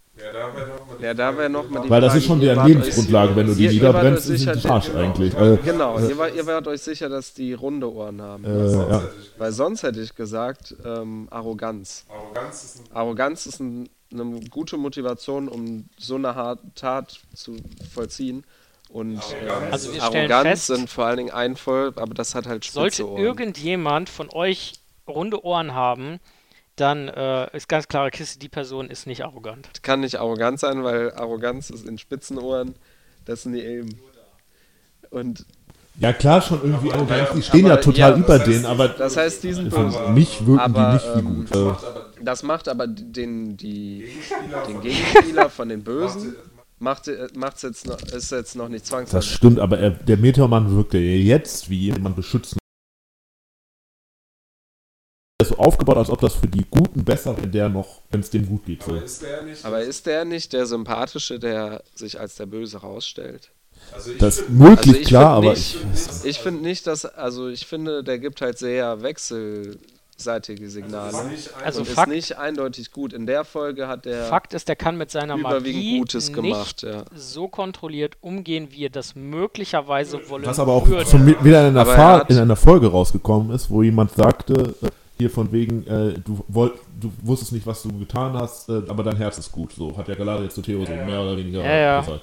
Ja, 1.02 1.14
da 1.14 1.36
wäre 1.38 1.50
noch 1.50 1.70
mal 1.70 1.82
die 1.82 1.90
Weil 1.90 2.02
das 2.02 2.16
ist 2.16 2.26
schon 2.26 2.40
deren 2.40 2.58
wart 2.58 2.68
Lebensgrundlage. 2.68 3.36
Wenn 3.36 3.48
du 3.48 3.56
die 3.56 3.66
wart 3.66 3.74
niederbrennst, 3.74 4.30
ist 4.30 4.40
sicher, 4.40 4.52
es 4.54 4.66
Arsch 4.66 4.88
genau. 4.88 5.00
eigentlich. 5.00 5.34
Äh, 5.36 5.58
Genau, 5.64 5.98
Äh, 6.00 6.10
ihr, 6.10 6.18
war, 6.18 6.30
ihr 6.30 6.46
wart 6.46 6.68
euch 6.68 6.82
sicher, 6.82 7.10
dass 7.10 7.34
die 7.34 7.54
runde 7.54 7.92
Ohren 7.92 8.22
haben. 8.22 8.46
äh, 8.46 8.72
ja. 8.72 9.04
Weil 9.38 9.52
sonst 9.52 9.84
hätte 9.84 10.02
ich 10.02 10.16
gesagt, 10.16 10.76
ähm, 10.86 11.28
Arroganz. 11.30 12.06
Arroganz 12.10 12.64
ist 12.64 12.80
ein 12.80 12.96
Arroganz 12.96 13.46
ist 13.46 13.60
ein, 13.60 13.90
eine 14.14 14.40
gute 14.50 14.78
Motivation, 14.78 15.48
um 15.48 15.86
so 15.98 16.16
eine 16.16 16.36
Hart 16.36 16.60
Tat 16.76 17.20
zu 17.34 17.58
vollziehen. 17.94 18.44
Und 18.90 19.18
äh, 19.18 19.50
Also 19.72 19.92
wir 19.94 20.02
stellen 20.02 20.32
Arroganz 20.32 20.68
fest- 20.68 20.68
sind 20.68 20.90
vor 20.90 21.06
allen 21.06 21.18
Dingen 21.18 21.32
einvoll, 21.32 21.94
aber 21.96 22.14
das 22.14 22.36
hat 22.36 22.46
halt 22.46 22.64
spitze 22.64 22.80
Sollte 22.80 23.10
Ohren. 23.10 23.22
irgendjemand 23.24 24.10
von 24.10 24.30
euch 24.32 24.74
runde 25.08 25.44
Ohren 25.44 25.74
haben, 25.74 26.20
dann 26.76 27.08
äh, 27.08 27.56
ist 27.56 27.68
ganz 27.68 27.88
klare 27.88 28.12
Kiste, 28.12 28.40
die 28.40 28.50
Person 28.50 28.90
ist 28.90 29.06
nicht 29.08 29.24
arrogant. 29.24 29.68
kann 29.84 30.00
nicht 30.02 30.20
arrogant 30.20 30.60
sein, 30.60 30.84
weil 30.84 31.12
Arroganz 31.14 31.70
ist 31.70 31.88
in 31.88 31.98
Spitzenohren, 31.98 32.76
das 33.26 33.44
sind 33.44 33.54
die 33.54 33.62
eben. 33.62 33.90
Und 35.10 35.46
ja, 36.00 36.12
klar, 36.12 36.42
schon 36.42 36.62
irgendwie 36.64 36.92
arrogant. 36.92 37.30
Die 37.36 37.44
stehen 37.44 37.68
ja 37.68 37.74
aber- 37.74 37.82
total 37.82 38.12
ja, 38.12 38.18
über 38.18 38.40
das 38.40 38.48
denen, 38.48 38.66
aber 38.66 38.88
das 38.90 39.16
heißt, 39.16 39.44
die 39.44 39.54
sind 39.54 39.72
für 39.72 39.84
böse. 39.84 40.10
mich 40.10 40.46
wirken 40.46 40.60
Aber, 40.60 40.88
die 40.88 40.94
nicht 40.94 41.16
wie 41.16 41.20
ähm, 41.20 41.36
gut. 41.36 41.78
Das 42.24 42.44
macht 42.44 42.68
aber 42.70 42.88
den, 42.88 43.58
die, 43.58 44.08
den 44.68 44.82
Gegenspieler 44.82 45.50
von 45.50 45.70
den 45.70 45.84
Bösen, 45.84 46.36
macht, 46.80 47.08
äh, 47.08 47.28
macht's 47.36 47.62
jetzt 47.64 47.86
noch, 47.88 48.02
ist 48.02 48.32
jetzt 48.32 48.56
noch 48.56 48.70
nicht 48.70 48.84
das 48.84 48.90
zwangsläufig. 48.90 49.34
stimmt, 49.34 49.60
aber 49.60 49.80
er, 49.80 49.92
der 49.92 50.18
Meteormann 50.18 50.76
wirkte 50.76 50.98
ja 51.00 51.36
jetzt 51.36 51.70
wie 51.70 51.92
jemand 51.92 52.16
beschützen. 52.16 52.58
Er 55.40 55.44
ist 55.46 55.50
so 55.50 55.58
aufgebaut, 55.58 55.98
als 55.98 56.10
ob 56.10 56.22
das 56.22 56.36
für 56.36 56.48
die 56.48 56.66
Guten 56.70 57.04
besser 57.04 57.36
wäre, 57.38 57.48
der 57.48 57.70
noch, 57.70 58.02
wenn 58.12 58.22
es 58.22 58.30
dem 58.30 58.46
gut 58.48 58.66
geht. 58.66 58.84
So. 58.84 58.92
aber 58.92 59.04
ist 59.04 59.22
der 59.22 59.42
nicht. 59.44 59.66
Aber 59.66 59.82
ist 59.82 60.06
der 60.06 60.26
nicht 60.26 60.54
der 60.54 60.66
Sympathische, 60.66 61.40
der 61.40 61.84
sich 61.96 62.20
als 62.20 62.36
der 62.36 62.46
Böse 62.46 62.78
rausstellt? 62.78 63.52
Also 63.94 64.12
ich 64.12 64.18
Das 64.20 64.38
ist 64.40 64.50
möglich, 64.50 64.88
Also 64.88 65.00
ich 65.02 65.08
klar, 65.08 65.42
find 65.42 65.46
aber 65.46 65.54
nicht- 65.58 65.78
ich. 66.24 66.30
Ich 66.30 66.40
finde 66.40 66.62
nicht, 66.62 66.88
dass, 66.88 67.04
also 67.06 67.50
ich 67.50 67.66
finde, 67.66 68.04
der 68.04 68.20
gibt 68.20 68.40
halt 68.40 68.58
sehr 68.58 69.02
wechselseitige 70.26 70.70
Signale. 70.70 71.10
ist 71.10 71.26
nicht 71.30 71.56
ein- 71.56 71.64
Also 71.64 71.80
und 71.82 71.88
Fakt- 71.90 72.08
ist 72.10 72.16
nicht 72.16 72.38
eindeutig 72.38 72.92
gut. 72.92 73.14
In 73.14 73.26
der 73.26 73.44
Folge 73.46 73.88
hat 73.88 74.06
der 74.06 74.26
Fakt 74.26 74.54
ist, 74.54 74.68
der 74.68 74.76
kann 74.76 74.98
mit 74.98 75.12
seiner 75.12 75.36
überwiegend 75.36 75.76
Magie 75.84 76.00
Gutes 76.00 76.28
nicht 76.30 76.36
gemacht, 76.36 76.84
ja. 76.84 77.04
so 77.16 77.48
kontrolliert 77.48 78.18
umgehen, 78.22 78.68
wie 78.72 78.86
er 78.86 78.90
das 78.90 79.16
möglicherweise 79.16 80.30
wollen 80.30 80.46
Was 80.46 80.60
aber 80.60 80.74
auch 80.74 80.88
würde. 80.88 81.12
wieder 81.44 81.68
in 81.68 81.78
einer, 81.78 81.88
er 81.90 82.30
in 82.30 82.38
einer 82.38 82.56
Folge 82.56 82.88
rausgekommen 82.88 83.52
ist, 83.56 83.70
wo 83.70 83.84
jemand 83.84 84.12
sagte, 84.12 84.76
äh, 84.82 84.88
hier 85.20 85.30
von 85.30 85.52
wegen, 85.52 85.86
äh, 85.88 86.14
du, 86.26 86.44
wollt, 86.48 86.74
du 87.00 87.12
wusstest 87.22 87.52
nicht, 87.52 87.66
was 87.68 87.84
du 87.84 87.98
getan 88.00 88.34
hast, 88.34 88.68
äh, 88.70 88.82
aber 88.88 89.04
dein 89.04 89.18
Herz 89.18 89.38
ist 89.38 89.52
gut. 89.52 89.72
So 89.74 89.96
hat 89.96 90.08
ja 90.08 90.16
Galadriel 90.16 90.50
zu 90.50 90.62
Theo 90.62 90.84
so 90.86 90.92
mehr 90.92 91.22
oder 91.22 91.38
weniger 91.38 91.64
Ja, 91.64 91.76
ja. 91.76 92.00
gesagt. 92.02 92.22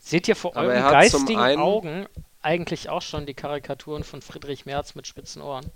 Seht 0.00 0.28
ihr 0.28 0.36
vor 0.36 0.56
Aber 0.56 0.68
euren 0.68 0.90
geistigen 0.90 1.38
einen- 1.38 1.60
Augen 1.60 2.06
eigentlich 2.42 2.88
auch 2.88 3.02
schon 3.02 3.26
die 3.26 3.34
Karikaturen 3.34 4.04
von 4.04 4.22
Friedrich 4.22 4.66
Merz 4.66 4.94
mit 4.94 5.06
spitzen 5.06 5.42
Ohren? 5.42 5.66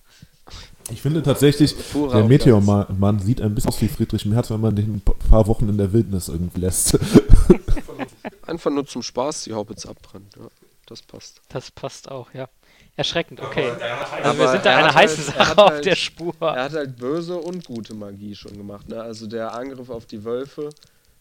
Ich 0.90 1.00
finde 1.02 1.22
tatsächlich, 1.22 1.74
Purer 1.92 2.18
der. 2.18 2.24
Meteormann 2.24 3.18
sieht 3.20 3.40
ein 3.40 3.54
bisschen 3.54 3.68
aus 3.70 3.80
wie 3.80 3.88
Friedrich 3.88 4.26
Merz, 4.26 4.50
wenn 4.50 4.60
man 4.60 4.74
den 4.74 4.94
ein 4.96 5.02
paar 5.30 5.46
Wochen 5.46 5.68
in 5.68 5.78
der 5.78 5.92
Wildnis 5.92 6.28
irgendwie 6.28 6.60
lässt. 6.60 6.98
einfach 8.46 8.70
nur 8.70 8.86
zum 8.86 9.02
Spaß 9.02 9.44
die 9.44 9.54
Hobbits 9.54 9.86
abbrennen. 9.86 10.28
Ja, 10.36 10.48
das 10.86 11.02
passt. 11.02 11.40
Das 11.48 11.70
passt 11.70 12.10
auch, 12.10 12.32
ja. 12.34 12.48
Erschreckend, 12.96 13.40
okay. 13.40 13.70
Halt 13.80 14.24
Also 14.24 14.38
wir 14.38 14.48
sind 14.48 14.66
da 14.66 14.76
einer 14.76 14.88
hat 14.88 14.94
heißen 14.96 15.26
halt- 15.26 15.36
Sache 15.36 15.58
auf 15.58 15.70
halt- 15.70 15.84
der 15.86 15.96
Spur. 15.96 16.34
Er 16.40 16.64
hat 16.64 16.72
halt 16.72 16.96
böse 16.98 17.36
und 17.38 17.64
gute 17.64 17.94
Magie 17.94 18.34
schon 18.34 18.54
gemacht. 18.56 18.88
Ne? 18.88 19.00
Also 19.00 19.26
der 19.26 19.54
Angriff 19.54 19.88
auf 19.88 20.04
die 20.06 20.24
Wölfe 20.24 20.68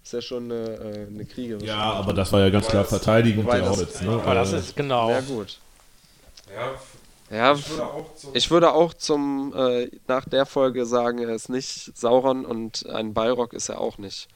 ist 0.04 0.14
ja 0.14 0.22
schon 0.22 0.46
eine, 0.52 0.64
äh, 0.78 1.08
eine 1.08 1.26
kriegerische. 1.26 1.68
Ja, 1.68 1.94
aber 1.94 2.14
das 2.14 2.32
war 2.34 2.40
ja 2.42 2.50
ganz 2.50 2.68
klar 2.68 2.84
Verteidigung 2.86 3.46
der 3.46 3.60
das- 3.60 3.70
Hobbits. 3.78 4.02
Ne? 4.02 4.12
Aber 4.12 4.34
das 4.36 4.54
Äh, 4.54 4.58
ist 4.58 4.76
genau. 4.76 5.08
Sehr 5.08 5.22
gut. 5.22 5.58
Ja, 6.54 6.72
Ja, 7.38 7.54
ich 7.54 7.70
würde 7.70 7.84
auch 7.86 8.16
zum. 8.16 8.36
ich 8.36 8.52
würde 8.52 8.74
auch 8.74 8.94
zum 8.94 9.54
äh, 9.56 9.90
nach 10.08 10.26
der 10.28 10.46
Folge 10.46 10.86
sagen, 10.86 11.20
er 11.20 11.30
ist 11.30 11.48
nicht 11.50 11.96
Sauron 11.98 12.46
und 12.46 12.86
ein 12.90 13.14
Balrog 13.14 13.54
ist 13.54 13.70
er 13.70 13.80
auch 13.80 13.98
nicht. 13.98 14.28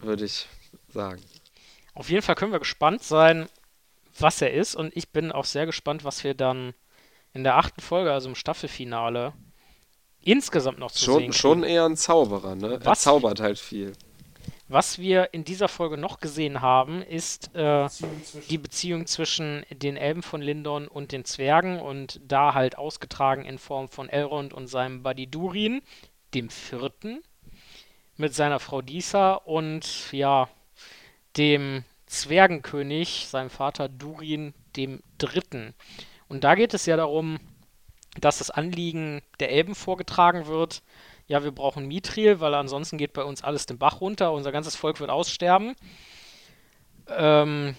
Würde 0.00 0.24
ich 0.24 0.46
sagen. 0.92 1.22
Auf 1.94 2.10
jeden 2.10 2.22
Fall 2.22 2.34
können 2.34 2.52
wir 2.52 2.58
gespannt 2.58 3.02
sein, 3.02 3.48
was 4.18 4.40
er 4.42 4.52
ist. 4.52 4.74
Und 4.74 4.94
ich 4.96 5.10
bin 5.10 5.30
auch 5.32 5.44
sehr 5.44 5.66
gespannt, 5.66 6.04
was 6.04 6.24
wir 6.24 6.34
dann 6.34 6.74
in 7.32 7.44
der 7.44 7.56
achten 7.56 7.80
Folge, 7.80 8.12
also 8.12 8.28
im 8.28 8.34
Staffelfinale, 8.34 9.32
insgesamt 10.22 10.78
noch 10.78 10.90
zu 10.90 11.04
sehen 11.12 11.14
Schon, 11.14 11.32
schon 11.32 11.60
kriegen. 11.62 11.72
eher 11.74 11.84
ein 11.84 11.96
Zauberer, 11.96 12.54
ne? 12.56 12.74
Er 12.74 12.84
Was? 12.86 13.02
zaubert 13.02 13.40
halt 13.40 13.58
viel. 13.58 13.92
Was 14.72 15.00
wir 15.00 15.34
in 15.34 15.42
dieser 15.42 15.66
Folge 15.66 15.98
noch 15.98 16.20
gesehen 16.20 16.60
haben, 16.60 17.02
ist 17.02 17.52
äh, 17.56 17.88
die 18.50 18.58
Beziehung 18.58 19.04
zwischen 19.06 19.66
den 19.68 19.96
Elben 19.96 20.22
von 20.22 20.40
Lindon 20.40 20.86
und 20.86 21.10
den 21.10 21.24
Zwergen 21.24 21.80
und 21.80 22.20
da 22.22 22.54
halt 22.54 22.78
ausgetragen 22.78 23.44
in 23.44 23.58
Form 23.58 23.88
von 23.88 24.08
Elrond 24.08 24.54
und 24.54 24.68
seinem 24.68 25.02
Buddy 25.02 25.26
Durin, 25.26 25.82
dem 26.34 26.50
Vierten, 26.50 27.20
mit 28.16 28.32
seiner 28.32 28.60
Frau 28.60 28.80
Disa 28.80 29.34
und 29.34 30.12
ja, 30.12 30.48
dem 31.36 31.82
Zwergenkönig, 32.06 33.26
seinem 33.28 33.50
Vater 33.50 33.88
Durin, 33.88 34.54
dem 34.76 35.02
Dritten. 35.18 35.74
Und 36.28 36.44
da 36.44 36.54
geht 36.54 36.74
es 36.74 36.86
ja 36.86 36.96
darum, 36.96 37.40
dass 38.20 38.38
das 38.38 38.50
Anliegen 38.52 39.20
der 39.40 39.50
Elben 39.50 39.74
vorgetragen 39.74 40.46
wird. 40.46 40.84
Ja, 41.30 41.44
wir 41.44 41.52
brauchen 41.52 41.86
Mithril, 41.86 42.40
weil 42.40 42.54
ansonsten 42.54 42.98
geht 42.98 43.12
bei 43.12 43.22
uns 43.22 43.44
alles 43.44 43.64
den 43.64 43.78
Bach 43.78 44.00
runter, 44.00 44.32
unser 44.32 44.50
ganzes 44.50 44.74
Volk 44.74 44.98
wird 44.98 45.10
aussterben. 45.10 45.76
Ähm, 47.06 47.76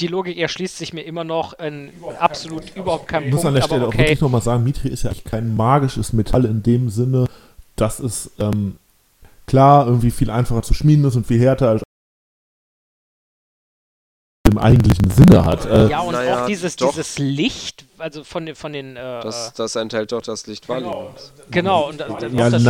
die 0.00 0.08
Logik 0.08 0.36
erschließt 0.36 0.76
sich 0.76 0.92
mir 0.92 1.02
immer 1.02 1.22
noch 1.22 1.56
in 1.60 1.92
absolut 2.18 2.74
überhaupt 2.74 3.06
keinem 3.06 3.28
Ich 3.28 3.32
muss 3.32 3.42
Punkt, 3.42 3.46
an 3.46 3.54
der 3.54 3.62
Stelle 3.62 3.80
aber 3.82 3.88
auch 3.90 3.94
okay. 3.94 4.02
wirklich 4.02 4.20
nochmal 4.20 4.42
sagen, 4.42 4.64
Mithril 4.64 4.92
ist 4.92 5.04
ja 5.04 5.10
eigentlich 5.10 5.22
kein 5.22 5.54
magisches 5.54 6.12
Metall 6.12 6.44
in 6.44 6.64
dem 6.64 6.90
Sinne, 6.90 7.28
dass 7.76 8.00
es 8.00 8.32
ähm, 8.40 8.74
klar 9.46 9.86
irgendwie 9.86 10.10
viel 10.10 10.28
einfacher 10.28 10.62
zu 10.62 10.74
schmieden 10.74 11.04
ist 11.04 11.14
und 11.14 11.28
viel 11.28 11.38
härter 11.38 11.68
als 11.68 11.82
im 14.50 14.58
eigentlichen 14.58 15.08
Sinne 15.10 15.44
hat. 15.44 15.66
Äh, 15.66 15.86
Ja, 15.88 16.00
und 16.00 16.12
Naja, 16.12 16.42
auch 16.42 16.46
dieses, 16.46 16.74
doch. 16.74 16.90
dieses 16.90 17.18
Licht, 17.18 17.84
also 17.98 18.24
von 18.24 18.44
den, 18.44 18.56
von 18.56 18.72
den, 18.72 18.96
äh, 18.96 19.20
Das, 19.22 19.52
das 19.54 19.76
enthält 19.76 20.10
doch 20.10 20.20
das 20.22 20.46
Licht 20.48 20.68
Valinors. 20.68 21.32
genau, 21.50 21.88
und 21.88 22.00
das, 22.00 22.08
Ja, 22.08 22.14
auch 22.46 22.50
das 22.50 22.64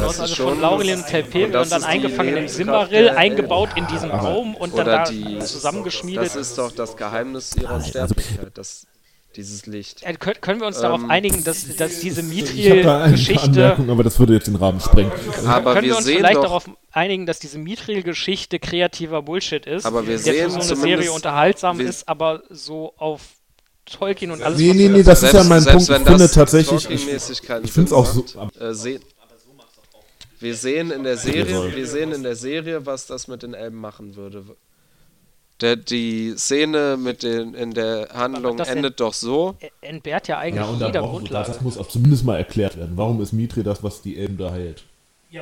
Das 0.00 0.14
ist 0.14 0.20
also 0.20 0.34
schon- 0.34 0.48
von 0.50 0.60
Laurelin 0.60 0.94
und 0.98 1.00
und 1.00 1.06
Telperion 1.08 1.52
dann 1.52 1.68
die 1.68 1.84
eingefangen 1.84 2.36
im 2.36 2.48
der 2.90 3.16
eingebaut 3.18 3.70
in 3.74 3.86
diesen 3.88 4.10
Baum 4.10 4.54
und 4.54 4.78
dann 4.78 4.86
da 4.86 5.04
die- 5.04 5.38
zusammengeschmiedet. 5.40 6.26
Das 6.26 6.36
ist 6.36 6.58
doch 6.58 6.70
das 6.70 6.96
Geheimnis 6.96 7.56
ihrer 7.56 7.70
also- 7.74 7.88
Sterblichkeit, 7.88 8.52
das, 8.54 8.86
dieses 9.36 9.66
Licht. 9.66 10.02
Äh, 10.02 10.14
können, 10.14 10.40
können 10.40 10.60
wir 10.60 10.66
uns 10.66 10.80
darauf 10.80 11.02
Ähm, 11.02 11.10
einigen, 11.10 11.44
dass, 11.44 11.76
dass 11.76 12.00
diese 12.00 12.22
Mithril-Geschichte 12.22 13.76
aber 13.88 14.02
das 14.02 14.18
würde 14.18 14.34
jetzt 14.34 14.46
den 14.46 14.56
Rahmen 14.56 14.80
sprengen. 14.80 15.12
Aber 15.46 15.74
können 15.74 15.84
wir 15.84 15.92
wir 15.92 15.96
uns 15.96 16.06
sehen 16.06 16.18
vielleicht 16.18 16.36
doch, 16.36 16.42
darauf 16.42 16.70
einigen, 16.90 17.26
dass 17.26 17.38
diese 17.38 17.58
Mithril-Geschichte 17.58 18.58
kreativer 18.58 19.22
Bullshit 19.22 19.66
ist, 19.66 19.86
Aber 19.86 20.06
wir 20.06 20.16
der 20.16 20.18
sehen 20.18 20.50
für 20.50 20.62
so 20.62 20.74
eine 20.74 20.82
Serie 20.82 21.12
unterhaltsam 21.12 21.80
ist, 21.80 22.08
aber 22.08 22.42
so 22.50 22.94
auf 22.96 23.20
Tolkien 23.84 24.30
und 24.32 24.42
alles, 24.42 24.58
Nee, 24.58 24.72
nee, 24.74 24.88
nee, 24.88 25.02
das 25.02 25.22
ist 25.22 25.32
ja 25.32 25.44
selbst, 25.44 25.48
mein 25.48 25.60
selbst 25.60 25.86
Punkt. 25.88 26.02
Ich 26.02 26.08
finde 26.08 26.30
tatsächlich, 26.30 26.90
ich, 26.90 27.08
ich 27.08 27.72
finde 27.72 27.84
es 27.84 27.90
Sinn 27.90 27.92
auch 27.92 28.06
so. 28.06 28.24
äh, 28.58 28.74
sehen, 28.74 29.00
wir 30.40 30.54
sehen 30.54 30.90
in 30.90 31.04
der 31.04 31.16
Serie, 31.16 31.74
wir 31.74 31.86
sehen 31.86 32.12
in 32.12 32.22
der 32.22 32.36
Serie, 32.36 32.84
was 32.84 33.06
das 33.06 33.28
mit 33.28 33.42
den 33.42 33.54
Elben 33.54 33.78
machen 33.78 34.16
würde. 34.16 34.44
Der, 35.62 35.76
die 35.76 36.34
Szene 36.36 36.98
mit 36.98 37.22
den 37.22 37.54
in 37.54 37.72
der 37.72 38.08
Handlung 38.12 38.56
das 38.58 38.68
endet 38.68 39.00
doch 39.00 39.14
so. 39.14 39.56
äh, 39.60 39.68
entbehrt 39.80 40.28
ja 40.28 40.38
eigentlich 40.38 40.62
Ja, 40.64 40.70
und 40.70 40.80
jeder 40.80 41.00
Grundlage. 41.00 41.48
das 41.48 41.60
muss 41.62 41.78
auch 41.78 41.88
zumindest 41.88 42.24
mal 42.24 42.36
erklärt 42.36 42.76
werden. 42.76 42.92
Warum 42.96 43.22
ist 43.22 43.32
Mithril 43.32 43.62
das, 43.62 43.82
was 43.82 44.02
die 44.02 44.18
Elben 44.18 44.36
da 44.36 44.50
heilt? 44.50 44.84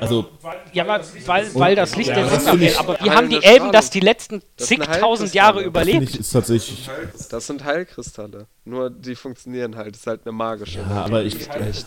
Also, 0.01 0.27
Ja, 0.73 0.87
weil, 0.89 1.03
weil, 1.27 1.55
weil 1.55 1.77
das 1.77 1.95
Licht 1.95 2.09
Ja, 2.09 2.15
der 2.17 2.27
das 2.27 2.47
ich- 2.47 2.59
geht. 2.61 2.79
Aber 2.81 2.97
wie 3.01 3.11
haben 3.11 3.29
die 3.29 3.37
Elben 3.37 3.47
Strahlung. 3.57 3.73
das 3.73 3.91
die 3.91 4.01
letzten 4.01 4.43
Das 4.57 4.67
zigtausend 4.69 5.35
Jahre 5.35 5.63
überlebt? 5.63 6.03
ich, 6.11 6.19
ist 6.21 6.31
tatsächlich. 6.33 6.89
Das 7.31 7.47
sind 7.47 7.65
Heilkristalle. 7.65 8.47
Nur 8.65 8.91
die 8.91 9.15
funktionieren 9.15 9.77
halt. 9.77 9.95
Das 9.95 10.01
ist 10.01 10.07
halt 10.07 10.23
eine 10.25 10.33
magische. 10.33 10.79
Ja, 10.81 11.05
aber 11.05 11.23
ich, 11.23 11.37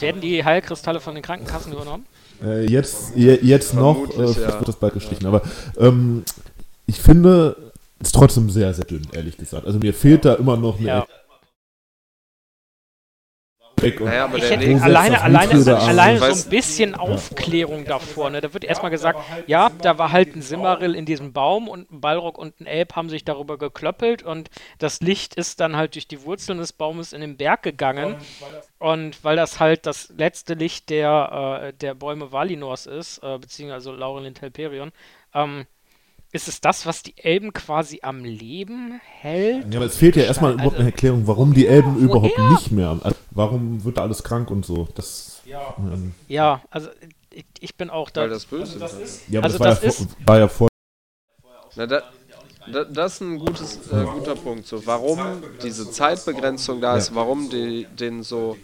Werden 0.01 0.21
die 0.21 0.43
Heilkristalle 0.45 0.99
von 1.01 1.15
den 1.15 1.23
Krankenkassen 1.23 1.73
übernommen? 1.73 2.05
Äh, 2.43 2.69
jetzt, 2.69 3.13
je, 3.15 3.39
jetzt 3.41 3.73
noch, 3.73 4.07
äh, 4.17 4.23
ja. 4.25 4.35
wird 4.59 4.67
das 4.67 4.75
bald 4.77 4.93
gestrichen, 4.93 5.25
aber 5.25 5.41
ähm, 5.77 6.23
ich 6.85 6.99
finde 6.99 7.66
es 7.99 8.11
trotzdem 8.11 8.49
sehr, 8.49 8.73
sehr 8.73 8.85
dünn, 8.85 9.07
ehrlich 9.13 9.37
gesagt. 9.37 9.65
Also 9.65 9.79
mir 9.79 9.93
fehlt 9.93 10.25
da 10.25 10.35
immer 10.35 10.57
noch 10.57 10.77
eine 10.77 10.87
Ja. 10.87 11.07
Naja, 13.79 14.25
aber 14.25 14.37
Ich 14.37 14.49
hätte 14.49 14.83
alleine, 14.83 15.21
alleine, 15.21 15.51
an? 15.51 15.67
alleine 15.69 16.19
so 16.19 16.25
ein 16.25 16.49
bisschen 16.49 16.95
Aufklärung 16.95 17.85
davor. 17.85 18.31
Ne? 18.31 18.41
Da 18.41 18.53
wird 18.53 18.63
erstmal 18.63 18.89
gesagt, 18.89 19.19
ja, 19.45 19.69
da 19.81 19.99
war 19.99 20.11
halt 20.11 20.35
ein 20.35 20.41
Simmeril 20.41 20.95
in 20.95 21.05
diesem 21.05 21.31
Baum 21.31 21.67
und 21.67 21.91
ein 21.91 22.01
Balrog 22.01 22.39
und 22.39 22.59
ein 22.59 22.65
Elb 22.65 22.95
haben 22.95 23.09
sich 23.09 23.23
darüber 23.23 23.57
geklöppelt 23.57 24.23
und 24.23 24.49
das 24.79 24.99
Licht 25.01 25.35
ist 25.35 25.59
dann 25.59 25.75
halt 25.75 25.93
durch 25.93 26.07
die 26.07 26.23
Wurzeln 26.23 26.57
des 26.57 26.73
Baumes 26.73 27.13
in 27.13 27.21
den 27.21 27.37
Berg 27.37 27.61
gegangen. 27.61 28.15
Und 28.79 29.23
weil 29.23 29.35
das 29.35 29.59
halt 29.59 29.85
das 29.85 30.11
letzte 30.17 30.55
Licht 30.55 30.89
der, 30.89 31.61
äh, 31.67 31.73
der 31.73 31.93
Bäume 31.93 32.31
Valinors 32.31 32.87
ist, 32.87 33.19
äh, 33.19 33.37
beziehungsweise 33.37 33.91
Laurelin 33.91 34.33
Telperion, 34.33 34.91
ähm, 35.35 35.65
ist 36.31 36.47
es 36.47 36.59
das, 36.61 36.85
was 36.85 37.03
die 37.03 37.17
Elben 37.17 37.53
quasi 37.53 37.99
am 38.03 38.23
Leben 38.23 38.99
hält? 39.03 39.73
Ja, 39.73 39.79
aber 39.79 39.85
es 39.87 39.97
fehlt 39.97 40.15
ja 40.15 40.23
erstmal 40.23 40.51
Also- 40.51 40.59
überhaupt 40.61 40.77
eine 40.79 40.89
Erklärung, 40.91 41.25
warum 41.27 41.53
die 41.53 41.67
Elben 41.67 41.95
Woher? 41.95 42.03
überhaupt 42.03 42.51
nicht 42.51 42.71
mehr. 42.71 42.99
Also, 43.01 43.17
warum 43.31 43.83
wird 43.83 43.97
da 43.97 44.01
alles 44.01 44.23
krank 44.23 44.51
und 44.51 44.65
so? 44.65 44.87
Das, 44.95 45.41
ähm, 45.47 46.13
Ja, 46.27 46.61
also 46.69 46.89
ich, 47.31 47.45
ich 47.59 47.75
bin 47.75 47.89
auch 47.89 48.09
da. 48.09 48.21
Weil 48.21 48.29
das 48.29 48.45
böse 48.45 48.77
ist. 49.01 49.23
ja, 49.29 49.39
aber 49.39 49.45
Also 49.45 49.57
das, 49.57 49.59
war, 49.59 49.67
das 49.75 49.81
ja 49.83 49.89
ist- 49.89 49.97
vor, 49.99 50.07
war 50.25 50.39
ja 50.39 50.47
vor. 50.47 50.67
Na, 51.75 51.85
da, 51.85 52.01
da, 52.71 52.83
das 52.83 53.13
ist 53.13 53.21
ein 53.21 53.39
gutes, 53.39 53.77
äh, 53.91 54.03
guter 54.03 54.35
Punkt. 54.35 54.67
So, 54.67 54.85
warum 54.85 55.19
diese 55.63 55.89
Zeitbegrenzung 55.89 56.81
da 56.81 56.97
ist, 56.97 57.15
warum 57.15 57.49
die, 57.49 57.85
denen 57.97 58.23
so 58.23 58.57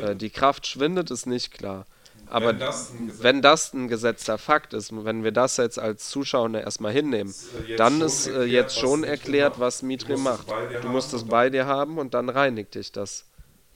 äh, 0.00 0.14
die 0.16 0.30
Kraft 0.30 0.66
schwindet, 0.66 1.10
ist 1.10 1.26
nicht 1.26 1.50
klar. 1.52 1.84
Aber 2.32 2.52
Wenn 2.52 2.58
das 2.58 2.92
wenn 3.18 3.42
das 3.42 3.74
ein 3.74 3.88
gesetzter 3.88 4.38
Fakt 4.38 4.72
ist, 4.72 4.90
wenn 5.04 5.22
wir 5.22 5.32
das 5.32 5.58
jetzt 5.58 5.78
als 5.78 6.08
Zuschauer 6.08 6.54
erstmal 6.54 6.92
hinnehmen, 6.92 7.34
dann 7.76 8.00
ist 8.00 8.26
äh, 8.26 8.44
jetzt 8.44 8.76
schon 8.76 9.04
erklärt, 9.04 9.58
was 9.60 9.82
Mithril 9.82 10.16
macht. 10.16 10.54
Du 10.80 10.88
musst 10.88 11.12
es 11.12 11.24
bei 11.24 11.50
dir 11.50 11.66
haben 11.66 11.98
und 11.98 12.14
dann 12.14 12.28
reinigt 12.30 12.74
dich 12.74 12.90
das. 12.90 13.26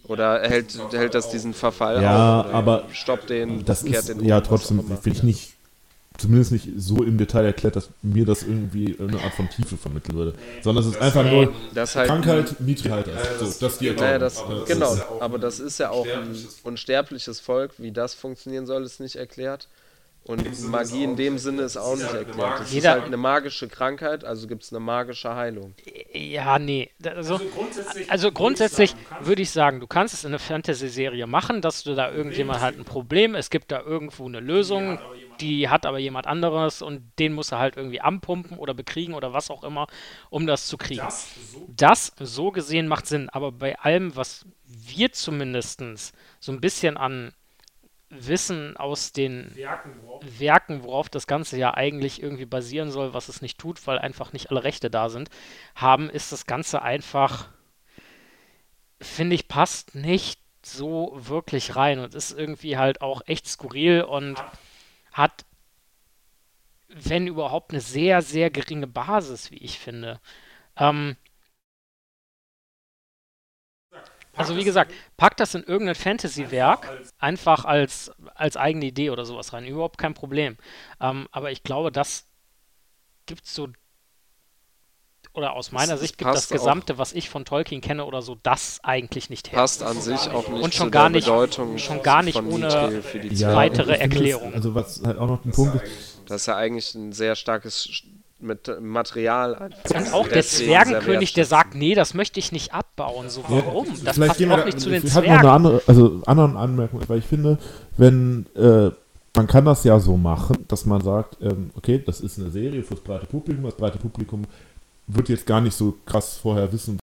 Oder 0.05 0.41
hält, 0.41 0.73
hält 0.93 1.15
das 1.15 1.28
diesen 1.28 1.53
Verfall 1.53 2.01
Ja, 2.01 2.41
auf? 2.41 2.47
Oder 2.47 2.55
aber 2.55 2.89
stoppt 2.93 3.28
den, 3.31 3.65
Das 3.65 3.85
kehrt 3.85 4.09
ist 4.09 4.09
den 4.09 4.24
ja 4.24 4.39
um, 4.39 4.45
trotzdem, 4.45 4.81
finde 5.03 5.19
ich 5.19 5.23
nicht, 5.23 5.56
zumindest 6.19 6.53
nicht 6.53 6.69
so 6.77 7.03
im 7.03 7.19
Detail 7.19 7.45
erklärt, 7.47 7.77
dass 7.77 7.91
mir 8.03 8.25
das 8.25 8.43
irgendwie 8.43 8.97
eine 8.99 9.21
Art 9.23 9.35
von 9.35 9.49
Tiefe 9.51 9.77
vermitteln 9.77 10.17
würde. 10.17 10.35
Sondern 10.63 10.85
es 10.85 10.91
ist 10.91 11.01
einfach 11.01 11.25
nur 11.25 11.53
Das 11.75 11.95
halt 11.97 12.09
Krankheit, 12.09 12.61
Mithril 12.61 13.05
So, 13.39 13.45
das 13.47 13.61
ist 13.73 13.81
die 13.81 13.91
Naja, 13.91 14.13
Erklärung. 14.13 14.21
das, 14.21 14.41
Äh, 14.41 14.73
genau, 14.75 14.93
ist 14.93 14.99
ja 14.99 15.09
auch 15.09 15.21
aber 15.21 15.39
das 15.39 15.61
ist 15.61 15.79
ja 15.79 15.91
auch 15.91 16.07
ein 16.07 16.37
unsterbliches 16.65 17.41
Volk. 17.41 17.73
Wie 17.79 17.93
das 17.93 18.15
funktionieren 18.15 18.67
soll, 18.67 18.83
ist 18.85 19.01
nicht 19.01 19.17
erklärt. 19.17 19.69
Und 20.25 20.43
Magie 20.71 21.05
in 21.05 21.15
dem 21.15 21.39
Sinne 21.39 21.63
ist 21.63 21.77
auch 21.77 21.95
nicht 21.95 22.13
erklärt. 22.13 22.59
Es 22.61 22.67
ist 22.69 22.73
Jeder- 22.75 22.91
halt 22.93 23.05
eine 23.05 23.17
magische 23.17 23.69
Krankheit, 23.69 24.25
also 24.25 24.49
gibt 24.49 24.65
es 24.65 24.73
eine 24.73 24.81
magische 24.81 25.37
Heilung. 25.37 25.75
Ja, 26.13 26.59
nee. 26.59 26.91
Da- 26.99 27.13
Also, 27.13 27.41
also 28.09 28.33
grundsätzlich 28.33 28.97
würde 29.21 29.43
ich 29.43 29.53
sagen, 29.53 29.79
du 29.79 29.87
kannst 29.87 30.15
es 30.15 30.25
in 30.25 30.31
einer 30.31 30.41
Fantasy-Serie 30.41 31.29
machen, 31.29 31.61
dass 31.63 31.85
du 31.85 31.95
da 31.95 32.11
irgendjemand 32.11 32.61
hat 32.61 32.77
ein 32.77 32.85
Problem, 32.85 33.37
es 33.37 33.51
gibt 33.51 33.71
da 33.71 33.81
irgendwo 33.83 34.27
eine 34.27 34.41
Lösung, 34.41 34.99
die 35.41 35.69
hat 35.69 35.87
aber 35.87 35.99
jemand 35.99 36.27
anderes 36.27 36.83
und 36.83 37.13
den 37.19 37.33
muss 37.33 37.53
er 37.53 37.59
halt 37.59 37.77
irgendwie 37.77 38.01
anpumpen 38.01 38.59
oder 38.59 38.75
bekriegen 38.75 39.15
oder 39.15 39.33
was 39.33 39.51
auch 39.51 39.65
immer, 39.65 39.87
um 40.31 40.47
das 40.47 40.67
zu 40.67 40.77
kriegen. 40.77 41.07
Das 41.69 42.13
so 42.19 42.51
gesehen 42.51 42.89
macht 42.89 43.07
Sinn, 43.07 43.29
aber 43.31 43.53
bei 43.53 43.79
allem, 43.79 44.17
was 44.17 44.47
wir 44.65 45.13
zumindest 45.13 45.83
so 46.41 46.53
ein 46.53 46.61
bisschen 46.61 46.97
an 46.97 47.33
Wissen 48.09 48.77
aus 48.77 49.13
den 49.13 49.51
Werken, 50.39 50.85
worauf 50.85 51.09
das 51.09 51.27
Ganze 51.27 51.59
ja 51.59 51.75
eigentlich 51.75 52.23
irgendwie 52.23 52.47
basieren 52.47 52.91
soll, 52.91 53.15
was 53.15 53.29
es 53.29 53.43
nicht 53.43 53.59
tut, 53.59 53.85
weil 53.87 53.99
einfach 53.99 54.33
nicht 54.33 54.51
alle 54.51 54.63
Rechte 54.63 54.91
da 54.91 55.09
sind, 55.09 55.29
haben, 55.75 56.09
ist 56.09 56.31
das 56.31 56.47
Ganze 56.47 56.83
einfach, 56.83 57.49
finde 59.01 59.35
ich, 59.35 59.49
passt 59.49 59.97
nicht 59.97 60.41
so 60.63 61.13
wirklich 61.15 61.77
rein 61.77 61.99
und 61.99 62.15
ist 62.15 62.33
irgendwie 62.33 62.77
halt 62.77 63.01
auch 63.01 63.23
echt 63.27 63.47
skurril 63.49 64.03
und 64.03 64.39
hat 64.39 64.59
wenn 66.89 67.27
überhaupt, 67.27 67.73
eine 67.73 67.81
sehr, 67.81 68.23
sehr 68.23 68.51
geringe 68.51 68.87
Basis, 68.87 69.51
wie 69.51 69.59
ich 69.59 69.79
finde. 69.79 70.21
Ähm, 70.77 71.17
also 74.37 74.57
wie 74.57 74.65
gesagt, 74.65 74.93
pack 75.17 75.37
das 75.39 75.55
in 75.55 75.63
irgendein 75.65 75.95
Fantasy-Werk 75.95 76.91
einfach 77.19 77.65
als, 77.65 78.13
als 78.35 78.57
eigene 78.57 78.85
Idee 78.87 79.11
oder 79.11 79.25
sowas 79.25 79.53
rein. 79.53 79.65
Überhaupt 79.67 79.99
kein 79.99 80.15
Problem. 80.15 80.57
Ähm, 81.01 81.27
aber 81.33 81.51
ich 81.53 81.63
glaube, 81.63 81.91
das 81.91 82.29
gibt 83.27 83.47
so, 83.47 83.69
oder 85.37 85.53
aus 85.55 85.71
meiner 85.73 85.95
es 85.95 86.01
Sicht 86.01 86.19
gibt 86.19 86.31
das 86.35 86.49
Gesamte, 86.49 86.99
was 86.99 87.13
ich 87.13 87.29
von 87.31 87.45
Tolkien 87.45 87.81
kenne 87.81 88.05
oder 88.05 88.23
so, 88.23 88.37
das 88.43 88.81
eigentlich 88.83 89.31
nicht 89.31 89.53
her. 89.53 89.59
Passt 89.61 89.83
an 89.83 90.01
sich 90.01 90.31
auch 90.31 90.49
nicht 90.49 90.63
Und 90.65 90.75
schon 90.75 90.87
zu 90.87 90.91
gar 90.91 91.03
der 91.05 91.11
nicht- 91.11 91.27
Bedeutung 91.27 91.79
schon 91.79 92.03
gar 92.03 92.23
nicht 92.23 92.37
ohne- 92.37 92.67
Mithril 92.67 93.03
für 93.03 93.19
die 93.21 93.29
Ja, 93.29 93.35
Zwerge. 93.37 93.57
weitere 93.57 93.93
Erklärung. 93.99 94.55
Also 94.55 94.75
was 94.75 95.03
halt 95.05 95.19
auch 95.19 95.29
noch 95.29 95.45
ein 95.45 95.53
Punkt 95.53 95.77
ist, 95.83 96.21
Das 96.27 96.41
ist 96.43 96.47
ja 96.47 96.57
eigentlich 96.57 96.95
ein 96.95 97.13
sehr 97.13 97.37
starkes 97.37 97.89
mit 98.39 98.69
Material 98.81 99.55
einfach. 99.55 99.91
Und 99.99 100.13
auch 100.13 100.29
der 100.29 100.43
Zwergenkönig, 100.43 101.33
der 101.35 101.45
sagt, 101.47 101.75
nee, 101.75 101.95
das 101.95 102.13
möchte 102.15 102.39
ich 102.41 102.53
nicht 102.53 102.75
abbauen. 102.75 103.31
So, 103.31 103.43
warum? 103.49 103.87
Das 104.05 104.17
Vielleicht 104.17 104.39
passt 104.47 104.51
auch 104.61 104.65
nicht 104.65 104.81
zu 104.81 104.91
den 104.91 105.05
ich 105.07 105.15
hatte 105.15 105.27
noch 105.27 105.33
eine 105.33 105.41
Zwergen. 105.41 105.49
andere, 105.49 105.83
also 105.87 106.21
anderen 106.27 106.57
Anmerkung, 106.57 107.01
weil 107.07 107.19
ich 107.21 107.25
finde, 107.25 107.59
wenn 107.97 108.47
äh, 108.57 108.91
man 109.35 109.47
kann 109.47 109.65
das 109.67 109.85
ja 109.85 109.99
so 110.01 110.17
machen, 110.17 110.65
dass 110.69 110.85
man 110.87 111.01
sagt, 111.03 111.39
ähm, 111.43 111.71
okay, 111.77 112.03
das 112.05 112.21
ist 112.21 112.39
eine 112.39 112.51
Serie 112.51 112.83
fürs 112.83 113.01
breite 113.01 113.27
Publikum, 113.27 113.65
das 113.65 113.75
breite 113.77 113.99
Publikum 113.99 114.43
wird 115.07 115.28
jetzt 115.28 115.47
gar 115.47 115.61
nicht 115.61 115.77
so 115.77 115.99
krass 116.05 116.37
vorher 116.37 116.73
wissen. 116.73 116.99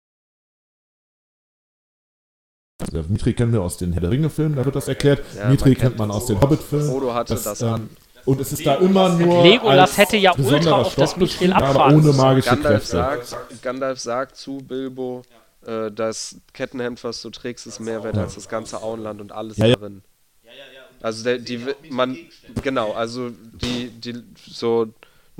Also, 2.81 3.03
Mitri 3.09 3.33
kennen 3.33 3.53
wir 3.53 3.61
aus 3.61 3.77
den 3.77 3.93
Herr 3.93 4.01
der 4.01 4.11
Ringe-Filmen, 4.11 4.55
da 4.55 4.65
wird 4.65 4.75
das 4.75 4.87
erklärt. 4.87 5.23
Ja, 5.35 5.49
Mitri 5.49 5.69
man 5.69 5.77
kennt 5.77 5.97
man 5.97 6.11
aus 6.11 6.25
den 6.25 6.41
Hobbit-Filmen. 6.41 6.89
Frodo 6.89 7.13
hatte 7.13 7.33
das, 7.35 7.43
Das, 7.43 7.61
ähm, 7.61 7.67
an. 7.69 7.89
Und 8.25 8.39
es 8.39 8.53
ist 8.53 8.65
da 8.65 8.75
immer 8.75 9.09
nur. 9.09 9.43
Legolas 9.43 9.97
hätte 9.97 10.17
ja 10.17 10.33
ultra 10.37 10.73
auf 10.73 10.93
das 10.95 11.11
Stoff 11.11 11.17
Mithril 11.17 11.47
beschrieben, 11.47 11.53
aber 11.53 11.67
abfahren 11.69 11.95
ohne 11.95 12.13
magische 12.13 12.49
Gandalf 12.49 12.89
Kräfte. 12.89 13.25
sagt, 13.25 13.61
Gandalf 13.63 13.99
sagt 13.99 14.35
zu 14.35 14.57
Bilbo, 14.59 15.23
äh, 15.65 15.91
das 15.91 16.35
Kettenhemd, 16.53 17.03
was 17.03 17.21
du 17.21 17.29
trägst, 17.31 17.65
ist 17.65 17.79
mehr 17.79 18.03
wert 18.03 18.17
als 18.17 18.35
das 18.35 18.47
ganze 18.47 18.81
Auenland 18.81 19.21
und 19.21 19.31
alles 19.31 19.57
Ja, 19.57 19.67
ja. 19.67 19.75
darin. 19.75 20.03
Also 21.01 21.23
der, 21.23 21.39
die, 21.39 21.65
man, 21.89 22.15
genau, 22.61 22.91
also 22.91 23.31
die, 23.31 23.89
die 23.89 24.23
so 24.47 24.87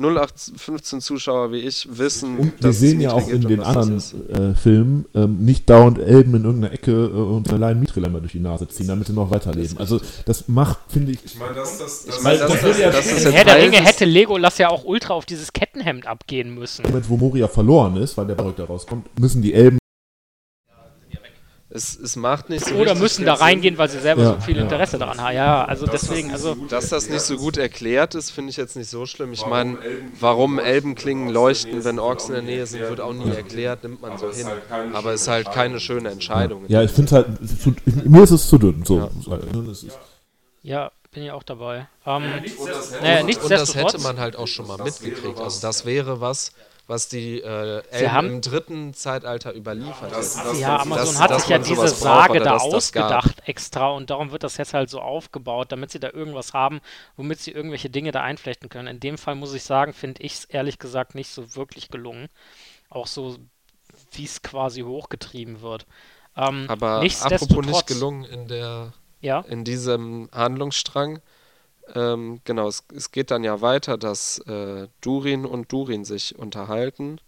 0815 0.02 1.02
Zuschauer 1.02 1.52
wie 1.52 1.60
ich 1.60 1.88
wissen, 1.90 2.38
Und 2.38 2.54
wir 2.62 2.74
sehen 2.74 3.02
ja 3.02 3.14
auch 3.14 3.28
in 3.28 3.42
den 3.42 3.62
anderen 3.62 3.98
äh, 4.30 4.54
Filmen 4.56 5.06
ähm, 5.14 5.44
nicht 5.46 5.70
dauernd 5.70 6.00
Elben 6.00 6.36
in 6.36 6.46
irgendeiner 6.46 6.74
Ecke 6.74 6.92
äh, 6.92 7.08
und 7.08 7.52
allein 7.52 7.80
Mithril 7.80 8.04
durch 8.04 8.32
die 8.32 8.40
Nase 8.40 8.68
ziehen, 8.68 8.88
damit 8.88 9.08
sie 9.08 9.14
noch 9.14 9.32
weiterleben. 9.32 9.78
Also 9.78 10.00
das 10.26 10.48
macht, 10.48 10.80
finde 10.88 11.14
ich, 11.14 11.20
Ich 11.24 11.40
meine, 11.40 11.54
das, 11.54 11.78
das, 11.78 12.06
das, 12.06 12.18
Ich 12.18 12.24
meine, 12.24 12.40
das, 12.40 12.48
das 12.48 12.56
das, 12.58 12.64
würde 12.64 12.82
ja 12.82 12.92
das 12.92 13.12
ist 13.12 13.32
Herr 13.32 13.46
der 13.46 13.58
Ringe 13.58 13.82
hätte 13.82 14.06
Legolas 14.06 14.58
ja 14.58 14.70
auch 14.70 14.84
ultra 14.84 15.14
auf 15.14 15.26
dieses 15.26 15.54
Kettenhemd 15.54 16.08
abgehen 16.08 16.54
müssen. 16.54 16.84
Moment, 16.84 17.10
wo 17.10 17.18
Moria 17.18 17.48
verloren 17.48 17.98
ist, 17.98 18.18
weil 18.18 18.28
der 18.28 18.36
Barok 18.36 18.56
da 18.56 18.66
rauskommt, 18.66 19.08
müssen 19.20 19.42
die 19.42 19.54
Elben 19.54 19.81
Es, 21.74 21.98
es 21.98 22.18
macht 22.18 22.50
nicht 22.50 22.66
so 22.66 22.76
Oder 22.76 22.96
müssen 22.96 23.26
da 23.26 23.36
reingehen, 23.36 23.78
weil 23.78 23.90
sie 23.90 24.00
selber 24.00 24.22
Ja, 24.24 24.34
so 24.34 24.42
viel 24.42 24.58
ja. 24.58 24.64
Interesse 24.64 24.98
daran 24.98 25.22
haben. 25.22 25.34
Ja, 25.34 25.64
also 25.64 25.86
deswegen, 25.86 26.32
also 26.32 26.54
Dass 26.56 26.90
das 26.90 27.10
nicht 27.10 27.22
so 27.22 27.38
gut 27.38 27.56
erklärt 27.56 28.14
ist, 28.14 28.32
finde 28.32 28.50
ich 28.50 28.58
jetzt 28.58 28.76
nicht 28.76 28.90
so 28.90 29.06
schlimm. 29.06 29.32
Ich 29.32 29.46
meine, 29.46 29.78
warum 30.20 30.60
Elbenklingen 30.60 31.30
leuchten, 31.30 31.86
wenn 31.86 31.98
Orks 31.98 32.28
in 32.28 32.34
der 32.34 32.42
Nähe 32.44 32.66
sind, 32.66 32.82
wird 32.82 33.00
auch 33.00 33.14
nie 33.14 33.32
erklärt, 33.32 33.84
nimmt 33.84 34.02
man 34.02 34.18
so 34.18 34.32
hin. 34.34 34.48
Aber 34.94 35.14
es 35.14 35.22
ist 35.22 35.28
halt 35.30 35.52
keine 35.54 35.80
schöne 35.80 36.10
Entscheidung. 36.10 36.66
Ja, 36.68 36.84
ich 36.84 36.92
finde 36.92 37.06
es 37.06 37.12
halt, 37.14 37.42
es 37.42 37.52
ist 37.54 37.62
zu, 37.62 37.74
mir 38.04 38.24
ist 38.24 38.32
es 38.32 38.48
zu 38.50 38.58
dünn. 38.58 38.84
So, 38.86 38.98
Ne, 39.00 39.10
das 39.68 39.84
ist, 39.84 39.98
ja, 40.62 40.92
bin 41.12 41.24
ich 41.24 41.32
auch 41.32 41.44
dabei. 41.44 41.88
Ähm, 42.06 42.24
naja, 42.24 42.40
Und 42.60 42.70
das 42.70 43.24
nichtsdestotrotz, 43.26 43.94
hätte 43.94 44.04
man 44.04 44.20
halt 44.20 44.36
auch 44.36 44.48
schon 44.48 44.68
mal 44.68 44.78
mitgekriegt. 44.78 45.40
Also 45.40 45.62
das 45.62 45.86
wäre 45.86 46.20
was, 46.22 46.52
was 46.92 47.08
die 47.08 47.40
äh, 47.42 47.82
Elben 47.90 48.12
haben- 48.12 48.28
im 48.28 48.42
dritten 48.42 48.94
Zeitalter 48.94 49.56
überliefert 49.56 50.12
hätten. 50.16 50.60
ja, 50.60 50.80
Amazon 50.82 51.06
dass- 51.16 51.22
hat 51.22 51.40
sich 51.40 51.50
ja 51.50 51.58
diese 51.58 51.76
braucht 51.82 51.96
Sage 51.96 52.40
da 52.40 52.54
das 52.54 52.64
ausgedacht 52.64 53.42
extra 53.48 53.90
und 53.90 54.10
darum 54.10 54.32
wird 54.32 54.44
das 54.44 54.58
jetzt 54.58 54.74
halt 54.74 54.90
so 54.90 55.00
aufgebaut, 55.02 55.72
damit 55.72 55.90
sie 55.92 56.00
da 56.00 56.10
irgendwas 56.12 56.54
haben, 56.54 56.82
womit 57.16 57.40
sie 57.40 57.52
irgendwelche 57.52 57.90
Dinge 57.90 58.12
da 58.12 58.22
einflechten 58.22 58.70
können. 58.70 58.88
In 58.88 59.00
dem 59.00 59.18
Fall 59.18 59.36
muss 59.36 59.54
ich 59.54 59.64
sagen, 59.64 59.94
finde 59.94 60.22
ich 60.22 60.34
es 60.34 60.46
ehrlich 60.46 60.78
gesagt 60.80 61.16
nicht 61.16 61.30
so 61.30 61.56
wirklich 61.56 61.90
gelungen. 61.90 62.28
Auch 62.90 63.08
so, 63.08 63.38
wie 64.12 64.26
es 64.26 64.42
quasi 64.42 64.82
hochgetrieben 64.82 65.62
wird. 65.62 65.86
Ähm, 66.36 66.66
Aber 66.68 66.88
apropos 66.98 67.04
nichtsdestotrotz, 67.04 67.66
nicht 67.68 67.88
gelungen 67.88 68.26
in 68.26 68.48
der 68.48 68.94
Ja, 69.22 69.42
in 69.48 69.64
diesem 69.64 70.30
Handlungsstrang. 70.34 71.20
Ähm, 71.96 72.40
genau, 72.46 72.68
es, 72.68 72.84
es 72.96 73.12
geht 73.12 73.32
dann 73.32 73.44
ja 73.44 73.62
weiter, 73.62 73.98
dass 73.98 74.40
äh, 74.40 74.88
Durin 75.02 75.46
und 75.46 75.72
Durin 75.72 76.06
sich 76.06 76.38
unterhalten 76.38 77.20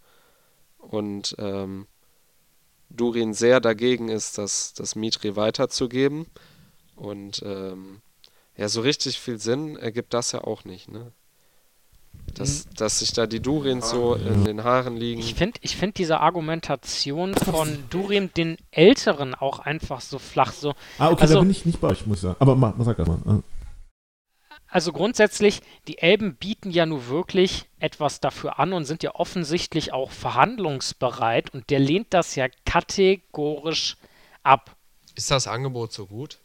und 0.78 1.34
ähm, 1.38 1.86
Durin 2.90 3.34
sehr 3.34 3.60
dagegen 3.60 4.08
ist, 4.08 4.38
das, 4.38 4.74
das 4.74 4.94
Mitri 4.94 5.36
weiterzugeben. 5.36 6.26
Und 6.96 7.42
ähm, 7.44 8.00
ja, 8.56 8.68
so 8.68 8.82
richtig 8.82 9.18
viel 9.18 9.38
Sinn 9.40 9.76
ergibt 9.76 10.14
das 10.14 10.32
ja 10.32 10.44
auch 10.44 10.64
nicht, 10.64 10.90
ne? 10.90 11.12
Dass, 12.34 12.68
dass 12.70 13.00
sich 13.00 13.12
da 13.12 13.26
die 13.26 13.40
Durins 13.40 13.90
so 13.90 14.14
in 14.14 14.44
den 14.44 14.62
Haaren 14.64 14.96
liegen. 14.96 15.20
Ich 15.20 15.34
finde 15.34 15.58
ich 15.62 15.76
find 15.76 15.98
diese 15.98 16.20
Argumentation 16.20 17.34
von 17.34 17.84
Durim 17.90 18.32
den 18.34 18.56
Älteren 18.70 19.34
auch 19.34 19.58
einfach 19.58 20.00
so 20.00 20.20
flach. 20.20 20.52
So. 20.52 20.74
ah, 20.98 21.10
okay, 21.10 21.22
Also- 21.22 21.34
da 21.34 21.40
bin 21.40 21.50
ich 21.50 21.66
nicht 21.66 21.80
bei 21.80 21.88
euch, 21.88 22.06
muss 22.06 22.18
ich 22.18 22.22
sagen. 22.22 22.36
Aber 22.38 22.54
mach, 22.54 22.74
sag 22.80 22.96
das 22.96 23.08
mal. 23.08 23.42
Also 24.74 24.92
grundsätzlich, 24.92 25.60
die 25.86 25.98
Elben 25.98 26.34
bieten 26.34 26.68
ja 26.68 26.84
nur 26.84 27.06
wirklich 27.06 27.66
etwas 27.78 28.18
dafür 28.18 28.58
an 28.58 28.72
und 28.72 28.86
sind 28.86 29.04
ja 29.04 29.14
offensichtlich 29.14 29.92
auch 29.92 30.10
verhandlungsbereit 30.10 31.54
und 31.54 31.70
der 31.70 31.78
lehnt 31.78 32.08
das 32.10 32.34
ja 32.34 32.48
kategorisch 32.66 33.96
ab. 34.42 34.74
Ist 35.14 35.30
das 35.30 35.46
Angebot 35.46 35.92
so 35.92 36.06
gut? 36.06 36.40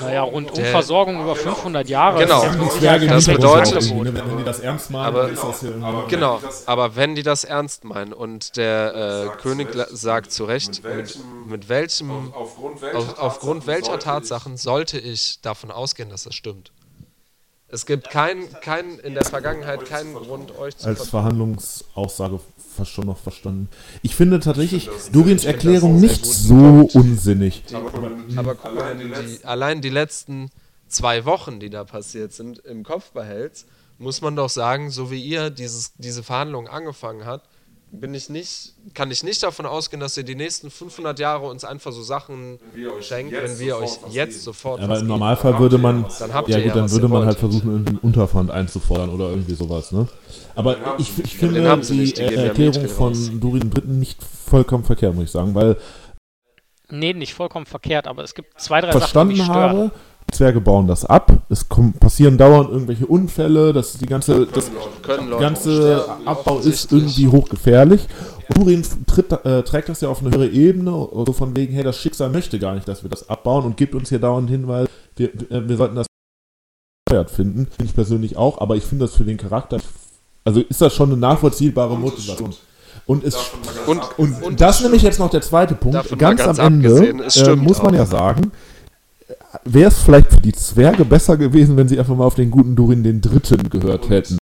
Naja, 0.00 0.22
Rundumversorgung 0.22 1.16
Der- 1.16 1.24
über 1.24 1.36
500 1.36 1.88
Jahre. 1.90 2.20
Genau. 2.20 2.42
das 2.42 3.26
bedeutet- 3.26 3.74
Angebot. 3.76 4.04
ne, 4.04 4.14
wenn, 4.14 4.38
die 4.38 4.44
das 4.44 4.60
ernst 4.60 4.90
meinen, 4.90 5.04
Aber- 5.06 5.22
dann 5.24 5.34
ist 5.34 5.44
das 5.44 5.62
ja 5.62 5.68
irgendwie- 5.68 6.08
Genau, 6.08 6.40
aber 6.64 6.96
wenn 6.96 7.14
die 7.14 7.22
das 7.22 7.44
ernst 7.44 7.84
meinen 7.84 8.14
und 8.14 8.56
der 8.56 9.34
äh, 9.36 9.42
König 9.42 9.68
sagt 9.90 10.32
zu 10.32 10.46
Recht, 10.46 10.82
mit, 10.82 11.18
mit 11.46 11.68
welchem, 11.68 12.32
aufgrund 12.32 12.80
welcher, 12.80 12.98
auf, 12.98 13.18
aufgrund 13.18 13.66
welcher 13.66 13.84
sollte 13.86 14.04
Tatsachen 14.04 14.56
sollte 14.56 14.98
ich 14.98 15.42
davon 15.42 15.70
ausgehen, 15.70 16.08
dass 16.08 16.24
das 16.24 16.34
stimmt? 16.34 16.72
Es 17.70 17.84
gibt 17.84 18.08
kein, 18.10 18.50
kein, 18.62 18.98
in 19.00 19.14
der 19.14 19.24
Vergangenheit 19.24 19.84
keinen 19.84 20.14
Grund, 20.14 20.56
euch 20.58 20.76
zu 20.78 20.88
als. 20.88 21.08
Verhandlungsaussage 21.08 22.40
fast 22.78 22.92
schon 22.92 23.06
noch 23.06 23.18
verstanden. 23.18 23.68
Ich 24.02 24.14
finde 24.14 24.40
tatsächlich 24.40 24.88
Durins 25.12 25.44
Erklärung 25.44 26.00
nicht 26.00 26.24
so 26.24 26.88
unsinnig. 26.94 27.62
Aber 28.36 28.54
guck 28.54 28.74
mal, 28.74 28.98
wenn 28.98 29.10
du 29.10 29.22
die, 29.22 29.44
allein 29.44 29.80
die 29.82 29.90
letzten 29.90 30.50
zwei 30.86 31.24
Wochen, 31.24 31.60
die 31.60 31.70
da 31.70 31.84
passiert 31.84 32.32
sind, 32.32 32.58
im 32.60 32.84
Kopf 32.84 33.10
behältst, 33.10 33.66
muss 33.98 34.20
man 34.20 34.36
doch 34.36 34.48
sagen, 34.48 34.90
so 34.90 35.10
wie 35.10 35.20
ihr 35.20 35.50
dieses, 35.50 35.92
diese 35.96 36.22
Verhandlungen 36.22 36.68
angefangen 36.68 37.26
habt, 37.26 37.48
bin 37.90 38.14
ich 38.14 38.28
nicht, 38.28 38.74
kann 38.94 39.10
ich 39.10 39.22
nicht 39.22 39.42
davon 39.42 39.66
ausgehen, 39.66 40.00
dass 40.00 40.16
ihr 40.16 40.22
die 40.22 40.34
nächsten 40.34 40.70
500 40.70 41.18
Jahre 41.18 41.46
uns 41.46 41.64
einfach 41.64 41.92
so 41.92 42.02
Sachen 42.02 42.58
schenkt, 43.00 43.32
wenn 43.32 43.58
wir 43.58 43.78
euch 43.78 43.98
was 44.02 44.14
jetzt 44.14 44.42
sofort 44.44 44.80
Aber 44.80 44.90
was 44.90 45.00
im 45.00 45.06
geben. 45.06 45.18
Normalfall 45.18 45.58
würde 45.58 45.78
man, 45.78 46.06
Dann 46.18 46.34
habt 46.34 46.48
ja 46.48 46.58
gut, 46.58 46.66
ja, 46.66 46.74
dann 46.74 46.90
würde 46.90 47.08
man 47.08 47.26
halt 47.26 47.38
versuchen, 47.38 47.70
irgendwie 47.70 47.90
einen 47.90 47.98
Unterpfand 47.98 48.50
einzufordern 48.50 49.10
oder 49.10 49.30
irgendwie 49.30 49.54
sowas, 49.54 49.92
ne? 49.92 50.06
Aber 50.54 50.76
ich, 50.98 51.12
ich 51.18 51.36
finde 51.36 51.60
die 51.60 51.94
nicht, 51.94 52.18
die 52.18 52.22
ja 52.22 52.30
Erklärung 52.30 52.88
von. 52.88 53.40
Durin 53.40 53.70
III. 53.74 53.82
nicht 53.86 54.22
vollkommen 54.22 54.84
verkehrt, 54.84 55.14
muss 55.14 55.24
ich 55.24 55.30
sagen, 55.30 55.54
weil 55.54 55.76
Nee, 56.90 57.12
nicht 57.12 57.34
vollkommen 57.34 57.66
verkehrt, 57.66 58.06
aber 58.06 58.22
es 58.22 58.34
gibt 58.34 58.58
zwei, 58.60 58.80
drei 58.80 58.92
verstanden 58.92 59.36
Sachen, 59.36 59.52
die 59.52 59.52
mich 59.52 59.58
stören. 59.58 59.78
habe, 59.78 59.90
Zwerge 60.32 60.60
bauen 60.60 60.86
das 60.86 61.04
ab, 61.04 61.32
es 61.48 61.68
kommen, 61.68 61.94
passieren 61.94 62.38
dauernd 62.38 62.70
irgendwelche 62.70 63.06
Unfälle, 63.06 63.72
das 63.72 63.94
die 63.94 64.06
ganze, 64.06 64.46
das 64.46 64.70
Leute 65.06 65.38
ganze 65.38 66.04
Abbau 66.24 66.58
ist 66.58 66.92
irgendwie 66.92 67.28
hochgefährlich. 67.28 68.06
Tritt, 69.06 69.32
äh, 69.44 69.62
trägt 69.62 69.88
das 69.88 70.00
ja 70.00 70.08
auf 70.08 70.20
eine 70.20 70.30
höhere 70.30 70.48
Ebene, 70.48 70.94
oder 70.94 71.32
von 71.32 71.54
wegen, 71.56 71.74
hey, 71.74 71.82
das 71.82 71.98
Schicksal 71.98 72.30
möchte 72.30 72.58
gar 72.58 72.74
nicht, 72.74 72.88
dass 72.88 73.02
wir 73.02 73.10
das 73.10 73.28
abbauen 73.28 73.64
und 73.64 73.76
gibt 73.76 73.94
uns 73.94 74.08
hier 74.08 74.18
dauernd 74.18 74.48
Hinweis, 74.48 74.88
wir, 75.16 75.30
wir, 75.34 75.68
wir 75.68 75.76
sollten 75.76 75.96
das 75.96 76.06
bescheuert 77.04 77.30
finden. 77.30 77.66
Finde 77.66 77.84
ich 77.84 77.94
persönlich 77.94 78.36
auch, 78.36 78.60
aber 78.60 78.76
ich 78.76 78.84
finde 78.84 79.06
das 79.06 79.14
für 79.14 79.24
den 79.24 79.36
Charakter, 79.36 79.78
also 80.44 80.60
ist 80.60 80.80
das 80.80 80.94
schon 80.94 81.10
eine 81.10 81.18
nachvollziehbare 81.18 81.96
Motivation. 81.98 82.54
Und, 83.06 83.24
es, 83.24 83.36
Und, 83.86 84.02
und, 84.18 84.42
und 84.42 84.60
das 84.60 84.78
ist 84.78 84.82
nämlich 84.82 85.02
jetzt 85.02 85.18
noch 85.18 85.30
der 85.30 85.40
zweite 85.40 85.74
Punkt. 85.74 86.18
Ganz, 86.18 86.44
ganz 86.44 86.58
am 86.58 86.74
Ende 86.74 87.08
äh, 87.08 87.56
muss 87.56 87.82
man 87.82 87.94
ja 87.94 88.04
sagen, 88.04 88.52
wäre 89.64 89.88
es 89.88 90.02
vielleicht 90.02 90.32
für 90.32 90.40
die 90.40 90.52
Zwerge 90.52 91.04
besser 91.04 91.36
gewesen, 91.36 91.76
wenn 91.76 91.88
sie 91.88 91.98
einfach 91.98 92.14
mal 92.14 92.24
auf 92.24 92.34
den 92.34 92.50
guten 92.50 92.76
Durin 92.76 93.02
den 93.02 93.20
Dritten 93.20 93.68
gehört 93.70 94.08
hätten. 94.08 94.38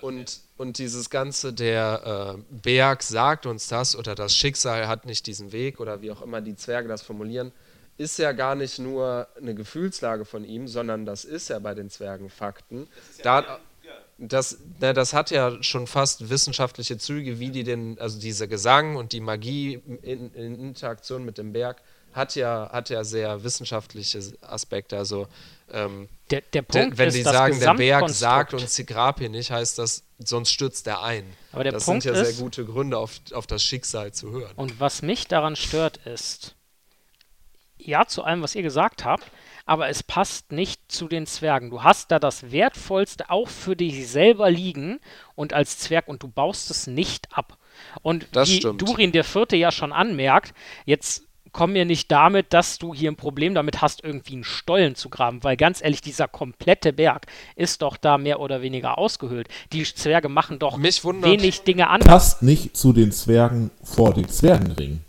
Und, 0.00 0.40
und 0.56 0.78
dieses 0.78 1.10
Ganze, 1.10 1.52
der 1.52 2.36
äh, 2.38 2.42
Berg 2.62 3.02
sagt 3.02 3.46
uns 3.46 3.68
das 3.68 3.96
oder 3.96 4.14
das 4.14 4.34
Schicksal 4.34 4.88
hat 4.88 5.04
nicht 5.04 5.26
diesen 5.26 5.52
Weg 5.52 5.78
oder 5.78 6.00
wie 6.00 6.10
auch 6.10 6.22
immer 6.22 6.40
die 6.40 6.56
Zwerge 6.56 6.88
das 6.88 7.02
formulieren, 7.02 7.52
ist 7.98 8.18
ja 8.18 8.32
gar 8.32 8.54
nicht 8.54 8.78
nur 8.78 9.28
eine 9.36 9.54
Gefühlslage 9.54 10.24
von 10.24 10.44
ihm, 10.44 10.68
sondern 10.68 11.04
das 11.04 11.24
ist 11.24 11.50
ja 11.50 11.58
bei 11.58 11.74
den 11.74 11.90
Zwergen 11.90 12.30
Fakten. 12.30 12.88
Da, 13.22 13.60
das, 14.16 14.58
na, 14.80 14.94
das 14.94 15.12
hat 15.12 15.30
ja 15.30 15.62
schon 15.62 15.86
fast 15.86 16.30
wissenschaftliche 16.30 16.96
Züge, 16.96 17.38
wie 17.38 17.50
die 17.50 17.62
den, 17.62 17.98
also 17.98 18.18
dieser 18.18 18.46
Gesang 18.46 18.96
und 18.96 19.12
die 19.12 19.20
Magie 19.20 19.82
in, 20.02 20.32
in 20.32 20.58
Interaktion 20.60 21.26
mit 21.26 21.36
dem 21.36 21.52
Berg 21.52 21.82
hat 22.12 22.34
ja, 22.34 22.68
hat 22.72 22.90
ja 22.90 23.04
sehr 23.04 23.42
wissenschaftliche 23.44 24.20
Aspekte. 24.42 24.96
Also 24.98 25.26
ähm, 25.72 26.08
Der, 26.30 26.40
der 26.40 26.62
Punkt 26.62 26.98
wenn 26.98 27.08
ist, 27.08 27.16
die 27.16 27.22
das 27.22 27.32
sagen, 27.32 27.60
der 27.60 27.74
Berg 27.74 28.08
sagt 28.10 28.54
und 28.54 28.68
sie 28.68 28.84
grab 28.86 29.20
hier 29.20 29.28
nicht, 29.28 29.50
heißt 29.50 29.78
das, 29.78 30.02
sonst 30.18 30.50
stürzt 30.50 30.86
er 30.86 31.02
ein. 31.02 31.24
Aber 31.52 31.62
der 31.62 31.72
das 31.72 31.84
Punkt 31.84 32.02
sind 32.02 32.14
ja 32.14 32.22
sehr 32.22 32.30
ist- 32.32 32.40
gute 32.40 32.64
Gründe, 32.64 32.98
auf, 32.98 33.20
auf 33.32 33.46
das 33.46 33.62
Schicksal 33.62 34.12
zu 34.12 34.30
hören. 34.32 34.52
Und 34.56 34.80
was 34.80 35.02
mich 35.02 35.26
daran 35.28 35.54
stört, 35.56 35.98
ist, 35.98 36.56
ja, 37.78 38.06
zu 38.06 38.24
allem, 38.24 38.42
was 38.42 38.54
ihr 38.54 38.62
gesagt 38.62 39.04
habt, 39.04 39.24
aber 39.64 39.88
es 39.88 40.02
passt 40.02 40.52
nicht 40.52 40.80
zu 40.90 41.06
den 41.08 41.26
Zwergen. 41.26 41.70
Du 41.70 41.82
hast 41.82 42.10
da 42.10 42.18
das 42.18 42.50
Wertvollste 42.50 43.30
auch 43.30 43.48
für 43.48 43.76
dich 43.76 44.08
selber 44.08 44.50
liegen 44.50 45.00
und 45.36 45.52
als 45.52 45.78
Zwerg 45.78 46.08
und 46.08 46.22
du 46.22 46.28
baust 46.28 46.70
es 46.70 46.86
nicht 46.86 47.28
ab. 47.36 47.56
Und 48.02 48.26
Das 48.32 48.48
wie 48.50 48.56
stimmt. 48.56 48.82
Durin 48.82 49.12
der 49.12 49.24
Vierte 49.24 49.56
ja 49.56 49.70
schon 49.72 49.92
anmerkt, 49.92 50.52
jetzt 50.84 51.22
komm 51.52 51.72
mir 51.72 51.84
nicht 51.84 52.10
damit, 52.10 52.52
dass 52.52 52.78
du 52.78 52.94
hier 52.94 53.10
ein 53.10 53.16
Problem 53.16 53.54
damit 53.54 53.82
hast, 53.82 54.04
irgendwie 54.04 54.34
einen 54.34 54.44
Stollen 54.44 54.94
zu 54.94 55.08
graben, 55.08 55.42
weil 55.42 55.56
ganz 55.56 55.82
ehrlich, 55.82 56.00
dieser 56.00 56.28
komplette 56.28 56.92
Berg 56.92 57.26
ist 57.56 57.82
doch 57.82 57.96
da 57.96 58.18
mehr 58.18 58.40
oder 58.40 58.62
weniger 58.62 58.98
ausgehöhlt. 58.98 59.48
Die 59.72 59.84
Zwerge 59.84 60.28
machen 60.28 60.58
doch 60.58 60.78
wenig 60.80 61.62
Dinge 61.62 61.88
anders. 61.88 62.08
Passt 62.08 62.42
nicht 62.42 62.76
zu 62.76 62.92
den 62.92 63.12
Zwergen 63.12 63.70
vor 63.82 64.14
den 64.14 64.28
Zwergenringen. 64.28 65.04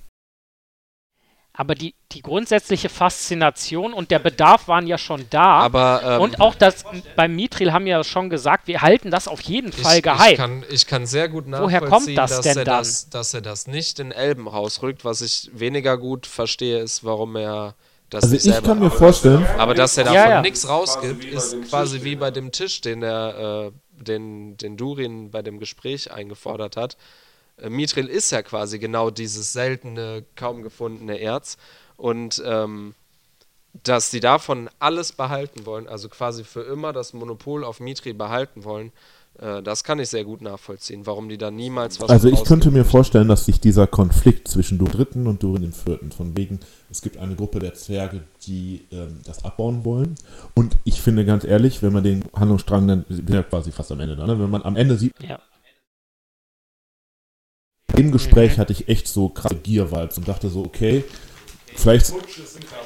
Aber 1.53 1.76
die, 1.76 1.94
die 2.14 2.22
grundsätzliche 2.22 2.88
Faszination 2.88 3.94
und 3.94 4.10
der 4.10 4.19
Bedarf 4.19 4.69
waren 4.69 4.88
ja 4.88 4.98
schon 4.98 5.26
da. 5.30 5.60
Aber 5.60 6.02
ähm, 6.03 6.22
und 6.22 6.40
auch 6.40 6.56
das 6.56 6.86
beim 7.18 7.36
Mithril 7.36 7.73
haben 7.73 7.88
ja 7.88 8.03
schon 8.06 8.30
gesagt, 8.30 8.68
wir 8.68 8.82
halten 8.82 9.11
das 9.11 9.28
auf 9.28 9.41
jeden 9.41 9.73
Fall 9.73 9.98
ich, 9.98 10.03
geheim. 10.03 10.32
Ich 10.32 10.38
kann, 10.38 10.64
ich 10.69 10.88
kann 10.88 11.06
sehr 11.06 11.28
gut 11.28 11.45
Woher 11.48 11.82
nachvollziehen, 11.82 11.90
kommt 11.90 12.18
das 12.18 12.32
dass, 12.32 12.41
denn 12.41 12.57
er 12.57 12.65
dann? 12.65 12.78
Das, 12.80 13.10
dass 13.10 13.34
er 13.34 13.41
das 13.41 13.68
nicht 13.68 13.99
in 13.99 14.14
Elben 14.14 14.48
rausrückt. 14.48 15.03
Was 15.03 15.22
ich 15.22 15.49
weniger 15.53 15.98
gut 15.98 16.26
verstehe, 16.26 16.80
ist, 16.80 17.03
warum 17.03 17.36
er 17.36 17.76
das 18.10 18.23
Also 18.23 18.36
nicht 18.36 18.45
ich 18.45 18.64
kann 18.64 18.80
mir 18.80 18.91
vorstellen, 18.91 19.45
Aber 19.57 19.73
dass 19.73 19.98
er 19.98 20.06
Ja, 20.06 20.14
davon 20.14 20.30
ja. 20.32 20.41
nichts 20.41 20.68
rausgibt, 20.69 21.30
Quasi 21.30 21.57
ist 21.57 21.69
quasi 21.69 21.98
Tisch, 21.98 22.06
wie 22.06 22.15
bei 22.15 22.32
dem 22.32 22.52
Tisch, 22.53 22.80
den 22.80 23.03
er, 23.03 23.68
äh, 23.68 24.03
den, 24.03 24.56
den 24.56 24.78
Durin 24.78 25.32
bei 25.32 25.41
dem 25.41 25.60
Gespräch 25.60 26.11
eingefordert 26.11 26.78
hat. 26.78 26.95
Äh, 27.61 27.69
Mithril 27.69 28.07
ist 28.07 28.31
ja 28.31 28.41
quasi 28.41 28.79
genau 28.79 29.09
dieses 29.09 29.53
seltene, 29.53 30.25
kaum 30.35 30.63
gefundene 30.63 31.19
Erz. 31.19 31.57
Und 31.97 32.41
ähm, 32.45 32.95
dass 33.83 34.09
die 34.09 34.19
davon 34.19 34.69
alles 34.79 35.13
behalten 35.13 35.65
wollen, 35.65 35.88
also 35.88 36.09
quasi 36.09 36.43
für 36.43 36.61
immer 36.61 36.91
das 36.93 37.13
Monopol 37.13 37.63
auf 37.63 37.79
Mithril 37.79 38.13
behalten 38.13 38.63
wollen, 38.63 38.91
äh, 39.39 39.61
das 39.61 39.83
kann 39.83 39.99
ich 39.99 40.09
sehr 40.09 40.25
gut 40.25 40.41
nachvollziehen, 40.41 41.05
warum 41.05 41.29
die 41.29 41.38
da 41.38 41.51
niemals 41.51 42.01
was 42.01 42.09
also 42.09 42.27
ich 42.27 42.43
könnte 42.43 42.69
mir 42.71 42.83
vorstellen, 42.83 43.27
dass 43.27 43.45
sich 43.45 43.59
dieser 43.61 43.88
Konflikt 43.88 44.47
zwischen 44.47 44.77
Durin 44.77 44.91
Dritten 44.91 45.27
und 45.27 45.41
Durin 45.41 45.61
den 45.61 45.71
Vierten, 45.71 46.11
von 46.11 46.35
wegen, 46.35 46.59
es 46.89 47.01
gibt 47.01 47.17
eine 47.17 47.35
Gruppe 47.35 47.59
der 47.59 47.73
Zwerge, 47.73 48.23
die 48.45 48.85
ähm, 48.91 49.21
das 49.25 49.45
abbauen 49.45 49.85
wollen. 49.85 50.15
Und 50.53 50.75
ich 50.83 51.01
finde 51.01 51.23
ganz 51.23 51.45
ehrlich, 51.45 51.81
wenn 51.81 51.93
man 51.93 52.03
den 52.03 52.25
Handlungsstrang 52.35 52.88
dann, 52.88 53.05
wir 53.07 53.15
sind 53.15 53.29
ja 53.29 53.43
quasi 53.43 53.71
fast 53.71 53.91
am 53.91 53.99
Ende 54.01 54.17
ne? 54.17 54.39
wenn 54.39 54.49
man 54.49 54.63
am 54.63 54.75
Ende 54.75 54.97
sieht, 54.97 55.13
ja. 55.21 55.39
Im 58.02 58.11
Gespräch 58.11 58.57
Mhm. 58.57 58.61
hatte 58.61 58.73
ich 58.73 58.88
echt 58.90 59.07
so 59.07 59.30
krasse 59.30 59.56
Gear-Vibes 59.56 60.18
und 60.18 60.28
dachte 60.28 60.49
so, 60.49 60.61
okay, 60.61 61.03
vielleicht 61.76 62.14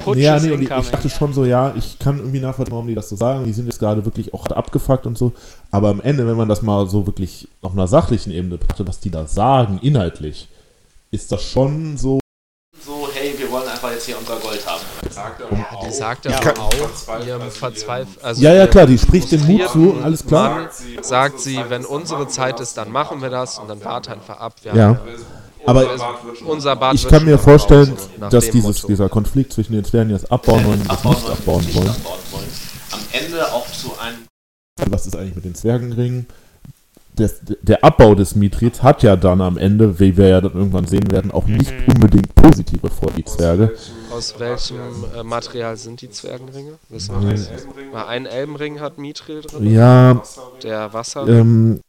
Putsch 0.04 0.18
ja, 0.18 0.40
nee, 0.40 0.52
und 0.52 0.62
ich, 0.62 0.70
dachte 0.70 1.10
schon 1.10 1.34
so, 1.34 1.46
ja, 1.46 1.74
ich 1.76 1.98
kann 1.98 2.20
irgendwie 2.20 2.40
nachvollziehen, 2.40 2.74
warum 2.74 2.88
die 2.88 2.94
das 2.96 3.10
so 3.10 3.16
sagen. 3.16 3.46
Die 3.46 3.54
sind 3.54 3.66
jetzt 3.66 3.80
gerade 3.80 4.06
wirklich 4.06 4.34
auch 4.34 4.46
abgefuckt 4.46 5.06
und 5.08 5.18
so. 5.18 5.34
Aber 5.72 5.90
am 5.90 6.02
Ende, 6.02 6.28
wenn 6.28 6.38
man 6.38 6.48
das 6.50 6.62
mal 6.62 6.88
so 6.88 7.08
wirklich 7.08 7.48
auf 7.62 7.72
einer 7.74 7.88
sachlichen 7.88 8.32
Ebene 8.32 8.58
betrachtet, 8.58 8.88
was 8.88 9.00
die 9.00 9.10
da 9.10 9.26
sagen, 9.26 9.80
inhaltlich, 9.82 10.48
ist 11.12 11.32
das 11.32 11.44
schon. 11.44 11.98
So, 11.98 12.20
hey, 13.14 13.34
wir 13.38 13.50
wollen 13.52 13.68
einfach 13.68 13.84
jetzt 13.96 14.06
hier 14.06 14.18
unser 14.18 14.36
Gold 14.38 14.66
haben. 14.68 14.82
Sagt 15.10 15.42
er 15.42 15.48
Die 15.56 15.64
auch. 15.76 15.92
sagt 15.92 16.26
Ja. 16.26 16.40
aber 16.40 16.62
auch 16.62 16.74
Verzweifelt, 16.74 17.28
ihrem 17.28 17.42
also 17.42 17.58
Verzweifel. 17.58 18.22
Also 18.22 18.42
Ja, 18.42 18.54
ja, 18.54 18.68
klar, 18.68 18.86
die 18.86 18.98
spricht 18.98 19.32
den 19.32 19.46
Mut 19.48 19.70
zu, 19.70 19.98
alles 20.04 20.26
klar. 20.26 20.50
Mann 20.50 20.68
sagt 21.02 21.40
sie, 21.40 21.60
wenn 21.70 21.86
unsere 21.86 22.28
Zeit 22.28 22.60
ist, 22.60 22.78
dann 22.78 22.92
machen 22.92 23.22
wir 23.22 23.30
das 23.30 23.58
und 23.58 23.68
dann 23.68 23.84
wart 23.84 24.10
einfach 24.10 24.40
ab. 24.40 24.56
Wir 24.64 24.76
Ja. 24.76 25.00
Aber 25.68 25.88
Unser 26.46 26.76
Bad 26.76 26.94
ich 26.94 27.08
kann 27.08 27.26
mir 27.26 27.40
vorstellen, 27.40 27.98
dass 28.30 28.52
dieses, 28.52 28.84
dieser 28.84 29.10
Konflikt 29.10 29.52
zwischen 29.54 29.74
den 29.74 29.84
Zwergen, 29.84 30.10
die 30.10 30.14
das 30.14 30.30
abbauen 30.30 30.64
wollen 30.64 30.82
und 30.82 30.92
das 30.92 31.04
nicht 31.04 31.30
abbauen 31.30 31.66
wollen. 31.74 31.90
abbauen 31.90 32.20
wollen. 32.32 32.50
Am 32.92 33.00
Ende 33.12 33.52
auch 33.52 33.66
zu 33.72 33.92
einem 34.00 34.28
Was 34.92 35.08
ist 35.08 35.16
eigentlich 35.16 35.36
mit 35.36 35.46
den 35.46 35.56
Zwergenringen? 35.56 36.28
Das, 37.16 37.40
der 37.62 37.84
Abbau 37.84 38.14
des 38.14 38.36
Mithrils 38.36 38.84
hat 38.84 39.02
ja 39.04 39.16
dann 39.16 39.40
am 39.40 39.58
Ende, 39.58 40.00
wie 40.00 40.18
wir 40.18 40.28
ja 40.28 40.42
dann 40.42 40.54
irgendwann 40.54 40.86
sehen 40.86 41.10
werden, 41.12 41.32
auch 41.32 41.46
nicht 41.46 41.72
Mhm. 41.72 41.94
unbedingt 41.94 42.36
positive 42.36 42.90
vor 42.90 43.12
die 43.16 43.24
Zwerge. 43.24 43.74
Aus 44.12 44.36
welchem 44.38 45.06
äh, 45.16 45.24
Material 45.24 45.78
sind 45.78 46.02
die 46.02 46.10
Zwergenringe? 46.10 46.74
Wissen 46.90 47.22
wir 47.22 47.32
das? 47.32 47.50
Weil 47.92 48.06
ein 48.06 48.26
Elbenring 48.26 48.80
hat 48.82 48.98
Mithril 48.98 49.42
drin, 49.42 49.72
Ja, 49.72 50.22
der 50.64 50.92
Wasser. 50.94 51.26
ähm, 51.28 51.80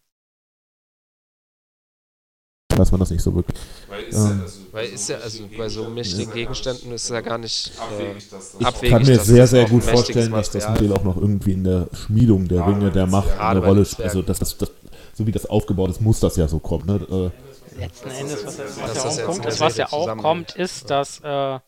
weiß 2.77 2.91
man 2.93 3.01
das 3.01 3.11
nicht 3.11 3.23
so 3.23 3.35
wirklich. 3.35 3.57
Weil 3.89 4.03
ist 4.05 4.17
Ähm, 4.17 4.23
ja, 4.39 4.43
also, 4.43 4.61
Weil 4.73 4.87
ist 4.89 5.09
ja, 5.09 5.17
also 5.19 5.45
bei 5.57 5.69
so 5.69 5.89
mächtigen 5.89 6.33
Gegenständen 6.33 6.93
ist 6.93 7.05
es 7.05 7.09
ja 7.09 7.21
gar 7.23 7.39
nicht. 7.39 7.73
Äh, 7.77 7.81
abwegig, 7.81 8.27
Ich 8.61 8.67
Abwegig, 8.67 8.91
kann 8.91 9.03
mir 9.07 9.19
sehr, 9.19 9.47
sehr 9.47 9.65
gut 9.69 9.83
vorstellen, 9.83 10.33
dass 10.33 10.51
das 10.51 10.69
Mittel 10.69 10.93
auch 10.93 11.03
noch 11.05 11.17
irgendwie 11.17 11.53
in 11.53 11.65
der 11.65 11.89
Schmiedung 11.95 12.47
der 12.49 12.67
Ringe 12.67 12.91
der 12.91 13.07
Macht 13.07 13.39
eine 13.39 13.61
Rolle 13.61 13.85
spielt. 13.87 14.09
Also, 14.09 14.23
das, 14.23 14.39
das, 14.41 14.59
das, 14.59 14.71
so 15.17 15.27
wie 15.27 15.33
das 15.33 15.47
aufgebaut 15.47 15.91
ist, 15.91 16.01
muss 16.01 16.21
das 16.21 16.37
ja 16.37 16.47
so 16.47 16.59
kommen. 16.59 16.87
Ne? 16.87 17.33
Äh, 17.33 17.81
Letzten 17.81 18.11
Endes, 18.11 18.45
was, 18.45 18.59
was 18.59 18.95
das 18.95 19.17
ja 19.17 19.27
auch 19.27 19.39
eine 19.39 19.49
ist, 19.49 19.61
was 19.61 19.77
ja 19.77 19.93
auch 19.93 20.17
kommt, 20.17 20.57
ist, 20.57 20.91
dass 20.91 21.21
äh, 21.21 21.59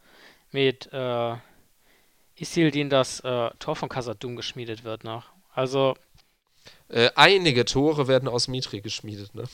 mit 0.53 0.89
äh, 0.93 1.35
Isildin 2.37 2.91
das 2.91 3.20
äh, 3.20 3.51
Tor 3.59 3.77
von 3.77 3.89
Khazad-dûm 3.89 4.37
geschmiedet 4.37 4.85
wird 4.85 5.05
noch. 5.05 5.25
Also, 5.55 5.97
äh, 6.89 7.11
einige 7.15 7.65
Tore 7.65 8.07
werden 8.07 8.29
aus 8.29 8.49
Mithril 8.49 8.81
geschmiedet. 8.81 9.35
Ne? 9.35 9.45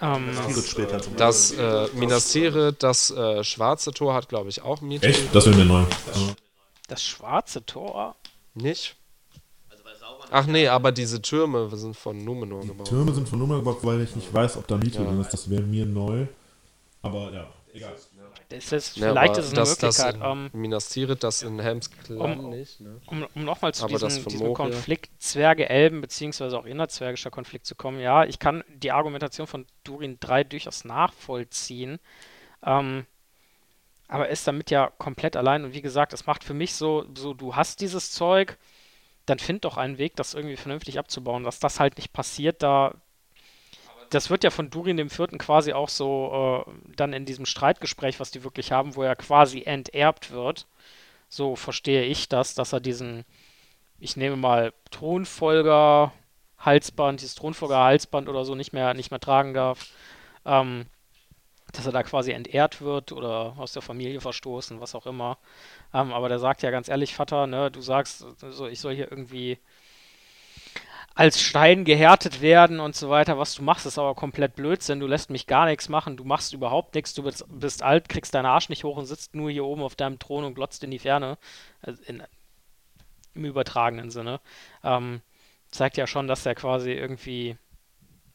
ähm, 0.00 0.30
später 0.64 1.00
zum 1.00 1.16
Das 1.16 1.52
äh, 1.52 1.88
Minas 1.94 2.30
Tirith, 2.30 2.82
das 2.82 3.10
äh, 3.10 3.42
schwarze 3.44 3.92
Tor 3.92 4.14
hat, 4.14 4.28
glaube 4.28 4.48
ich, 4.48 4.62
auch 4.62 4.80
Mithril. 4.80 5.14
Das 5.32 5.46
ist 5.46 5.56
mir 5.56 5.64
neu. 5.64 5.84
das 6.88 7.02
schwarze 7.02 7.64
Tor. 7.66 8.16
Nicht? 8.54 8.96
Ach 10.30 10.46
nee, 10.46 10.66
aber 10.68 10.92
diese 10.92 11.22
Türme 11.22 11.68
sind 11.76 11.96
von 11.96 12.18
Numenor 12.24 12.62
gebaut. 12.66 12.88
Türme 12.88 13.12
sind 13.14 13.28
von 13.28 13.38
Nummer 13.38 13.56
gebaut, 13.56 13.78
weil 13.82 14.00
ich 14.02 14.14
nicht 14.16 14.32
weiß, 14.32 14.56
ob 14.56 14.66
da 14.66 14.76
Ja. 14.76 14.80
drin 15.04 15.20
ist. 15.20 15.32
Das 15.32 15.48
wäre 15.50 15.62
mir 15.62 15.86
neu. 15.86 16.26
Aber 17.02 17.32
ja, 17.32 17.46
egal. 17.72 17.94
Das 18.48 18.70
ist, 18.72 18.96
Ja, 18.96 19.08
vielleicht 19.08 19.38
ist 19.38 19.46
es 19.46 19.50
eine 19.50 19.60
das, 19.60 19.78
das 19.78 19.98
Möglichkeit. 19.98 20.14
in 20.16 20.22
ähm, 20.22 20.50
Minas 20.52 20.88
Tirith, 20.88 21.24
das 21.24 21.42
in 21.42 21.58
Helms 21.58 21.90
Klamm 21.90 22.38
Um- 22.44 22.50
nicht. 22.50 22.80
Ne? 22.80 23.00
um, 23.06 23.26
um 23.34 23.44
nochmal 23.44 23.74
zu 23.74 23.84
Aber 23.84 23.98
diesem, 23.98 24.24
diesem. 24.24 24.54
Konflikt 24.54 25.10
Zwerge-Elben, 25.20 26.00
beziehungsweise 26.00 26.56
auch 26.56 26.64
innerzwergischer 26.64 27.30
Konflikt 27.30 27.66
zu 27.66 27.74
kommen, 27.74 27.98
ja, 27.98 28.24
ich 28.24 28.38
kann 28.38 28.62
die 28.68 28.92
Argumentation 28.92 29.48
von 29.48 29.66
Durin 29.82 30.18
3 30.20 30.44
durchaus 30.44 30.84
nachvollziehen, 30.84 31.98
ähm, 32.64 33.04
aber 34.06 34.28
ist 34.28 34.46
damit 34.46 34.70
ja 34.70 34.92
komplett 34.96 35.34
allein 35.36 35.64
und 35.64 35.74
wie 35.74 35.82
gesagt, 35.82 36.12
es 36.12 36.26
macht 36.26 36.44
für 36.44 36.54
mich 36.54 36.74
so, 36.74 37.04
so, 37.16 37.34
du 37.34 37.56
hast 37.56 37.80
dieses 37.80 38.12
Zeug, 38.12 38.58
dann 39.26 39.38
find 39.38 39.64
doch 39.64 39.76
einen 39.76 39.98
Weg, 39.98 40.16
das 40.16 40.34
irgendwie 40.34 40.56
vernünftig 40.56 40.98
abzubauen, 40.98 41.44
dass 41.44 41.58
das 41.60 41.80
halt 41.80 41.96
nicht 41.98 42.12
passiert, 42.12 42.62
da 42.62 42.94
das 44.10 44.30
wird 44.30 44.44
ja 44.44 44.50
von 44.50 44.70
Durin 44.70 44.96
dem 44.96 45.10
Vierten 45.10 45.38
quasi 45.38 45.72
auch 45.72 45.88
so 45.88 46.64
äh, 46.66 46.72
dann 46.96 47.12
in 47.12 47.24
diesem 47.24 47.46
Streitgespräch, 47.46 48.20
was 48.20 48.30
die 48.30 48.44
wirklich 48.44 48.72
haben, 48.72 48.94
wo 48.96 49.02
er 49.02 49.16
quasi 49.16 49.62
enterbt 49.64 50.30
wird, 50.30 50.66
so 51.28 51.56
verstehe 51.56 52.04
ich 52.04 52.28
das, 52.28 52.54
dass 52.54 52.72
er 52.72 52.80
diesen, 52.80 53.24
ich 53.98 54.16
nehme 54.16 54.36
mal 54.36 54.72
Thronfolger 54.90 56.12
Halsband, 56.58 57.20
dieses 57.20 57.34
Thronfolger 57.34 57.78
Halsband 57.78 58.28
oder 58.28 58.44
so 58.44 58.54
nicht 58.54 58.72
mehr 58.72 58.94
nicht 58.94 59.10
mehr 59.10 59.20
tragen 59.20 59.54
darf, 59.54 59.90
ähm, 60.44 60.86
dass 61.76 61.86
er 61.86 61.92
da 61.92 62.02
quasi 62.02 62.32
entehrt 62.32 62.80
wird 62.80 63.12
oder 63.12 63.54
aus 63.58 63.72
der 63.72 63.82
Familie 63.82 64.20
verstoßen, 64.20 64.80
was 64.80 64.94
auch 64.94 65.06
immer. 65.06 65.38
Ähm, 65.94 66.12
aber 66.12 66.28
der 66.28 66.38
sagt 66.38 66.62
ja 66.62 66.70
ganz 66.70 66.88
ehrlich, 66.88 67.14
Vater, 67.14 67.46
ne, 67.46 67.70
du 67.70 67.80
sagst, 67.80 68.24
so, 68.50 68.66
ich 68.66 68.80
soll 68.80 68.94
hier 68.94 69.10
irgendwie 69.10 69.58
als 71.16 71.40
Stein 71.40 71.84
gehärtet 71.84 72.42
werden 72.42 72.78
und 72.78 72.94
so 72.94 73.08
weiter. 73.08 73.38
Was 73.38 73.54
du 73.54 73.62
machst, 73.62 73.86
ist 73.86 73.98
aber 73.98 74.14
komplett 74.14 74.54
Blödsinn. 74.54 75.00
Du 75.00 75.06
lässt 75.06 75.30
mich 75.30 75.46
gar 75.46 75.64
nichts 75.64 75.88
machen. 75.88 76.18
Du 76.18 76.24
machst 76.24 76.52
überhaupt 76.52 76.94
nichts. 76.94 77.14
Du 77.14 77.22
bist, 77.22 77.44
bist 77.48 77.82
alt, 77.82 78.10
kriegst 78.10 78.34
deinen 78.34 78.44
Arsch 78.44 78.68
nicht 78.68 78.84
hoch 78.84 78.98
und 78.98 79.06
sitzt 79.06 79.34
nur 79.34 79.50
hier 79.50 79.64
oben 79.64 79.82
auf 79.82 79.96
deinem 79.96 80.18
Thron 80.18 80.44
und 80.44 80.54
glotzt 80.54 80.84
in 80.84 80.90
die 80.90 80.98
Ferne. 80.98 81.38
Also 81.80 82.02
in, 82.04 82.22
Im 83.34 83.46
übertragenen 83.46 84.10
Sinne. 84.10 84.40
Ähm, 84.84 85.22
zeigt 85.70 85.96
ja 85.96 86.06
schon, 86.06 86.28
dass 86.28 86.44
er 86.44 86.54
quasi 86.54 86.92
irgendwie 86.92 87.56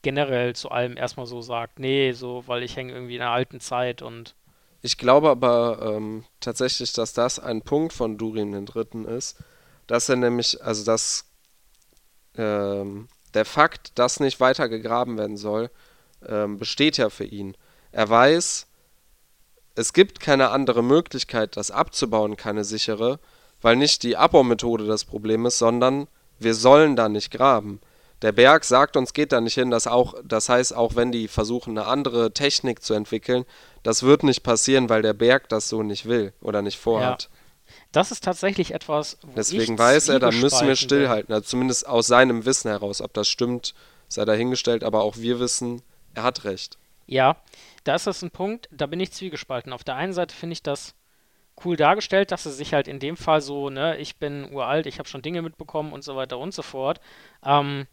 generell 0.01 0.55
zu 0.55 0.69
allem 0.69 0.97
erstmal 0.97 1.25
so 1.25 1.41
sagt, 1.41 1.79
nee, 1.79 2.11
so, 2.11 2.43
weil 2.47 2.63
ich 2.63 2.75
hänge 2.75 2.93
irgendwie 2.93 3.15
in 3.15 3.21
der 3.21 3.29
alten 3.29 3.59
Zeit 3.59 4.01
und 4.01 4.35
Ich 4.81 4.97
glaube 4.97 5.29
aber 5.29 5.95
ähm, 5.95 6.25
tatsächlich, 6.39 6.93
dass 6.93 7.13
das 7.13 7.39
ein 7.39 7.61
Punkt 7.61 7.93
von 7.93 8.17
Durin 8.17 8.51
den 8.51 8.65
Dritten 8.65 9.05
ist, 9.05 9.37
dass 9.87 10.09
er 10.09 10.15
nämlich, 10.15 10.63
also 10.63 10.83
dass 10.85 11.25
ähm, 12.35 13.07
der 13.33 13.45
Fakt, 13.45 13.97
dass 13.99 14.19
nicht 14.19 14.39
weiter 14.39 14.69
gegraben 14.69 15.17
werden 15.17 15.37
soll, 15.37 15.69
ähm, 16.27 16.57
besteht 16.57 16.97
ja 16.97 17.09
für 17.09 17.25
ihn. 17.25 17.55
Er 17.91 18.09
weiß, 18.09 18.67
es 19.75 19.93
gibt 19.93 20.19
keine 20.19 20.49
andere 20.49 20.83
Möglichkeit, 20.83 21.57
das 21.57 21.71
abzubauen, 21.71 22.35
keine 22.37 22.63
sichere, 22.63 23.19
weil 23.61 23.75
nicht 23.75 24.03
die 24.03 24.17
Abbaumethode 24.17 24.85
das 24.85 25.05
Problem 25.05 25.45
ist, 25.45 25.59
sondern 25.59 26.07
wir 26.39 26.55
sollen 26.55 26.95
da 26.95 27.09
nicht 27.09 27.31
graben. 27.31 27.79
Der 28.21 28.31
Berg 28.31 28.63
sagt 28.65 28.97
uns, 28.97 29.13
geht 29.13 29.31
da 29.31 29.41
nicht 29.41 29.55
hin. 29.55 29.71
Das, 29.71 29.87
auch, 29.87 30.13
das 30.23 30.47
heißt, 30.49 30.75
auch 30.75 30.95
wenn 30.95 31.11
die 31.11 31.27
versuchen, 31.27 31.77
eine 31.77 31.87
andere 31.87 32.33
Technik 32.33 32.83
zu 32.83 32.93
entwickeln, 32.93 33.45
das 33.83 34.03
wird 34.03 34.23
nicht 34.23 34.43
passieren, 34.43 34.89
weil 34.89 35.01
der 35.01 35.13
Berg 35.13 35.49
das 35.49 35.69
so 35.69 35.81
nicht 35.81 36.05
will 36.05 36.33
oder 36.41 36.61
nicht 36.61 36.77
vorhat. 36.77 37.29
Das 37.91 38.11
ist 38.11 38.23
tatsächlich 38.23 38.73
etwas, 38.73 39.17
wo 39.21 39.33
Deswegen 39.35 39.77
weiß 39.77 40.09
er, 40.09 40.19
da 40.19 40.31
müssen 40.31 40.67
wir 40.67 40.75
stillhalten. 40.75 41.33
Also 41.33 41.47
zumindest 41.47 41.87
aus 41.87 42.07
seinem 42.07 42.45
Wissen 42.45 42.69
heraus. 42.69 43.01
Ob 43.01 43.13
das 43.13 43.27
stimmt, 43.27 43.73
sei 44.07 44.25
dahingestellt, 44.25 44.83
aber 44.83 45.01
auch 45.03 45.17
wir 45.17 45.39
wissen, 45.39 45.81
er 46.13 46.23
hat 46.23 46.43
recht. 46.43 46.77
Ja, 47.07 47.37
da 47.83 47.95
ist 47.95 48.07
das 48.07 48.21
ein 48.21 48.31
Punkt, 48.31 48.69
da 48.71 48.85
bin 48.85 48.99
ich 48.99 49.11
zwiegespalten. 49.11 49.73
Auf 49.73 49.83
der 49.83 49.95
einen 49.95 50.13
Seite 50.13 50.35
finde 50.35 50.53
ich 50.53 50.63
das 50.63 50.93
cool 51.65 51.75
dargestellt, 51.75 52.31
dass 52.31 52.45
er 52.45 52.51
sich 52.51 52.73
halt 52.73 52.87
in 52.87 52.99
dem 52.99 53.17
Fall 53.17 53.41
so, 53.41 53.69
ne, 53.69 53.97
ich 53.97 54.17
bin 54.17 54.51
uralt, 54.51 54.85
ich 54.85 54.99
habe 54.99 55.09
schon 55.09 55.21
Dinge 55.21 55.41
mitbekommen 55.41 55.93
und 55.93 56.03
so 56.03 56.15
weiter 56.15 56.37
und 56.39 56.53
so 56.53 56.61
fort. 56.61 57.01
Ähm, 57.43 57.87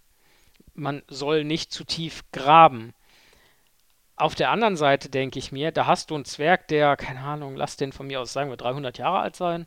man 0.78 1.02
soll 1.08 1.44
nicht 1.44 1.72
zu 1.72 1.84
tief 1.84 2.24
graben. 2.32 2.94
Auf 4.16 4.34
der 4.34 4.50
anderen 4.50 4.76
Seite 4.76 5.08
denke 5.08 5.38
ich 5.38 5.50
mir, 5.50 5.72
da 5.72 5.86
hast 5.86 6.10
du 6.10 6.14
einen 6.14 6.26
Zwerg, 6.26 6.68
der, 6.68 6.94
keine 6.98 7.20
Ahnung, 7.20 7.56
lass 7.56 7.78
den 7.78 7.92
von 7.92 8.06
mir 8.06 8.20
aus, 8.20 8.34
sagen 8.34 8.50
wir, 8.50 8.58
300 8.58 8.98
Jahre 8.98 9.20
alt 9.20 9.34
sein. 9.34 9.66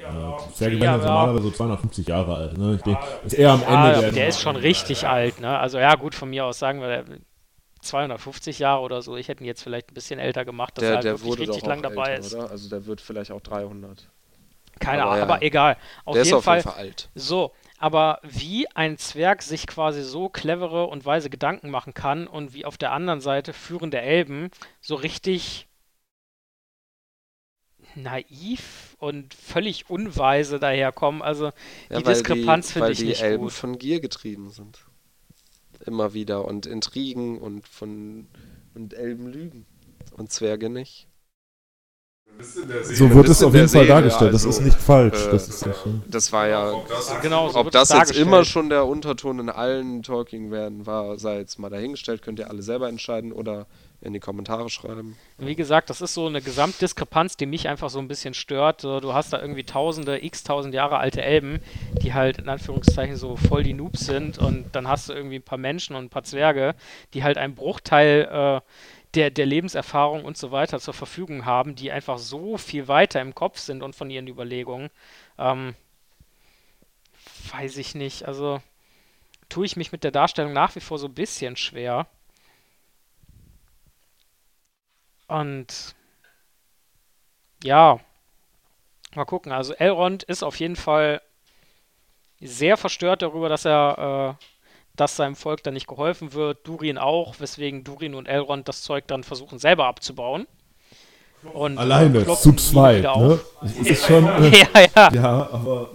Ja, 0.00 0.36
Zwerge 0.52 0.76
Ja, 0.76 0.80
werden 0.80 1.02
ja. 1.02 1.06
normalerweise 1.06 1.44
so 1.44 1.50
250 1.50 2.08
Jahre 2.08 2.34
alt. 2.36 2.58
Ne? 2.58 2.74
Ich 2.76 2.82
denke, 2.82 3.02
ist 3.24 3.34
eher 3.34 3.52
am 3.52 3.62
Ende 3.62 3.92
Ja, 3.92 4.00
der. 4.00 4.12
der 4.12 4.28
ist 4.28 4.40
schon 4.40 4.56
richtig 4.56 5.06
alt, 5.06 5.40
ne? 5.40 5.58
Also 5.58 5.78
ja, 5.78 5.94
gut, 5.94 6.14
von 6.14 6.30
mir 6.30 6.44
aus 6.46 6.58
sagen 6.58 6.80
wir 6.80 6.88
der 6.88 7.04
250 7.80 8.58
Jahre 8.58 8.82
oder 8.82 9.02
so. 9.02 9.16
Ich 9.16 9.28
hätte 9.28 9.42
ihn 9.44 9.46
jetzt 9.46 9.62
vielleicht 9.62 9.90
ein 9.90 9.94
bisschen 9.94 10.18
älter 10.18 10.44
gemacht, 10.44 10.78
dass 10.78 10.88
er 10.88 10.96
Der, 10.96 10.96
halt 10.96 11.04
der 11.04 11.12
wirklich 11.12 11.22
wurde 11.22 11.40
richtig 11.40 11.62
doch 11.62 11.64
lang 11.64 11.82
auch 11.82 11.82
dabei 11.82 12.12
älter, 12.12 12.18
ist. 12.18 12.34
oder? 12.34 12.50
Also 12.50 12.68
der 12.68 12.86
wird 12.86 13.00
vielleicht 13.00 13.30
auch 13.32 13.40
300. 13.40 14.10
Keine 14.80 15.04
Aber 15.04 15.12
Ahnung, 15.12 15.22
ja. 15.28 15.36
aber 15.36 15.42
egal. 15.42 15.76
Auf 16.04 16.14
der 16.14 16.22
jeden 16.22 16.28
ist 16.30 16.32
auf 16.32 16.44
Fall, 16.44 16.58
jeden 16.58 16.62
Fall 16.62 16.74
alt. 16.74 17.10
so. 17.14 17.52
Aber 17.78 18.20
wie 18.22 18.68
ein 18.70 18.98
Zwerg 18.98 19.42
sich 19.42 19.66
quasi 19.66 20.02
so 20.02 20.28
clevere 20.28 20.86
und 20.86 21.04
weise 21.04 21.28
Gedanken 21.28 21.70
machen 21.70 21.92
kann 21.92 22.26
und 22.26 22.54
wie 22.54 22.64
auf 22.64 22.78
der 22.78 22.92
anderen 22.92 23.20
Seite 23.20 23.52
führende 23.52 24.00
Elben 24.00 24.50
so 24.80 24.94
richtig 24.94 25.66
naiv 27.96 28.96
und 28.98 29.34
völlig 29.34 29.90
unweise 29.90 30.58
daherkommen. 30.58 31.22
Also 31.22 31.50
die 31.90 31.94
weil 31.94 32.02
Diskrepanz 32.02 32.72
finde 32.72 32.86
weil 32.86 32.92
ich 32.92 32.98
die 32.98 33.06
nicht 33.06 33.22
Elben 33.22 33.44
gut. 33.44 33.52
von 33.52 33.78
Gier 33.78 34.00
getrieben 34.00 34.50
sind. 34.50 34.84
Immer 35.84 36.14
wieder. 36.14 36.44
Und 36.44 36.66
Intrigen 36.66 37.38
und 37.38 37.68
von 37.68 38.26
und 38.74 38.94
Elben 38.94 39.26
lügen. 39.26 39.66
Und 40.16 40.30
Zwerge 40.30 40.68
nicht. 40.68 41.06
So 42.40 43.10
wird 43.14 43.28
es 43.28 43.42
auf 43.42 43.54
jeden 43.54 43.68
Fall 43.68 43.86
Serie, 43.86 43.88
dargestellt. 43.88 44.34
das 44.34 44.44
also, 44.44 44.58
ist 44.58 44.64
nicht 44.64 44.78
falsch. 44.78 45.26
äh, 45.26 45.30
das 45.30 45.48
ist 45.48 45.66
nicht, 45.66 45.78
Das 46.08 46.32
war 46.32 46.48
ja. 46.48 46.72
Genau, 47.22 47.48
so 47.48 47.58
Ob 47.58 47.70
das 47.70 47.90
jetzt 47.90 48.16
immer 48.16 48.44
schon 48.44 48.68
der 48.68 48.86
Unterton 48.86 49.38
in 49.38 49.50
allen 49.50 50.02
Talking 50.02 50.50
werden 50.50 50.86
war, 50.86 51.18
sei 51.18 51.38
jetzt 51.38 51.58
mal 51.58 51.70
dahingestellt, 51.70 52.22
könnt 52.22 52.38
ihr 52.38 52.50
alle 52.50 52.62
selber 52.62 52.88
entscheiden 52.88 53.32
oder 53.32 53.66
in 54.04 54.12
die 54.12 54.20
Kommentare 54.20 54.68
schreiben. 54.68 55.16
Wie 55.38 55.56
gesagt, 55.56 55.88
das 55.88 56.02
ist 56.02 56.14
so 56.14 56.26
eine 56.26 56.42
Gesamtdiskrepanz, 56.42 57.36
die 57.36 57.46
mich 57.46 57.68
einfach 57.68 57.88
so 57.88 57.98
ein 57.98 58.06
bisschen 58.06 58.34
stört. 58.34 58.84
Du 58.84 59.14
hast 59.14 59.32
da 59.32 59.40
irgendwie 59.40 59.64
tausende, 59.64 60.22
x 60.22 60.44
tausend 60.44 60.74
Jahre 60.74 60.98
alte 60.98 61.22
Elben, 61.22 61.60
die 62.02 62.12
halt 62.12 62.38
in 62.38 62.48
Anführungszeichen 62.48 63.16
so 63.16 63.36
voll 63.36 63.62
die 63.62 63.72
Noobs 63.72 64.00
sind 64.00 64.38
und 64.38 64.66
dann 64.72 64.88
hast 64.88 65.08
du 65.08 65.14
irgendwie 65.14 65.36
ein 65.36 65.42
paar 65.42 65.58
Menschen 65.58 65.96
und 65.96 66.04
ein 66.04 66.10
paar 66.10 66.24
Zwerge, 66.24 66.74
die 67.14 67.24
halt 67.24 67.38
einen 67.38 67.54
Bruchteil 67.54 68.28
äh, 68.30 68.60
der, 69.14 69.30
der 69.30 69.46
Lebenserfahrung 69.46 70.24
und 70.24 70.36
so 70.36 70.50
weiter 70.50 70.80
zur 70.80 70.94
Verfügung 70.94 71.44
haben, 71.44 71.74
die 71.74 71.92
einfach 71.92 72.18
so 72.18 72.58
viel 72.58 72.88
weiter 72.88 73.20
im 73.20 73.34
Kopf 73.34 73.58
sind 73.58 73.82
und 73.82 73.94
von 73.94 74.10
ihren 74.10 74.28
Überlegungen. 74.28 74.90
Ähm, 75.38 75.74
weiß 77.52 77.76
ich 77.78 77.94
nicht. 77.94 78.24
Also 78.24 78.60
tue 79.48 79.66
ich 79.66 79.76
mich 79.76 79.92
mit 79.92 80.04
der 80.04 80.10
Darstellung 80.10 80.52
nach 80.52 80.74
wie 80.74 80.80
vor 80.80 80.98
so 80.98 81.06
ein 81.06 81.14
bisschen 81.14 81.56
schwer. 81.56 82.06
Und 85.26 85.94
ja, 87.62 87.98
mal 89.14 89.24
gucken. 89.24 89.52
Also 89.52 89.74
Elrond 89.74 90.22
ist 90.22 90.42
auf 90.42 90.60
jeden 90.60 90.76
Fall 90.76 91.22
sehr 92.40 92.76
verstört 92.76 93.22
darüber, 93.22 93.48
dass 93.48 93.64
er, 93.64 94.38
äh, 94.38 94.44
dass 94.96 95.16
seinem 95.16 95.36
Volk 95.36 95.62
dann 95.62 95.74
nicht 95.74 95.86
geholfen 95.88 96.32
wird. 96.34 96.66
Durin 96.66 96.98
auch, 96.98 97.34
weswegen 97.40 97.84
Durin 97.84 98.14
und 98.14 98.26
Elrond 98.26 98.68
das 98.68 98.82
Zeug 98.82 99.04
dann 99.06 99.24
versuchen 99.24 99.58
selber 99.58 99.86
abzubauen. 99.86 100.46
Und, 101.52 101.76
äh, 101.76 101.80
Alleine, 101.80 102.22
klopfen 102.22 102.56
zu 102.56 102.70
zweit. 102.70 103.02
Ne? 103.02 103.38
Das 103.60 103.72
ist 103.76 104.06
schon. 104.06 104.24
Äh, 104.44 104.60
ja, 104.60 104.80
ja, 104.96 105.10
ja, 105.12 105.48
aber. 105.52 105.90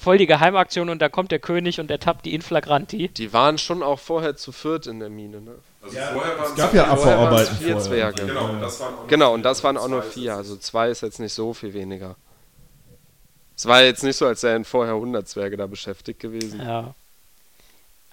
voll 0.00 0.18
die 0.18 0.26
Geheimaktion 0.26 0.88
und 0.88 1.00
da 1.00 1.08
kommt 1.08 1.30
der 1.30 1.38
König 1.38 1.78
und 1.78 1.88
der 1.88 2.00
tappt 2.00 2.24
die 2.26 2.34
in 2.34 2.42
flagranti. 2.42 3.08
Die 3.08 3.32
waren 3.32 3.56
schon 3.58 3.84
auch 3.84 4.00
vorher 4.00 4.34
zu 4.36 4.50
viert 4.50 4.88
in 4.88 4.98
der 4.98 5.10
Mine, 5.10 5.40
ne? 5.42 5.54
Also 5.80 5.96
vorher 5.96 6.38
waren 6.38 6.44
Es 6.50 6.56
gab 6.56 6.74
ja 6.74 6.86
Abbauarbeiten 6.88 7.56
vier 7.56 7.78
vorher. 7.78 8.12
Zwerge. 8.14 8.26
Genau, 8.26 8.48
und 8.50 8.60
das 8.60 8.80
waren 8.80 8.94
auch 8.94 9.06
Genau, 9.06 9.24
nur 9.26 9.34
und 9.34 9.42
das 9.44 9.60
vier. 9.60 9.64
waren 9.64 9.76
auch 9.76 9.88
nur 9.88 10.02
Zwei 10.02 10.10
vier. 10.10 10.34
Also 10.34 10.56
zwei 10.56 10.88
ist 10.90 11.02
jetzt 11.02 11.20
nicht 11.20 11.34
so 11.34 11.54
viel 11.54 11.72
weniger. 11.72 12.16
Es 13.56 13.66
war 13.66 13.82
jetzt 13.82 14.02
nicht 14.02 14.16
so, 14.16 14.26
als 14.26 14.42
wären 14.42 14.64
vorher 14.64 14.94
100 14.94 15.28
Zwerge 15.28 15.56
da 15.56 15.66
beschäftigt 15.68 16.18
gewesen. 16.18 16.60
Ja. 16.60 16.94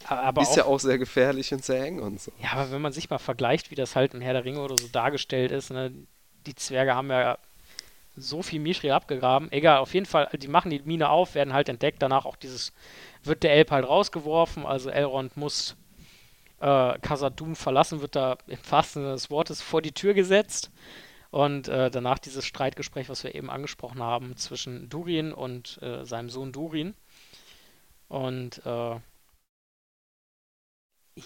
Aber 0.07 0.41
ist 0.41 0.51
auch, 0.51 0.57
ja 0.57 0.65
auch 0.65 0.79
sehr 0.79 0.97
gefährlich 0.97 1.53
und 1.53 1.63
sehr 1.63 1.83
eng 1.83 1.99
und 1.99 2.21
so. 2.21 2.31
Ja, 2.41 2.53
aber 2.53 2.71
wenn 2.71 2.81
man 2.81 2.93
sich 2.93 3.09
mal 3.09 3.17
vergleicht, 3.17 3.71
wie 3.71 3.75
das 3.75 3.95
halt 3.95 4.13
im 4.13 4.21
Herr 4.21 4.33
der 4.33 4.45
Ringe 4.45 4.61
oder 4.61 4.77
so 4.77 4.87
dargestellt 4.87 5.51
ist, 5.51 5.71
ne, 5.71 5.91
die 6.45 6.55
Zwerge 6.55 6.95
haben 6.95 7.09
ja 7.09 7.37
so 8.15 8.41
viel 8.41 8.59
Mithril 8.59 8.91
abgegraben. 8.91 9.51
Egal, 9.51 9.79
auf 9.79 9.93
jeden 9.93 10.05
Fall, 10.05 10.29
die 10.33 10.47
machen 10.47 10.69
die 10.69 10.79
Mine 10.79 11.09
auf, 11.09 11.35
werden 11.35 11.53
halt 11.53 11.69
entdeckt. 11.69 12.01
Danach 12.01 12.25
auch 12.25 12.35
dieses, 12.35 12.71
wird 13.23 13.43
der 13.43 13.53
Elb 13.53 13.71
halt 13.71 13.87
rausgeworfen. 13.87 14.65
Also 14.65 14.89
Elrond 14.89 15.35
muss 15.37 15.75
äh, 16.61 16.97
verlassen, 17.55 18.01
wird 18.01 18.15
da 18.15 18.37
im 18.47 18.59
wahrsten 18.69 19.01
Sinne 19.01 19.13
des 19.13 19.29
Wortes 19.29 19.61
vor 19.61 19.81
die 19.81 19.91
Tür 19.91 20.13
gesetzt. 20.13 20.71
Und 21.31 21.67
äh, 21.67 21.91
danach 21.91 22.19
dieses 22.19 22.45
Streitgespräch, 22.45 23.09
was 23.09 23.23
wir 23.25 23.35
eben 23.35 23.49
angesprochen 23.49 24.01
haben, 24.01 24.37
zwischen 24.37 24.87
Durin 24.87 25.33
und 25.33 25.81
äh, 25.81 26.05
seinem 26.05 26.29
Sohn 26.29 26.53
Durin. 26.53 26.93
Und 28.07 28.65
äh, 28.65 28.95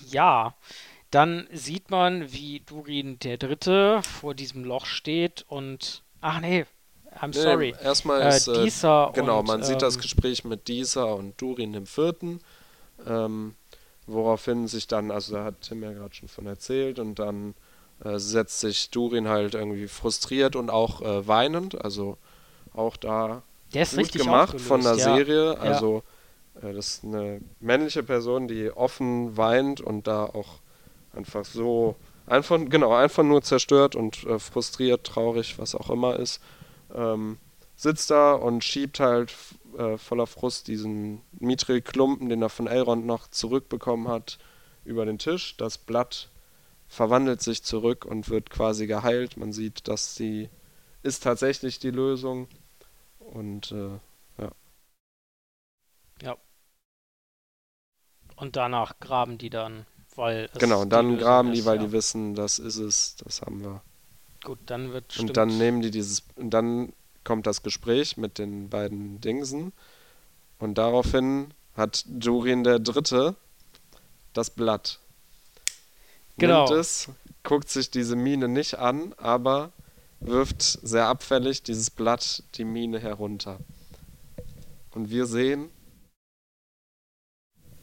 ja, 0.09 0.55
dann 1.11 1.47
sieht 1.51 1.89
man, 1.89 2.31
wie 2.31 2.61
Durin 2.61 3.19
der 3.19 3.37
Dritte 3.37 4.01
vor 4.03 4.33
diesem 4.33 4.63
Loch 4.63 4.85
steht 4.85 5.45
und. 5.47 6.03
Ach 6.21 6.41
nee, 6.41 6.65
I'm 7.19 7.27
Nee, 7.27 7.41
sorry. 7.41 7.75
Erstmal 7.81 8.21
Äh, 8.21 8.29
ist. 8.29 8.47
Äh, 8.47 8.63
Disa 8.63 9.11
genau, 9.13 9.39
und, 9.39 9.47
man 9.47 9.63
sieht 9.63 9.81
das 9.81 9.95
ähm, 9.95 10.01
Gespräch 10.01 10.43
mit 10.43 10.67
Disa 10.67 11.03
und 11.03 11.39
Durin 11.41 11.73
im 11.73 11.85
vierten. 11.85 12.41
Ähm, 13.07 13.55
woraufhin 14.05 14.67
sich 14.67 14.87
dann, 14.87 15.11
also 15.11 15.35
da 15.35 15.45
hat 15.45 15.61
Tim 15.61 15.83
ja 15.83 15.93
gerade 15.93 16.13
schon 16.13 16.27
von 16.27 16.45
erzählt, 16.47 16.99
und 16.99 17.19
dann 17.19 17.55
äh, 18.03 18.17
setzt 18.17 18.59
sich 18.59 18.89
Durin 18.89 19.27
halt 19.27 19.53
irgendwie 19.53 19.87
frustriert 19.87 20.55
und 20.55 20.69
auch 20.69 21.01
äh, 21.01 21.27
weinend. 21.27 21.79
Also 21.83 22.17
auch 22.73 22.97
da 22.97 23.43
Der 23.73 23.83
ist 23.83 23.95
gut 23.95 24.11
gemacht 24.11 24.59
von 24.59 24.81
der 24.81 24.93
aufgelöst, 24.93 25.07
ja. 25.07 25.15
Serie. 25.15 25.59
Also 25.59 26.03
das 26.61 26.95
ist 26.95 27.03
eine 27.03 27.41
männliche 27.59 28.03
Person, 28.03 28.47
die 28.47 28.71
offen 28.71 29.37
weint 29.37 29.81
und 29.81 30.07
da 30.07 30.25
auch 30.25 30.59
einfach 31.13 31.45
so 31.45 31.95
einfach 32.25 32.59
genau 32.69 32.93
einfach 32.93 33.23
nur 33.23 33.41
zerstört 33.41 33.95
und 33.95 34.23
äh, 34.25 34.39
frustriert, 34.39 35.05
traurig, 35.05 35.57
was 35.57 35.75
auch 35.75 35.89
immer 35.89 36.17
ist, 36.17 36.41
ähm, 36.93 37.37
sitzt 37.75 38.11
da 38.11 38.33
und 38.33 38.63
schiebt 38.63 38.99
halt 38.99 39.33
äh, 39.77 39.97
voller 39.97 40.27
Frust 40.27 40.67
diesen 40.67 41.21
Mithril-Klumpen, 41.39 42.29
den 42.29 42.41
er 42.41 42.49
von 42.49 42.67
Elrond 42.67 43.05
noch 43.05 43.27
zurückbekommen 43.29 44.07
hat, 44.07 44.37
über 44.85 45.05
den 45.05 45.17
Tisch. 45.17 45.57
Das 45.57 45.77
Blatt 45.77 46.29
verwandelt 46.87 47.41
sich 47.41 47.63
zurück 47.63 48.05
und 48.05 48.29
wird 48.29 48.49
quasi 48.49 48.87
geheilt. 48.87 49.37
Man 49.37 49.53
sieht, 49.53 49.87
dass 49.87 50.15
sie 50.15 50.49
ist 51.03 51.23
tatsächlich 51.23 51.79
die 51.79 51.91
Lösung 51.91 52.47
und 53.19 53.71
äh, 53.71 53.99
Und 58.39 58.55
danach 58.55 58.99
graben 58.99 59.37
die 59.37 59.49
dann, 59.49 59.85
weil. 60.15 60.49
es 60.53 60.59
Genau, 60.59 60.81
und 60.81 60.87
die 60.87 60.95
dann 60.95 61.17
graben 61.17 61.51
die, 61.51 61.59
ist, 61.59 61.65
weil 61.65 61.77
ja. 61.77 61.85
die 61.85 61.91
wissen, 61.91 62.35
das 62.35 62.57
ist 62.57 62.77
es, 62.77 63.15
das 63.23 63.41
haben 63.41 63.61
wir. 63.61 63.81
Gut, 64.43 64.59
dann 64.65 64.93
wird. 64.93 65.19
Und 65.19 65.35
dann 65.35 65.57
nehmen 65.57 65.81
die 65.81 65.91
dieses, 65.91 66.23
und 66.35 66.51
dann 66.51 66.93
kommt 67.23 67.45
das 67.45 67.63
Gespräch 67.63 68.15
mit 68.17 68.37
den 68.37 68.69
beiden 68.69 69.19
Dingsen. 69.19 69.73
Und 70.57 70.77
daraufhin 70.77 71.53
hat 71.75 72.03
Durin 72.07 72.63
der 72.63 72.79
Dritte 72.79 73.35
das 74.33 74.49
Blatt. 74.49 74.99
Genau. 76.37 76.65
Nimmt 76.65 76.79
es, 76.79 77.09
guckt 77.43 77.69
sich 77.69 77.91
diese 77.91 78.15
Mine 78.15 78.47
nicht 78.47 78.79
an, 78.79 79.13
aber 79.17 79.71
wirft 80.21 80.61
sehr 80.61 81.07
abfällig 81.07 81.63
dieses 81.63 81.89
Blatt 81.89 82.43
die 82.55 82.65
Mine 82.65 82.99
herunter. 82.99 83.59
Und 84.91 85.09
wir 85.09 85.25
sehen, 85.25 85.69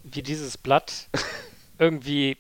wie 0.09 0.23
dieses 0.23 0.57
Blatt 0.59 1.09
irgendwie 1.79 2.37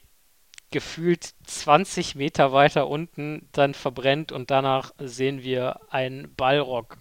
gefühlt 0.70 1.32
20 1.46 2.14
Meter 2.16 2.52
weiter 2.52 2.88
unten 2.88 3.48
dann 3.52 3.74
verbrennt 3.74 4.32
und 4.32 4.50
danach 4.50 4.92
sehen 4.98 5.42
wir 5.42 5.80
einen 5.90 6.34
Ballrock. 6.34 6.98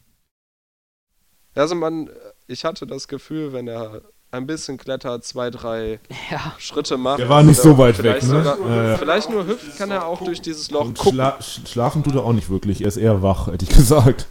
Also 1.55 1.75
man, 1.75 2.09
ich 2.47 2.65
hatte 2.65 2.85
das 2.85 3.07
Gefühl, 3.07 3.53
wenn 3.53 3.67
er 3.67 4.01
ein 4.31 4.45
bisschen 4.47 4.77
klettert, 4.77 5.23
zwei, 5.23 5.49
drei 5.49 5.99
Ja, 6.31 6.53
Schritte 6.57 6.97
macht. 6.97 7.19
Der 7.19 7.29
war 7.29 7.43
nicht 7.43 7.59
so 7.61 7.77
weit 7.77 7.97
weg, 8.03 8.21
vielleicht 8.21 8.27
ne? 8.27 8.43
Sogar, 8.43 8.59
Ja, 8.69 8.83
ja. 8.91 8.97
Vielleicht 8.97 9.29
nur 9.29 9.47
hüpft, 9.47 9.77
kann 9.77 9.91
er 9.91 10.05
auch 10.05 10.21
durch 10.23 10.41
dieses 10.41 10.69
Loch 10.71 10.81
Und 10.85 10.97
gucken. 10.97 11.13
schla 11.13 11.37
sch- 11.39 11.67
schlafen 11.67 12.03
tut 12.03 12.15
er 12.15 12.23
auch 12.23 12.33
nicht 12.33 12.49
wirklich. 12.49 12.81
Er 12.81 12.87
ist 12.87 12.97
eher 12.97 13.21
wach, 13.21 13.47
hätte 13.47 13.65
ich 13.65 13.71
gesagt. 13.75 14.27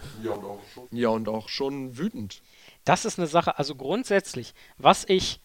Ja, 0.91 1.09
und 1.09 1.29
auch 1.29 1.49
schon 1.49 1.97
wütend. 1.99 2.41
das 2.85 3.05
ist 3.05 3.19
eine 3.19 3.27
Sache, 3.27 3.59
also 3.59 3.75
grundsätzlich, 3.75 4.55
was 4.79 5.05
ich 5.09 5.41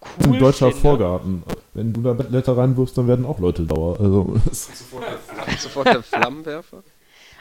Ein 0.00 0.30
cool 0.30 0.38
deutscher 0.38 0.68
finde, 0.68 0.80
Vorgarten. 0.80 1.42
Wenn 1.74 1.92
du 1.92 2.02
da 2.02 2.12
Blätter 2.12 2.56
reinwirfst, 2.56 2.96
dann 2.96 3.08
werden 3.08 3.26
auch 3.26 3.38
Leute 3.38 3.66
sauer. 3.66 3.98
Also, 4.00 4.36
Sofort 5.58 5.86
der 5.86 6.02
Flammenwerfer. 6.02 6.82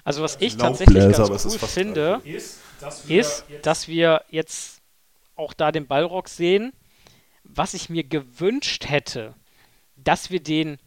also 0.03 0.23
was 0.23 0.38
ich 0.40 0.57
tatsächlich 0.57 1.15
ganz 1.15 1.45
cool 1.45 1.68
finde, 1.68 2.22
Ist, 2.23 2.60
dass 2.80 3.06
ist, 3.06 3.45
dass 3.61 3.88
wir 3.88 4.22
jetzt 4.30 4.82
auch 5.36 5.53
da 5.53 5.72
den 5.72 5.88
Ballrock 5.88 6.30
sehen, 6.30 6.73
was 7.44 7.73
ich 7.73 7.90
mir 7.90 8.03
gewünscht 8.03 8.88
hätte, 8.88 9.36
dass 9.95 10.32
wir 10.32 10.41
den, 10.41 10.77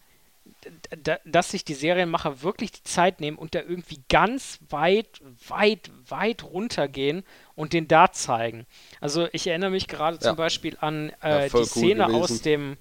dass 1.24 1.50
sich 1.50 1.64
die 1.64 1.74
Serienmacher 1.74 2.42
wirklich 2.42 2.72
die 2.72 2.82
Zeit 2.82 3.20
nehmen 3.20 3.38
und 3.38 3.54
da 3.54 3.60
irgendwie 3.60 4.02
ganz 4.08 4.58
weit, 4.70 5.20
weit, 5.48 5.90
weit 6.08 6.44
runtergehen 6.44 7.24
und 7.54 7.72
den 7.72 7.88
da 7.88 8.12
zeigen. 8.12 8.66
Also 9.00 9.28
ich 9.32 9.46
erinnere 9.46 9.70
mich 9.70 9.88
gerade 9.88 10.18
zum 10.18 10.30
Ja. 10.30 10.34
Beispiel 10.34 10.76
an 10.80 11.12
Ja, 11.22 11.40
äh, 11.44 11.50
voll 11.50 11.62
die 11.64 11.70
cool 11.70 11.82
Szene 11.84 12.04
gewesen. 12.06 12.22
aus 12.22 12.42
dem 12.42 12.76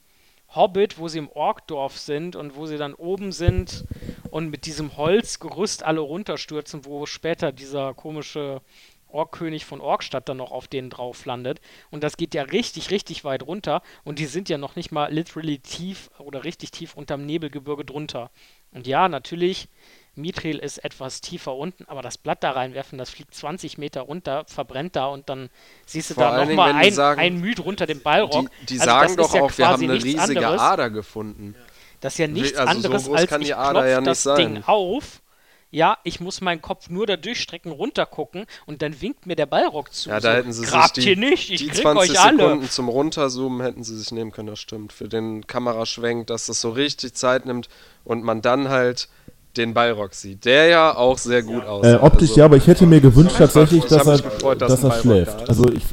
Hobbit, 0.56 0.98
wo 0.98 1.08
sie 1.10 1.18
im 1.20 1.30
Orkdorf 1.30 1.98
sind 1.98 2.36
und 2.36 2.56
wo 2.56 2.66
sie 2.66 2.78
dann 2.78 2.94
oben 2.94 3.32
sind 3.34 3.84
und 4.32 4.50
mit 4.50 4.66
diesem 4.66 4.96
Holzgerüst 4.96 5.84
alle 5.84 6.00
runterstürzen, 6.00 6.86
wo 6.86 7.06
später 7.06 7.52
dieser 7.52 7.94
komische 7.94 8.62
Orkkönig 9.10 9.66
von 9.66 9.82
Orkstadt 9.82 10.28
dann 10.30 10.38
noch 10.38 10.52
auf 10.52 10.68
denen 10.68 10.90
drauf 10.90 11.26
landet. 11.26 11.60
Und 11.92 12.04
das 12.04 12.18
geht 12.18 12.34
ja 12.34 12.44
richtig, 12.44 12.92
richtig 12.92 13.24
weit 13.24 13.44
runter. 13.44 13.82
Und 14.04 14.20
die 14.20 14.26
sind 14.26 14.50
ja 14.50 14.58
noch 14.58 14.76
nicht 14.76 14.92
mal 14.92 15.12
literally 15.12 15.60
tief 15.60 16.10
oder 16.20 16.44
richtig 16.44 16.72
tief 16.72 16.96
unterm 16.96 17.26
Nebelgebirge 17.26 17.86
drunter. 17.86 18.30
Und 18.72 18.86
ja, 18.86 19.08
natürlich, 19.08 19.70
Mithril 20.16 20.58
ist 20.60 20.80
etwas 20.80 21.22
tiefer 21.22 21.56
unten, 21.56 21.86
aber 21.88 22.02
das 22.02 22.18
Blatt 22.18 22.44
da 22.44 22.52
reinwerfen, 22.52 22.98
das 22.98 23.10
fliegt 23.10 23.34
20 23.34 23.78
Meter 23.78 24.02
runter, 24.02 24.44
verbrennt 24.48 24.96
da 24.96 25.06
und 25.08 25.30
dann 25.30 25.50
siehst 25.86 26.10
du 26.10 26.14
Vor 26.16 26.24
da 26.24 26.44
nochmal 26.46 26.74
ein, 26.74 26.92
sagen- 26.94 27.22
ein 27.22 27.40
Müd 27.40 27.64
runter 27.64 27.86
den 27.86 28.02
Ballrock. 28.02 28.50
Die, 28.62 28.66
die 28.66 28.80
Also 28.82 28.86
sagen 28.92 29.16
doch 29.16 29.34
ja 29.34 29.42
auch, 29.44 29.58
wir 29.58 29.68
haben 29.68 29.84
eine 29.84 29.94
riesige 30.04 30.40
anderes. 30.46 30.62
Ader 30.62 30.90
gefunden. 30.90 31.56
Das 32.02 32.14
ist 32.14 32.20
ja 32.20 32.28
nichts 32.28 32.58
also 32.58 32.82
so 32.82 32.88
anderes 32.88 33.10
als 33.10 33.32
ich 33.32 33.48
die 33.48 33.54
Ader 33.54 33.72
klopf 33.80 33.88
ja 33.90 33.98
nicht 34.02 34.08
das 34.08 34.24
sein. 34.24 34.54
Ding 34.56 34.64
auf. 34.66 35.22
Ja, 35.70 35.98
ich 36.04 36.22
muss 36.22 36.40
meinen 36.40 36.62
Kopf 36.62 36.90
nur 36.90 37.06
da 37.06 37.18
durchstrecken, 37.18 37.72
runtergucken 37.74 38.46
und 38.66 38.82
dann 38.82 39.02
winkt 39.02 39.26
mir 39.26 39.36
der 39.36 39.48
Ballrock 39.48 39.94
zu. 39.94 40.10
Ja, 40.10 40.22
da 40.22 40.32
so, 40.32 40.38
hätten 40.38 40.54
sie 40.54 40.62
sich 40.62 40.70
Grabt 40.70 40.96
die, 40.98 41.02
hier 41.02 41.18
nicht, 41.18 41.50
ich 41.52 41.60
die 41.60 41.68
krieg 41.68 41.82
20 41.82 42.12
euch 42.12 42.20
alle. 42.22 42.38
Sekunden 42.38 42.70
zum 42.70 42.88
Runterzoomen 42.90 43.62
hätten 43.62 43.84
sie 43.84 43.98
sich 43.98 44.12
nehmen 44.12 44.32
können, 44.32 44.48
das 44.48 44.60
stimmt. 44.60 44.94
Für 44.94 45.10
den 45.10 45.46
Kameraschwenk, 45.46 46.28
dass 46.28 46.46
das 46.46 46.62
so 46.62 46.70
richtig 46.70 47.16
Zeit 47.16 47.46
nimmt 47.46 47.68
und 48.06 48.24
man 48.24 48.42
dann 48.42 48.70
halt 48.70 49.10
den 49.58 49.74
Ballrock 49.74 50.14
sieht, 50.14 50.46
der 50.46 50.68
ja 50.68 50.96
auch 50.96 51.18
sehr 51.18 51.44
gut 51.44 51.64
äh, 51.64 51.68
aussieht. 51.68 52.02
optisch 52.02 52.30
Also, 52.30 52.40
ja, 52.40 52.46
aber 52.46 52.58
ich 52.58 52.68
hätte 52.68 52.86
mir 52.86 53.02
gewünscht 53.02 53.36
tatsächlich, 53.38 53.84
Ich 53.84 53.90
dass 53.90 54.06
er, 54.08 54.14
mich 54.14 54.24
gefreut, 54.24 54.62
dass 54.62 54.80
dass 54.80 54.86
ein 54.86 54.86
er 54.86 54.90
Ballrock 54.90 55.04
da 55.26 55.36
schläft. 55.36 55.42
ist. 55.42 55.50
Also 55.50 55.70
ich, 55.74 55.84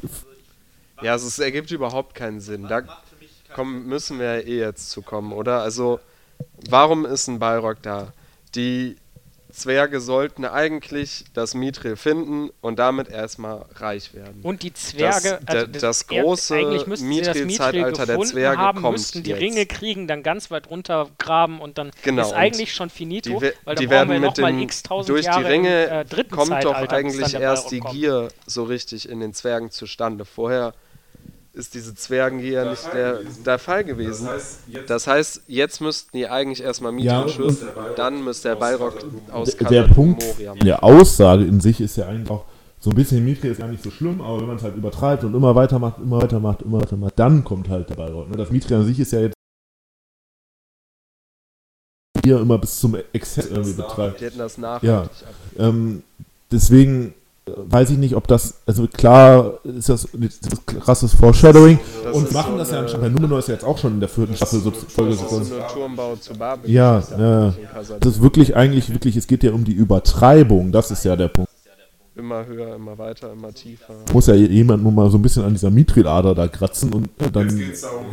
Ja, 1.03 1.13
also 1.13 1.27
es 1.27 1.39
ergibt 1.39 1.71
überhaupt 1.73 2.15
keinen 2.15 2.41
Sinn. 2.41 2.69
Da 2.69 2.83
kommen, 3.55 3.87
müssen 3.87 4.19
wir 4.21 4.39
ja 4.39 4.47
eh 4.47 4.59
jetzt 4.61 4.91
zu 4.91 5.03
kommen, 5.03 5.33
oder? 5.33 5.63
Also, 5.63 5.99
warum 6.69 7.05
ist 7.07 7.27
ein 7.29 7.39
Balrog 7.39 7.79
da? 7.83 8.13
Die 8.55 8.97
Zwerge 9.55 10.01
sollten 10.01 10.45
eigentlich 10.45 11.25
das 11.33 11.55
Mithril 11.55 11.97
finden 11.97 12.51
und 12.61 12.79
damit 12.79 13.09
erstmal 13.09 13.65
reich 13.77 14.13
werden. 14.15 14.41
Und 14.43 14.63
die 14.63 14.73
Zwerge, 14.75 15.39
Das- 15.47 15.55
also 15.57 15.67
da- 15.67 15.79
das 15.79 16.03
er- 16.03 16.23
große 16.23 16.55
das 16.87 17.01
Mithril-Zeitalter 17.01 18.01
Mithril 18.03 18.07
der 18.07 18.21
Zwerge 18.21 18.59
haben, 18.59 18.83
kommt 18.83 18.93
müssten 18.93 19.23
die 19.23 19.31
jetzt. 19.31 19.41
Ringe 19.41 19.67
kriegen, 19.67 20.07
dann 20.07 20.23
ganz 20.23 20.51
weit 20.51 20.69
runter 20.71 21.09
graben 21.19 21.61
und 21.61 21.79
dann 21.79 21.91
Genau, 22.03 22.23
ist 22.23 22.33
eigentlich 22.33 22.75
schon 22.75 22.91
finito, 22.91 23.31
die, 23.31 23.41
we- 23.41 23.55
weil 23.65 23.77
die 23.77 23.87
brauchen 23.87 24.09
wir 24.09 24.09
werden 24.09 24.21
mit 24.23 24.37
dem, 24.39 24.59
x 24.61 24.83
tausend 24.83 25.09
durch 25.11 25.23
die 25.23 25.27
Jahre 25.27 25.49
Ringe 25.49 25.85
im, 25.85 25.91
äh, 25.93 26.05
kommt 26.31 26.51
doch 26.51 26.57
Zeitalter, 26.57 26.87
dann 26.87 26.97
eigentlich 26.97 27.35
erst 27.35 27.71
die. 27.71 27.81
Gier 27.81 28.29
so 28.47 28.65
richtig 28.65 29.09
in 29.09 29.21
den 29.21 29.33
Zwergen 29.35 29.71
zustande. 29.71 30.25
Vorher 30.25 30.75
ist 31.55 31.75
diese 31.75 31.95
Zwergengier 31.95 32.69
nicht 32.69 32.93
der, 32.93 33.21
der 33.47 33.59
Fall 33.59 33.85
gewesen. 33.85 34.29
Das 34.87 35.07
heißt, 35.07 35.43
jetzt 35.47 35.81
müssten 35.81 36.17
die 36.17 36.29
eigentlich 36.29 36.63
erstmal 36.63 36.93
Mithril 36.93 37.09
Ja, 37.09 37.93
dann 37.97 38.25
müsste 38.25 38.49
der 38.49 38.57
Balrog 38.57 38.95
aus 39.31 39.57
der 39.57 39.67
Khazad 39.67 39.95
Punkt 39.95 40.23
Moria 40.23 40.55
der 40.55 40.83
Aussage 40.83 41.45
in 41.45 41.61
sich 41.61 41.81
ist 41.81 41.97
ja 41.97 42.09
eigentlich 42.09 42.31
auch 42.31 42.45
so 42.81 42.91
ein 42.91 42.97
bisschen 42.97 43.25
Mithril 43.25 43.53
ist 43.53 43.59
gar 43.59 43.69
nicht 43.69 43.83
so 43.83 43.91
schlimm, 43.91 44.21
aber 44.21 44.41
wenn 44.41 44.47
man 44.47 44.57
es 44.57 44.63
halt 44.63 44.77
übertreibt 44.77 45.25
und 45.25 45.35
immer 45.35 45.55
weitermacht, 45.55 45.99
immer 45.99 46.21
weitermacht, 46.21 46.63
immer 46.63 46.83
weitermacht, 46.83 47.15
dann 47.17 47.43
kommt 47.43 47.69
halt 47.69 47.89
der 47.89 47.95
Ballrock. 47.95 48.29
Ne? 48.29 48.37
Das 48.37 48.51
Mithril 48.51 48.79
an 48.79 48.85
sich 48.85 49.01
ist 49.01 49.13
ja 49.13 49.21
jetzt 49.21 49.35
hier 52.23 52.41
immer 52.41 52.59
bis 52.59 52.79
zum 52.79 52.97
Exzess 53.13 53.47
irgendwie 53.47 53.73
betreibt. 53.73 54.21
Die 54.21 54.25
hätten 54.27 54.39
das 54.39 54.59
nachhaltig 54.59 55.11
Ja. 55.57 55.69
Ähm, 55.69 56.03
deswegen 56.51 57.15
weiß 57.47 57.91
ich 57.91 57.99
nicht, 57.99 58.15
ob 58.17 58.27
das, 58.27 58.61
also 58.65 58.87
klar 58.87 59.59
ist 59.65 59.89
das, 59.91 60.09
das 60.13 60.67
krasses 60.67 61.13
Foreshadowing 61.15 61.79
Das 62.03 62.17
und 62.17 62.33
machen 62.33 62.53
so 62.53 62.59
das 62.59 62.71
ja 62.71 62.79
eine- 62.79 62.87
anscheinend. 62.87 63.15
Numenor 63.21 63.39
ist 63.41 63.49
ja 63.49 63.55
jetzt 63.55 63.65
auch 63.65 63.77
schon 63.77 63.95
in 63.95 64.01
der 64.01 64.09
vierten 64.09 64.35
Staffel 64.35 64.61
so 64.61 64.71
Folge 64.71 65.11
Das 65.17 65.23
ist 65.33 65.49
so. 65.51 65.55
Turmbau 65.73 66.17
zu 66.17 66.33
Babel. 66.35 66.71
Ja, 66.71 66.97
Das 66.97 67.11
ist 67.11 67.19
ja. 67.19 67.55
Das 68.01 68.13
ist 68.15 68.23
wirklich 68.23 68.57
eigentlich, 68.57 68.91
wirklich, 68.93 69.17
es 69.17 69.27
geht 69.27 69.43
ja 69.43 69.53
um 69.53 69.65
die 69.65 69.73
Übertreibung, 69.75 70.73
das 70.73 70.91
ist 70.91 71.05
ja 71.05 71.17
der 71.17 71.29
Punkt. 71.29 71.51
Immer 72.17 72.47
höher, 72.47 72.77
immer 72.77 72.97
weiter, 72.97 73.33
immer 73.33 73.53
tiefer. 73.53 73.93
Muss 74.13 74.29
ja 74.29 74.35
jemand 74.35 74.83
nur 74.85 74.93
mal 74.93 75.11
so 75.11 75.19
ein 75.19 75.23
bisschen 75.23 75.43
an 75.45 75.53
dieser 75.53 75.71
Mithril-Ader 75.71 76.35
da 76.37 76.47
kratzen 76.47 76.93
und 76.93 77.09
dann. 77.33 77.61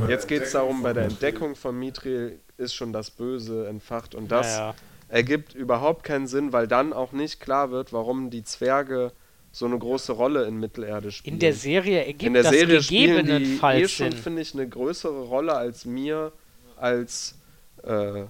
Jetzt 0.09 0.27
geht 0.27 0.41
es 0.43 0.51
darum, 0.53 0.81
bei 0.81 0.91
der 0.91 1.03
Entdeckung 1.05 1.55
von 1.55 1.77
Mithril 1.77 2.39
ist 2.57 2.73
schon 2.73 2.91
das 2.93 3.11
Böse 3.11 3.67
entfacht 3.67 4.15
und 4.15 4.31
das 4.31 4.47
Ja, 4.47 4.59
ja. 4.69 4.73
ergibt 5.09 5.53
überhaupt 5.53 6.03
keinen 6.03 6.25
Sinn, 6.25 6.51
weil 6.51 6.67
dann 6.67 6.93
auch 6.93 7.11
nicht 7.11 7.39
klar 7.39 7.69
wird, 7.69 7.93
warum 7.93 8.31
die 8.31 8.43
Zwerge 8.43 9.11
so 9.51 9.65
eine 9.65 9.77
große 9.77 10.13
Rolle 10.13 10.45
in 10.45 10.59
Mittelerde 10.59 11.11
spielen. 11.11 11.35
In 11.35 11.39
der 11.39 11.53
Serie 11.53 11.99
ergibt 12.05 12.23
In 12.23 12.33
der 12.33 12.43
das 12.43 12.53
Serie 12.53 12.79
gegebenenfalls 12.79 13.83
eh 13.83 13.87
schon, 13.87 14.11
finde 14.13 14.41
ich, 14.41 14.53
eine 14.53 14.67
größere 14.67 15.23
Rolle 15.23 15.53
als 15.55 15.85
mir 15.85 16.31
als, 16.77 17.35
äh, 17.83 18.23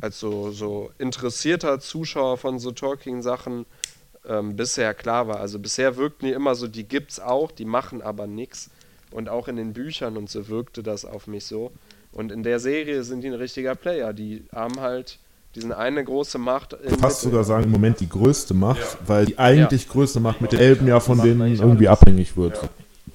als 0.00 0.18
so, 0.18 0.50
so 0.50 0.90
interessierter 0.98 1.80
Zuschauer 1.80 2.38
von 2.38 2.58
so 2.58 2.70
Tolkien-Sachen 2.70 3.66
ähm, 4.26 4.56
bisher 4.56 4.94
klar 4.94 5.28
war. 5.28 5.40
Also 5.40 5.58
bisher 5.58 5.96
wirkten 5.96 6.26
die 6.26 6.32
immer 6.32 6.54
so, 6.54 6.68
die 6.68 6.84
gibt's 6.84 7.20
auch, 7.20 7.50
die 7.50 7.64
machen 7.64 8.02
aber 8.02 8.26
nichts. 8.26 8.70
Und 9.10 9.28
auch 9.28 9.48
in 9.48 9.56
den 9.56 9.72
Büchern 9.72 10.16
und 10.16 10.28
so 10.28 10.48
wirkte 10.48 10.82
das 10.82 11.04
auf 11.04 11.26
mich 11.26 11.46
so. 11.46 11.72
Und 12.12 12.32
in 12.32 12.42
der 12.42 12.60
Serie 12.60 13.02
sind 13.04 13.22
die 13.22 13.28
ein 13.28 13.34
richtiger 13.34 13.74
Player. 13.74 14.12
Die 14.12 14.44
haben 14.52 14.80
halt 14.80 15.18
diesen 15.54 15.72
eine 15.72 16.04
große 16.04 16.38
Macht. 16.38 16.76
Fast 17.00 17.22
sogar 17.22 17.44
sagen, 17.44 17.64
im 17.64 17.70
Moment 17.70 18.00
die 18.00 18.08
größte 18.08 18.54
Macht, 18.54 18.98
weil 19.06 19.26
die 19.26 19.38
eigentlich 19.38 19.88
größte 19.88 20.20
Macht 20.20 20.40
mit 20.40 20.52
den 20.52 20.60
Elben 20.60 20.86
ja 20.86 21.00
von 21.00 21.20
denen 21.20 21.54
irgendwie 21.56 21.88
abhängig 21.88 22.36
wird. 22.36 22.60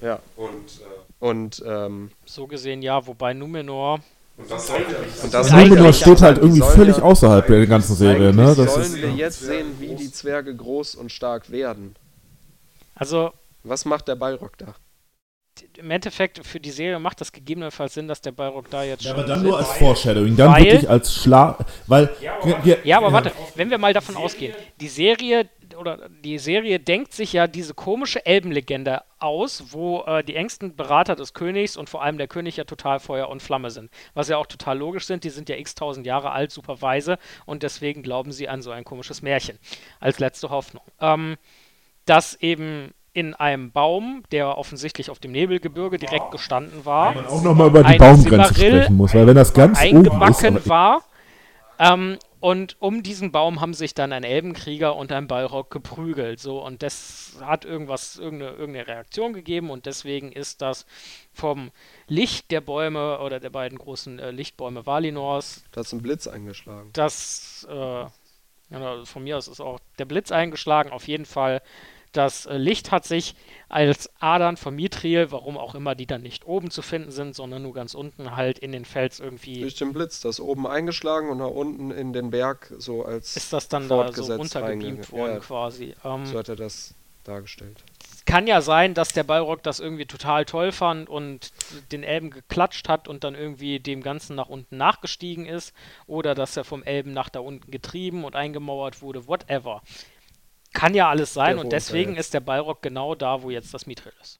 Ja. 0.00 0.18
Und, 0.36 0.50
äh, 0.50 1.24
Und, 1.24 1.62
ähm, 1.66 2.10
So 2.26 2.46
gesehen 2.46 2.82
ja, 2.82 3.06
wobei 3.06 3.32
Numenor 3.32 4.00
und 4.36 4.50
das 4.50 4.68
und 5.22 5.32
das 5.32 5.50
Numenor 5.52 5.92
steht 5.92 6.20
halt 6.20 6.38
irgendwie 6.38 6.60
völlig 6.60 6.96
ja- 6.98 7.02
außerhalb 7.04 7.46
der 7.46 7.66
ganzen 7.66 7.94
Serie, 7.94 8.34
ne? 8.34 8.54
Das 8.56 8.74
sollen 8.74 8.82
ist, 8.82 8.96
wir 8.96 9.10
jetzt 9.10 9.40
sehen, 9.40 9.66
wie 9.78 9.94
die 9.94 10.10
Zwerge 10.10 10.54
groß 10.54 10.96
und 10.96 11.12
stark 11.12 11.50
werden. 11.50 11.94
Also 12.96 13.30
Was 13.62 13.84
macht 13.86 14.08
der 14.08 14.16
Balrog 14.16 14.58
da? 14.58 14.74
Im 15.76 15.90
Endeffekt 15.90 16.44
für 16.46 16.60
die 16.60 16.70
Serie 16.70 16.98
macht 16.98 17.20
das 17.20 17.32
gegebenenfalls 17.32 17.94
Sinn, 17.94 18.08
dass 18.08 18.20
der 18.20 18.32
Balrog 18.32 18.70
da 18.70 18.82
jetzt 18.82 19.04
ja, 19.04 19.10
schon 19.10 19.20
aber 19.20 19.28
dann 19.28 19.42
nur 19.42 19.58
als 19.58 19.72
Foreshadowing, 19.72 20.36
dann 20.36 20.52
Weil- 20.52 20.64
wirklich 20.64 20.88
als 20.88 21.14
Schlag, 21.14 21.64
weil 21.86 22.10
Ja, 22.84 22.98
aber 22.98 23.12
warte, 23.12 23.32
wenn 23.54 23.70
wir 23.70 23.78
mal 23.78 23.92
davon 23.92 24.16
ausgehen, 24.16 24.54
die 24.80 24.88
Serie 24.88 25.48
oder 25.78 26.08
die 26.08 26.38
Serie 26.38 26.78
denkt 26.78 27.12
sich 27.12 27.32
ja 27.32 27.46
diese 27.46 27.74
komische 27.74 28.24
Elbenlegende 28.26 29.02
aus, 29.18 29.64
wo 29.72 30.02
äh, 30.02 30.22
die 30.22 30.36
engsten 30.36 30.76
Berater 30.76 31.16
des 31.16 31.34
Königs 31.34 31.76
und 31.76 31.88
vor 31.88 32.02
allem 32.02 32.18
der 32.18 32.28
König 32.28 32.56
ja 32.56 32.64
total 32.64 33.00
Feuer 33.00 33.28
und 33.28 33.42
Flamme 33.42 33.70
sind. 33.70 33.90
Was 34.12 34.28
ja 34.28 34.36
auch 34.36 34.46
total 34.46 34.78
logisch 34.78 35.06
sind, 35.06 35.24
die 35.24 35.30
sind 35.30 35.48
ja 35.48 35.56
x 35.56 35.74
tausend 35.74 36.06
Jahre 36.06 36.32
alt, 36.32 36.50
super 36.50 36.82
weise 36.82 37.18
und 37.46 37.62
deswegen 37.62 38.02
glauben 38.02 38.32
sie 38.32 38.48
an 38.48 38.62
so 38.62 38.70
ein 38.70 38.84
komisches 38.84 39.22
Märchen 39.22 39.58
als 40.00 40.18
letzte 40.18 40.50
Hoffnung. 40.50 40.84
Ähm, 41.00 41.36
dass 42.06 42.34
eben 42.34 42.92
in 43.14 43.32
einem 43.32 43.70
Baum, 43.70 44.24
der 44.32 44.58
offensichtlich 44.58 45.08
auf 45.08 45.20
dem 45.20 45.32
Nebelgebirge 45.32 45.98
direkt 45.98 46.32
gestanden 46.32 46.84
war, 46.84 47.14
man 47.14 47.26
auch 47.26 47.42
nochmal 47.42 47.68
über 47.68 47.84
die 47.84 47.96
Baumgrenze 47.96 48.54
sprechen 48.54 48.96
muss, 48.96 49.14
weil 49.14 49.26
wenn 49.26 49.36
das 49.36 49.54
ganz 49.54 49.78
oben 49.78 49.86
ist, 49.86 50.10
eingebacken 50.10 50.56
aber 50.56 50.66
war. 50.66 51.02
Ähm, 51.78 52.18
und 52.40 52.76
um 52.78 53.02
diesen 53.02 53.32
Baum 53.32 53.60
haben 53.60 53.72
sich 53.72 53.94
dann 53.94 54.12
ein 54.12 54.22
Elbenkrieger 54.22 54.96
und 54.96 55.12
ein 55.12 55.28
Balrog 55.28 55.70
geprügelt. 55.70 56.40
So, 56.40 56.62
und 56.62 56.82
das 56.82 57.36
hat 57.40 57.64
irgendwas, 57.64 58.18
irgendeine, 58.18 58.50
irgendeine 58.50 58.86
Reaktion 58.86 59.32
gegeben 59.32 59.70
und 59.70 59.86
deswegen 59.86 60.30
ist 60.30 60.60
das 60.60 60.84
vom 61.32 61.70
Licht 62.06 62.50
der 62.50 62.60
Bäume 62.60 63.20
oder 63.20 63.40
der 63.40 63.50
beiden 63.50 63.78
großen 63.78 64.18
äh, 64.18 64.30
Lichtbäume 64.32 64.84
Valinors, 64.84 65.64
Da 65.72 65.80
ist 65.82 65.92
ein 65.92 66.02
Blitz 66.02 66.26
eingeschlagen. 66.26 66.90
das, 66.92 67.66
äh, 67.70 67.74
ja, 67.74 69.04
von 69.04 69.22
mir 69.22 69.38
aus 69.38 69.48
ist 69.48 69.60
auch 69.60 69.78
der 69.98 70.04
Blitz 70.04 70.32
eingeschlagen, 70.32 70.90
auf 70.90 71.06
jeden 71.06 71.26
Fall. 71.26 71.62
Das 72.14 72.46
äh, 72.46 72.56
Licht 72.56 72.92
hat 72.92 73.04
sich 73.04 73.34
als 73.68 74.08
Adern 74.20 74.56
von 74.56 74.74
Mithril, 74.74 75.32
warum 75.32 75.58
auch 75.58 75.74
immer 75.74 75.94
die 75.94 76.06
dann 76.06 76.22
nicht 76.22 76.46
oben 76.46 76.70
zu 76.70 76.80
finden 76.80 77.10
sind, 77.10 77.34
sondern 77.34 77.62
nur 77.62 77.74
ganz 77.74 77.94
unten 77.94 78.36
halt 78.36 78.58
in 78.60 78.72
den 78.72 78.84
Fels 78.84 79.18
irgendwie, 79.20 79.60
Durch 79.60 79.74
den 79.74 79.92
Blitz, 79.92 80.20
das 80.20 80.40
oben 80.40 80.66
eingeschlagen 80.66 81.28
und 81.28 81.38
nach 81.38 81.50
unten 81.50 81.90
in 81.90 82.12
den 82.12 82.30
Berg 82.30 82.72
so 82.78 83.04
als. 83.04 83.36
ist 83.36 83.52
das 83.52 83.68
dann 83.68 83.88
da 83.88 84.12
so 84.12 84.32
reingegangen. 84.32 85.10
worden 85.10 85.32
ja. 85.32 85.38
quasi. 85.40 85.94
Ähm, 86.04 86.24
So 86.24 86.38
hat 86.38 86.48
er 86.48 86.56
das 86.56 86.94
dargestellt. 87.24 87.82
kann 88.26 88.46
ja 88.46 88.60
sein, 88.60 88.94
dass 88.94 89.08
der 89.08 89.24
Balrog 89.24 89.62
das 89.62 89.80
irgendwie 89.80 90.06
total 90.06 90.44
toll 90.44 90.70
fand 90.70 91.08
und 91.08 91.52
den 91.90 92.04
Elben 92.04 92.30
geklatscht 92.30 92.88
hat 92.88 93.08
und 93.08 93.24
dann 93.24 93.34
irgendwie 93.34 93.80
dem 93.80 94.02
Ganzen 94.02 94.36
nach 94.36 94.48
unten 94.48 94.76
nachgestiegen 94.76 95.46
ist 95.46 95.74
oder 96.06 96.34
dass 96.34 96.56
er 96.56 96.64
vom 96.64 96.82
Elben 96.84 97.12
nach 97.12 97.28
da 97.28 97.40
unten 97.40 97.70
getrieben 97.70 98.24
und 98.24 98.36
eingemauert 98.36 99.02
wurde, 99.02 99.26
whatever. 99.26 99.82
Kann 100.74 100.92
ja 100.94 101.08
alles 101.08 101.32
sein 101.32 101.58
und 101.58 101.70
deswegen 101.72 102.16
ist 102.16 102.34
der 102.34 102.40
Balrog 102.40 102.82
genau 102.82 103.14
da, 103.14 103.42
wo 103.42 103.48
jetzt 103.50 103.72
das 103.72 103.86
Mithril 103.86 104.12
ist. 104.20 104.38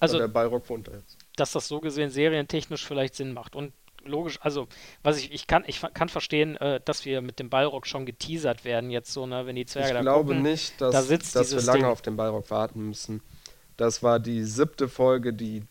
Also 0.00 0.14
Also, 0.14 0.18
der 0.18 0.28
Balrog 0.28 0.68
wohnt 0.68 0.86
da 0.86 0.92
jetzt. 0.92 1.16
dass 1.36 1.50
das 1.52 1.66
so 1.66 1.80
gesehen 1.80 2.10
serientechnisch 2.10 2.86
vielleicht 2.86 3.16
Sinn 3.16 3.32
macht 3.32 3.56
und 3.56 3.72
logisch, 4.04 4.38
also 4.42 4.68
was 5.02 5.18
ich, 5.18 5.32
ich 5.32 5.46
kann, 5.48 5.64
ich 5.66 5.80
kann 5.94 6.08
verstehen, 6.08 6.56
äh, 6.58 6.80
dass 6.84 7.04
wir 7.04 7.20
mit 7.20 7.40
dem 7.40 7.50
Balrog 7.50 7.86
schon 7.86 8.06
geteasert 8.06 8.64
werden 8.64 8.90
jetzt 8.90 9.12
so, 9.12 9.26
ne, 9.26 9.44
wenn 9.46 9.56
die 9.56 9.66
Zwerge 9.66 9.88
Ich 9.88 9.94
da 9.94 10.00
glaube 10.02 10.28
gucken. 10.34 10.42
nicht, 10.42 10.80
dass, 10.80 10.92
da 10.92 11.02
sitzt 11.02 11.34
dass 11.34 11.50
wir 11.52 11.60
lange 11.62 11.80
Ding. 11.80 11.86
auf 11.88 12.00
den 12.02 12.16
Balrog 12.16 12.48
warten 12.50 12.86
müssen. 12.88 13.22
Das 13.76 14.02
war 14.02 14.20
die 14.20 14.44
siebte 14.44 14.88
Folge, 14.88 15.32
die 15.32 15.64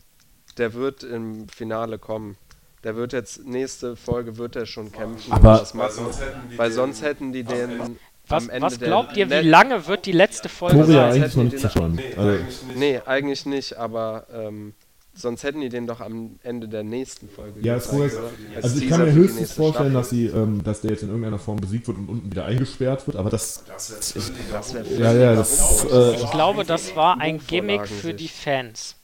der 0.57 0.73
wird 0.73 1.03
im 1.03 1.47
Finale 1.49 1.99
kommen. 1.99 2.35
Der 2.83 2.95
wird 2.95 3.13
jetzt, 3.13 3.45
nächste 3.45 3.95
Folge 3.95 4.37
wird 4.37 4.55
er 4.55 4.65
schon 4.65 4.91
kämpfen. 4.91 5.31
Aber- 5.31 5.63
sonst 5.63 6.19
hätten 6.19 6.49
die 6.49 6.57
Weil 6.57 6.69
den- 6.69 6.75
sonst 6.75 7.01
hätten 7.01 7.31
die 7.31 7.43
den 7.43 7.99
Was, 8.29 8.43
am 8.43 8.49
Ende 8.49 8.61
was 8.65 8.77
der 8.79 8.87
glaubt 8.87 9.15
ihr, 9.17 9.29
wie 9.29 9.47
lange 9.47 9.87
wird 9.87 10.05
die 10.05 10.11
letzte 10.11 10.49
Folge 10.49 10.79
Toria 10.81 11.11
sein? 11.11 11.21
eigentlich 11.23 11.35
noch 11.35 11.43
nicht 11.43 11.59
zerstört. 11.59 11.91
Nee, 11.95 12.13
Also, 12.15 12.29
eigentlich 12.29 12.63
nicht. 12.63 12.77
Nee, 12.77 13.01
eigentlich 13.05 13.45
nicht, 13.45 13.77
aber 13.77 14.27
ähm, 14.33 14.73
sonst 15.13 15.43
hätten 15.43 15.61
die 15.61 15.69
den 15.69 15.87
doch 15.87 16.01
am 16.01 16.37
Ende 16.43 16.67
der 16.67 16.83
nächsten 16.83 17.29
Folge 17.29 17.59
Ja, 17.61 17.75
ist 17.77 17.89
gezeigt, 17.89 18.13
wohl- 18.13 18.19
oder? 18.19 18.29
Als 18.57 18.65
also 18.65 18.81
ich 18.81 18.89
kann 18.89 19.05
mir 19.05 19.11
höchstens 19.13 19.51
vorstellen, 19.53 19.91
Staffel. 19.91 19.93
dass 19.93 20.09
sie, 20.09 20.25
ähm, 20.27 20.63
dass 20.63 20.81
der 20.81 20.91
jetzt 20.91 21.03
in 21.03 21.09
irgendeiner 21.09 21.39
Form 21.39 21.57
besiegt 21.57 21.87
wird 21.87 21.97
und 21.97 22.09
unten 22.09 22.29
wieder 22.31 22.45
eingesperrt 22.45 23.07
wird, 23.07 23.15
aber 23.17 23.29
das, 23.29 23.63
Das 23.67 23.89
wäre 24.15 24.23
völlig 24.23 24.51
Das 24.51 24.73
wär 24.73 24.83
ja, 24.99 25.13
ja, 25.13 25.35
das, 25.35 25.85
äh, 25.91 26.15
Ich 26.15 26.31
glaube, 26.31 26.65
das 26.65 26.95
war 26.95 27.19
ein 27.19 27.39
Gimmick 27.47 27.87
für 27.87 28.13
die 28.13 28.27
Fans. 28.27 28.95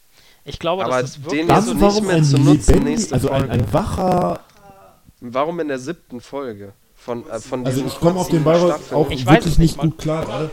Ich 0.46 0.60
glaube, 0.60 0.84
Aber 0.84 1.02
das 1.02 1.12
ist 1.12 1.24
wirklich 1.24 1.40
den 1.44 1.48
dann 1.48 1.64
so 1.64 1.72
nicht 1.74 1.82
warum 1.82 2.08
mehr 2.08 2.22
zu 2.22 2.38
nutzen, 2.38 2.74
lebendig, 2.74 2.84
nächste 2.84 3.14
also 3.16 3.30
ein, 3.30 3.40
Folge. 3.48 3.54
ein 3.54 3.74
wacher, 3.74 4.40
Warum 5.22 5.60
in 5.62 5.70
der 5.70 5.80
siebten 5.80 6.20
Folge? 6.20 6.74
Von, 7.04 7.30
äh, 7.30 7.40
von 7.40 7.66
also 7.66 7.84
ich 7.86 8.00
komme 8.00 8.18
auf 8.20 8.30
den 8.30 8.42
Staffeln? 8.44 8.98
auch 8.98 9.10
Ich 9.10 9.26
wirklich 9.26 9.58
nicht, 9.58 9.78
gut 9.78 9.98
klar. 9.98 10.24
gerade. 10.26 10.50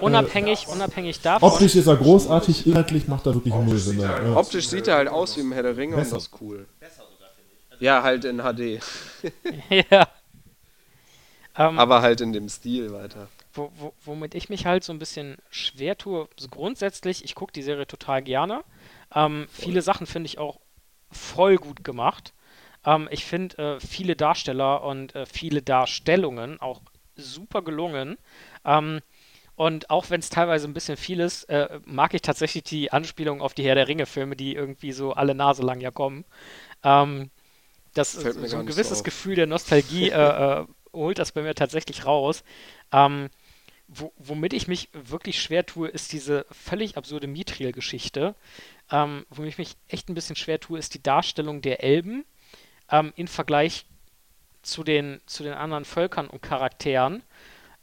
unabhängig, 0.00 0.66
unabhängig 0.66 1.20
davon. 1.20 1.48
Optisch 1.48 1.76
ist 1.76 1.86
er 1.86 1.96
großartig, 1.96 2.66
inhaltlich 2.66 3.06
macht 3.06 3.24
er 3.26 3.34
wirklich 3.34 3.54
null 3.54 3.78
Sinn. 3.78 4.00
Ja. 4.00 4.34
Optisch 4.34 4.66
sieht 4.66 4.88
er 4.88 4.96
halt 4.96 5.08
aus 5.08 5.36
wie 5.36 5.42
im 5.42 5.52
Herr 5.52 5.62
der 5.62 5.76
Ringe 5.76 5.94
Besser. 5.94 6.16
und 6.16 6.16
das 6.16 6.24
ist 6.24 6.40
cool. 6.40 6.66
Ja, 7.78 8.02
halt 8.02 8.24
in 8.24 8.38
HD. 8.38 8.80
ja. 9.90 10.08
Ähm, 11.56 11.78
Aber 11.78 12.02
halt 12.02 12.20
in 12.20 12.32
dem 12.32 12.48
Stil 12.48 12.92
weiter. 12.92 13.28
wo, 13.54 13.70
wo, 13.76 13.92
womit 14.04 14.34
ich 14.34 14.48
mich 14.48 14.66
halt 14.66 14.82
so 14.82 14.92
ein 14.92 14.98
bisschen 14.98 15.36
schwer 15.50 15.96
tue, 15.98 16.26
so 16.36 16.48
grundsätzlich, 16.48 17.24
ich 17.24 17.34
gucke 17.36 17.52
die 17.52 17.62
Serie 17.62 17.86
total 17.86 18.22
gerne. 18.22 18.64
Ähm, 19.14 19.46
viele 19.52 19.82
Sachen 19.82 20.06
finde 20.06 20.26
ich 20.26 20.38
auch 20.38 20.58
voll 21.12 21.56
gut 21.56 21.84
gemacht. 21.84 22.32
Ähm, 22.84 23.08
ich 23.10 23.24
finde 23.24 23.76
äh, 23.76 23.80
viele 23.80 24.16
Darsteller 24.16 24.82
und 24.82 25.14
äh, 25.14 25.26
viele 25.26 25.62
Darstellungen 25.62 26.60
auch 26.60 26.80
super 27.16 27.62
gelungen. 27.62 28.18
Ähm, 28.64 29.00
und 29.54 29.90
auch 29.90 30.10
wenn 30.10 30.20
es 30.20 30.30
teilweise 30.30 30.66
ein 30.66 30.74
bisschen 30.74 30.96
viel 30.96 31.20
ist, 31.20 31.44
äh, 31.44 31.80
mag 31.84 32.14
ich 32.14 32.22
tatsächlich 32.22 32.64
die 32.64 32.90
Anspielung 32.90 33.42
auf 33.42 33.54
die 33.54 33.64
Herr 33.64 33.74
der 33.74 33.86
Ringe-Filme, 33.88 34.34
die 34.34 34.54
irgendwie 34.54 34.92
so 34.92 35.12
alle 35.12 35.34
Nase 35.34 35.62
lang 35.62 35.80
ja 35.80 35.90
kommen. 35.90 36.24
Ähm, 36.82 37.30
das 37.94 38.14
Fällt 38.14 38.36
mir 38.40 38.48
so 38.48 38.56
ein 38.56 38.66
so 38.66 38.72
gewisses 38.72 38.98
auf. 38.98 39.04
Gefühl 39.04 39.34
der 39.36 39.46
Nostalgie 39.46 40.08
äh, 40.10 40.14
äh, 40.62 40.66
holt 40.92 41.18
das 41.18 41.32
bei 41.32 41.42
mir 41.42 41.54
tatsächlich 41.54 42.06
raus. 42.06 42.44
Ähm, 42.92 43.28
wo, 43.88 44.12
womit 44.16 44.54
ich 44.54 44.68
mich 44.68 44.88
wirklich 44.94 45.42
schwer 45.42 45.66
tue, 45.66 45.88
ist 45.88 46.12
diese 46.12 46.46
völlig 46.50 46.96
absurde 46.96 47.26
Mithril-Geschichte. 47.26 48.34
Ähm, 48.90 49.26
womit 49.28 49.50
ich 49.50 49.58
mich 49.58 49.76
echt 49.88 50.08
ein 50.08 50.14
bisschen 50.14 50.36
schwer 50.36 50.60
tue, 50.60 50.78
ist 50.78 50.94
die 50.94 51.02
Darstellung 51.02 51.60
der 51.60 51.84
Elben 51.84 52.24
ähm, 52.92 53.12
im 53.16 53.26
Vergleich 53.26 53.86
zu 54.62 54.84
den, 54.84 55.20
zu 55.26 55.42
den 55.42 55.54
anderen 55.54 55.84
Völkern 55.84 56.28
und 56.28 56.42
Charakteren. 56.42 57.24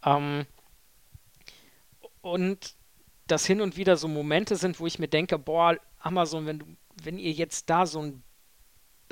Ähm, 0.05 0.45
und 2.21 2.75
dass 3.27 3.45
hin 3.45 3.59
und 3.59 3.75
wieder 3.75 3.97
so 3.97 4.07
Momente 4.07 4.55
sind, 4.55 4.79
wo 4.79 4.87
ich 4.87 4.99
mir 4.99 5.09
denke, 5.09 5.37
boah, 5.37 5.77
Amazon, 5.99 6.45
wenn 6.45 6.59
du, 6.59 6.65
wenn 7.03 7.19
ihr 7.19 7.31
jetzt 7.31 7.69
da 7.69 7.85
so 7.85 8.01
ein 8.01 8.23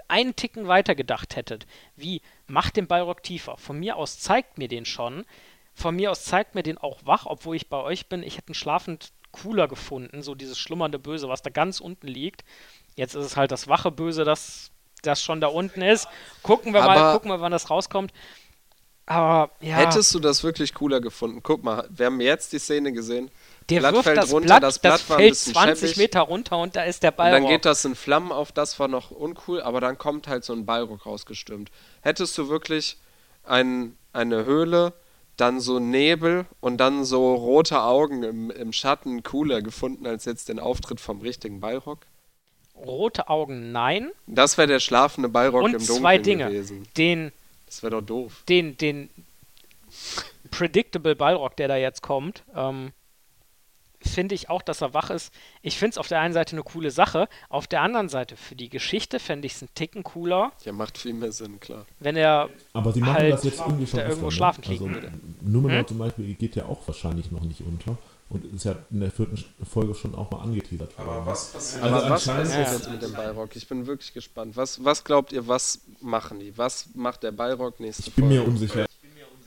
einen 0.07 0.36
Ticken 0.36 0.68
weiter 0.68 0.95
gedacht 0.95 1.36
hättet, 1.36 1.65
wie 1.95 2.22
macht 2.45 2.78
den 2.78 2.88
Balrog 2.88 3.24
tiefer. 3.24 3.57
Von 3.57 3.80
mir 3.80 3.98
aus 3.98 4.19
zeigt 4.19 4.57
mir 4.57 4.68
den 4.68 4.86
schon. 4.86 5.26
Von 5.74 5.95
mir 5.95 6.11
aus 6.11 6.24
zeigt 6.24 6.56
mir 6.56 6.64
den 6.64 6.78
auch 6.78 7.06
wach, 7.06 7.26
obwohl 7.26 7.56
ich 7.56 7.68
bei 7.68 7.78
euch 7.78 8.07
bin. 8.07 8.24
Ich 8.24 8.38
hätte 8.38 8.52
ihn 8.52 8.56
schlafend 8.56 9.11
cooler 9.32 9.68
gefunden, 9.68 10.22
so 10.22 10.36
dieses 10.36 10.57
schlummernde 10.57 10.99
Böse, 10.99 11.30
was 11.30 11.41
da 11.41 11.49
ganz 11.49 11.80
unten 11.80 12.07
liegt. 12.07 12.44
Jetzt 12.95 13.15
ist 13.15 13.26
es 13.26 13.38
halt 13.38 13.52
das 13.52 13.68
wache 13.68 13.91
Böse, 13.91 14.24
das, 14.24 14.72
das 15.08 15.22
schon 15.24 15.42
da 15.42 15.48
unten 15.48 15.82
ist. 15.82 16.08
Gucken 16.44 16.74
wir 16.74 16.82
mal, 16.82 16.98
Aber- 16.98 17.14
gucken 17.14 17.32
wir, 17.32 17.42
wann 17.42 17.52
das 17.52 17.70
rauskommt. 17.70 18.12
Aber 19.06 19.52
ja, 19.62 19.76
Hättest 19.78 20.14
du 20.14 20.20
das 20.20 20.44
wirklich 20.44 20.74
cooler 20.74 21.00
gefunden? 21.00 21.40
Guck 21.42 21.64
mal, 21.64 21.88
wir 21.90 22.08
haben 22.08 22.20
jetzt 22.20 22.52
die 22.52 22.60
Szene 22.60 22.92
gesehen. 22.92 23.32
der 23.70 23.80
Blatt 23.80 23.94
wirft 23.94 24.04
fällt 24.04 24.18
das 24.18 24.32
runter, 24.34 24.48
Blatt, 24.48 24.64
das 24.64 24.74
das, 24.76 24.82
Blatt 24.82 25.10
war 25.10 25.16
ein 25.18 25.20
fällt 25.22 25.32
bisschen 25.32 25.54
20 25.54 25.80
scheppig. 25.92 25.98
Meter 25.98 26.20
runter 26.22 26.58
und 26.58 26.76
da 26.76 26.84
ist 26.84 27.04
der 27.04 27.12
Und 27.12 27.18
Balrog. 27.18 27.40
dann 27.42 27.48
geht 27.48 27.64
das 27.66 27.86
in 27.86 27.96
Flammen 27.96 28.34
auf, 28.34 28.52
das 28.52 28.78
war 28.82 28.90
noch 28.90 29.12
uncool, 29.12 29.62
aber 29.62 29.80
dann 29.80 29.98
kommt 29.98 30.28
halt 30.28 30.44
so 30.44 30.52
ein 30.54 30.66
Balrog 30.66 31.06
rausgestürmt. 31.06 31.70
Hättest 32.02 32.38
du 32.38 32.50
wirklich 32.50 32.98
ein, 33.46 33.96
eine 34.12 34.44
Höhle, 34.44 34.92
dann 35.38 35.62
so 35.62 35.80
Nebel 35.80 36.46
und 36.60 36.78
dann 36.78 37.06
so 37.06 37.34
rote 37.36 37.82
Augen 37.82 38.24
im, 38.24 38.52
im 38.52 38.74
Schatten 38.74 39.24
cooler 39.24 39.62
gefunden 39.62 40.06
als 40.06 40.26
jetzt 40.26 40.50
den 40.50 40.60
Auftritt 40.60 41.00
vom 41.00 41.22
richtigen 41.22 41.62
Balrog? 41.62 42.00
Rote 42.86 43.28
Augen, 43.30 43.72
nein. 43.72 44.12
Das 44.28 44.58
wäre 44.58 44.68
der 44.68 44.80
schlafende 44.80 45.30
Balrog 45.30 45.64
Und 45.64 45.72
im 45.74 45.80
Dunkeln 45.80 45.99
zwei 45.99 46.18
Dinge. 46.18 46.45
gewesen. 46.48 46.88
Den 46.98 47.32
Das 47.66 47.82
wäre 47.84 47.91
doch 47.91 48.02
doof. 48.06 48.44
den, 48.48 48.78
den 48.78 49.10
Predictable 50.52 51.16
Balrog, 51.16 51.56
der 51.58 51.68
da 51.68 51.76
jetzt 51.76 52.02
kommt, 52.02 52.44
ähm, 52.56 52.91
finde 53.99 54.36
ich 54.36 54.49
auch, 54.49 54.62
dass 54.62 54.82
er 54.82 54.94
wach 54.94 55.10
ist. 55.10 55.34
Ich 55.62 55.78
finde 55.78 55.91
es 55.91 55.98
auf 55.98 56.08
der 56.08 56.20
einen 56.22 56.34
Seite 56.34 56.54
eine 56.56 56.64
coole 56.64 56.91
Sache, 56.91 57.28
auf 57.49 57.68
der 57.68 57.82
anderen 57.82 58.10
Seite 58.10 58.38
für 58.38 58.56
die 58.56 58.70
Geschichte 58.70 59.20
fände 59.20 59.48
ich 59.48 59.54
es 59.56 59.62
einen 59.64 59.74
Ticken 59.74 60.04
cooler, 60.04 60.52
Ja, 60.64 60.72
macht 60.72 60.98
viel 60.98 61.14
mehr 61.14 61.32
Sinn, 61.32 61.60
klar. 61.60 61.86
wenn 61.99 62.16
er 62.16 62.49
Aber 62.74 62.94
sie 62.94 63.02
machen 63.02 63.16
halt 63.16 63.34
das 63.34 63.44
jetzt 63.44 63.60
irgendwie 63.60 63.88
schon 63.88 63.99
da 63.99 64.06
irgendwo 64.08 64.28
öfter, 64.28 64.36
schlafen 64.38 64.62
ne? 64.62 64.68
kriegen 64.68 64.88
also, 64.90 65.02
würde. 65.02 65.14
Numenor 65.41 65.80
Hm? 65.80 65.88
zum 65.88 65.98
Beispiel 65.98 66.34
geht 66.36 66.56
ja 66.56 66.66
auch 66.66 66.88
wahrscheinlich 66.88 67.32
noch 67.32 67.41
nicht 67.41 67.62
unter 67.62 67.98
und 68.30 68.44
ist 68.54 68.66
ja 68.66 68.76
in 68.91 68.99
der 68.99 69.12
vierten 69.12 69.44
Folge 69.70 69.95
schon 69.95 70.14
auch 70.16 70.30
mal 70.32 70.41
angeteasert 70.41 70.98
worden. 70.98 71.10
Aber 71.10 71.26
was 71.28 71.45
passiert? 71.52 71.84
Also 71.84 71.95
was 72.10 72.28
anscheinend- 72.28 72.52
Ja. 72.54 72.74
jetzt 72.74 72.90
mit 72.91 73.02
dem 73.02 73.14
Balrog? 73.14 73.56
Ich 73.56 73.68
bin 73.68 73.88
wirklich 73.88 74.14
gespannt. 74.14 74.58
Was, 74.58 74.84
was 74.84 75.04
glaubt 75.04 75.32
ihr, 75.32 75.48
was 75.48 75.80
machen 76.02 76.40
die? 76.40 76.58
Was 76.58 76.88
macht 76.94 77.24
der 77.24 77.32
Balrog 77.32 77.80
nächste 77.80 78.04
Ich 78.10 78.14
bin 78.14 78.26
Folge? 78.26 78.41
mir 78.41 78.48
unsicher. 78.48 78.86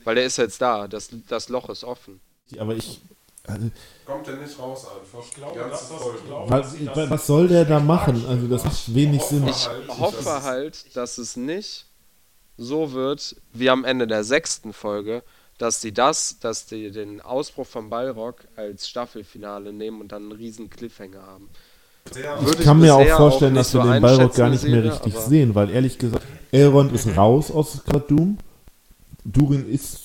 Weil 0.03 0.15
der 0.15 0.25
ist 0.25 0.37
jetzt 0.37 0.59
da, 0.61 0.87
das, 0.87 1.09
das 1.27 1.49
Loch 1.49 1.69
ist 1.69 1.83
offen. 1.83 2.19
Aber 2.57 2.75
ich. 2.75 2.99
Also, 3.43 3.69
Kommt 4.05 4.27
der 4.27 4.35
nicht 4.37 4.57
raus 4.59 4.85
einfach? 4.85 5.19
Ich 5.27 5.33
glaube, 5.35 5.59
das- 5.59 5.89
das- 5.89 6.01
Folge. 6.01 6.17
ich 6.19 6.25
glaube, 6.25 7.01
was, 7.01 7.09
was 7.09 7.27
soll 7.27 7.47
der 7.47 7.65
da 7.65 7.79
machen? 7.79 8.23
Also 8.27 8.47
das 8.47 8.63
macht 8.63 8.93
wenig 8.95 9.21
Sinn. 9.23 9.47
Ich 9.47 9.67
hoffe 9.99 10.43
halt, 10.43 10.95
dass 10.95 11.17
es 11.17 11.35
nicht 11.37 11.85
so 12.57 12.91
wird 12.93 13.35
wie 13.53 13.69
am 13.69 13.83
Ende 13.83 14.05
der 14.07 14.23
sechsten 14.23 14.73
Folge, 14.73 15.23
dass 15.61 15.79
die 15.79 15.93
das, 15.93 16.39
dass 16.39 16.65
die 16.65 16.89
den 16.89 17.21
Ausbruch 17.21 17.67
von 17.67 17.89
Balrog 17.89 18.47
als 18.55 18.89
Staffelfinale 18.89 19.71
nehmen 19.71 20.01
und 20.01 20.11
dann 20.11 20.23
einen 20.23 20.31
riesen 20.31 20.71
Cliffhanger 20.71 21.21
haben. 21.21 21.49
Würde 22.39 22.57
Ich 22.57 22.65
kann 22.65 22.79
mir 22.79 22.95
auch 22.95 23.05
vorstellen, 23.05 23.53
nicht 23.53 23.65
dass 23.65 23.73
wir 23.75 23.83
den 23.83 24.01
Balrog 24.01 24.21
einschätzen, 24.21 24.37
gar 24.39 24.49
nicht 24.49 24.63
mehr 24.63 24.83
richtig 24.83 25.15
sehen, 25.15 25.53
weil 25.53 25.69
ehrlich 25.69 25.99
gesagt, 25.99 26.25
Elrond 26.51 26.91
ist 26.93 27.15
raus 27.15 27.51
aus 27.51 27.83
Khadum. 27.85 28.39
Durin 29.23 29.71
ist 29.71 29.99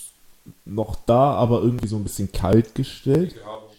noch 0.66 0.96
da, 1.06 1.32
aber 1.32 1.62
irgendwie 1.62 1.88
so 1.88 1.96
ein 1.96 2.02
bisschen 2.02 2.30
kalt 2.30 2.74
gestellt. 2.74 3.34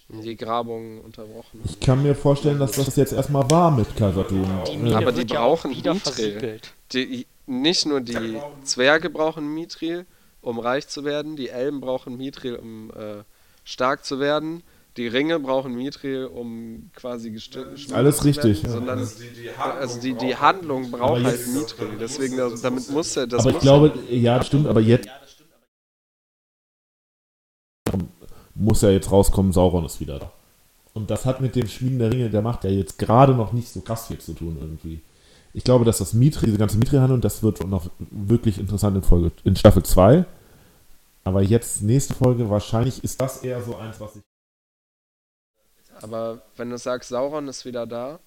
Die 0.10 0.36
Grabung 0.36 1.02
unterbrochen. 1.02 1.62
Ich 1.66 1.80
kann 1.80 2.02
mir 2.02 2.16
vorstellen, 2.16 2.58
dass 2.58 2.72
das 2.72 2.96
jetzt 2.96 3.14
erstmal 3.14 3.52
war 3.52 3.70
mit 3.70 3.88
Mine 4.00 4.98
Aber 4.98 5.12
die 5.12 5.38
auch 5.38 5.62
brauchen 5.62 5.72
Mithril. 5.72 6.60
Die, 6.92 7.28
nicht 7.46 7.86
nur 7.86 8.02
die 8.02 8.40
Zwerge 8.64 9.12
brauchen 9.12 9.54
Mithril, 9.54 10.08
um 10.48 10.60
reich 10.60 10.88
zu 10.88 11.04
werden, 11.04 11.36
die 11.36 11.50
Elben 11.50 11.82
brauchen 11.82 12.18
Mithril, 12.18 12.56
um 12.56 12.90
äh, 12.92 13.24
stark 13.64 14.06
zu 14.06 14.20
werden. 14.20 14.64
Die 14.96 15.08
Ringe 15.08 15.40
brauchen 15.40 15.76
Mithril, 15.76 16.26
um 16.26 16.90
quasi 16.96 17.30
gestimmt 17.30 17.92
Alles 17.94 18.26
richtig, 18.26 18.64
ja. 18.64 18.70
Sondern, 18.70 18.98
Also 18.98 19.20
die, 19.22 19.30
die 19.30 19.50
Handlung, 19.52 19.78
also 19.82 20.00
die, 20.00 20.14
die 20.14 20.26
braucht- 20.26 20.42
Handlung 20.42 20.92
braucht 20.92 21.24
halt 21.24 21.38
jetzt- 21.38 21.54
Mithril. 21.54 21.98
Deswegen, 22.00 22.38
das, 22.38 22.62
damit 22.62 22.90
muss 22.90 23.16
er. 23.16 23.28
Das 23.28 23.42
aber 23.46 23.52
ich 23.56 23.60
glaube, 23.60 23.94
ja, 24.10 24.38
das 24.40 24.48
stimmt, 24.48 24.66
aber 24.68 24.82
jetzt 24.82 25.08
muss 28.56 28.82
ja 28.82 28.90
jetzt 28.90 29.12
rauskommen, 29.12 29.52
Sauron 29.54 29.86
ist 29.86 30.00
wieder 30.00 30.18
da. 30.20 30.32
Und 30.94 31.12
das 31.12 31.26
hat 31.26 31.42
mit 31.42 31.56
dem 31.56 31.68
Schmieden 31.68 32.00
der 32.00 32.12
Ringe 32.12 32.30
der 32.32 32.42
Macht 32.42 32.64
ja 32.64 32.72
jetzt 32.72 32.98
gerade 32.98 33.36
noch 33.36 33.54
nicht 33.54 33.70
so 33.70 33.82
krass 33.82 34.08
viel 34.08 34.18
zu 34.18 34.34
tun 34.34 34.58
irgendwie. 34.60 35.02
Ich 35.54 35.64
glaube, 35.64 35.86
dass 35.86 36.00
das 36.00 36.14
Mithril, 36.14 36.48
diese 36.48 36.58
ganze 36.58 36.78
Mithril-Handlung, 36.78 37.22
das 37.22 37.44
wird 37.44 37.68
noch 37.68 37.88
wirklich 38.00 38.58
interessant 38.58 38.96
in 38.98 39.04
Folge, 39.04 39.32
in 39.44 39.56
Staffel 39.56 39.84
2. 39.84 40.26
Aber 41.28 41.42
jetzt, 41.42 41.82
nächste 41.82 42.14
Folge, 42.14 42.50
wahrscheinlich 42.50 43.04
ist 43.04 43.20
das 43.20 43.44
eher 43.44 43.62
so 43.62 43.76
eins, 43.76 44.00
was 44.00 44.16
ich. 44.16 44.22
Aber 46.02 46.42
wenn 46.56 46.70
du 46.70 46.78
sagst, 46.78 47.10
Sauron 47.10 47.50
ist 47.50 47.66
wieder 47.66 47.86
da, 47.86 48.22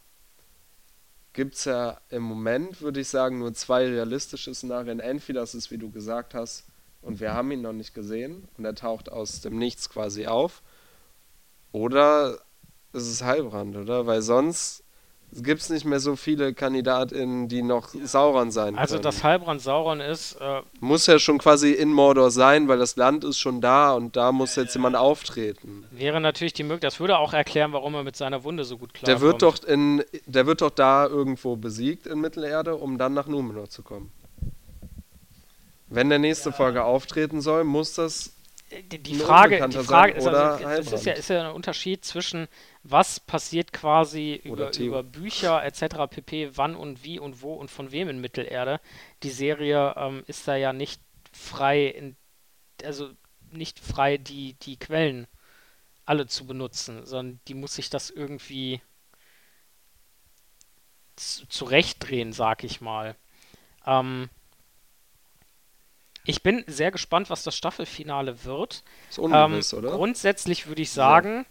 gibt 1.32 1.54
es 1.54 1.64
ja 1.64 1.98
im 2.10 2.22
Moment, 2.22 2.82
würde 2.82 3.00
ich 3.00 3.08
sagen, 3.08 3.38
nur 3.38 3.54
zwei 3.54 3.86
realistische 3.86 4.54
Szenarien. 4.54 5.00
Entweder 5.00 5.40
es 5.40 5.54
ist, 5.54 5.70
wie 5.70 5.78
du 5.78 5.90
gesagt 5.90 6.34
hast, 6.34 6.66
und 7.00 7.20
wir 7.20 7.32
haben 7.32 7.50
ihn 7.52 7.62
noch 7.62 7.72
nicht 7.72 7.94
gesehen 7.94 8.46
und 8.58 8.66
er 8.66 8.74
taucht 8.74 9.10
aus 9.10 9.40
dem 9.40 9.56
Nichts 9.56 9.88
quasi 9.88 10.26
auf. 10.26 10.62
Oder 11.72 12.38
es 12.92 13.08
ist 13.08 13.24
Heilbrand, 13.24 13.78
oder? 13.78 14.06
Weil 14.06 14.20
sonst 14.20 14.84
gibt 15.32 15.60
es 15.60 15.70
nicht 15.70 15.84
mehr 15.84 16.00
so 16.00 16.16
viele 16.16 16.52
KandidatInnen, 16.54 17.48
die 17.48 17.62
noch 17.62 17.88
Sauron 18.04 18.50
sein 18.50 18.76
Also, 18.76 18.94
können. 18.94 19.04
dass 19.04 19.22
Heilbrand 19.22 19.60
Sauron 19.62 20.00
ist, 20.00 20.34
äh, 20.40 20.62
Muss 20.80 21.06
ja 21.06 21.18
schon 21.18 21.38
quasi 21.38 21.72
in 21.72 21.92
Mordor 21.92 22.30
sein, 22.30 22.66
weil 22.68 22.78
das 22.78 22.96
Land 22.96 23.24
ist 23.24 23.38
schon 23.38 23.60
da 23.60 23.92
und 23.92 24.16
da 24.16 24.32
muss 24.32 24.56
jetzt 24.56 24.74
jemand 24.74 24.96
auftreten. 24.96 25.84
wäre 25.92 26.20
natürlich 26.20 26.52
die 26.52 26.62
Möglichkeit, 26.64 26.92
das 26.92 27.00
würde 27.00 27.18
auch 27.18 27.32
erklären, 27.32 27.72
warum 27.72 27.94
er 27.94 28.02
mit 28.02 28.16
seiner 28.16 28.42
Wunde 28.44 28.64
so 28.64 28.76
gut 28.76 28.92
klarkommt. 28.94 29.08
Der 29.22 29.26
wird 29.26 29.42
doch 29.42 29.62
in, 29.64 30.02
der 30.26 30.46
wird 30.46 30.62
doch 30.62 30.70
da 30.70 31.06
irgendwo 31.06 31.56
besiegt 31.56 32.06
in 32.06 32.20
Mittelerde, 32.20 32.74
um 32.76 32.98
dann 32.98 33.14
nach 33.14 33.26
Numenor 33.26 33.68
zu 33.68 33.82
kommen. 33.82 34.10
Wenn 35.88 36.08
der 36.08 36.18
nächste 36.18 36.52
Folge 36.52 36.84
auftreten 36.84 37.40
soll, 37.40 37.64
muss 37.64 37.94
das 37.94 38.32
die, 38.92 38.98
die 38.98 39.16
Frage, 39.16 39.66
die 39.68 39.78
Frage 39.78 40.20
sein 40.20 40.34
ist, 40.34 40.64
also, 40.64 40.94
es 40.94 41.00
ist 41.00 41.06
ja, 41.06 41.12
ist 41.14 41.28
ja 41.30 41.48
ein 41.48 41.54
Unterschied 41.54 42.04
zwischen 42.04 42.46
was 42.82 43.20
passiert 43.20 43.72
quasi 43.72 44.40
über, 44.44 44.74
über 44.78 45.02
Bücher 45.02 45.64
etc. 45.64 46.08
pp, 46.08 46.50
wann 46.56 46.74
und 46.74 47.04
wie 47.04 47.18
und 47.18 47.42
wo 47.42 47.54
und 47.54 47.70
von 47.70 47.92
wem 47.92 48.08
in 48.08 48.20
Mittelerde. 48.20 48.80
Die 49.22 49.30
Serie 49.30 49.94
ähm, 49.96 50.24
ist 50.26 50.48
da 50.48 50.56
ja 50.56 50.72
nicht 50.72 51.00
frei, 51.32 51.86
in, 51.86 52.16
also 52.84 53.10
nicht 53.50 53.78
frei, 53.80 54.18
die, 54.18 54.54
die 54.54 54.78
Quellen 54.78 55.26
alle 56.06 56.26
zu 56.26 56.46
benutzen, 56.46 57.06
sondern 57.06 57.40
die 57.48 57.54
muss 57.54 57.74
sich 57.76 57.90
das 57.90 58.10
irgendwie 58.10 58.80
zu- 61.16 61.46
zurechtdrehen, 61.48 62.32
sag 62.32 62.64
ich 62.64 62.80
mal. 62.80 63.16
Ähm, 63.86 64.28
ich 66.24 66.42
bin 66.42 66.64
sehr 66.66 66.90
gespannt, 66.90 67.30
was 67.30 67.42
das 67.44 67.56
Staffelfinale 67.56 68.44
wird. 68.44 68.84
ist 69.08 69.18
Ähm, 69.18 69.24
ungewiss, 69.24 69.74
oder? 69.74 69.90
Grundsätzlich 69.92 70.66
würde 70.66 70.82
ich 70.82 70.90
sagen, 70.90 71.46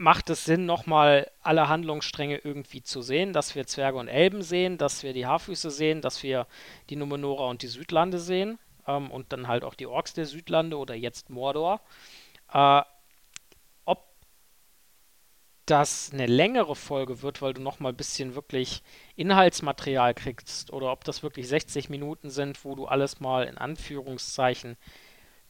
macht 0.00 0.30
es 0.30 0.46
Sinn, 0.46 0.64
nochmal 0.64 1.30
alle 1.42 1.68
Handlungsstränge 1.68 2.38
irgendwie 2.38 2.82
zu 2.82 3.02
sehen, 3.02 3.34
dass 3.34 3.54
wir 3.54 3.66
Zwerge 3.66 3.98
und 3.98 4.08
Elben 4.08 4.42
sehen, 4.42 4.78
dass 4.78 5.02
wir 5.02 5.12
die 5.12 5.26
Haarfüße 5.26 5.70
sehen, 5.70 6.00
dass 6.00 6.22
wir 6.22 6.46
die 6.88 6.96
Numenora 6.96 7.50
und 7.50 7.60
die 7.60 7.66
Südlande 7.66 8.18
sehen 8.18 8.58
ähm, 8.86 9.10
und 9.10 9.30
dann 9.34 9.46
halt 9.46 9.62
auch 9.62 9.74
die 9.74 9.86
Orks 9.86 10.14
der 10.14 10.24
Südlande 10.24 10.78
oder 10.78 10.94
jetzt 10.94 11.28
Mordor. 11.28 11.82
Äh, 12.50 12.80
ob 13.84 14.08
das 15.66 16.12
eine 16.14 16.26
längere 16.26 16.76
Folge 16.76 17.20
wird, 17.20 17.42
weil 17.42 17.52
du 17.52 17.60
nochmal 17.60 17.92
ein 17.92 17.96
bisschen 17.96 18.34
wirklich 18.34 18.82
Inhaltsmaterial 19.16 20.14
kriegst 20.14 20.72
oder 20.72 20.92
ob 20.92 21.04
das 21.04 21.22
wirklich 21.22 21.46
60 21.46 21.90
Minuten 21.90 22.30
sind, 22.30 22.64
wo 22.64 22.74
du 22.74 22.86
alles 22.86 23.20
mal 23.20 23.44
in 23.44 23.58
Anführungszeichen 23.58 24.78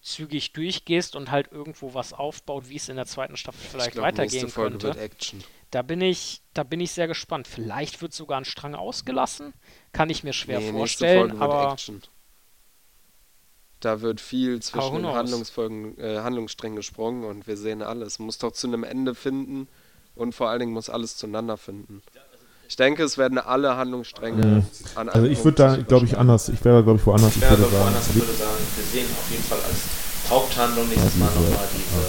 zügig 0.01 0.53
durchgehst 0.53 1.15
und 1.15 1.31
halt 1.31 1.53
irgendwo 1.53 1.95
was 1.95 2.13
aufbaut, 2.13 2.69
wie 2.69 2.77
es 2.77 2.89
in 2.89 2.97
der 2.97 3.07
zweiten 3.07 3.37
Staffel 3.37 3.61
vielleicht 3.61 3.89
ich 3.89 3.95
glaub, 3.95 4.07
nächste 4.07 4.23
weitergehen 4.23 4.49
Folge 4.49 4.71
könnte. 4.71 4.87
wird 4.89 4.99
Action. 4.99 5.45
Da 5.71 5.83
bin 5.83 6.01
ich, 6.01 6.43
da 6.55 6.63
bin 6.63 6.81
ich 6.81 6.93
sehr 6.93 7.07
gespannt. 7.07 7.47
Vielleicht 7.47 8.03
wird 8.03 8.13
sogar 8.13 8.39
ein 8.39 8.45
Strang 8.45 8.75
ausgelassen, 8.75 9.53
kann 9.93 10.11
ich 10.11 10.25
mir 10.25 10.33
schwer 10.33 10.61
Nee, 10.61 10.73
vorstellen, 10.73 11.31
Folge 11.31 11.41
wird 11.41 11.43
aber 11.43 11.73
Action. 11.73 12.03
Da 13.81 14.01
wird 14.03 14.21
viel 14.21 14.61
zwischen 14.61 14.97
den? 14.97 15.07
Handlungsfolgen, 15.07 15.99
äh, 15.99 16.19
Handlungssträngen 16.19 16.77
gesprungen 16.77 17.25
und 17.25 17.47
wir 17.47 17.57
sehen 17.57 17.83
alles. 17.83 18.19
Muss 18.19 18.39
doch 18.39 18.53
zu 18.53 18.67
einem 18.67 18.85
Ende 18.85 19.15
finden 19.15 19.69
und 20.15 20.35
vor 20.35 20.51
allen 20.51 20.61
Dingen 20.61 20.73
muss 20.73 20.91
alles 20.91 21.17
zueinander 21.17 21.57
finden. 21.57 22.03
Ich 22.71 22.77
denke, 22.77 23.03
es 23.03 23.19
werden 23.19 23.37
alle 23.37 23.77
Handlungsstränge 23.77 24.45
Mhm. 24.47 24.63
an 24.95 25.09
Also 25.09 25.27
ich 25.27 25.45
würde 25.45 25.57
da, 25.57 25.77
glaube 25.77 26.07
ich, 26.07 26.17
anders. 26.17 26.49
Ich 26.51 26.65
wäre, 26.65 26.85
glaube 26.85 27.01
ich, 27.01 27.07
woanders. 27.07 27.35
Ich 27.35 27.43
Ja, 27.43 27.51
würde 27.51 27.65
also 27.65 27.77
woanders 27.77 28.07
sagen, 28.07 28.21
würde 28.21 28.33
sagen, 28.33 28.51
wir 28.77 28.85
sehen 28.85 29.07
auf 29.11 29.29
jeden 29.29 29.43
Fall 29.43 29.59
als 29.59 30.31
Haupthandlung 30.31 30.89
nächstes 30.89 31.17
Mal 31.17 31.27
nochmal 31.27 31.67
diese. 31.75 32.01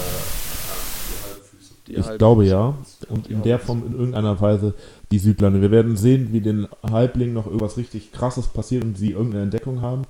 Die 1.87 1.95
ich 1.95 2.17
glaube 2.19 2.45
ja. 2.45 2.75
Und 3.09 3.25
in 3.27 3.41
der 3.41 3.57
Form 3.57 3.81
in 3.87 3.93
irgendeiner 3.93 4.39
Weise 4.39 4.75
die 5.09 5.17
Südlande. 5.17 5.61
Wir 5.61 5.71
werden 5.71 5.97
sehen, 5.97 6.31
wie 6.31 6.41
den 6.41 6.67
Halblingen 6.89 7.33
noch 7.33 7.47
irgendwas 7.47 7.77
richtig 7.77 8.11
Krasses 8.11 8.45
passiert 8.45 8.83
und 8.83 8.95
sie 8.99 9.13
irgendeine 9.13 9.41
Entdeckung 9.45 9.81
haben. 9.81 10.03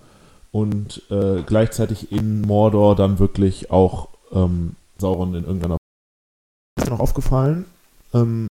Und 0.51 1.01
äh, 1.09 1.43
gleichzeitig 1.45 2.11
in 2.11 2.41
Mordor 2.41 2.97
dann 2.97 3.19
wirklich 3.19 3.71
auch 3.71 4.09
ähm, 4.33 4.75
Sauron 4.97 5.33
in 5.33 5.45
irgendeiner 5.45 5.77
Ist 6.77 6.87
mir 6.87 6.91
noch 6.91 6.99
aufgefallen, 6.99 7.63
ähm, 8.13 8.47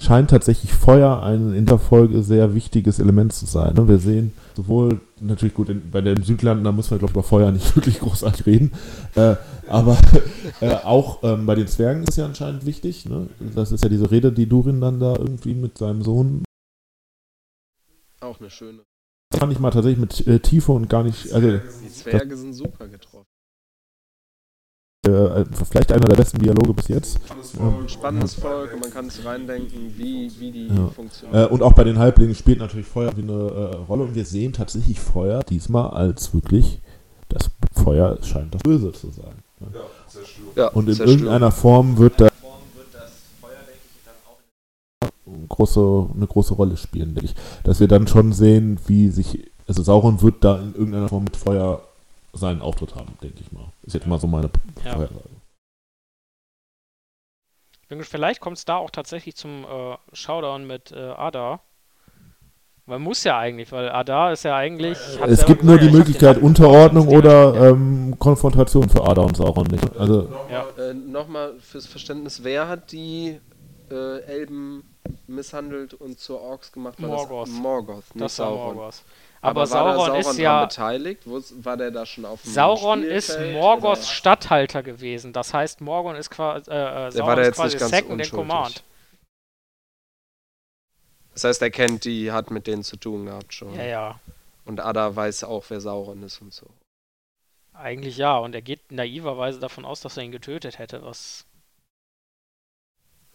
scheint 0.00 0.30
tatsächlich 0.30 0.72
Feuer 0.72 1.22
ein 1.22 1.52
in 1.52 1.66
der 1.66 1.78
Folge 1.78 2.22
sehr 2.22 2.54
wichtiges 2.54 2.98
Element 2.98 3.32
zu 3.32 3.46
sein. 3.46 3.74
Ne? 3.74 3.86
Wir 3.86 3.98
sehen 3.98 4.32
sowohl, 4.56 5.00
natürlich 5.20 5.54
gut, 5.54 5.68
in, 5.68 5.90
bei 5.90 6.00
den 6.00 6.22
Südlanden, 6.22 6.64
da 6.64 6.72
muss 6.72 6.90
man, 6.90 6.98
glaube 6.98 7.12
ich, 7.12 7.16
über 7.16 7.22
Feuer 7.22 7.52
nicht 7.52 7.76
wirklich 7.76 8.00
großartig 8.00 8.46
reden, 8.46 8.72
äh, 9.14 9.36
aber 9.68 9.98
äh, 10.60 10.74
auch 10.74 11.22
ähm, 11.22 11.46
bei 11.46 11.54
den 11.54 11.68
Zwergen 11.68 12.02
ist 12.04 12.16
ja 12.16 12.24
anscheinend 12.24 12.64
wichtig. 12.66 13.06
Ne? 13.06 13.28
Das 13.54 13.72
ist 13.72 13.84
ja 13.84 13.90
diese 13.90 14.10
Rede, 14.10 14.32
die 14.32 14.46
Durin 14.46 14.80
dann 14.80 15.00
da 15.00 15.14
irgendwie 15.16 15.54
mit 15.54 15.76
seinem 15.76 16.02
Sohn 16.02 16.44
Auch 18.20 18.40
eine 18.40 18.50
schöne. 18.50 18.80
fand 19.36 19.52
ich 19.52 19.58
mal 19.58 19.70
tatsächlich 19.70 20.00
mit 20.00 20.26
äh, 20.26 20.40
Tiefe 20.40 20.72
und 20.72 20.88
gar 20.88 21.04
nicht, 21.04 21.32
also 21.32 21.58
Die 21.84 21.90
Zwerge 21.90 22.36
sind 22.36 22.54
super 22.54 22.88
getroffen. 22.88 23.09
Äh, 25.06 25.44
vielleicht 25.70 25.92
einer 25.92 26.04
der 26.06 26.16
besten 26.16 26.38
Dialoge 26.38 26.74
bis 26.74 26.88
jetzt. 26.88 27.18
Ein 27.58 27.88
spannendes 27.88 28.34
Volk 28.34 28.74
und 28.74 28.80
man 28.80 28.90
kann 28.90 29.08
sich 29.08 29.24
reindenken, 29.24 29.94
wie, 29.96 30.30
wie 30.38 30.50
die 30.50 30.68
Ja. 30.68 30.88
funktionieren. 30.88 31.44
Äh, 31.44 31.46
und 31.48 31.62
auch 31.62 31.72
bei 31.72 31.84
den 31.84 31.98
Halblingen 31.98 32.34
spielt 32.34 32.58
natürlich 32.58 32.86
Feuer 32.86 33.10
wie 33.16 33.22
eine 33.22 33.32
äh, 33.32 33.76
Rolle 33.88 34.04
und 34.04 34.14
wir 34.14 34.24
sehen 34.26 34.52
tatsächlich 34.52 35.00
Feuer 35.00 35.42
diesmal 35.42 35.90
als 35.90 36.34
wirklich, 36.34 36.80
das 37.30 37.50
Feuer 37.72 38.18
scheint 38.22 38.54
das 38.54 38.62
Böse 38.62 38.92
zu 38.92 39.10
sein. 39.10 39.42
Ne? 39.60 39.68
Ja, 39.72 39.80
sehr 40.06 40.24
schlimm. 40.26 40.46
ja, 40.56 40.68
Und 40.68 40.88
in 40.88 40.98
irgendeiner 40.98 41.50
Form 41.50 41.96
wird 41.96 42.20
da 42.20 42.28
große, 45.48 46.06
eine 46.14 46.26
große 46.26 46.54
Rolle 46.54 46.76
spielen, 46.76 47.14
denke 47.14 47.26
ich. 47.26 47.34
Dass 47.64 47.80
wir 47.80 47.88
dann 47.88 48.06
schon 48.06 48.32
sehen, 48.32 48.78
wie 48.86 49.08
sich, 49.08 49.50
also 49.66 49.82
Sauron 49.82 50.20
wird 50.22 50.42
da 50.44 50.58
in 50.60 50.74
irgendeiner 50.74 51.08
Form 51.08 51.24
mit 51.24 51.36
Feuer 51.36 51.80
seinen 52.32 52.62
Auftritt 52.62 52.94
haben, 52.94 53.16
denke 53.22 53.40
ich 53.40 53.52
mal. 53.52 53.66
Ist 53.82 53.94
jetzt 53.94 54.06
mal 54.06 54.18
so 54.20 54.26
meine 54.26 54.50
Ja. 54.84 54.92
Vorhersage. 54.92 55.24
Vielleicht 58.02 58.40
kommt 58.40 58.56
es 58.56 58.64
da 58.64 58.76
auch 58.76 58.90
tatsächlich 58.90 59.34
zum 59.34 59.64
äh, 59.64 59.96
Showdown 60.12 60.64
mit 60.66 60.92
äh, 60.92 60.96
Ada. 61.10 61.60
Man 62.86 63.02
muss 63.02 63.24
ja 63.24 63.36
eigentlich, 63.38 63.70
weil 63.72 63.88
Ada 63.88 64.30
ist 64.32 64.44
ja 64.44 64.56
eigentlich. 64.56 64.98
hat 65.20 65.28
Es 65.28 65.44
gibt 65.44 65.62
nur 65.64 65.76
gesagt, 65.76 65.92
die 65.92 65.96
Möglichkeit 65.96 66.38
Unterordnung 66.38 67.10
Ja. 67.10 67.18
oder 67.18 67.70
ähm, 67.70 68.16
Konfrontation 68.18 68.88
für 68.88 69.04
Ada 69.06 69.22
und 69.22 69.36
Sauron 69.36 69.66
nicht. 69.66 69.96
Also 69.96 70.28
Ja. 70.50 70.66
Äh, 70.78 70.94
Nochmal 70.94 71.54
fürs 71.60 71.86
Verständnis, 71.86 72.44
wer 72.44 72.68
hat 72.68 72.92
die 72.92 73.40
äh, 73.90 74.20
Elben 74.22 74.84
misshandelt 75.26 75.94
und 75.94 76.18
zur 76.20 76.40
Orks 76.40 76.70
gemacht? 76.70 77.00
War 77.02 77.08
Morgoth. 77.08 77.48
Das, 77.48 77.54
Morgoth, 77.54 78.14
nicht 78.14 78.24
Das 78.24 78.38
war 78.38 78.46
Sauron. 78.46 78.76
Morgoth. 78.76 79.02
Aber, 79.42 79.60
war 79.60 79.66
Sauron, 79.66 79.96
Sauron 79.96 80.20
ist 80.20 80.38
ja. 80.38 80.64
beteiligt? 80.66 81.22
Wo, 81.24 81.40
war 81.62 81.76
der 81.76 81.90
da 81.90 82.04
schon 82.04 82.26
auf 82.26 82.42
dem 82.42 82.52
Sauron 82.52 83.02
ist 83.02 83.32
Spielfeld, 83.32 83.54
Morgoths 83.54 84.02
oder? 84.02 84.12
Statthalter 84.12 84.82
gewesen. 84.82 85.32
Das 85.32 85.54
heißt, 85.54 85.80
Morgon 85.80 86.14
ist 86.16 86.30
quasi, 86.30 86.70
äh, 86.70 87.06
äh, 87.06 87.10
Sauron 87.10 87.26
war 87.26 87.36
da 87.36 87.42
ist 87.42 87.48
jetzt 87.48 87.56
quasi 87.56 87.76
nicht 87.76 87.80
ganz 87.80 87.90
Second 87.90 88.26
in. 88.26 88.30
Command. 88.30 88.84
Das 91.32 91.44
heißt, 91.44 91.62
er 91.62 91.70
kennt 91.70 92.04
die, 92.04 92.32
hat 92.32 92.50
mit 92.50 92.66
denen 92.66 92.82
zu 92.82 92.96
tun 92.96 93.26
gehabt 93.26 93.54
schon. 93.54 93.74
Ja, 93.74 93.84
ja. 93.84 94.20
Und 94.66 94.80
Ada 94.80 95.16
weiß 95.16 95.44
auch, 95.44 95.64
wer 95.68 95.80
Sauron 95.80 96.22
ist 96.22 96.42
und 96.42 96.52
so. 96.52 96.66
Eigentlich 97.72 98.18
ja. 98.18 98.36
Und 98.36 98.54
er 98.54 98.60
geht 98.60 98.92
naiverweise 98.92 99.58
davon 99.58 99.86
aus, 99.86 100.02
dass 100.02 100.18
er 100.18 100.22
ihn 100.22 100.32
getötet 100.32 100.78
hätte, 100.78 101.02
was. 101.02 101.46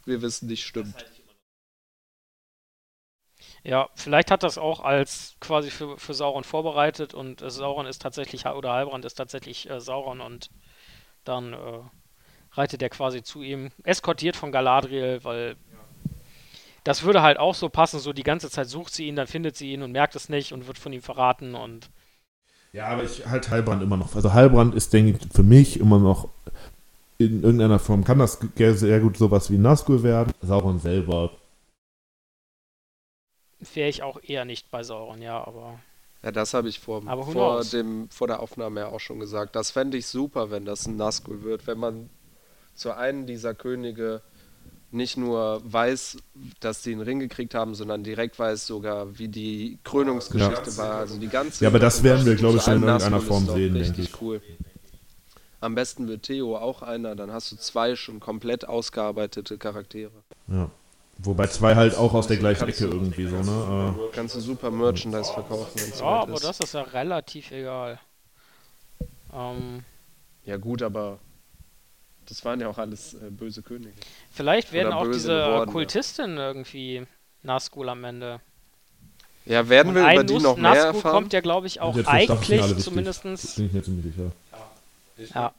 Wir 0.06 0.22
wissen 0.22 0.48
nicht, 0.50 0.66
stimmt. 0.66 1.04
Ja, 3.66 3.90
vielleicht 3.96 4.30
hat 4.30 4.44
das 4.44 4.60
auch 4.60 4.82
als 4.82 5.38
quasi 5.40 5.72
für, 5.72 5.98
für 5.98 6.14
Sauron 6.14 6.44
vorbereitet 6.44 7.16
und 7.16 7.42
äh, 7.42 7.50
Sauron 7.50 7.88
ist 7.88 8.00
tatsächlich, 8.00 8.46
oder 8.46 8.74
Halbrand 8.74 9.04
ist 9.06 9.16
tatsächlich 9.16 9.68
äh, 9.68 9.82
Sauron 9.82 10.22
und 10.22 10.52
dann 11.24 11.54
äh, 11.54 11.80
reitet 12.52 12.84
er 12.84 12.90
quasi 12.90 13.24
zu 13.24 13.42
ihm, 13.42 13.72
eskortiert 13.84 14.36
von 14.36 14.52
Galadriel, 14.52 15.24
weil 15.24 15.56
das 16.84 17.02
würde 17.02 17.24
halt 17.24 17.40
auch 17.40 17.56
so 17.56 17.70
passen, 17.70 18.00
so 18.00 18.14
die 18.14 18.22
ganze 18.22 18.52
Zeit 18.52 18.70
sucht 18.70 18.94
sie 18.94 19.08
ihn, 19.08 19.16
dann 19.16 19.26
findet 19.26 19.58
sie 19.58 19.74
ihn 19.74 19.82
und 19.82 19.92
merkt 19.92 20.16
es 20.16 20.30
nicht 20.30 20.54
und 20.54 20.68
wird 20.68 20.78
von 20.78 20.94
ihm 20.94 21.02
verraten 21.02 21.56
und 21.56 21.90
Ja, 22.72 22.86
aber 22.90 23.04
ich 23.04 23.26
halte 23.26 23.50
Heilbrand 23.50 23.82
immer 23.82 23.98
noch. 23.98 24.16
Also 24.16 24.32
Heilbrand 24.32 24.76
ist, 24.76 24.94
denke 24.94 25.18
ich, 25.18 25.34
für 25.34 25.42
mich 25.42 25.80
immer 25.80 25.98
noch 25.98 26.30
in 27.18 27.42
irgendeiner 27.42 27.80
Form 27.80 28.04
kann 28.04 28.20
das 28.20 28.40
sehr 28.56 29.00
gut 29.00 29.18
sowas 29.18 29.50
wie 29.50 29.58
Nazgul 29.58 30.04
werden. 30.04 30.32
Sauron 30.44 30.78
selber. 30.78 31.32
Wäre 33.74 33.90
ich 33.90 34.04
auch 34.04 34.20
eher 34.24 34.46
nicht 34.46 34.70
bei 34.72 34.84
Sauron, 34.84 35.22
ja, 35.22 35.46
aber 35.46 35.80
Ja, 36.24 36.32
das 36.32 36.54
habe 36.54 36.70
ich 36.70 36.80
vor, 36.80 37.02
vor, 37.32 37.64
dem, 37.64 38.10
vor 38.10 38.28
der 38.28 38.40
Aufnahme 38.40 38.82
ja 38.82 38.88
auch 38.88 39.00
schon 39.00 39.20
gesagt. 39.20 39.56
Das 39.56 39.72
fände 39.72 39.98
ich 39.98 40.08
super, 40.08 40.52
wenn 40.52 40.66
das 40.66 40.88
ein 40.88 40.96
Nazgul 40.98 41.44
wird. 41.44 41.68
Wenn 41.68 41.80
man 41.80 42.10
zu 42.76 42.92
einem 42.96 43.26
dieser 43.26 43.54
Könige 43.54 44.22
nicht 44.92 45.18
nur 45.18 45.62
weiß, 45.66 46.18
dass 46.62 46.82
die 46.82 46.94
einen 46.94 47.02
Ring 47.02 47.20
gekriegt 47.20 47.54
haben, 47.54 47.76
sondern 47.76 48.04
direkt 48.04 48.40
weiß 48.40 48.66
sogar, 48.66 49.18
wie 49.18 49.28
die 49.28 49.78
Krönungsgeschichte 49.84 50.70
Ja. 50.72 50.78
war. 50.78 50.96
Also 50.96 51.18
die 51.20 51.28
ganze 51.28 51.64
Ja, 51.64 51.70
aber 51.70 51.80
das 51.80 52.02
werden 52.04 52.26
wir, 52.26 52.36
glaube 52.36 52.58
ich, 52.58 52.68
in 52.68 52.82
irgendeiner 52.84 53.22
Form 53.22 53.46
sehen, 53.46 53.76
richtig 53.76 53.96
denke 53.98 54.02
ich. 54.16 54.22
cool. 54.22 54.42
Am 55.62 55.74
besten 55.76 56.08
wird 56.08 56.24
Theo 56.24 56.58
auch 56.58 56.82
einer, 56.82 57.16
dann 57.16 57.32
hast 57.32 57.52
du 57.52 57.56
zwei 57.58 57.96
schon 57.96 58.20
komplett 58.20 58.68
ausgearbeitete 58.68 59.58
Charaktere. 59.58 60.12
Ja. 60.48 60.70
Wobei 61.20 61.48
zwei 61.48 61.76
halt 61.76 61.96
auch 61.96 62.14
aus 62.14 62.28
der 62.28 62.38
gleichen 62.38 62.68
Ecke 62.68 62.86
irgendwie 62.86 63.26
so, 63.26 63.38
ne? 63.38 63.96
Kannst 64.14 64.36
du 64.36 64.42
super 64.42 64.70
Merchandise 64.70 65.32
verkaufen, 65.32 65.72
wenn 65.76 65.90
es 65.90 66.00
ja, 66.00 66.06
aber 66.06 66.34
ist. 66.34 66.44
das 66.44 66.60
ist 66.60 66.74
ja 66.74 66.82
relativ 66.82 67.52
egal. 67.52 68.00
Ähm, 69.34 69.84
Ja 70.46 70.58
gut, 70.58 70.82
aber 70.82 71.20
das 72.28 72.44
waren 72.44 72.60
ja 72.60 72.68
auch 72.68 72.78
alles 72.78 73.14
äh, 73.14 73.30
böse 73.30 73.62
Könige. 73.62 73.94
vielleicht 74.32 74.74
werden 74.74 74.88
Oder 74.88 74.98
auch 74.98 75.12
diese 75.12 75.28
geworden, 75.30 75.68
ja. 75.68 75.72
Kultistinnen 75.72 76.38
irgendwie 76.38 77.06
Nazgul 77.44 77.90
am 77.90 78.04
Ende. 78.04 78.42
Ja, 79.46 79.70
werden 79.70 79.90
Und 79.90 79.96
wir 79.96 80.12
über 80.12 80.24
die 80.24 80.40
noch 80.40 80.56
mehr 80.58 80.74
Nazgul 80.74 80.96
erfahren? 80.96 81.14
kommt 81.14 81.34
ja, 81.34 81.42
glaube 81.42 81.68
ich, 81.68 81.80
auch 81.80 81.96
eigentlich 82.08 82.78
zumindestens. 82.78 83.56
Bin 83.56 83.68
ich 83.68 83.74
mir 83.74 83.84
ziemlich 83.84 84.14
sicher. 84.16 84.32
Ja. 85.34 85.54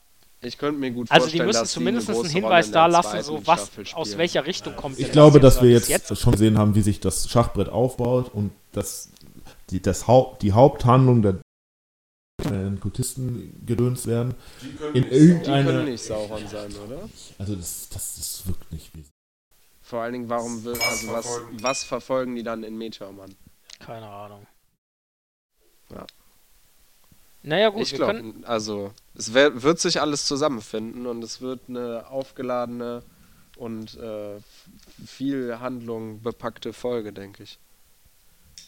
Ich 0.47 0.59
könnte 0.59 0.79
mir 0.79 0.93
gut 0.93 1.11
Also 1.11 1.27
die 1.27 1.39
vorstellen, 1.39 1.47
müssen 1.47 1.61
dass 1.61 1.73
zumindest 1.73 2.09
die 2.09 2.13
eine 2.13 2.21
einen 2.21 2.31
Hinweis 2.31 2.71
da 2.71 2.87
in 2.87 2.93
lassen, 2.93 3.23
so 3.23 3.47
was 3.47 3.71
aus 3.95 4.17
welcher 4.17 4.47
Richtung 4.47 4.77
kommt 4.77 4.99
Ich 4.99 5.07
denn 5.07 5.13
glaube, 5.13 5.41
das 5.41 5.57
dass 5.57 5.63
wir 5.63 5.79
Bis 5.79 5.89
jetzt, 5.89 6.17
schon 6.17 6.33
gesehen 6.33 6.57
haben, 6.57 6.75
wie 6.75 6.83
sich 6.83 7.01
das 7.01 7.29
Schachbrett 7.29 7.69
aufbaut 7.69 8.33
und 8.33 8.53
dass 8.73 9.11
die, 9.71 9.83
das 9.83 10.07
Haupt, 10.07 10.43
die 10.43 10.53
Haupthandlung 10.53 11.23
der 11.23 11.41
äh, 12.45 12.77
Kultisten 12.81 13.61
gedöns 13.67 14.07
werden. 14.07 14.35
In 14.63 14.69
Die 14.69 14.79
können 14.79 15.13
irgendeine. 15.13 15.85
nicht 15.85 16.05
Sauron 16.05 16.47
sein, 16.47 16.73
oder? 16.87 17.09
Also 17.39 17.57
das, 17.57 17.89
das, 17.89 18.17
das 18.17 18.43
wirkt 18.47 18.71
nicht 18.73 18.95
wie. 18.95 19.05
Vor 19.83 20.03
allen 20.03 20.13
Dingen, 20.13 20.29
warum 20.29 20.65
will, 20.65 20.75
also 20.75 21.09
was, 21.09 21.27
verfolgen 21.27 21.57
die? 21.57 21.63
was 21.63 21.85
verfolgen 21.85 22.37
die 22.37 22.43
dann 22.43 22.63
in 22.63 22.77
Meteormann? 22.77 23.35
Keine 23.79 24.07
Ahnung. 24.07 24.47
Ja. 25.91 26.07
Naja, 27.43 27.69
gut, 27.69 27.83
ich 27.83 27.93
wir 27.93 27.99
glaube, 27.99 28.15
können. 28.15 28.45
also 28.45 28.93
es 29.19 29.33
wird 29.33 29.81
sich 29.81 30.01
alles 30.01 30.27
zusammenfinden 30.27 31.07
und 31.07 31.25
es 31.25 31.41
wird 31.41 31.69
eine 31.69 32.09
aufgeladene 32.09 33.03
und 33.57 33.97
äh, 33.99 34.39
viel 35.07 35.59
Handlung 35.59 36.21
bepackte 36.21 36.73
Folge, 36.73 37.13
denke 37.13 37.43
ich. 37.43 37.59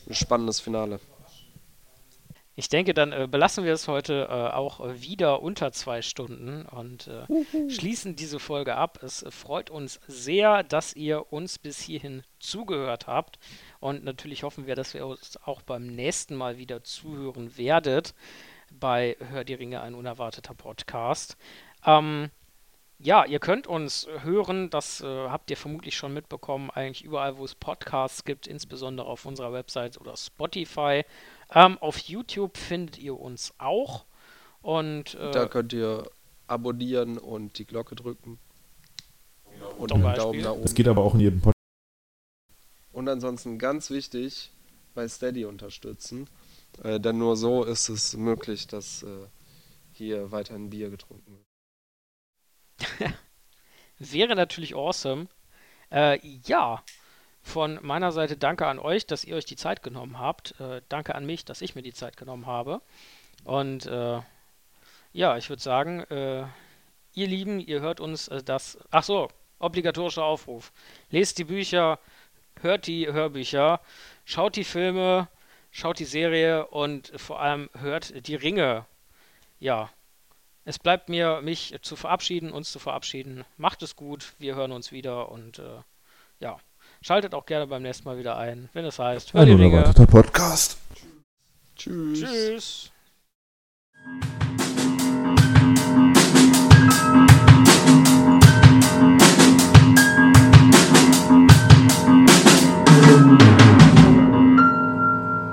Ein 0.09 0.15
spannendes 0.15 0.61
Finale. 0.61 1.01
Ich 2.57 2.69
denke, 2.69 2.93
dann 2.93 3.13
äh, 3.13 3.29
belassen 3.31 3.65
wir 3.65 3.73
es 3.73 3.87
heute 3.87 4.27
äh, 4.29 4.33
auch 4.33 4.81
wieder 5.01 5.43
unter 5.43 5.71
zwei 5.71 6.03
Stunden 6.03 6.67
und 6.67 7.07
äh, 7.07 7.71
schließen 7.71 8.17
diese 8.17 8.41
Folge 8.41 8.75
ab. 8.75 9.01
Es 9.03 9.25
freut 9.31 9.71
uns 9.71 10.01
sehr, 10.09 10.65
dass 10.65 10.97
ihr 10.97 11.33
uns 11.33 11.59
bis 11.59 11.81
hierhin 11.81 12.25
zugehört 12.41 13.07
habt. 13.07 13.39
Und 13.79 14.03
natürlich 14.03 14.43
hoffen 14.43 14.67
wir, 14.67 14.75
dass 14.75 14.93
ihr 14.95 15.07
uns 15.07 15.37
auch 15.45 15.63
beim 15.63 15.87
nächsten 15.87 16.35
Mal 16.35 16.59
wieder 16.59 16.83
zuhören 16.83 17.57
werdet 17.57 18.15
bei 18.73 19.17
Hör 19.31 19.45
die 19.45 19.55
Ringe, 19.55 19.81
ein 19.81 19.95
unerwarteter 19.95 20.55
Podcast. 20.55 21.37
Ähm, 21.85 22.31
ja, 22.99 23.25
ihr 23.25 23.39
könnt 23.39 23.67
uns 23.67 24.09
hören, 24.23 24.71
das 24.71 25.01
äh, 25.01 25.07
habt 25.29 25.51
ihr 25.51 25.57
vermutlich 25.57 25.97
schon 25.97 26.13
mitbekommen, 26.13 26.71
eigentlich 26.71 27.05
überall, 27.05 27.37
wo 27.37 27.45
es 27.45 27.55
Podcasts 27.55 28.25
gibt, 28.25 28.47
insbesondere 28.47 29.07
auf 29.07 29.25
unserer 29.25 29.53
Website 29.53 30.01
oder 30.01 30.17
Spotify. 30.17 31.05
Ähm, 31.55 31.79
auf 31.79 31.99
YouTube 31.99 32.57
findet 32.57 32.99
ihr 32.99 33.19
uns 33.19 33.55
auch. 33.59 34.05
Und 34.63 35.15
äh, 35.15 35.31
Da 35.31 35.47
könnt 35.47 35.73
ihr 35.73 36.11
abonnieren 36.49 37.19
und 37.19 37.59
die 37.59 37.65
Glocke 37.67 37.95
drücken. 37.95 38.39
Und 39.79 39.93
einen. 39.93 40.15
Daumen 40.15 40.41
nach 40.43 40.53
Es 40.55 40.59
oben. 40.71 40.75
geht 40.75 40.89
aber 40.89 41.03
auch 41.03 41.15
in 41.15 41.21
jedem 41.21 41.41
Podcast. 41.41 41.55
Und 42.93 43.09
ansonsten 43.09 43.59
ganz 43.59 43.91
wichtig, 43.91 44.51
bei 44.95 45.07
Steady 45.07 45.45
unterstützen. 45.45 46.29
Äh, 46.83 47.01
denn 47.01 47.19
nur 47.19 47.37
so 47.37 47.65
ist 47.65 47.89
es 47.89 48.17
möglich, 48.17 48.67
dass 48.67 49.03
äh, 49.03 49.27
hier 49.93 50.31
weiterhin 50.31 50.71
Bier 50.71 50.91
getrunken 50.91 51.39
wird. 52.79 53.15
wäre 53.99 54.35
natürlich 54.35 54.75
awesome. 54.75 55.27
Äh, 55.91 56.19
ja, 56.45 56.83
von 57.43 57.79
meiner 57.83 58.13
Seite 58.13 58.37
danke 58.37 58.67
an 58.67 58.79
euch, 58.79 59.07
dass 59.07 59.25
ihr 59.25 59.37
euch 59.37 59.47
die 59.47 59.57
Zeit 59.57 59.83
genommen 59.83 60.19
habt. 60.19 60.59
Äh, 60.61 60.83
danke 60.89 61.15
an 61.15 61.27
mich, 61.27 61.45
dass 61.45 61.63
ich 61.63 61.75
mir 61.75 61.83
die 61.83 61.95
Zeit 61.95 62.17
genommen 62.17 62.47
habe. 62.47 62.81
Und 63.45 63.87
äh, 63.87 64.21
ja, 65.13 65.37
ich 65.37 65.49
würde 65.49 65.63
sagen, 65.63 66.01
äh, 66.11 66.47
ihr 67.15 67.27
Lieben, 67.27 67.61
ihr 67.61 67.81
hört 67.81 68.01
uns 68.01 68.31
das. 68.45 68.79
Ach 68.91 69.03
so, 69.03 69.29
obligatorischer 69.59 70.25
Aufruf. 70.25 70.73
Lest 71.11 71.39
die 71.39 71.45
Bücher, 71.45 71.99
hört 72.61 72.87
die 72.87 73.07
Hörbücher, 73.07 73.81
schaut 74.25 74.57
die 74.57 74.65
Filme, 74.65 75.29
schaut 75.71 75.99
die 75.99 76.05
Serie 76.05 76.67
und 76.67 77.13
vor 77.17 77.41
allem 77.41 77.71
hört 77.79 78.27
die 78.27 78.35
Ringe. 78.35 78.87
Ja, 79.61 79.91
es 80.65 80.79
bleibt 80.79 81.09
mir, 81.09 81.41
mich 81.43 81.75
zu 81.83 81.97
verabschieden, 81.97 82.53
uns 82.53 82.71
zu 82.71 82.79
verabschieden. 82.79 83.45
Macht 83.57 83.83
es 83.83 83.97
gut, 83.97 84.35
wir 84.39 84.55
hören 84.55 84.73
uns 84.73 84.93
wieder 84.93 85.31
und 85.31 85.59
äh, 85.59 85.81
ja, 86.41 86.59
schaltet 87.01 87.35
auch 87.35 87.47
gerne 87.47 87.67
beim 87.67 87.83
nächsten 87.83 88.05
Mal 88.05 88.19
wieder 88.19 88.37
ein, 88.37 88.69
wenn 88.73 88.85
es 88.85 88.99
heißt, 88.99 89.33
hör 89.35 89.41
Ein 89.41 89.47
die 89.47 89.53
Ringe. 89.55 89.77
unerwarteter 89.77 90.07
Podcast. 90.07 90.79
Tschüss. 91.77 92.21
Tschüss. 92.21 92.93